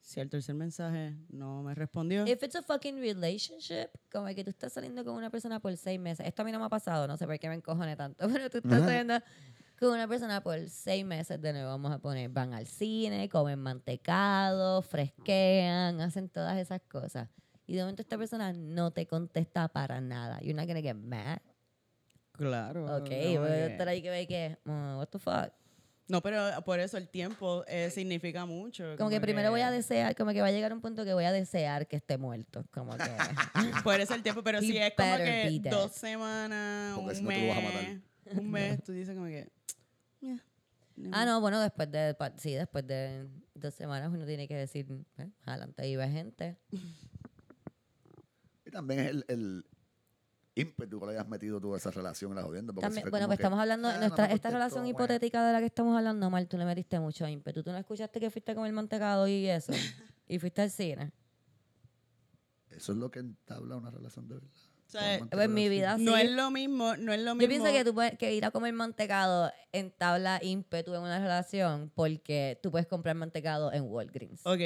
Si 0.00 0.18
al 0.18 0.28
tercer 0.28 0.56
mensaje 0.56 1.16
no 1.28 1.62
me 1.62 1.72
respondió, 1.76 2.26
If 2.26 2.42
it's 2.42 2.56
a 2.56 2.62
fucking 2.62 2.96
relationship, 2.96 3.90
como 4.10 4.26
que 4.34 4.42
tú 4.42 4.50
estás 4.50 4.72
saliendo 4.72 5.04
con 5.04 5.14
una 5.14 5.30
persona 5.30 5.60
por 5.60 5.76
seis 5.76 6.00
meses. 6.00 6.26
Esto 6.26 6.42
a 6.42 6.44
mí 6.44 6.50
no 6.50 6.58
me 6.58 6.64
ha 6.64 6.68
pasado, 6.68 7.06
no 7.06 7.16
sé 7.16 7.26
por 7.26 7.38
qué 7.38 7.48
me 7.48 7.54
encojone 7.54 7.94
tanto, 7.94 8.26
pero 8.32 8.50
tú 8.50 8.58
estás 8.58 8.80
saliendo 8.80 9.14
con 9.88 9.94
una 9.94 10.08
persona 10.08 10.40
por 10.42 10.58
seis 10.68 11.04
meses 11.04 11.40
de 11.40 11.52
nuevo, 11.52 11.68
vamos 11.68 11.92
a 11.92 11.98
poner, 11.98 12.28
van 12.30 12.54
al 12.54 12.66
cine, 12.66 13.28
comen 13.28 13.58
mantecado, 13.58 14.82
fresquean, 14.82 16.00
hacen 16.00 16.28
todas 16.28 16.56
esas 16.58 16.80
cosas. 16.82 17.28
Y 17.66 17.74
de 17.74 17.82
momento 17.82 18.02
esta 18.02 18.18
persona 18.18 18.52
no 18.52 18.90
te 18.90 19.06
contesta 19.06 19.68
para 19.68 20.00
nada. 20.00 20.38
You're 20.40 20.54
not 20.54 20.66
gonna 20.66 20.82
get 20.82 20.96
mad. 20.96 21.38
claro. 22.32 22.84
Ok, 22.96 23.08
como 23.08 23.40
voy 23.40 23.50
a 23.50 23.54
que- 23.54 23.66
estar 23.66 23.88
ahí 23.88 24.02
que 24.02 24.10
ve 24.10 24.26
que, 24.26 24.58
"Mm, 24.64 24.96
what 24.98 25.08
the 25.08 25.18
fuck. 25.18 25.52
No, 26.08 26.20
pero 26.20 26.42
por 26.64 26.80
eso 26.80 26.96
el 26.98 27.08
tiempo 27.08 27.64
eh, 27.68 27.88
significa 27.90 28.44
mucho. 28.44 28.96
Como 28.98 29.08
que 29.08 29.20
primero 29.20 29.50
voy 29.50 29.60
a 29.60 29.70
desear, 29.70 30.14
como 30.16 30.32
que 30.32 30.40
va 30.42 30.48
a 30.48 30.50
llegar 30.50 30.72
un 30.72 30.80
punto 30.80 31.04
que 31.04 31.14
voy 31.14 31.24
a 31.24 31.32
desear 31.32 31.86
que 31.86 31.96
esté 31.96 32.18
muerto. 32.18 32.64
Como 32.72 32.92
que. 32.96 33.04
Por 33.84 34.00
eso 34.00 34.14
el 34.14 34.22
tiempo, 34.22 34.42
pero 34.42 34.60
si 34.60 34.76
es 34.76 34.92
como 34.96 35.16
que 35.16 35.60
dos 35.70 35.92
semanas, 35.92 36.96
Porque 36.96 37.10
un 37.10 37.16
si 37.16 37.22
no, 37.22 37.30
tú 37.30 37.40
lo 37.40 37.48
vas 37.48 37.56
a 37.58 37.60
matar. 37.62 37.82
mes, 37.84 38.00
un 38.38 38.50
mes, 38.50 38.82
tú 38.84 38.92
dices 38.92 39.14
como 39.14 39.26
que... 39.28 39.48
"Yeah, 40.96 41.04
never 41.04 41.18
Ah, 41.18 41.24
no, 41.26 41.40
bueno, 41.40 41.60
después 41.60 41.90
de, 41.90 42.16
sí, 42.38 42.54
después 42.54 42.86
de 42.86 43.28
dos 43.54 43.74
semanas 43.74 44.10
uno 44.12 44.24
tiene 44.26 44.46
que 44.48 44.54
decir, 44.56 44.86
eh, 45.18 45.30
adelante 45.44 45.88
iba 45.88 46.06
gente. 46.08 46.58
Y 48.64 48.70
también 48.70 49.00
es 49.00 49.06
el, 49.10 49.24
el 49.28 49.64
ímpetu 50.54 51.00
que 51.00 51.06
le 51.06 51.12
hayas 51.12 51.28
metido 51.28 51.60
tú 51.60 51.74
a 51.74 51.78
esa 51.78 51.90
relación, 51.90 52.34
la 52.34 52.42
jodiendo. 52.42 52.72
También, 52.74 53.08
bueno, 53.10 53.26
pues 53.26 53.38
que, 53.38 53.42
estamos 53.42 53.58
hablando 53.60 53.88
de 53.88 53.94
"Ah, 53.94 53.98
nuestra, 53.98 54.26
esta 54.26 54.50
relación 54.50 54.82
bueno". 54.82 54.90
hipotética 54.90 55.46
de 55.46 55.52
la 55.52 55.60
que 55.60 55.66
estamos 55.66 55.96
hablando, 55.96 56.28
Mal, 56.30 56.46
tú 56.48 56.56
le 56.58 56.64
metiste 56.64 57.00
mucho 57.00 57.26
ímpetu. 57.26 57.62
¿Tú 57.62 57.70
no 57.72 57.78
escuchaste 57.78 58.20
que 58.20 58.30
fuiste 58.30 58.52
a 58.52 58.54
comer 58.54 58.72
mantecado 58.72 59.26
y 59.26 59.46
eso? 59.48 59.72
y 60.28 60.38
fuiste 60.38 60.62
al 60.62 60.70
cine. 60.70 61.12
Eso 62.70 62.92
es 62.92 62.98
lo 62.98 63.10
que 63.10 63.20
entabla 63.20 63.76
una 63.76 63.90
relación 63.90 64.28
de 64.28 64.34
verdad. 64.36 64.50
Sea, 64.92 65.14
eh, 65.16 65.20
mantener 65.20 65.44
En 65.46 65.54
mi 65.54 65.68
vida 65.68 65.96
sí. 65.96 66.04
No 66.04 66.16
es 66.16 66.30
lo 66.30 66.50
mismo, 66.50 66.96
no 66.96 67.12
es 67.12 67.20
lo 67.20 67.34
mismo. 67.34 67.42
Yo 67.42 67.48
pienso 67.48 67.72
que, 67.72 67.84
tú 67.84 67.94
puedes, 67.94 68.16
que 68.18 68.32
ir 68.34 68.44
a 68.44 68.50
comer 68.50 68.72
mantecado 68.72 69.50
entabla 69.72 70.38
ímpetu 70.42 70.94
en 70.94 71.02
una 71.02 71.18
relación 71.18 71.90
porque 71.94 72.58
tú 72.62 72.70
puedes 72.70 72.86
comprar 72.86 73.16
mantecado 73.16 73.72
en 73.72 73.84
Walgreens. 73.84 74.40
Ok, 74.44 74.60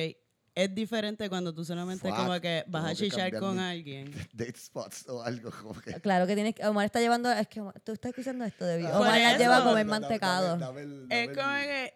es 0.55 0.74
diferente 0.74 1.29
cuando 1.29 1.53
tú 1.55 1.64
solamente 1.64 2.09
Fuck, 2.09 2.16
como 2.16 2.41
que 2.41 2.64
vas 2.66 2.85
a 2.87 2.95
chichar 2.95 3.39
con 3.39 3.59
alguien. 3.59 4.11
Date 4.33 4.59
spots 4.59 5.07
o 5.09 5.22
algo 5.22 5.51
como 5.51 5.79
que. 5.81 6.01
Claro 6.01 6.27
que 6.27 6.35
tienes 6.35 6.55
que. 6.55 6.64
Omar 6.66 6.87
está 6.87 6.99
llevando. 7.01 7.31
Es 7.31 7.47
que 7.49 7.61
Omar- 7.61 7.79
tú 7.85 7.93
estás 7.93 8.09
escuchando 8.11 8.45
esto 8.45 8.64
de 8.64 8.83
Por 8.83 8.93
Omar 9.03 9.20
la 9.20 9.37
lleva 9.39 9.57
a 9.57 9.59
Dame- 9.61 9.70
comer 9.70 9.87
dame- 9.87 10.01
mantecado. 10.01 10.57
dame 10.57 10.81
el- 10.83 11.07
Es 11.11 11.29
como 11.29 11.55
que 11.57 11.95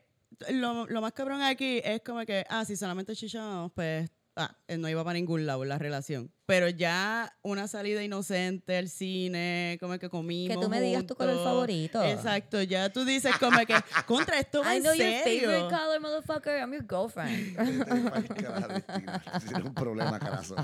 lo, 0.52 0.86
lo 0.86 1.00
más 1.00 1.12
cabrón 1.12 1.42
aquí 1.42 1.80
es 1.84 2.02
como 2.02 2.24
que, 2.26 2.44
ah, 2.48 2.64
si 2.64 2.76
solamente 2.76 3.14
chichamos, 3.16 3.72
pues, 3.74 4.10
ah, 4.40 4.56
eh, 4.68 4.76
no 4.78 4.88
iba 4.88 5.04
para 5.04 5.14
ningún 5.14 5.46
lado 5.46 5.64
la 5.64 5.78
relación. 5.78 6.32
Pero 6.46 6.68
ya 6.68 7.32
una 7.42 7.68
salida 7.68 8.02
inocente 8.02 8.76
al 8.76 8.88
cine, 8.88 9.76
como 9.80 9.98
que 9.98 10.08
comimos 10.08 10.56
Que 10.56 10.62
tú 10.62 10.68
me 10.68 10.80
digas 10.80 11.06
tu 11.06 11.14
color 11.14 11.34
juntos. 11.34 11.52
favorito. 11.52 12.02
Exacto, 12.02 12.62
ya 12.62 12.90
tú 12.92 13.04
dices 13.04 13.36
como 13.38 13.58
que, 13.66 13.74
contra 14.06 14.38
esto 14.40 14.62
va 14.62 14.72
I 14.74 14.78
en 14.78 14.82
know 14.82 14.94
your 14.94 15.22
favorite 15.22 15.68
color, 15.68 16.00
motherfucker. 16.00 16.58
I'm 16.60 16.72
your 16.72 16.84
girlfriend. 16.88 17.56
Era 19.50 19.64
un 19.64 19.74
problema, 19.74 20.18
carazo. 20.18 20.56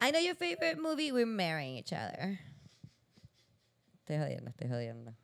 I 0.00 0.10
know 0.10 0.20
your 0.20 0.34
favorite 0.34 0.78
movie. 0.80 1.12
We're 1.12 1.26
marrying 1.26 1.76
each 1.76 1.92
other. 1.92 2.38
Estoy 4.00 4.18
jodiendo, 4.18 4.50
estoy 4.50 4.68
jodiendo. 4.68 5.14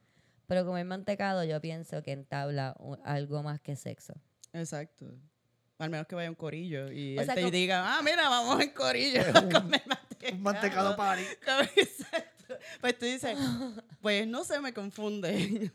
Pero 0.46 0.64
comer 0.64 0.84
mantecado, 0.84 1.44
yo 1.44 1.60
pienso 1.60 2.02
que 2.02 2.12
entabla 2.12 2.74
algo 3.04 3.42
más 3.42 3.60
que 3.60 3.76
sexo. 3.76 4.14
Exacto. 4.52 5.06
Al 5.80 5.90
menos 5.90 6.06
que 6.06 6.14
vaya 6.14 6.28
un 6.28 6.36
corillo 6.36 6.92
y 6.92 7.16
O 7.16 7.20
él 7.20 7.26
sea, 7.26 7.34
te 7.34 7.40
como- 7.40 7.50
diga, 7.50 7.96
ah, 7.96 8.02
mira, 8.02 8.28
vamos 8.28 8.60
en 8.60 8.70
corillo 8.70 9.20
a 9.34 9.42
comer 9.48 9.82
mantecado. 9.86 10.34
Un 10.36 10.42
mantecado 10.42 10.96
party. 10.96 11.22
Pues 12.80 12.98
tú 12.98 13.06
dices, 13.06 13.38
pues 14.00 14.26
no 14.26 14.42
se 14.44 14.60
me 14.60 14.74
confunde. 14.74 15.70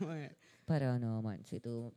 Pero 0.66 1.00
no, 1.00 1.22
man, 1.22 1.44
si 1.46 1.60
tú. 1.62 1.94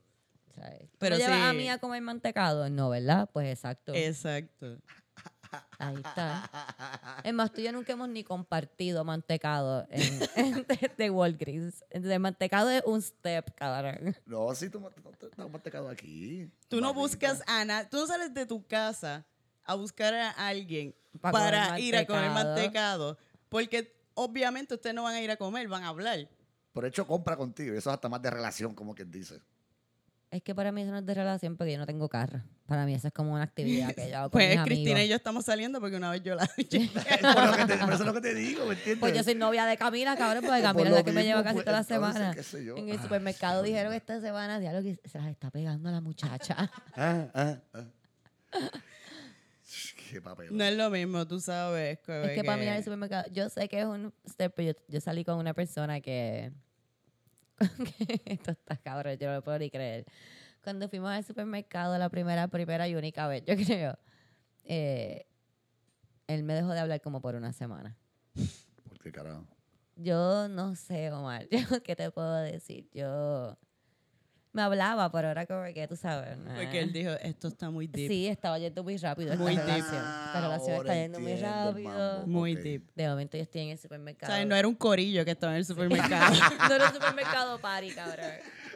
¿sabes? 0.54 0.88
¿Tú 0.92 0.96
Pero 0.98 1.16
me 1.16 1.22
llevas 1.22 1.40
a 1.40 1.52
mí 1.52 1.68
a 1.68 1.78
comer 1.78 2.00
mantecado? 2.00 2.70
No, 2.70 2.88
¿verdad? 2.88 3.28
Pues 3.32 3.48
exacto. 3.48 3.92
Exacto. 3.94 4.78
Ahí 5.78 5.96
está. 5.96 6.50
Es 7.24 7.34
más, 7.34 7.52
tú 7.52 7.60
y 7.60 7.64
yo 7.64 7.72
nunca 7.72 7.92
hemos 7.92 8.08
ni 8.08 8.22
compartido 8.24 9.04
mantecado 9.04 9.86
en, 9.90 10.20
en- 10.36 10.54
de, 10.68 10.90
de 10.96 11.10
Walgreens. 11.10 11.84
Entonces, 11.90 12.20
mantecado 12.20 12.70
es 12.70 12.82
un 12.86 13.02
step, 13.02 13.54
cabrón. 13.54 14.16
No, 14.24 14.54
sí, 14.54 14.70
tú, 14.70 14.80
tú 14.80 15.26
has 15.42 15.50
mantecado 15.50 15.88
aquí. 15.88 16.50
Tú 16.68 16.80
no 16.80 16.94
buscas 16.94 17.42
a 17.46 17.64
nadie, 17.64 17.88
tú 17.90 17.96
no 17.98 18.06
sales 18.06 18.32
de 18.32 18.46
tu 18.46 18.66
casa 18.66 19.26
a 19.64 19.74
buscar 19.74 20.14
a 20.14 20.30
alguien 20.30 20.94
Pa' 21.20 21.32
para 21.32 21.66
comer 21.68 21.80
ir 21.80 21.96
a 21.96 22.06
comer 22.06 22.30
mantecado. 22.30 22.54
mantecado. 22.54 23.18
Porque 23.48 23.94
obviamente 24.14 24.74
ustedes 24.74 24.94
no 24.94 25.02
van 25.02 25.14
a 25.14 25.20
ir 25.20 25.30
a 25.30 25.36
comer, 25.36 25.68
van 25.68 25.82
a 25.84 25.88
hablar. 25.88 26.28
Por 26.72 26.84
hecho, 26.86 27.06
compra 27.06 27.36
contigo. 27.36 27.74
Y 27.74 27.78
eso 27.78 27.90
es 27.90 27.94
hasta 27.94 28.08
más 28.08 28.22
de 28.22 28.30
relación, 28.30 28.74
como 28.74 28.94
quien 28.94 29.10
dice. 29.10 29.40
Es 30.30 30.42
que 30.42 30.54
para 30.54 30.72
mí 30.72 30.82
eso 30.82 30.90
no 30.90 30.98
es 30.98 31.06
de 31.06 31.14
relación 31.14 31.56
porque 31.56 31.72
yo 31.72 31.78
no 31.78 31.86
tengo 31.86 32.06
carro. 32.08 32.42
Para 32.66 32.84
mí 32.84 32.92
eso 32.94 33.06
es 33.08 33.14
como 33.14 33.32
una 33.32 33.44
actividad 33.44 33.94
que 33.94 34.10
yo 34.10 34.18
hago 34.18 34.24
con 34.30 34.38
Pues 34.40 34.56
mis 34.56 34.64
Cristina 34.64 35.02
y 35.02 35.08
yo 35.08 35.16
estamos 35.16 35.44
saliendo 35.46 35.80
porque 35.80 35.96
una 35.96 36.10
vez 36.10 36.22
yo 36.22 36.34
la 36.34 36.46
por, 37.34 37.46
lo 37.46 37.56
que 37.56 37.64
te- 37.66 37.78
por 37.78 37.92
eso 37.94 38.02
es 38.02 38.06
lo 38.06 38.12
que 38.12 38.20
te 38.20 38.34
digo, 38.34 38.66
¿me 38.66 38.74
entiendes? 38.74 38.98
Pues 39.00 39.14
yo 39.16 39.22
soy 39.24 39.34
novia 39.36 39.64
de 39.64 39.78
Camila, 39.78 40.16
cabrón, 40.18 40.44
porque 40.44 40.60
Por 40.60 40.66
Camila 40.74 40.90
es 40.90 40.94
la 40.96 41.02
que 41.02 41.12
me 41.12 41.24
lleva 41.24 41.42
casi 41.42 41.54
pues, 41.54 41.64
toda 41.64 41.78
la 41.78 41.82
entonces, 41.82 42.12
semana. 42.14 42.34
qué 42.34 42.42
sé 42.42 42.62
yo. 42.62 42.76
En 42.76 42.90
el 42.90 42.98
Ah. 42.98 43.02
supermercado 43.02 43.62
dijeron 43.62 43.94
esta 43.94 44.20
semana, 44.20 44.60
diablo, 44.60 44.82
que 44.82 44.98
se 45.08 45.18
las 45.18 45.28
está 45.28 45.50
pegando 45.50 45.88
a 45.88 45.92
la 45.92 46.00
muchacha. 46.02 46.70
Ah, 46.94 47.28
ah, 47.34 47.56
ah. 47.72 47.84
Qué 50.10 50.20
papel. 50.22 50.48
No 50.56 50.64
es 50.64 50.74
lo 50.76 50.88
mismo, 50.90 51.26
tú 51.26 51.38
sabes. 51.40 51.98
Es 51.98 52.04
que 52.34 52.42
para 52.44 52.56
mí 52.58 52.66
en 52.66 52.74
el 52.74 52.82
supermercado, 52.84 53.24
yo 53.32 53.48
sé 53.50 53.68
que 53.68 53.80
es 53.80 53.86
un 53.86 54.12
step, 54.28 54.52
pero 54.56 54.72
yo, 54.72 54.84
yo 54.88 55.00
salí 55.00 55.24
con 55.24 55.36
una 55.38 55.52
persona 55.52 56.00
que 56.00 56.50
esto 58.26 58.50
está 58.50 58.76
cabrón, 58.76 59.16
yo 59.18 59.28
no 59.28 59.34
lo 59.34 59.42
puedo 59.42 59.58
ni 59.58 59.70
creer. 59.70 60.04
Cuando 60.62 60.88
fuimos 60.88 61.10
al 61.10 61.24
supermercado 61.24 61.96
la 61.98 62.08
primera, 62.08 62.48
primera 62.48 62.88
y 62.88 62.94
única 62.94 63.26
vez, 63.28 63.44
yo 63.44 63.56
creo, 63.66 63.98
eh, 64.64 65.26
él 66.26 66.42
me 66.42 66.54
dejó 66.54 66.72
de 66.72 66.80
hablar 66.80 67.00
como 67.00 67.20
por 67.20 67.34
una 67.34 67.52
semana. 67.52 67.96
¿Por 68.88 68.98
qué 68.98 69.10
carajo? 69.10 69.46
Yo 69.96 70.48
no 70.48 70.76
sé, 70.76 71.10
Omar, 71.10 71.48
yo 71.50 71.82
qué 71.82 71.96
te 71.96 72.10
puedo 72.10 72.36
decir. 72.36 72.88
Yo 72.92 73.58
me 74.58 74.62
hablaba, 74.64 75.10
pero 75.12 75.28
ahora 75.28 75.46
como 75.46 75.62
que 75.72 75.86
tú 75.86 75.94
sabes. 75.96 76.36
Porque 76.36 76.80
él 76.80 76.92
dijo, 76.92 77.10
esto 77.22 77.46
está 77.48 77.70
muy 77.70 77.86
deep. 77.86 78.08
Sí, 78.10 78.26
estaba 78.26 78.58
yendo 78.58 78.82
muy 78.82 78.96
rápido 78.96 79.32
esta 79.32 79.42
Muy 79.42 79.54
deep. 79.56 79.64
relación. 79.66 79.94
Esta 80.04 80.40
relación 80.40 80.76
Ahora 80.76 80.88
está 80.92 80.94
yendo 81.02 81.20
muy 81.20 81.32
entiendo 81.32 81.58
el 81.58 81.66
rápido. 81.84 81.88
mambo. 82.18 82.26
Muy 82.26 82.54
Ok. 82.56 82.60
deep. 82.62 82.82
De 82.96 83.08
momento 83.08 83.36
yo 83.36 83.42
estoy 83.44 83.60
en 83.62 83.68
el 83.68 83.78
O 83.78 83.80
supermercado. 83.80 84.32
sea, 84.32 84.44
no 84.44 84.56
era 84.56 84.66
un 84.66 84.74
corillo 84.74 85.24
que 85.24 85.30
estaba 85.30 85.52
en 85.52 85.58
el 85.58 85.64
supermercado. 85.64 86.34
no 86.68 86.74
era 86.74 86.88
un 86.88 86.94
supermercado 86.94 87.58
party, 87.60 87.90
cabrón. 87.92 88.30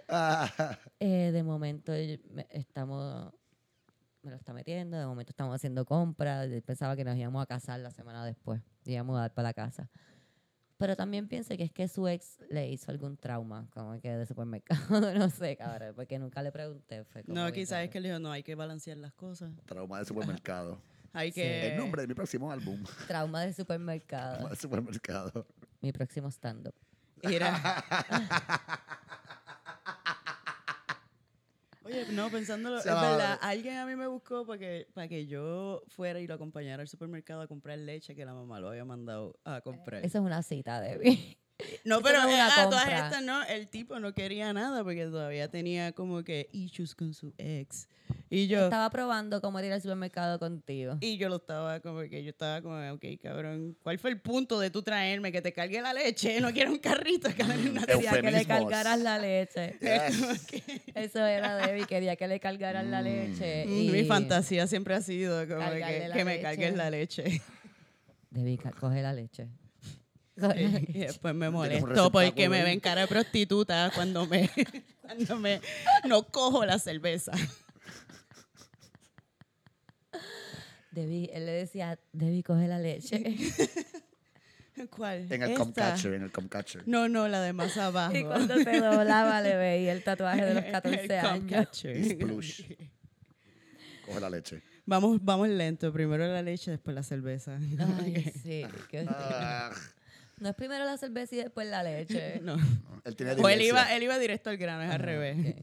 Ah, 0.09 0.79
Eh, 1.01 1.31
de 1.33 1.43
momento 1.43 1.93
estamos, 2.51 3.33
me 4.23 4.31
lo 4.31 4.37
está 4.37 4.53
metiendo, 4.53 4.97
de 4.99 5.07
momento 5.07 5.31
estamos 5.31 5.55
haciendo 5.55 5.85
compras. 5.85 6.49
Pensaba 6.65 6.95
que 6.97 7.05
nos 7.05 7.17
íbamos 7.17 7.43
a 7.43 7.47
casar 7.47 7.81
la 7.81 7.91
semana 7.91 8.25
después, 8.25 8.61
íbamos 8.85 9.17
a 9.17 9.23
dar 9.23 9.35
para 9.35 9.49
la 9.49 9.55
casa. 9.55 9.91
Pero 10.83 10.97
también 10.97 11.29
pienso 11.29 11.57
que 11.57 11.63
es 11.63 11.71
que 11.71 11.87
su 11.87 12.09
ex 12.09 12.41
le 12.51 12.69
hizo 12.69 12.91
algún 12.91 13.17
trauma, 13.17 13.69
como 13.73 14.01
que 14.01 14.11
de 14.11 14.27
supermercado, 14.27 14.81
no 15.15 15.31
sé, 15.31 15.57
cabrón, 15.57 15.93
porque 15.95 16.19
nunca 16.19 16.43
le 16.43 16.51
pregunté. 16.51 17.05
Fue 17.05 17.23
como 17.23 17.39
no, 17.39 17.53
quizás 17.53 17.85
es 17.85 17.91
que 17.91 17.99
él 17.99 18.05
dijo, 18.05 18.19
no, 18.19 18.33
hay 18.33 18.43
que 18.43 18.57
balancear 18.57 18.97
las 18.97 19.13
cosas. 19.13 19.53
trauma 19.65 20.01
de 20.01 20.07
supermercado. 20.07 20.81
Hay 21.13 21.31
Sí. 21.31 21.41
El 21.43 21.77
nombre 21.77 22.03
de 22.03 22.09
mi 22.09 22.15
próximo 22.15 22.51
álbum. 22.51 22.83
Trauma 23.07 23.43
de 23.43 23.53
Trauma 23.53 23.55
supermercado, 23.55 24.49
de 24.49 24.57
supermercado. 24.57 25.47
mi 25.81 25.93
próximo 25.93 26.29
stand-up. 26.33 26.75
Mira. 27.23 27.85
Oye, 31.85 32.07
no, 32.13 32.31
pensándolo, 32.31 32.79
es 32.79 32.85
verdad, 32.85 33.39
alguien 33.41 33.77
a 33.77 33.87
mí 33.87 33.97
me 33.97 34.07
buscó 34.07 34.47
para 34.47 34.59
que, 34.59 34.89
para 34.95 35.09
que 35.09 35.27
yo 35.27 35.83
fuera 35.89 36.21
y 36.21 36.27
lo 36.27 36.35
acompañara 36.35 36.83
al 36.83 36.89
supermercado 36.89 37.41
a 37.41 37.47
comprar 37.47 37.79
leche 37.79 38.15
que 38.15 38.25
la 38.25 38.35
mamá 38.35 38.61
lo 38.61 38.69
había 38.69 38.85
mandado 38.85 39.39
a 39.45 39.61
comprar. 39.61 40.05
Eso 40.05 40.19
es 40.19 40.25
una 40.25 40.43
cita, 40.43 40.81
Debbie. 40.81 41.39
No, 41.85 42.01
pero 42.03 42.23
no 42.23 42.29
es 42.29 42.35
eh, 42.35 42.37
una 42.37 42.63
a 42.63 42.65
todas 42.71 42.89
estas 42.89 43.23
no, 43.23 43.43
el 43.45 43.69
tipo 43.69 43.99
no 43.99 44.13
quería 44.15 44.53
nada 44.53 44.83
porque 44.85 45.07
todavía 45.07 45.49
tenía 45.49 45.93
como 45.93 46.23
que 46.25 46.49
issues 46.53 46.95
con 46.95 47.15
su 47.15 47.33
ex. 47.39 47.89
Y 48.29 48.47
yo, 48.47 48.65
Estaba 48.65 48.91
probando 48.91 49.41
cómo 49.41 49.59
ir 49.61 49.73
al 49.73 49.81
supermercado 49.81 50.39
contigo. 50.39 50.99
y 51.01 51.17
yo 51.17 51.29
lo 51.31 51.37
estaba 51.37 51.81
como 51.81 52.01
que 52.01 52.23
yo 52.23 52.31
estaba 52.31 52.61
como, 52.61 52.77
ok, 52.93 53.05
cabrón, 53.23 53.77
¿cuál 53.83 53.99
fue 53.99 54.11
el 54.11 54.21
punto 54.21 54.59
de 54.61 54.71
tú 54.71 54.83
traerme? 54.83 55.33
Que 55.33 55.41
te 55.41 55.53
cargue 55.53 55.81
la 55.81 55.95
leche, 55.95 56.41
no 56.41 56.53
quiero 56.53 56.73
un 56.73 56.79
carrito, 56.79 57.31
cabrón. 57.37 57.69
una 57.71 57.87
Quería 57.87 58.21
que 58.21 58.31
le 58.31 58.45
cargaras 58.45 58.99
la 59.01 59.19
leche. 59.19 59.79
Yes. 59.81 60.47
Eso 60.95 61.25
era 61.25 61.57
Debbie, 61.57 61.87
quería 61.87 62.17
que 62.17 62.29
le 62.29 62.39
cargaran 62.41 62.91
la 62.91 63.01
leche. 63.03 63.65
Y 63.67 63.89
Mm, 63.89 63.93
Mi 63.93 64.05
fantasía 64.05 64.67
siempre 64.67 64.95
ha 64.95 65.01
sido 65.01 65.47
como 65.49 65.71
que, 65.71 66.11
que 66.13 66.25
me 66.25 66.33
leche. 66.33 66.43
cargues 66.43 66.75
la 66.77 66.91
leche. 66.91 67.43
Debbie, 68.31 68.59
coge 68.79 69.01
la 69.03 69.13
leche. 69.13 69.49
Y 70.37 70.99
después 70.99 71.35
me 71.35 71.49
un 71.49 71.55
molesto 71.55 72.11
porque 72.11 72.49
me 72.49 72.63
ven 72.63 72.81
cara 72.81 73.03
de 73.03 73.07
prostituta 73.07 73.91
cuando 73.95 74.27
me, 74.27 74.51
cuando 75.03 75.39
me 75.39 75.61
no 76.09 76.25
cojo 76.29 76.65
la 76.65 76.79
cerveza. 76.79 77.33
Debbie, 80.91 81.31
él 81.33 81.47
le 81.47 81.53
decía, 81.53 81.99
Debbie, 82.13 82.43
coge 82.43 82.69
la 82.69 82.79
leche. 82.79 83.35
¿Cuál? 84.91 85.27
En 85.31 85.43
el. 85.43 85.55
Comcatcher, 85.55 86.15
en 86.15 86.23
el 86.23 86.31
Comcatcher. 86.33 86.83
No, 86.87 87.09
no, 87.09 87.29
la 87.29 87.41
de 87.41 87.53
más 87.53 87.77
abajo. 87.77 88.17
y 88.17 88.25
cuando 88.25 88.57
se 88.57 88.81
doblaba 88.81 89.41
le 89.43 89.57
veía 89.57 89.93
el 89.93 90.03
tatuaje 90.03 90.45
de 90.45 90.55
los 90.55 90.65
El 90.67 90.73
14 90.73 91.19
años. 91.19 91.69
Coge 94.07 94.21
la 94.21 94.31
leche. 94.31 94.63
Vamos, 94.85 95.19
vamos 95.23 95.49
lento. 95.49 95.93
Primero 95.93 96.27
la 96.27 96.43
leche, 96.43 96.73
después 96.73 96.95
la 96.95 97.03
cerveza. 97.03 97.59
Ay, 97.79 98.33
sí. 98.43 98.65
qué- 98.91 99.07
Ah, 99.09 99.71
No 100.43 100.49
es 100.49 100.57
primero 100.57 100.85
la 100.85 100.97
cerveza 100.97 101.37
y 101.37 101.39
después 101.39 101.69
la 101.69 101.85
leche. 101.85 102.41
no. 102.43 102.57
él 103.05 103.15
tiene 103.15 103.35
O 103.35 103.49
él 103.49 103.63
iba, 103.63 103.95
él 103.95 104.03
iba 104.03 104.19
directo 104.19 104.51
al 104.51 104.57
grano, 104.57 104.83
es 104.83 104.91
al 104.91 104.99
revés. 104.99 105.55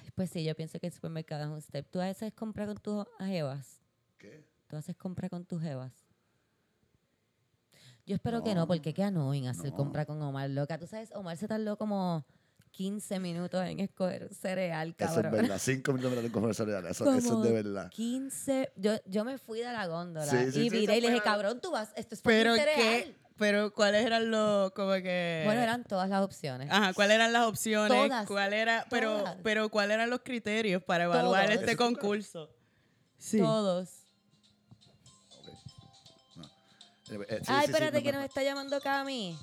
Ay, 0.00 0.10
pues 0.14 0.30
sí, 0.30 0.44
yo 0.44 0.54
pienso 0.54 0.78
que 0.78 0.86
el 0.86 0.92
supermercado 0.92 1.42
es 1.42 1.50
un 1.50 1.60
step. 1.60 1.90
¿Tú 1.90 2.00
haces 2.00 2.32
compra 2.32 2.64
con 2.64 2.76
tus 2.76 3.04
jevas? 3.18 3.82
¿Qué? 4.18 4.46
¿Tú 4.68 4.76
haces 4.76 4.94
compra 4.94 5.28
con 5.28 5.44
tus 5.44 5.60
jevas? 5.60 5.92
Yo 8.06 8.14
espero 8.14 8.44
que 8.44 8.54
no, 8.54 8.68
porque 8.68 8.94
qué 8.94 9.02
annoying 9.02 9.48
hacer 9.48 9.70
No. 9.72 9.76
compra 9.78 10.06
con 10.06 10.22
Omar, 10.22 10.48
loca. 10.48 10.78
Tú 10.78 10.86
sabes, 10.86 11.10
Omar 11.12 11.36
se 11.36 11.48
tardó 11.48 11.76
como 11.76 12.24
15 12.76 13.20
minutos 13.20 13.64
en 13.64 13.80
escoger 13.80 14.24
un 14.24 14.34
cereal, 14.34 14.94
Eso 14.98 15.04
es 15.08 15.14
cabrón. 15.14 15.32
verdad. 15.32 15.58
Cinco 15.62 15.92
minutos 15.94 16.22
de 16.22 16.30
coger 16.30 16.54
cereal. 16.54 16.86
Eso, 16.86 17.10
es 17.14 17.24
de 17.42 17.52
verdad. 17.52 17.90
15. 17.90 18.72
Yo, 18.76 18.92
yo 19.06 19.24
me 19.24 19.38
fui 19.38 19.60
de 19.60 19.72
la 19.72 19.86
góndola 19.86 20.26
Sí, 20.26 20.52
sí, 20.52 20.66
y 20.66 20.70
sí, 20.70 20.84
eso 20.84 20.92
y 20.92 21.00
le 21.00 21.08
dije, 21.08 21.22
cabrón, 21.22 21.58
tú 21.62 21.70
vas, 21.70 21.90
esto 21.96 22.14
es 22.14 22.20
Pero 22.20 22.54
cereal. 22.54 22.76
qué, 22.76 23.16
pero 23.38 23.72
cuáles 23.72 24.04
eran 24.04 24.30
los, 24.30 24.72
como 24.72 24.92
que. 24.92 25.42
Bueno, 25.46 25.62
eran 25.62 25.84
todas 25.84 26.10
las 26.10 26.22
opciones. 26.22 26.68
Ajá, 26.70 26.92
¿cuáles 26.92 27.14
eran 27.14 27.32
las 27.32 27.46
opciones? 27.46 28.08
Todas, 28.08 28.26
¿Cuál 28.26 28.52
era, 28.52 28.86
pero, 28.90 29.20
todas. 29.20 29.36
pero 29.42 29.68
cuáles 29.70 29.94
eran 29.94 30.10
los 30.10 30.20
criterios 30.20 30.82
para 30.82 31.04
evaluar 31.04 31.46
Todos. 31.46 31.60
este 31.60 31.76
concurso? 31.76 32.50
Sí. 33.16 33.38
Todos. 33.38 33.88
Eh, 37.08 37.18
eh, 37.28 37.38
sí, 37.40 37.44
Ay, 37.48 37.66
sí, 37.66 37.66
sí, 37.66 37.70
espérate 37.72 37.98
no, 37.98 38.02
que 38.04 38.12
no, 38.12 38.18
nos 38.18 38.28
está 38.28 38.42
llamando 38.42 38.80
Cami. 38.80 39.38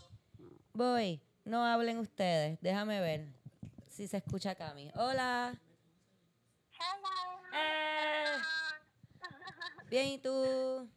Voy. 0.74 1.20
No 1.45 1.65
hablen 1.65 1.99
ustedes. 1.99 2.57
Déjame 2.61 3.02
ver 3.02 3.28
si 3.90 4.07
se 4.07 4.18
escucha 4.18 4.56
Cami. 4.56 4.91
Hola. 4.95 5.60
Eh. 7.53 8.41
Bien, 9.90 10.07
¿y 10.07 10.18
tú? 10.20 10.90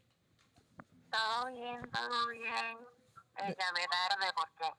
Todo 1.10 1.47
bien, 1.52 1.90
todo 1.90 2.28
bien. 2.28 2.78
Eh, 3.36 3.56
llamé 3.59 3.86
tarde 3.89 4.32
porque 4.35 4.73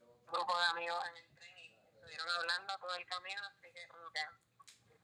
un 0.00 0.26
grupo 0.26 0.58
de 0.58 0.64
amigos 0.64 1.04
en 1.10 1.16
el 1.24 1.34
tren 1.36 1.56
y 1.56 1.74
estuvieron 1.94 2.28
hablando 2.38 2.78
todo 2.78 2.94
el 2.96 3.06
camino, 3.06 3.40
así 3.48 3.72
que 3.72 3.86
como 3.86 4.10
que 4.12 4.20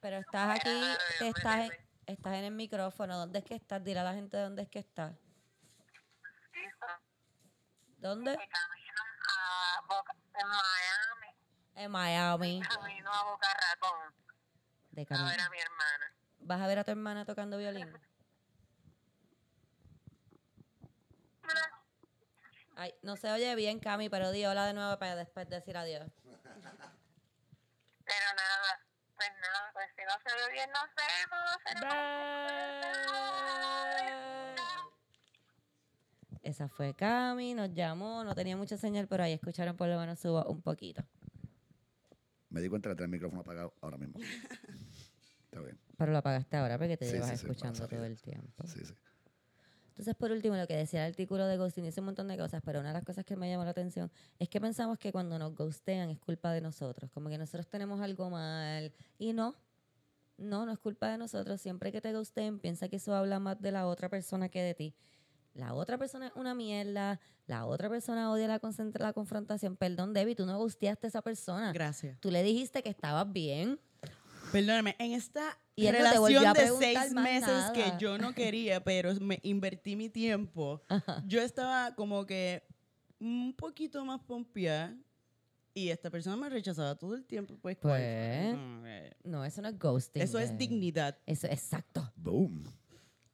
Pero 0.00 0.16
estás 0.16 0.59
aquí, 0.59 0.82
te 1.18 1.28
estás, 1.28 1.56
en, 1.60 1.72
estás 2.06 2.34
en 2.34 2.44
el 2.44 2.55
micrófono. 2.55 3.16
¿Dónde 3.16 3.38
es 3.38 3.44
que 3.44 3.55
estás? 3.55 3.84
Dile 3.84 4.00
a 4.00 4.05
la 4.05 4.14
gente 4.14 4.36
dónde 4.38 4.62
es 4.62 4.68
que 4.68 4.80
estás. 4.80 5.14
¿Dónde? 7.98 8.34
camino 8.34 8.77
a 9.48 9.80
Boca, 9.82 10.14
en 10.34 10.46
Miami, 10.48 11.36
En 11.74 11.90
Miami. 11.90 12.60
camino 12.62 13.12
a 13.12 13.22
Boca 13.24 13.48
Ratón 13.54 14.14
De 14.90 15.02
a 15.02 15.06
camino. 15.06 15.28
ver 15.28 15.40
a 15.40 15.48
mi 15.50 15.58
hermana. 15.60 16.14
¿Vas 16.40 16.60
a 16.60 16.66
ver 16.66 16.78
a 16.78 16.84
tu 16.84 16.90
hermana 16.90 17.24
tocando 17.24 17.56
violín? 17.58 17.92
Ay, 22.76 22.94
no 23.02 23.16
se 23.16 23.30
oye 23.32 23.54
bien, 23.56 23.80
Cami, 23.80 24.08
pero 24.08 24.30
di 24.30 24.46
hola 24.46 24.64
de 24.66 24.72
nuevo 24.72 24.96
para 24.98 25.16
después 25.16 25.48
decir 25.48 25.76
adiós. 25.76 26.08
Pero 26.22 26.38
nada, 28.36 28.80
pues 29.16 29.30
nada, 29.40 29.70
pues 29.72 29.90
si 29.96 30.02
no 30.04 30.12
se 30.24 30.32
ve 30.36 30.52
bien, 30.52 30.70
nos 30.70 30.88
vemos. 30.94 31.56
Esa 36.48 36.66
fue 36.66 36.94
Cami, 36.94 37.52
nos 37.52 37.74
llamó, 37.74 38.24
no 38.24 38.34
tenía 38.34 38.56
mucha 38.56 38.78
señal, 38.78 39.06
pero 39.06 39.22
ahí 39.22 39.34
escucharon 39.34 39.76
por 39.76 39.86
lo 39.86 39.98
menos 40.00 40.18
su 40.18 40.30
voz 40.30 40.46
un 40.46 40.62
poquito. 40.62 41.02
Me 42.48 42.62
di 42.62 42.70
cuenta 42.70 42.88
de 42.88 42.94
tener 42.94 43.08
el 43.08 43.10
micrófono 43.10 43.42
apagado 43.42 43.74
ahora 43.82 43.98
mismo. 43.98 44.18
Está 45.44 45.60
bien. 45.60 45.78
Pero 45.98 46.12
lo 46.12 46.16
apagaste 46.18 46.56
ahora 46.56 46.78
porque 46.78 46.96
te 46.96 47.04
Sí, 47.04 47.12
llevas 47.12 47.28
sí, 47.38 47.46
escuchando 47.46 47.86
todo 47.86 48.02
el 48.02 48.18
tiempo. 48.18 48.66
Sí, 48.66 48.80
sí. 48.82 48.94
Entonces, 49.90 50.14
por 50.14 50.30
último, 50.30 50.56
lo 50.56 50.66
que 50.66 50.74
decía 50.74 51.04
el 51.04 51.10
artículo 51.12 51.44
de 51.46 51.58
ghosting, 51.58 51.84
dice 51.84 52.00
un 52.00 52.06
montón 52.06 52.28
de 52.28 52.38
cosas, 52.38 52.62
pero 52.64 52.80
una 52.80 52.88
de 52.90 52.94
las 52.94 53.04
cosas 53.04 53.26
que 53.26 53.36
me 53.36 53.50
llamó 53.50 53.64
la 53.64 53.72
atención 53.72 54.10
es 54.38 54.48
que 54.48 54.58
pensamos 54.58 54.98
que 54.98 55.12
cuando 55.12 55.38
nos 55.38 55.54
ghostean 55.54 56.08
es 56.08 56.18
culpa 56.18 56.50
de 56.52 56.62
nosotros, 56.62 57.10
como 57.10 57.28
que 57.28 57.36
nosotros 57.36 57.68
tenemos 57.68 58.00
algo 58.00 58.30
mal. 58.30 58.90
Y 59.18 59.34
no, 59.34 59.54
no, 60.38 60.64
no 60.64 60.72
es 60.72 60.78
culpa 60.78 61.10
de 61.10 61.18
nosotros. 61.18 61.60
Siempre 61.60 61.92
que 61.92 62.00
te 62.00 62.14
ghosten, 62.14 62.58
piensa 62.58 62.88
que 62.88 62.96
eso 62.96 63.14
habla 63.14 63.38
más 63.38 63.60
de 63.60 63.70
la 63.72 63.86
otra 63.86 64.08
persona 64.08 64.48
que 64.48 64.62
de 64.62 64.72
ti. 64.72 64.94
La 65.59 65.74
otra 65.74 65.98
persona 65.98 66.28
es 66.28 66.32
una 66.36 66.55
mierda, 66.55 67.18
la 67.48 67.66
otra 67.66 67.89
persona 67.89 68.30
odia 68.30 68.47
la, 68.47 68.60
la 69.01 69.12
confrontación. 69.12 69.76
Perdón, 69.76 70.14
Debbie, 70.14 70.36
tú 70.36 70.47
no 70.47 70.56
ghosteaste 70.56 71.06
a 71.06 71.09
esa 71.09 71.20
persona. 71.20 71.72
Gracias. 71.72 72.20
Tú 72.20 72.30
le 72.30 72.44
dijiste 72.44 72.80
que 72.80 72.90
estabas 72.90 73.30
bien. 73.32 73.80
Perdóname, 74.52 74.94
en 75.01 75.12
esta 75.12 75.59
Y 75.74 75.86
no 75.86 75.93
relación 75.93 76.52
de 76.55 76.70
seis 76.78 77.12
meses 77.12 77.48
nada. 77.48 77.72
que 77.72 77.93
yo 77.98 78.18
no 78.18 78.32
quería, 78.35 78.82
pero 78.85 79.12
me 79.16 79.40
invertí 79.43 79.97
mi 79.97 80.09
tiempo, 80.09 80.80
yo 81.26 81.43
estaba 81.43 81.93
como 81.97 82.24
que 82.24 82.62
un 83.18 83.52
poquito 83.52 84.05
más 84.05 84.20
pompeada 84.20 84.97
y 85.74 85.90
esta 85.90 86.09
persona 86.09 86.36
me 86.36 86.48
rechazaba 86.48 86.94
todo 86.94 87.14
el 87.14 87.24
tiempo. 87.24 87.56
Pues. 87.60 87.76
Pues, 87.78 88.56
No, 89.24 89.44
eso 89.44 89.60
no 89.60 89.68
es 89.68 89.78
ghosting. 89.78 90.22
eso 90.22 90.39
es 90.39 90.56
dignidad. 90.56 91.18
Eso, 91.26 91.48
exacto. 91.48 92.10
Boom. 92.16 92.62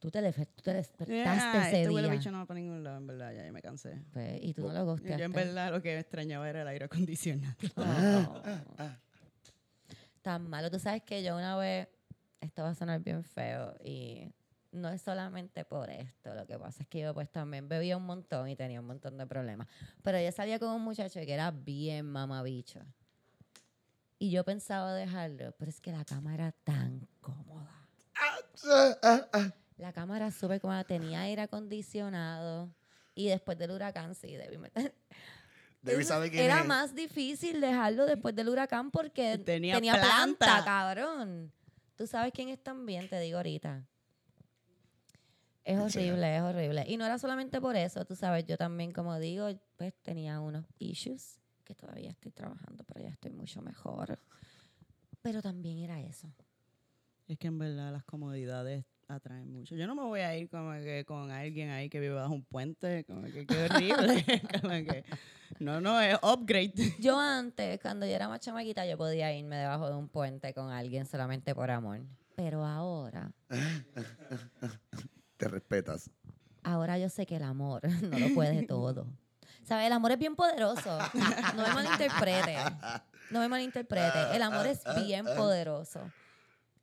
Tú 0.04 0.10
te, 0.10 0.20
tú 0.32 0.60
te 0.62 0.74
despertaste 0.74 1.24
Ah, 1.26 1.66
ese 1.68 1.80
este 1.84 1.88
día. 1.98 2.08
bicho 2.10 2.30
no 2.30 2.36
va 2.36 2.44
para 2.44 2.60
ningún 2.60 2.84
lado, 2.84 2.98
en 2.98 3.06
verdad, 3.06 3.32
ya, 3.32 3.42
ya 3.46 3.50
me 3.52 3.62
cansé. 3.62 4.02
Pues, 4.12 4.38
y 4.42 4.52
tú 4.52 4.60
no 4.60 4.68
lo 4.68 4.74
Yo 4.80 4.84
ghosteaste. 4.84 5.22
en 5.22 5.32
verdad 5.32 5.70
lo 5.72 5.80
que 5.80 5.94
me 5.94 6.00
extrañaba 6.00 6.46
era 6.50 6.60
el 6.60 6.68
aire 6.68 6.84
acondicionado. 6.84 7.54
Oh. 7.76 8.42
Tan 10.20 10.46
malo. 10.50 10.70
Tú 10.70 10.78
sabes 10.78 11.02
que 11.04 11.22
yo 11.22 11.34
una 11.34 11.56
vez, 11.56 11.88
esto 12.42 12.62
va 12.62 12.68
a 12.68 12.74
sonar 12.74 13.00
bien 13.00 13.24
feo 13.24 13.74
y 13.82 14.30
no 14.72 14.90
es 14.90 15.00
solamente 15.00 15.64
por 15.64 15.88
esto. 15.88 16.34
Lo 16.34 16.46
que 16.46 16.58
pasa 16.58 16.82
es 16.82 16.88
que 16.90 17.00
yo 17.00 17.14
pues 17.14 17.30
también 17.30 17.66
bebía 17.66 17.96
un 17.96 18.04
montón 18.04 18.50
y 18.50 18.56
tenía 18.56 18.80
un 18.80 18.86
montón 18.86 19.16
de 19.16 19.26
problemas. 19.26 19.68
Pero 20.02 20.20
yo 20.20 20.30
salía 20.32 20.58
con 20.58 20.68
un 20.68 20.82
muchacho 20.82 21.18
que 21.20 21.32
era 21.32 21.50
bien 21.50 22.04
mamabicho. 22.04 22.80
Y 24.18 24.30
yo 24.30 24.44
pensaba 24.44 24.92
dejarlo, 24.92 25.52
pero 25.58 25.70
es 25.70 25.80
que 25.80 25.92
la 25.92 26.04
cama 26.04 26.34
era 26.34 26.52
tan 26.52 27.08
cómoda. 27.22 27.70
La 29.76 29.92
cama 29.92 30.16
era 30.16 30.30
súper 30.30 30.60
cómoda, 30.60 30.84
tenía 30.84 31.22
aire 31.22 31.42
acondicionado. 31.42 32.72
Y 33.14 33.28
después 33.28 33.58
del 33.58 33.70
huracán, 33.72 34.14
sí, 34.14 34.34
debí 34.36 34.58
meter. 34.58 34.94
Debbie 35.82 36.00
Eso 36.00 36.08
sabe 36.08 36.30
quién 36.30 36.44
Era 36.44 36.60
es. 36.60 36.66
más 36.66 36.94
difícil 36.94 37.60
dejarlo 37.60 38.06
después 38.06 38.34
del 38.34 38.48
huracán 38.48 38.90
porque 38.90 39.36
Tenía 39.38 39.74
tenía, 39.74 39.92
planta. 39.94 40.36
planta. 40.46 40.64
cabrón. 40.64 41.52
Tú 41.96 42.06
sabes 42.06 42.32
quién 42.32 42.48
es 42.48 42.62
también, 42.62 43.08
te 43.08 43.20
digo 43.20 43.36
ahorita. 43.36 43.84
Es 45.64 45.78
horrible, 45.78 46.36
es 46.36 46.42
horrible. 46.42 46.84
Y 46.88 46.96
no 46.96 47.04
era 47.06 47.18
solamente 47.18 47.60
por 47.60 47.76
eso, 47.76 48.04
tú 48.04 48.14
sabes, 48.16 48.44
yo 48.46 48.56
también, 48.58 48.92
como 48.92 49.18
digo, 49.18 49.48
pues 49.76 49.94
tenía 50.02 50.40
unos 50.40 50.64
issues 50.78 51.38
que 51.64 51.74
todavía 51.74 52.10
estoy 52.10 52.32
trabajando, 52.32 52.84
pero 52.84 53.00
ya 53.00 53.10
estoy 53.10 53.30
mucho 53.32 53.62
mejor. 53.62 54.18
Pero 55.22 55.40
también 55.40 55.78
era 55.78 56.00
eso. 56.00 56.30
Es 57.28 57.38
que 57.38 57.46
en 57.46 57.58
verdad 57.58 57.92
las 57.92 58.04
comodidades 58.04 58.84
atraen 59.08 59.52
mucho. 59.52 59.74
Yo 59.76 59.86
no 59.86 59.94
me 59.94 60.02
voy 60.02 60.20
a 60.20 60.36
ir 60.36 60.48
como 60.48 60.72
que 60.72 61.04
con 61.06 61.30
alguien 61.30 61.70
ahí 61.70 61.88
que 61.88 62.00
vive 62.00 62.14
bajo 62.14 62.32
un 62.32 62.44
puente, 62.44 63.04
como 63.04 63.22
que 63.22 63.46
qué 63.46 63.64
horrible. 63.64 64.24
como 64.60 64.70
que, 64.70 65.04
no, 65.58 65.80
no, 65.80 66.00
es 66.00 66.18
upgrade. 66.22 66.94
Yo 66.98 67.18
antes, 67.18 67.80
cuando 67.80 68.06
yo 68.06 68.12
era 68.12 68.28
más 68.28 68.40
chamaquita, 68.40 68.86
yo 68.86 68.96
podía 68.96 69.32
irme 69.36 69.56
debajo 69.56 69.88
de 69.88 69.96
un 69.96 70.08
puente 70.08 70.52
con 70.54 70.70
alguien 70.70 71.06
solamente 71.06 71.54
por 71.54 71.70
amor. 71.70 72.00
Pero 72.36 72.64
ahora, 72.64 73.30
Te 75.36 75.48
respetas. 75.48 76.10
ahora 76.62 76.98
yo 76.98 77.08
sé 77.08 77.26
que 77.26 77.36
el 77.36 77.42
amor 77.42 77.82
no 78.02 78.18
lo 78.18 78.34
puede 78.34 78.66
todo. 78.66 79.06
¿Sabes? 79.64 79.86
El 79.86 79.92
amor 79.92 80.12
es 80.12 80.18
bien 80.18 80.36
poderoso. 80.36 80.98
No 81.56 81.62
me 81.62 81.74
malinterprete. 81.74 82.56
No 83.30 83.40
me 83.40 83.48
malinterprete. 83.48 84.36
El 84.36 84.42
amor 84.42 84.66
es 84.66 84.82
bien 85.06 85.24
poderoso. 85.24 86.00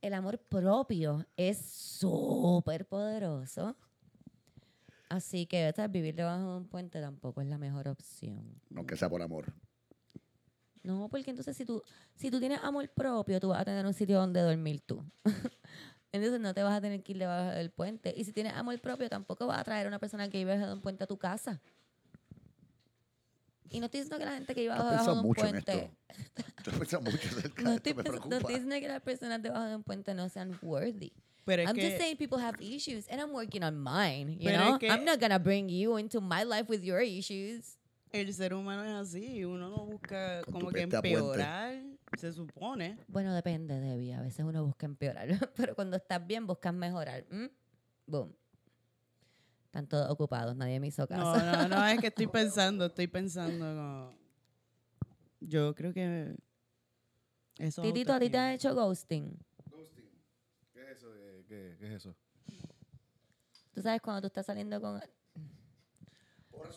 El 0.02 0.14
amor 0.14 0.38
propio 0.38 1.24
es 1.36 1.58
súper 1.58 2.86
poderoso. 2.86 3.76
Así 5.08 5.46
que 5.46 5.72
vivir 5.90 6.16
debajo 6.16 6.50
de 6.50 6.56
un 6.56 6.66
puente 6.66 7.00
tampoco 7.00 7.40
es 7.40 7.46
la 7.46 7.56
mejor 7.56 7.86
opción. 7.86 8.60
Aunque 8.74 8.96
sea 8.96 9.08
por 9.08 9.22
amor. 9.22 9.52
No, 10.82 11.08
porque 11.08 11.30
entonces 11.30 11.56
si 11.56 11.64
tú, 11.64 11.82
si 12.16 12.30
tú 12.30 12.40
tienes 12.40 12.58
amor 12.64 12.88
propio, 12.88 13.38
tú 13.38 13.48
vas 13.48 13.60
a 13.60 13.64
tener 13.64 13.86
un 13.86 13.94
sitio 13.94 14.18
donde 14.18 14.40
dormir 14.40 14.80
tú. 14.80 15.04
entonces 16.12 16.40
no 16.40 16.52
te 16.52 16.64
vas 16.64 16.76
a 16.76 16.80
tener 16.80 17.02
que 17.04 17.12
ir 17.12 17.18
debajo 17.18 17.50
del 17.50 17.70
puente. 17.70 18.12
Y 18.16 18.24
si 18.24 18.32
tienes 18.32 18.54
amor 18.54 18.80
propio, 18.80 19.08
tampoco 19.08 19.46
vas 19.46 19.60
a 19.60 19.64
traer 19.64 19.86
a 19.86 19.88
una 19.88 20.00
persona 20.00 20.28
que 20.28 20.38
vive 20.38 20.52
debajo 20.52 20.66
de 20.66 20.74
un 20.74 20.82
puente 20.82 21.04
a 21.04 21.06
tu 21.06 21.16
casa. 21.16 21.62
Y 23.72 23.80
no 23.80 23.86
estoy 23.86 24.00
diciendo 24.00 24.18
que 24.18 24.24
la 24.24 24.34
gente 24.34 24.54
que 24.54 24.70
Has 24.70 24.78
debajo 24.78 25.04
de 25.04 25.12
un 25.18 25.22
mucho 25.26 25.44
en 25.46 25.50
puente... 25.52 25.72
esto. 25.72 26.70
He 26.70 26.78
pensado 26.78 27.02
mucho 27.02 27.28
acerca 27.28 27.62
No 27.62 27.70
de 27.70 27.76
estoy, 27.76 27.92
esto. 27.92 28.02
Me 28.12 28.18
no 28.28 28.36
estoy 28.36 28.54
diciendo 28.54 28.76
que 28.80 28.88
las 28.88 29.02
personas 29.02 29.42
debajo 29.42 29.64
de 29.64 29.76
un 29.76 29.82
puente 29.82 30.14
no 30.14 30.28
sean 30.28 30.58
worthy. 30.62 31.12
Pero 31.44 31.62
I'm 31.64 31.74
que, 31.74 31.82
just 31.82 31.98
saying 31.98 32.16
people 32.18 32.38
have 32.38 32.62
issues 32.62 33.08
and 33.10 33.20
I'm 33.20 33.32
working 33.32 33.64
on 33.64 33.76
mine, 33.82 34.36
you 34.38 34.50
know? 34.52 34.78
que- 34.78 34.88
I'm 34.88 35.04
not 35.04 35.18
gonna 35.20 35.38
bring 35.38 35.68
you 35.68 35.98
into 35.98 36.20
my 36.20 36.44
life 36.44 36.66
with 36.68 36.82
your 36.82 37.00
issues. 37.00 37.78
el 38.12 38.32
ser 38.34 38.54
humano 38.54 38.84
es 38.84 39.08
así. 39.08 39.44
Uno 39.44 39.70
no 39.70 39.86
busca 39.86 40.42
Con 40.44 40.52
como 40.54 40.70
que 40.70 40.82
empeorar, 40.82 41.82
se 42.18 42.32
supone. 42.32 42.98
Bueno, 43.08 43.34
depende, 43.34 43.80
Debbie. 43.80 44.12
A 44.12 44.20
veces 44.20 44.44
uno 44.44 44.64
busca 44.64 44.86
empeorar, 44.86 45.26
pero 45.56 45.74
cuando 45.74 45.96
estás 45.96 46.24
bien 46.24 46.46
buscas 46.46 46.74
mejorar. 46.74 47.24
¿m? 47.30 47.50
Boom. 48.06 48.36
Están 49.72 49.86
todos 49.86 50.10
ocupados, 50.10 50.54
nadie 50.54 50.78
me 50.78 50.88
hizo 50.88 51.08
caso. 51.08 51.34
No, 51.38 51.52
no, 51.62 51.68
no, 51.68 51.86
es 51.86 51.98
que 51.98 52.08
estoy 52.08 52.26
pensando, 52.28 52.84
estoy 52.84 53.06
pensando 53.06 53.64
como... 53.64 54.14
Yo 55.40 55.74
creo 55.74 55.94
que... 55.94 56.36
Eso 57.56 57.82
es 57.82 57.88
Titito, 57.88 58.12
¿a 58.12 58.20
ti 58.20 58.28
te 58.28 58.36
han 58.36 58.50
hecho 58.50 58.74
ghosting? 58.74 59.34
Ghosting. 59.70 60.04
¿Qué 60.74 60.82
es 60.82 60.88
eso? 60.98 61.10
de- 61.14 61.44
¿Qué, 61.48 61.76
qué 61.78 61.86
es 61.86 61.92
eso? 61.94 62.14
Tú 63.72 63.80
sabes 63.80 64.02
cuando 64.02 64.20
tú 64.20 64.26
estás 64.26 64.44
saliendo 64.44 64.78
con... 64.78 65.00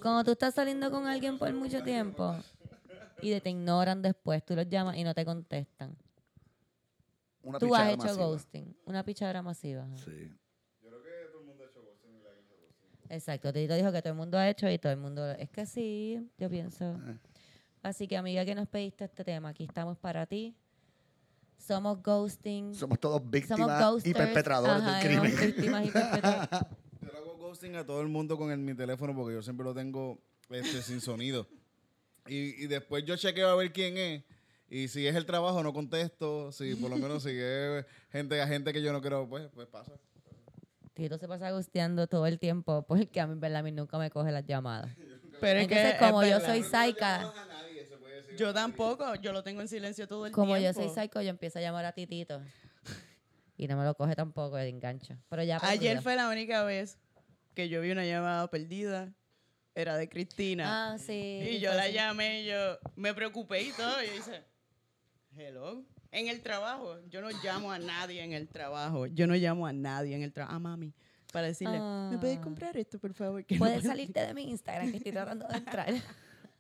Cuando 0.02 0.24
tú 0.24 0.32
estás 0.32 0.56
saliendo 0.56 0.90
con 0.90 1.06
alguien 1.06 1.38
por 1.38 1.54
mucho 1.54 1.84
tiempo 1.84 2.34
y 3.22 3.38
te 3.42 3.50
ignoran 3.50 4.02
después, 4.02 4.42
tú 4.46 4.56
los 4.56 4.70
llamas 4.70 4.96
y 4.96 5.04
no 5.04 5.14
te 5.14 5.26
contestan. 5.26 5.98
Una 7.44 7.60
Tú 7.60 7.76
has 7.76 7.90
hecho 7.90 8.04
masiva. 8.06 8.26
ghosting, 8.26 8.78
una 8.86 9.04
pichadera 9.04 9.42
masiva. 9.42 9.86
Sí. 9.98 10.32
Exacto, 13.16 13.54
Tito 13.54 13.74
dijo 13.76 13.92
que 13.94 14.02
todo 14.02 14.12
el 14.12 14.18
mundo 14.18 14.38
ha 14.38 14.50
hecho 14.50 14.70
y 14.70 14.78
todo 14.78 14.92
el 14.92 14.98
mundo... 15.00 15.32
Es 15.32 15.50
que 15.50 15.66
sí, 15.66 16.20
yo 16.38 16.50
pienso. 16.50 16.84
Eh. 16.84 17.18
Así 17.82 18.08
que 18.08 18.18
amiga 18.18 18.44
que 18.44 18.54
nos 18.56 18.68
pediste 18.68 19.06
este 19.06 19.24
tema, 19.24 19.50
aquí 19.50 19.64
estamos 19.64 19.98
para 19.98 20.26
ti. 20.26 20.54
Somos 21.58 22.04
ghosting. 22.04 22.76
Somos 22.76 23.00
todos 23.00 23.22
víctimas 23.30 24.06
y 24.06 24.14
perpetradores 24.14 24.84
Ajá, 24.84 24.98
del 25.00 25.08
crimen. 25.08 25.32
somos 25.32 25.46
víctimas 25.46 25.88
y 25.88 25.92
perpetradores. 25.92 26.50
Yo 27.02 27.12
le 27.12 27.18
hago 27.18 27.38
ghosting 27.38 27.76
a 27.78 27.86
todo 27.86 28.02
el 28.02 28.08
mundo 28.10 28.38
con 28.38 28.52
el- 28.52 28.58
mi 28.60 28.74
teléfono 28.76 29.16
porque 29.16 29.36
yo 29.36 29.42
siempre 29.42 29.64
lo 29.64 29.74
tengo 29.74 30.20
este, 30.50 30.82
sin 30.82 31.00
sonido. 31.00 31.48
Y, 32.28 32.64
y 32.64 32.68
después 32.68 33.06
yo 33.06 33.16
chequeo 33.16 33.48
a 33.50 33.56
ver 33.56 33.72
quién 33.72 33.98
es. 33.98 34.24
Y 34.68 34.88
si 34.88 35.06
es 35.08 35.16
el 35.16 35.26
trabajo, 35.26 35.62
no 35.64 35.72
contesto. 35.74 36.52
Si 36.52 36.76
por 36.76 36.90
lo 36.90 36.98
menos 36.98 37.24
si 37.24 37.30
es 37.32 37.86
gente, 38.12 38.42
a 38.42 38.48
gente 38.48 38.74
que 38.74 38.82
yo 38.82 38.92
no 38.92 39.00
quiero, 39.00 39.30
pues, 39.30 39.48
pues 39.54 39.68
pasa. 39.68 39.94
Tito 40.96 41.18
se 41.18 41.28
pasa 41.28 41.52
gusteando 41.52 42.08
todo 42.08 42.26
el 42.26 42.40
tiempo 42.40 42.84
porque 42.88 43.20
a 43.20 43.28
mí, 43.28 43.34
en 43.34 43.42
verdad, 43.42 43.60
a 43.60 43.64
mí 43.64 43.72
nunca 43.72 43.98
me 43.98 44.10
coge 44.10 44.32
las 44.32 44.46
llamadas. 44.46 44.90
Pero 45.42 45.60
es 45.60 45.66
Entonces, 45.66 45.94
que 45.94 46.00
como 46.00 46.24
es 46.24 46.30
yo 46.32 46.40
soy 46.40 46.64
psycha, 46.64 47.34
Yo 48.38 48.54
tampoco, 48.54 49.16
yo 49.16 49.34
lo 49.34 49.44
tengo 49.44 49.60
en 49.62 49.68
silencio 49.68 50.08
todo 50.08 50.26
el 50.26 50.32
como 50.32 50.56
yo 50.56 50.74
tiempo. 50.74 50.82
soy 50.94 51.04
psycho, 51.04 51.22
yo 51.22 51.30
empiezo 51.30 51.60
a 51.60 51.62
llamar 51.62 51.84
a 51.86 51.92
Titito. 51.92 52.42
Y 53.58 53.68
no 53.68 53.78
me 53.78 53.84
lo 53.84 53.94
coge 53.96 54.16
tampoco 54.16 54.56
de 54.56 54.70
engancho. 54.70 55.18
Pero 55.30 55.44
ya 55.44 55.60
Ayer 55.62 56.02
fue 56.02 56.16
la 56.16 56.30
única 56.30 56.64
vez 56.64 56.98
que 57.54 57.68
yo 57.68 57.82
vi 57.82 57.92
una 57.92 58.06
llamada 58.06 58.50
perdida. 58.50 59.14
Era 59.76 59.98
de 59.98 60.08
Cristina. 60.08 60.94
Ah, 60.94 60.98
sí. 60.98 61.40
y 61.52 61.60
yo 61.60 61.74
la 61.74 61.90
llamé 61.90 62.44
y 62.44 62.46
yo 62.46 62.80
me 62.96 63.14
preocupé 63.14 63.62
y 63.62 63.72
todo. 63.74 64.02
Y 64.02 64.08
yo 64.08 64.14
hice, 64.16 64.44
hello. 65.36 65.84
En 66.12 66.28
el 66.28 66.42
trabajo. 66.42 66.98
Yo 67.10 67.22
no 67.22 67.30
llamo 67.44 67.72
a 67.72 67.80
nadie 67.80 68.24
en 68.24 68.34
el 68.34 68.48
trabajo. 68.48 69.06
Yo 69.08 69.28
no 69.28 69.36
llamo 69.36 69.68
a 69.68 69.74
nadie 69.74 70.16
en 70.16 70.24
el 70.24 70.32
trabajo. 70.32 70.56
A 70.56 70.60
mami. 70.60 70.94
Para 71.34 71.48
decirle, 71.48 71.80
¿me 72.12 72.18
puedes 72.18 72.38
Ah. 72.38 72.42
comprar 72.42 72.78
esto, 72.78 72.98
por 73.00 73.14
favor? 73.14 73.44
Que 73.46 73.56
no 73.56 73.60
Puedes 73.60 73.80
puedo". 73.82 73.90
salirte 73.92 74.22
de 74.22 74.34
mi 74.34 74.50
Instagram 74.50 74.92
que 74.92 74.98
estoy 74.98 75.12
tratando 75.36 75.48
de 75.48 75.58
entrar. 75.58 75.94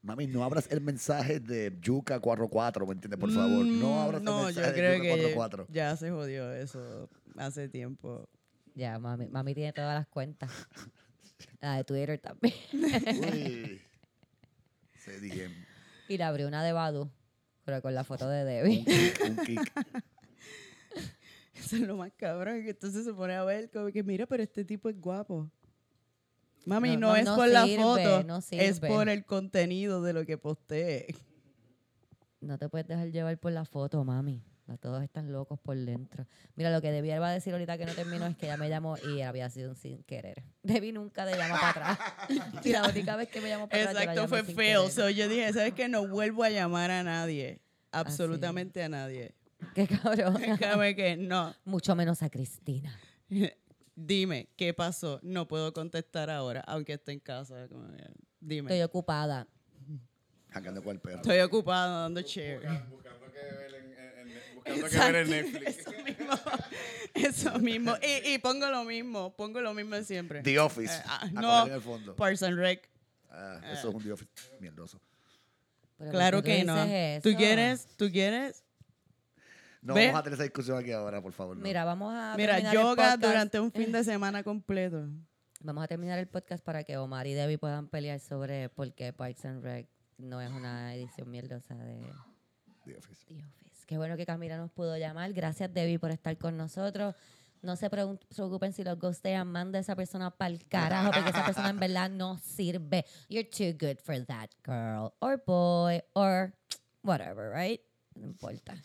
Mami, 0.01 0.27
no 0.27 0.43
abras 0.43 0.67
el 0.69 0.81
mensaje 0.81 1.39
de 1.39 1.73
Yuka 1.81 2.19
44, 2.19 2.85
¿me 2.85 2.93
entiendes? 2.93 3.19
Por 3.19 3.31
favor, 3.31 3.65
no 3.65 3.89
Mm, 3.95 3.99
abras 3.99 4.21
No, 4.21 4.49
el 4.49 4.53
yo 4.55 4.61
mensaje 4.61 4.77
creo 4.77 4.91
de 4.91 4.97
Yuka 4.97 5.03
que 5.07 5.09
44. 5.33 5.67
ya 5.71 5.95
se 5.95 6.11
jodió 6.11 6.51
eso 6.53 7.09
hace 7.37 7.69
tiempo. 7.69 8.27
ya, 8.75 8.99
mami, 8.99 9.27
mami 9.29 9.55
tiene 9.55 9.71
todas 9.73 9.95
las 9.97 10.07
cuentas. 10.07 10.51
La 11.61 11.77
de 11.77 11.83
Twitter 11.85 12.19
también. 12.19 12.53
Uy. 12.73 13.81
Se 14.97 15.19
dije, 15.19 15.49
Y 16.07 16.17
le 16.17 16.23
abrió 16.23 16.47
una 16.47 16.63
de 16.63 16.71
Badu, 16.73 17.09
pero 17.65 17.81
con 17.81 17.93
la 17.93 18.03
foto 18.05 18.29
de 18.29 18.41
un 18.41 18.47
Debbie. 18.47 18.85
kick, 18.85 19.21
un 19.29 19.37
kick. 19.45 19.73
Eso 21.55 21.77
es 21.77 21.81
lo 21.83 21.97
más 21.97 22.11
cabrón, 22.15 22.63
que 22.63 22.71
entonces 22.71 23.05
se 23.05 23.13
pone 23.13 23.33
a 23.33 23.43
ver 23.43 23.69
como 23.71 23.91
que, 23.91 24.03
mira, 24.03 24.25
pero 24.25 24.43
este 24.43 24.63
tipo 24.65 24.89
es 24.89 24.99
guapo. 24.99 25.49
Mami, 26.65 26.97
No, 26.97 26.99
no, 26.99 27.07
no, 27.09 27.15
es 27.15 27.25
no 27.25 27.35
por 27.35 27.47
la 27.47 27.65
foto, 27.67 28.23
no 28.23 28.39
es 28.51 28.79
por 28.79 29.09
el 29.09 29.25
contenido 29.25 30.01
de 30.01 30.13
lo 30.13 30.25
que 30.25 30.37
postee. 30.37 31.15
No 32.41 32.57
te 32.57 32.69
puedes 32.69 32.87
dejar 32.87 33.11
llevar 33.11 33.37
por 33.39 33.51
la 33.51 33.65
foto, 33.65 34.03
mami. 34.03 34.43
La- 34.67 34.77
Todos 34.77 35.03
están 35.03 35.31
locos 35.31 35.59
por 35.59 35.77
dentro. 35.77 36.25
Mira, 36.55 36.71
lo 36.71 36.81
que 36.81 36.91
Debbie 36.91 37.15
iba 37.15 37.27
a 37.27 37.31
decir 37.31 37.53
ahorita 37.53 37.77
que 37.77 37.85
no 37.85 37.93
terminó 37.93 38.25
es 38.25 38.35
que 38.35 38.45
ella 38.47 38.57
me 38.57 38.67
llamó 38.69 38.95
y 38.97 39.21
había 39.21 39.49
sido 39.49 39.69
un 39.71 39.75
sin 39.75 40.03
querer. 40.03 40.43
Debbie 40.63 40.91
nunca 40.91 41.25
te 41.25 41.37
llama 41.37 41.59
para 41.59 41.91
atrás. 41.91 41.99
y 42.65 42.69
la 42.71 42.87
única 42.89 43.15
vez 43.15 43.29
que 43.29 43.41
me 43.41 43.49
llamó 43.49 43.67
para 43.69 43.83
atrás, 43.83 43.93
yo 43.93 44.05
la 44.05 44.11
Exacto, 44.13 44.27
fue 44.29 44.43
feo. 44.43 44.89
So, 44.89 45.09
yo 45.09 45.27
dije, 45.27 45.51
¿sabes 45.53 45.73
qué? 45.73 45.87
No 45.87 46.07
vuelvo 46.07 46.43
a 46.43 46.49
llamar 46.49 46.89
a 46.91 47.03
nadie. 47.03 47.61
Absolutamente 47.91 48.83
a 48.83 48.89
nadie. 48.89 49.35
Qué 49.73 49.87
cabrón. 49.87 50.33
Déjame 50.59 50.95
que 50.95 51.15
no. 51.15 51.53
Mucho 51.63 51.95
menos 51.95 52.21
a 52.23 52.29
Cristina. 52.29 52.97
Dime, 53.95 54.49
¿qué 54.57 54.73
pasó? 54.73 55.19
No 55.23 55.47
puedo 55.47 55.71
contestar 55.73 56.29
ahora, 56.29 56.61
aunque 56.67 56.93
esté 56.93 57.13
en 57.13 57.19
casa. 57.19 57.67
Dime. 58.41 58.69
Estoy 58.71 58.81
ocupada. 58.83 59.47
Hangando 60.51 60.83
con 60.83 60.95
el 60.95 61.01
perro. 61.01 61.17
Estoy 61.17 61.39
ocupado 61.39 62.01
dando 62.01 62.21
share. 62.21 62.59
Buscando 62.89 63.25
que 63.31 63.39
ver 63.39 63.73
en, 63.75 63.91
en- 63.93 64.37
en- 64.37 64.54
buscando 64.65 64.89
que 64.89 64.97
ver 65.11 65.15
en 65.15 65.29
Netflix. 65.29 65.77
Eso 65.77 65.91
mismo. 66.03 66.33
Eso 67.13 67.59
mismo. 67.59 67.93
Y, 68.01 68.33
y 68.33 68.37
pongo 68.39 68.67
lo 68.69 68.83
mismo. 68.83 69.35
Pongo 69.35 69.61
lo 69.61 69.73
mismo 69.73 70.01
siempre. 70.03 70.41
The 70.41 70.59
Office. 70.59 70.93
Eh, 70.95 71.01
ah, 71.05 71.19
a 71.21 71.27
no. 71.29 71.67
en 71.67 71.73
el 71.73 71.81
fondo. 71.81 72.15
Parks 72.15 72.43
and 72.43 72.57
Rec. 72.57 72.89
Ah, 73.29 73.59
eso 73.71 73.89
es 73.89 73.95
un 73.95 74.03
The 74.03 74.11
Office 74.11 74.31
mierdoso. 74.59 74.99
Pero 75.97 76.11
Claro 76.11 76.37
¿por 76.37 76.45
qué 76.45 76.57
que 76.57 76.63
no. 76.65 76.75
¿Tú 77.21 77.37
quieres? 77.37 77.87
¿Tú 77.97 78.11
quieres? 78.11 78.63
No 79.81 79.93
Ve. 79.93 80.07
vamos 80.07 80.19
a 80.19 80.23
tener 80.23 80.33
esa 80.35 80.43
discusión 80.43 80.77
aquí 80.79 80.91
ahora, 80.91 81.21
por 81.21 81.31
favor. 81.31 81.55
no. 81.55 81.63
Mira, 81.63 81.85
vamos 81.85 82.13
a 82.13 82.33
Mira, 82.35 82.71
yoga 82.73 83.17
durante 83.17 83.59
un 83.59 83.71
fin 83.71 83.91
de 83.91 84.03
semana 84.03 84.43
completo. 84.43 85.07
Vamos 85.61 85.83
a 85.83 85.87
terminar 85.87 86.17
el 86.19 86.27
podcast 86.27 86.63
para 86.63 86.83
que 86.83 86.97
Omar 86.97 87.27
y 87.27 87.33
Debbie 87.33 87.57
puedan 87.57 87.87
pelear 87.87 88.19
sobre 88.19 88.69
por 88.69 88.93
qué 88.93 89.13
Parks 89.13 89.45
and 89.45 89.63
Rec 89.63 89.87
no 90.17 90.41
es 90.41 90.49
una 90.49 90.93
edición 90.95 91.29
mierdosa 91.29 91.75
de 91.75 92.01
The 92.85 92.97
Office. 92.97 93.25
The 93.27 93.35
Office. 93.35 93.64
Qué 93.85 93.97
bueno 93.97 94.17
que 94.17 94.25
Camila 94.25 94.57
nos 94.57 94.71
pudo 94.71 94.97
llamar. 94.97 95.31
Gracias, 95.33 95.73
Debbie, 95.73 95.99
por 95.99 96.11
estar 96.11 96.37
con 96.37 96.57
nosotros. 96.57 97.15
No 97.61 97.75
se 97.75 97.89
preocupen 97.89 98.73
si 98.73 98.83
los 98.83 98.99
ghostean. 98.99 99.47
Manda 99.47 99.79
a 99.79 99.81
esa 99.81 99.95
persona 99.95 100.29
para 100.29 100.53
el 100.53 100.67
carajo, 100.67 101.11
porque 101.11 101.29
esa 101.29 101.45
persona 101.45 101.69
en 101.69 101.79
verdad 101.79 102.09
no 102.09 102.37
sirve. 102.37 103.05
You're 103.27 103.49
too 103.49 103.75
good 103.79 103.97
for 104.03 104.23
that 104.25 104.49
girl, 104.63 105.13
or 105.19 105.41
boy, 105.45 106.01
or 106.13 106.53
whatever, 107.01 107.51
right? 107.51 107.81
No 108.15 108.27
importa. 108.27 108.75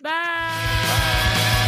Bye. 0.00 1.63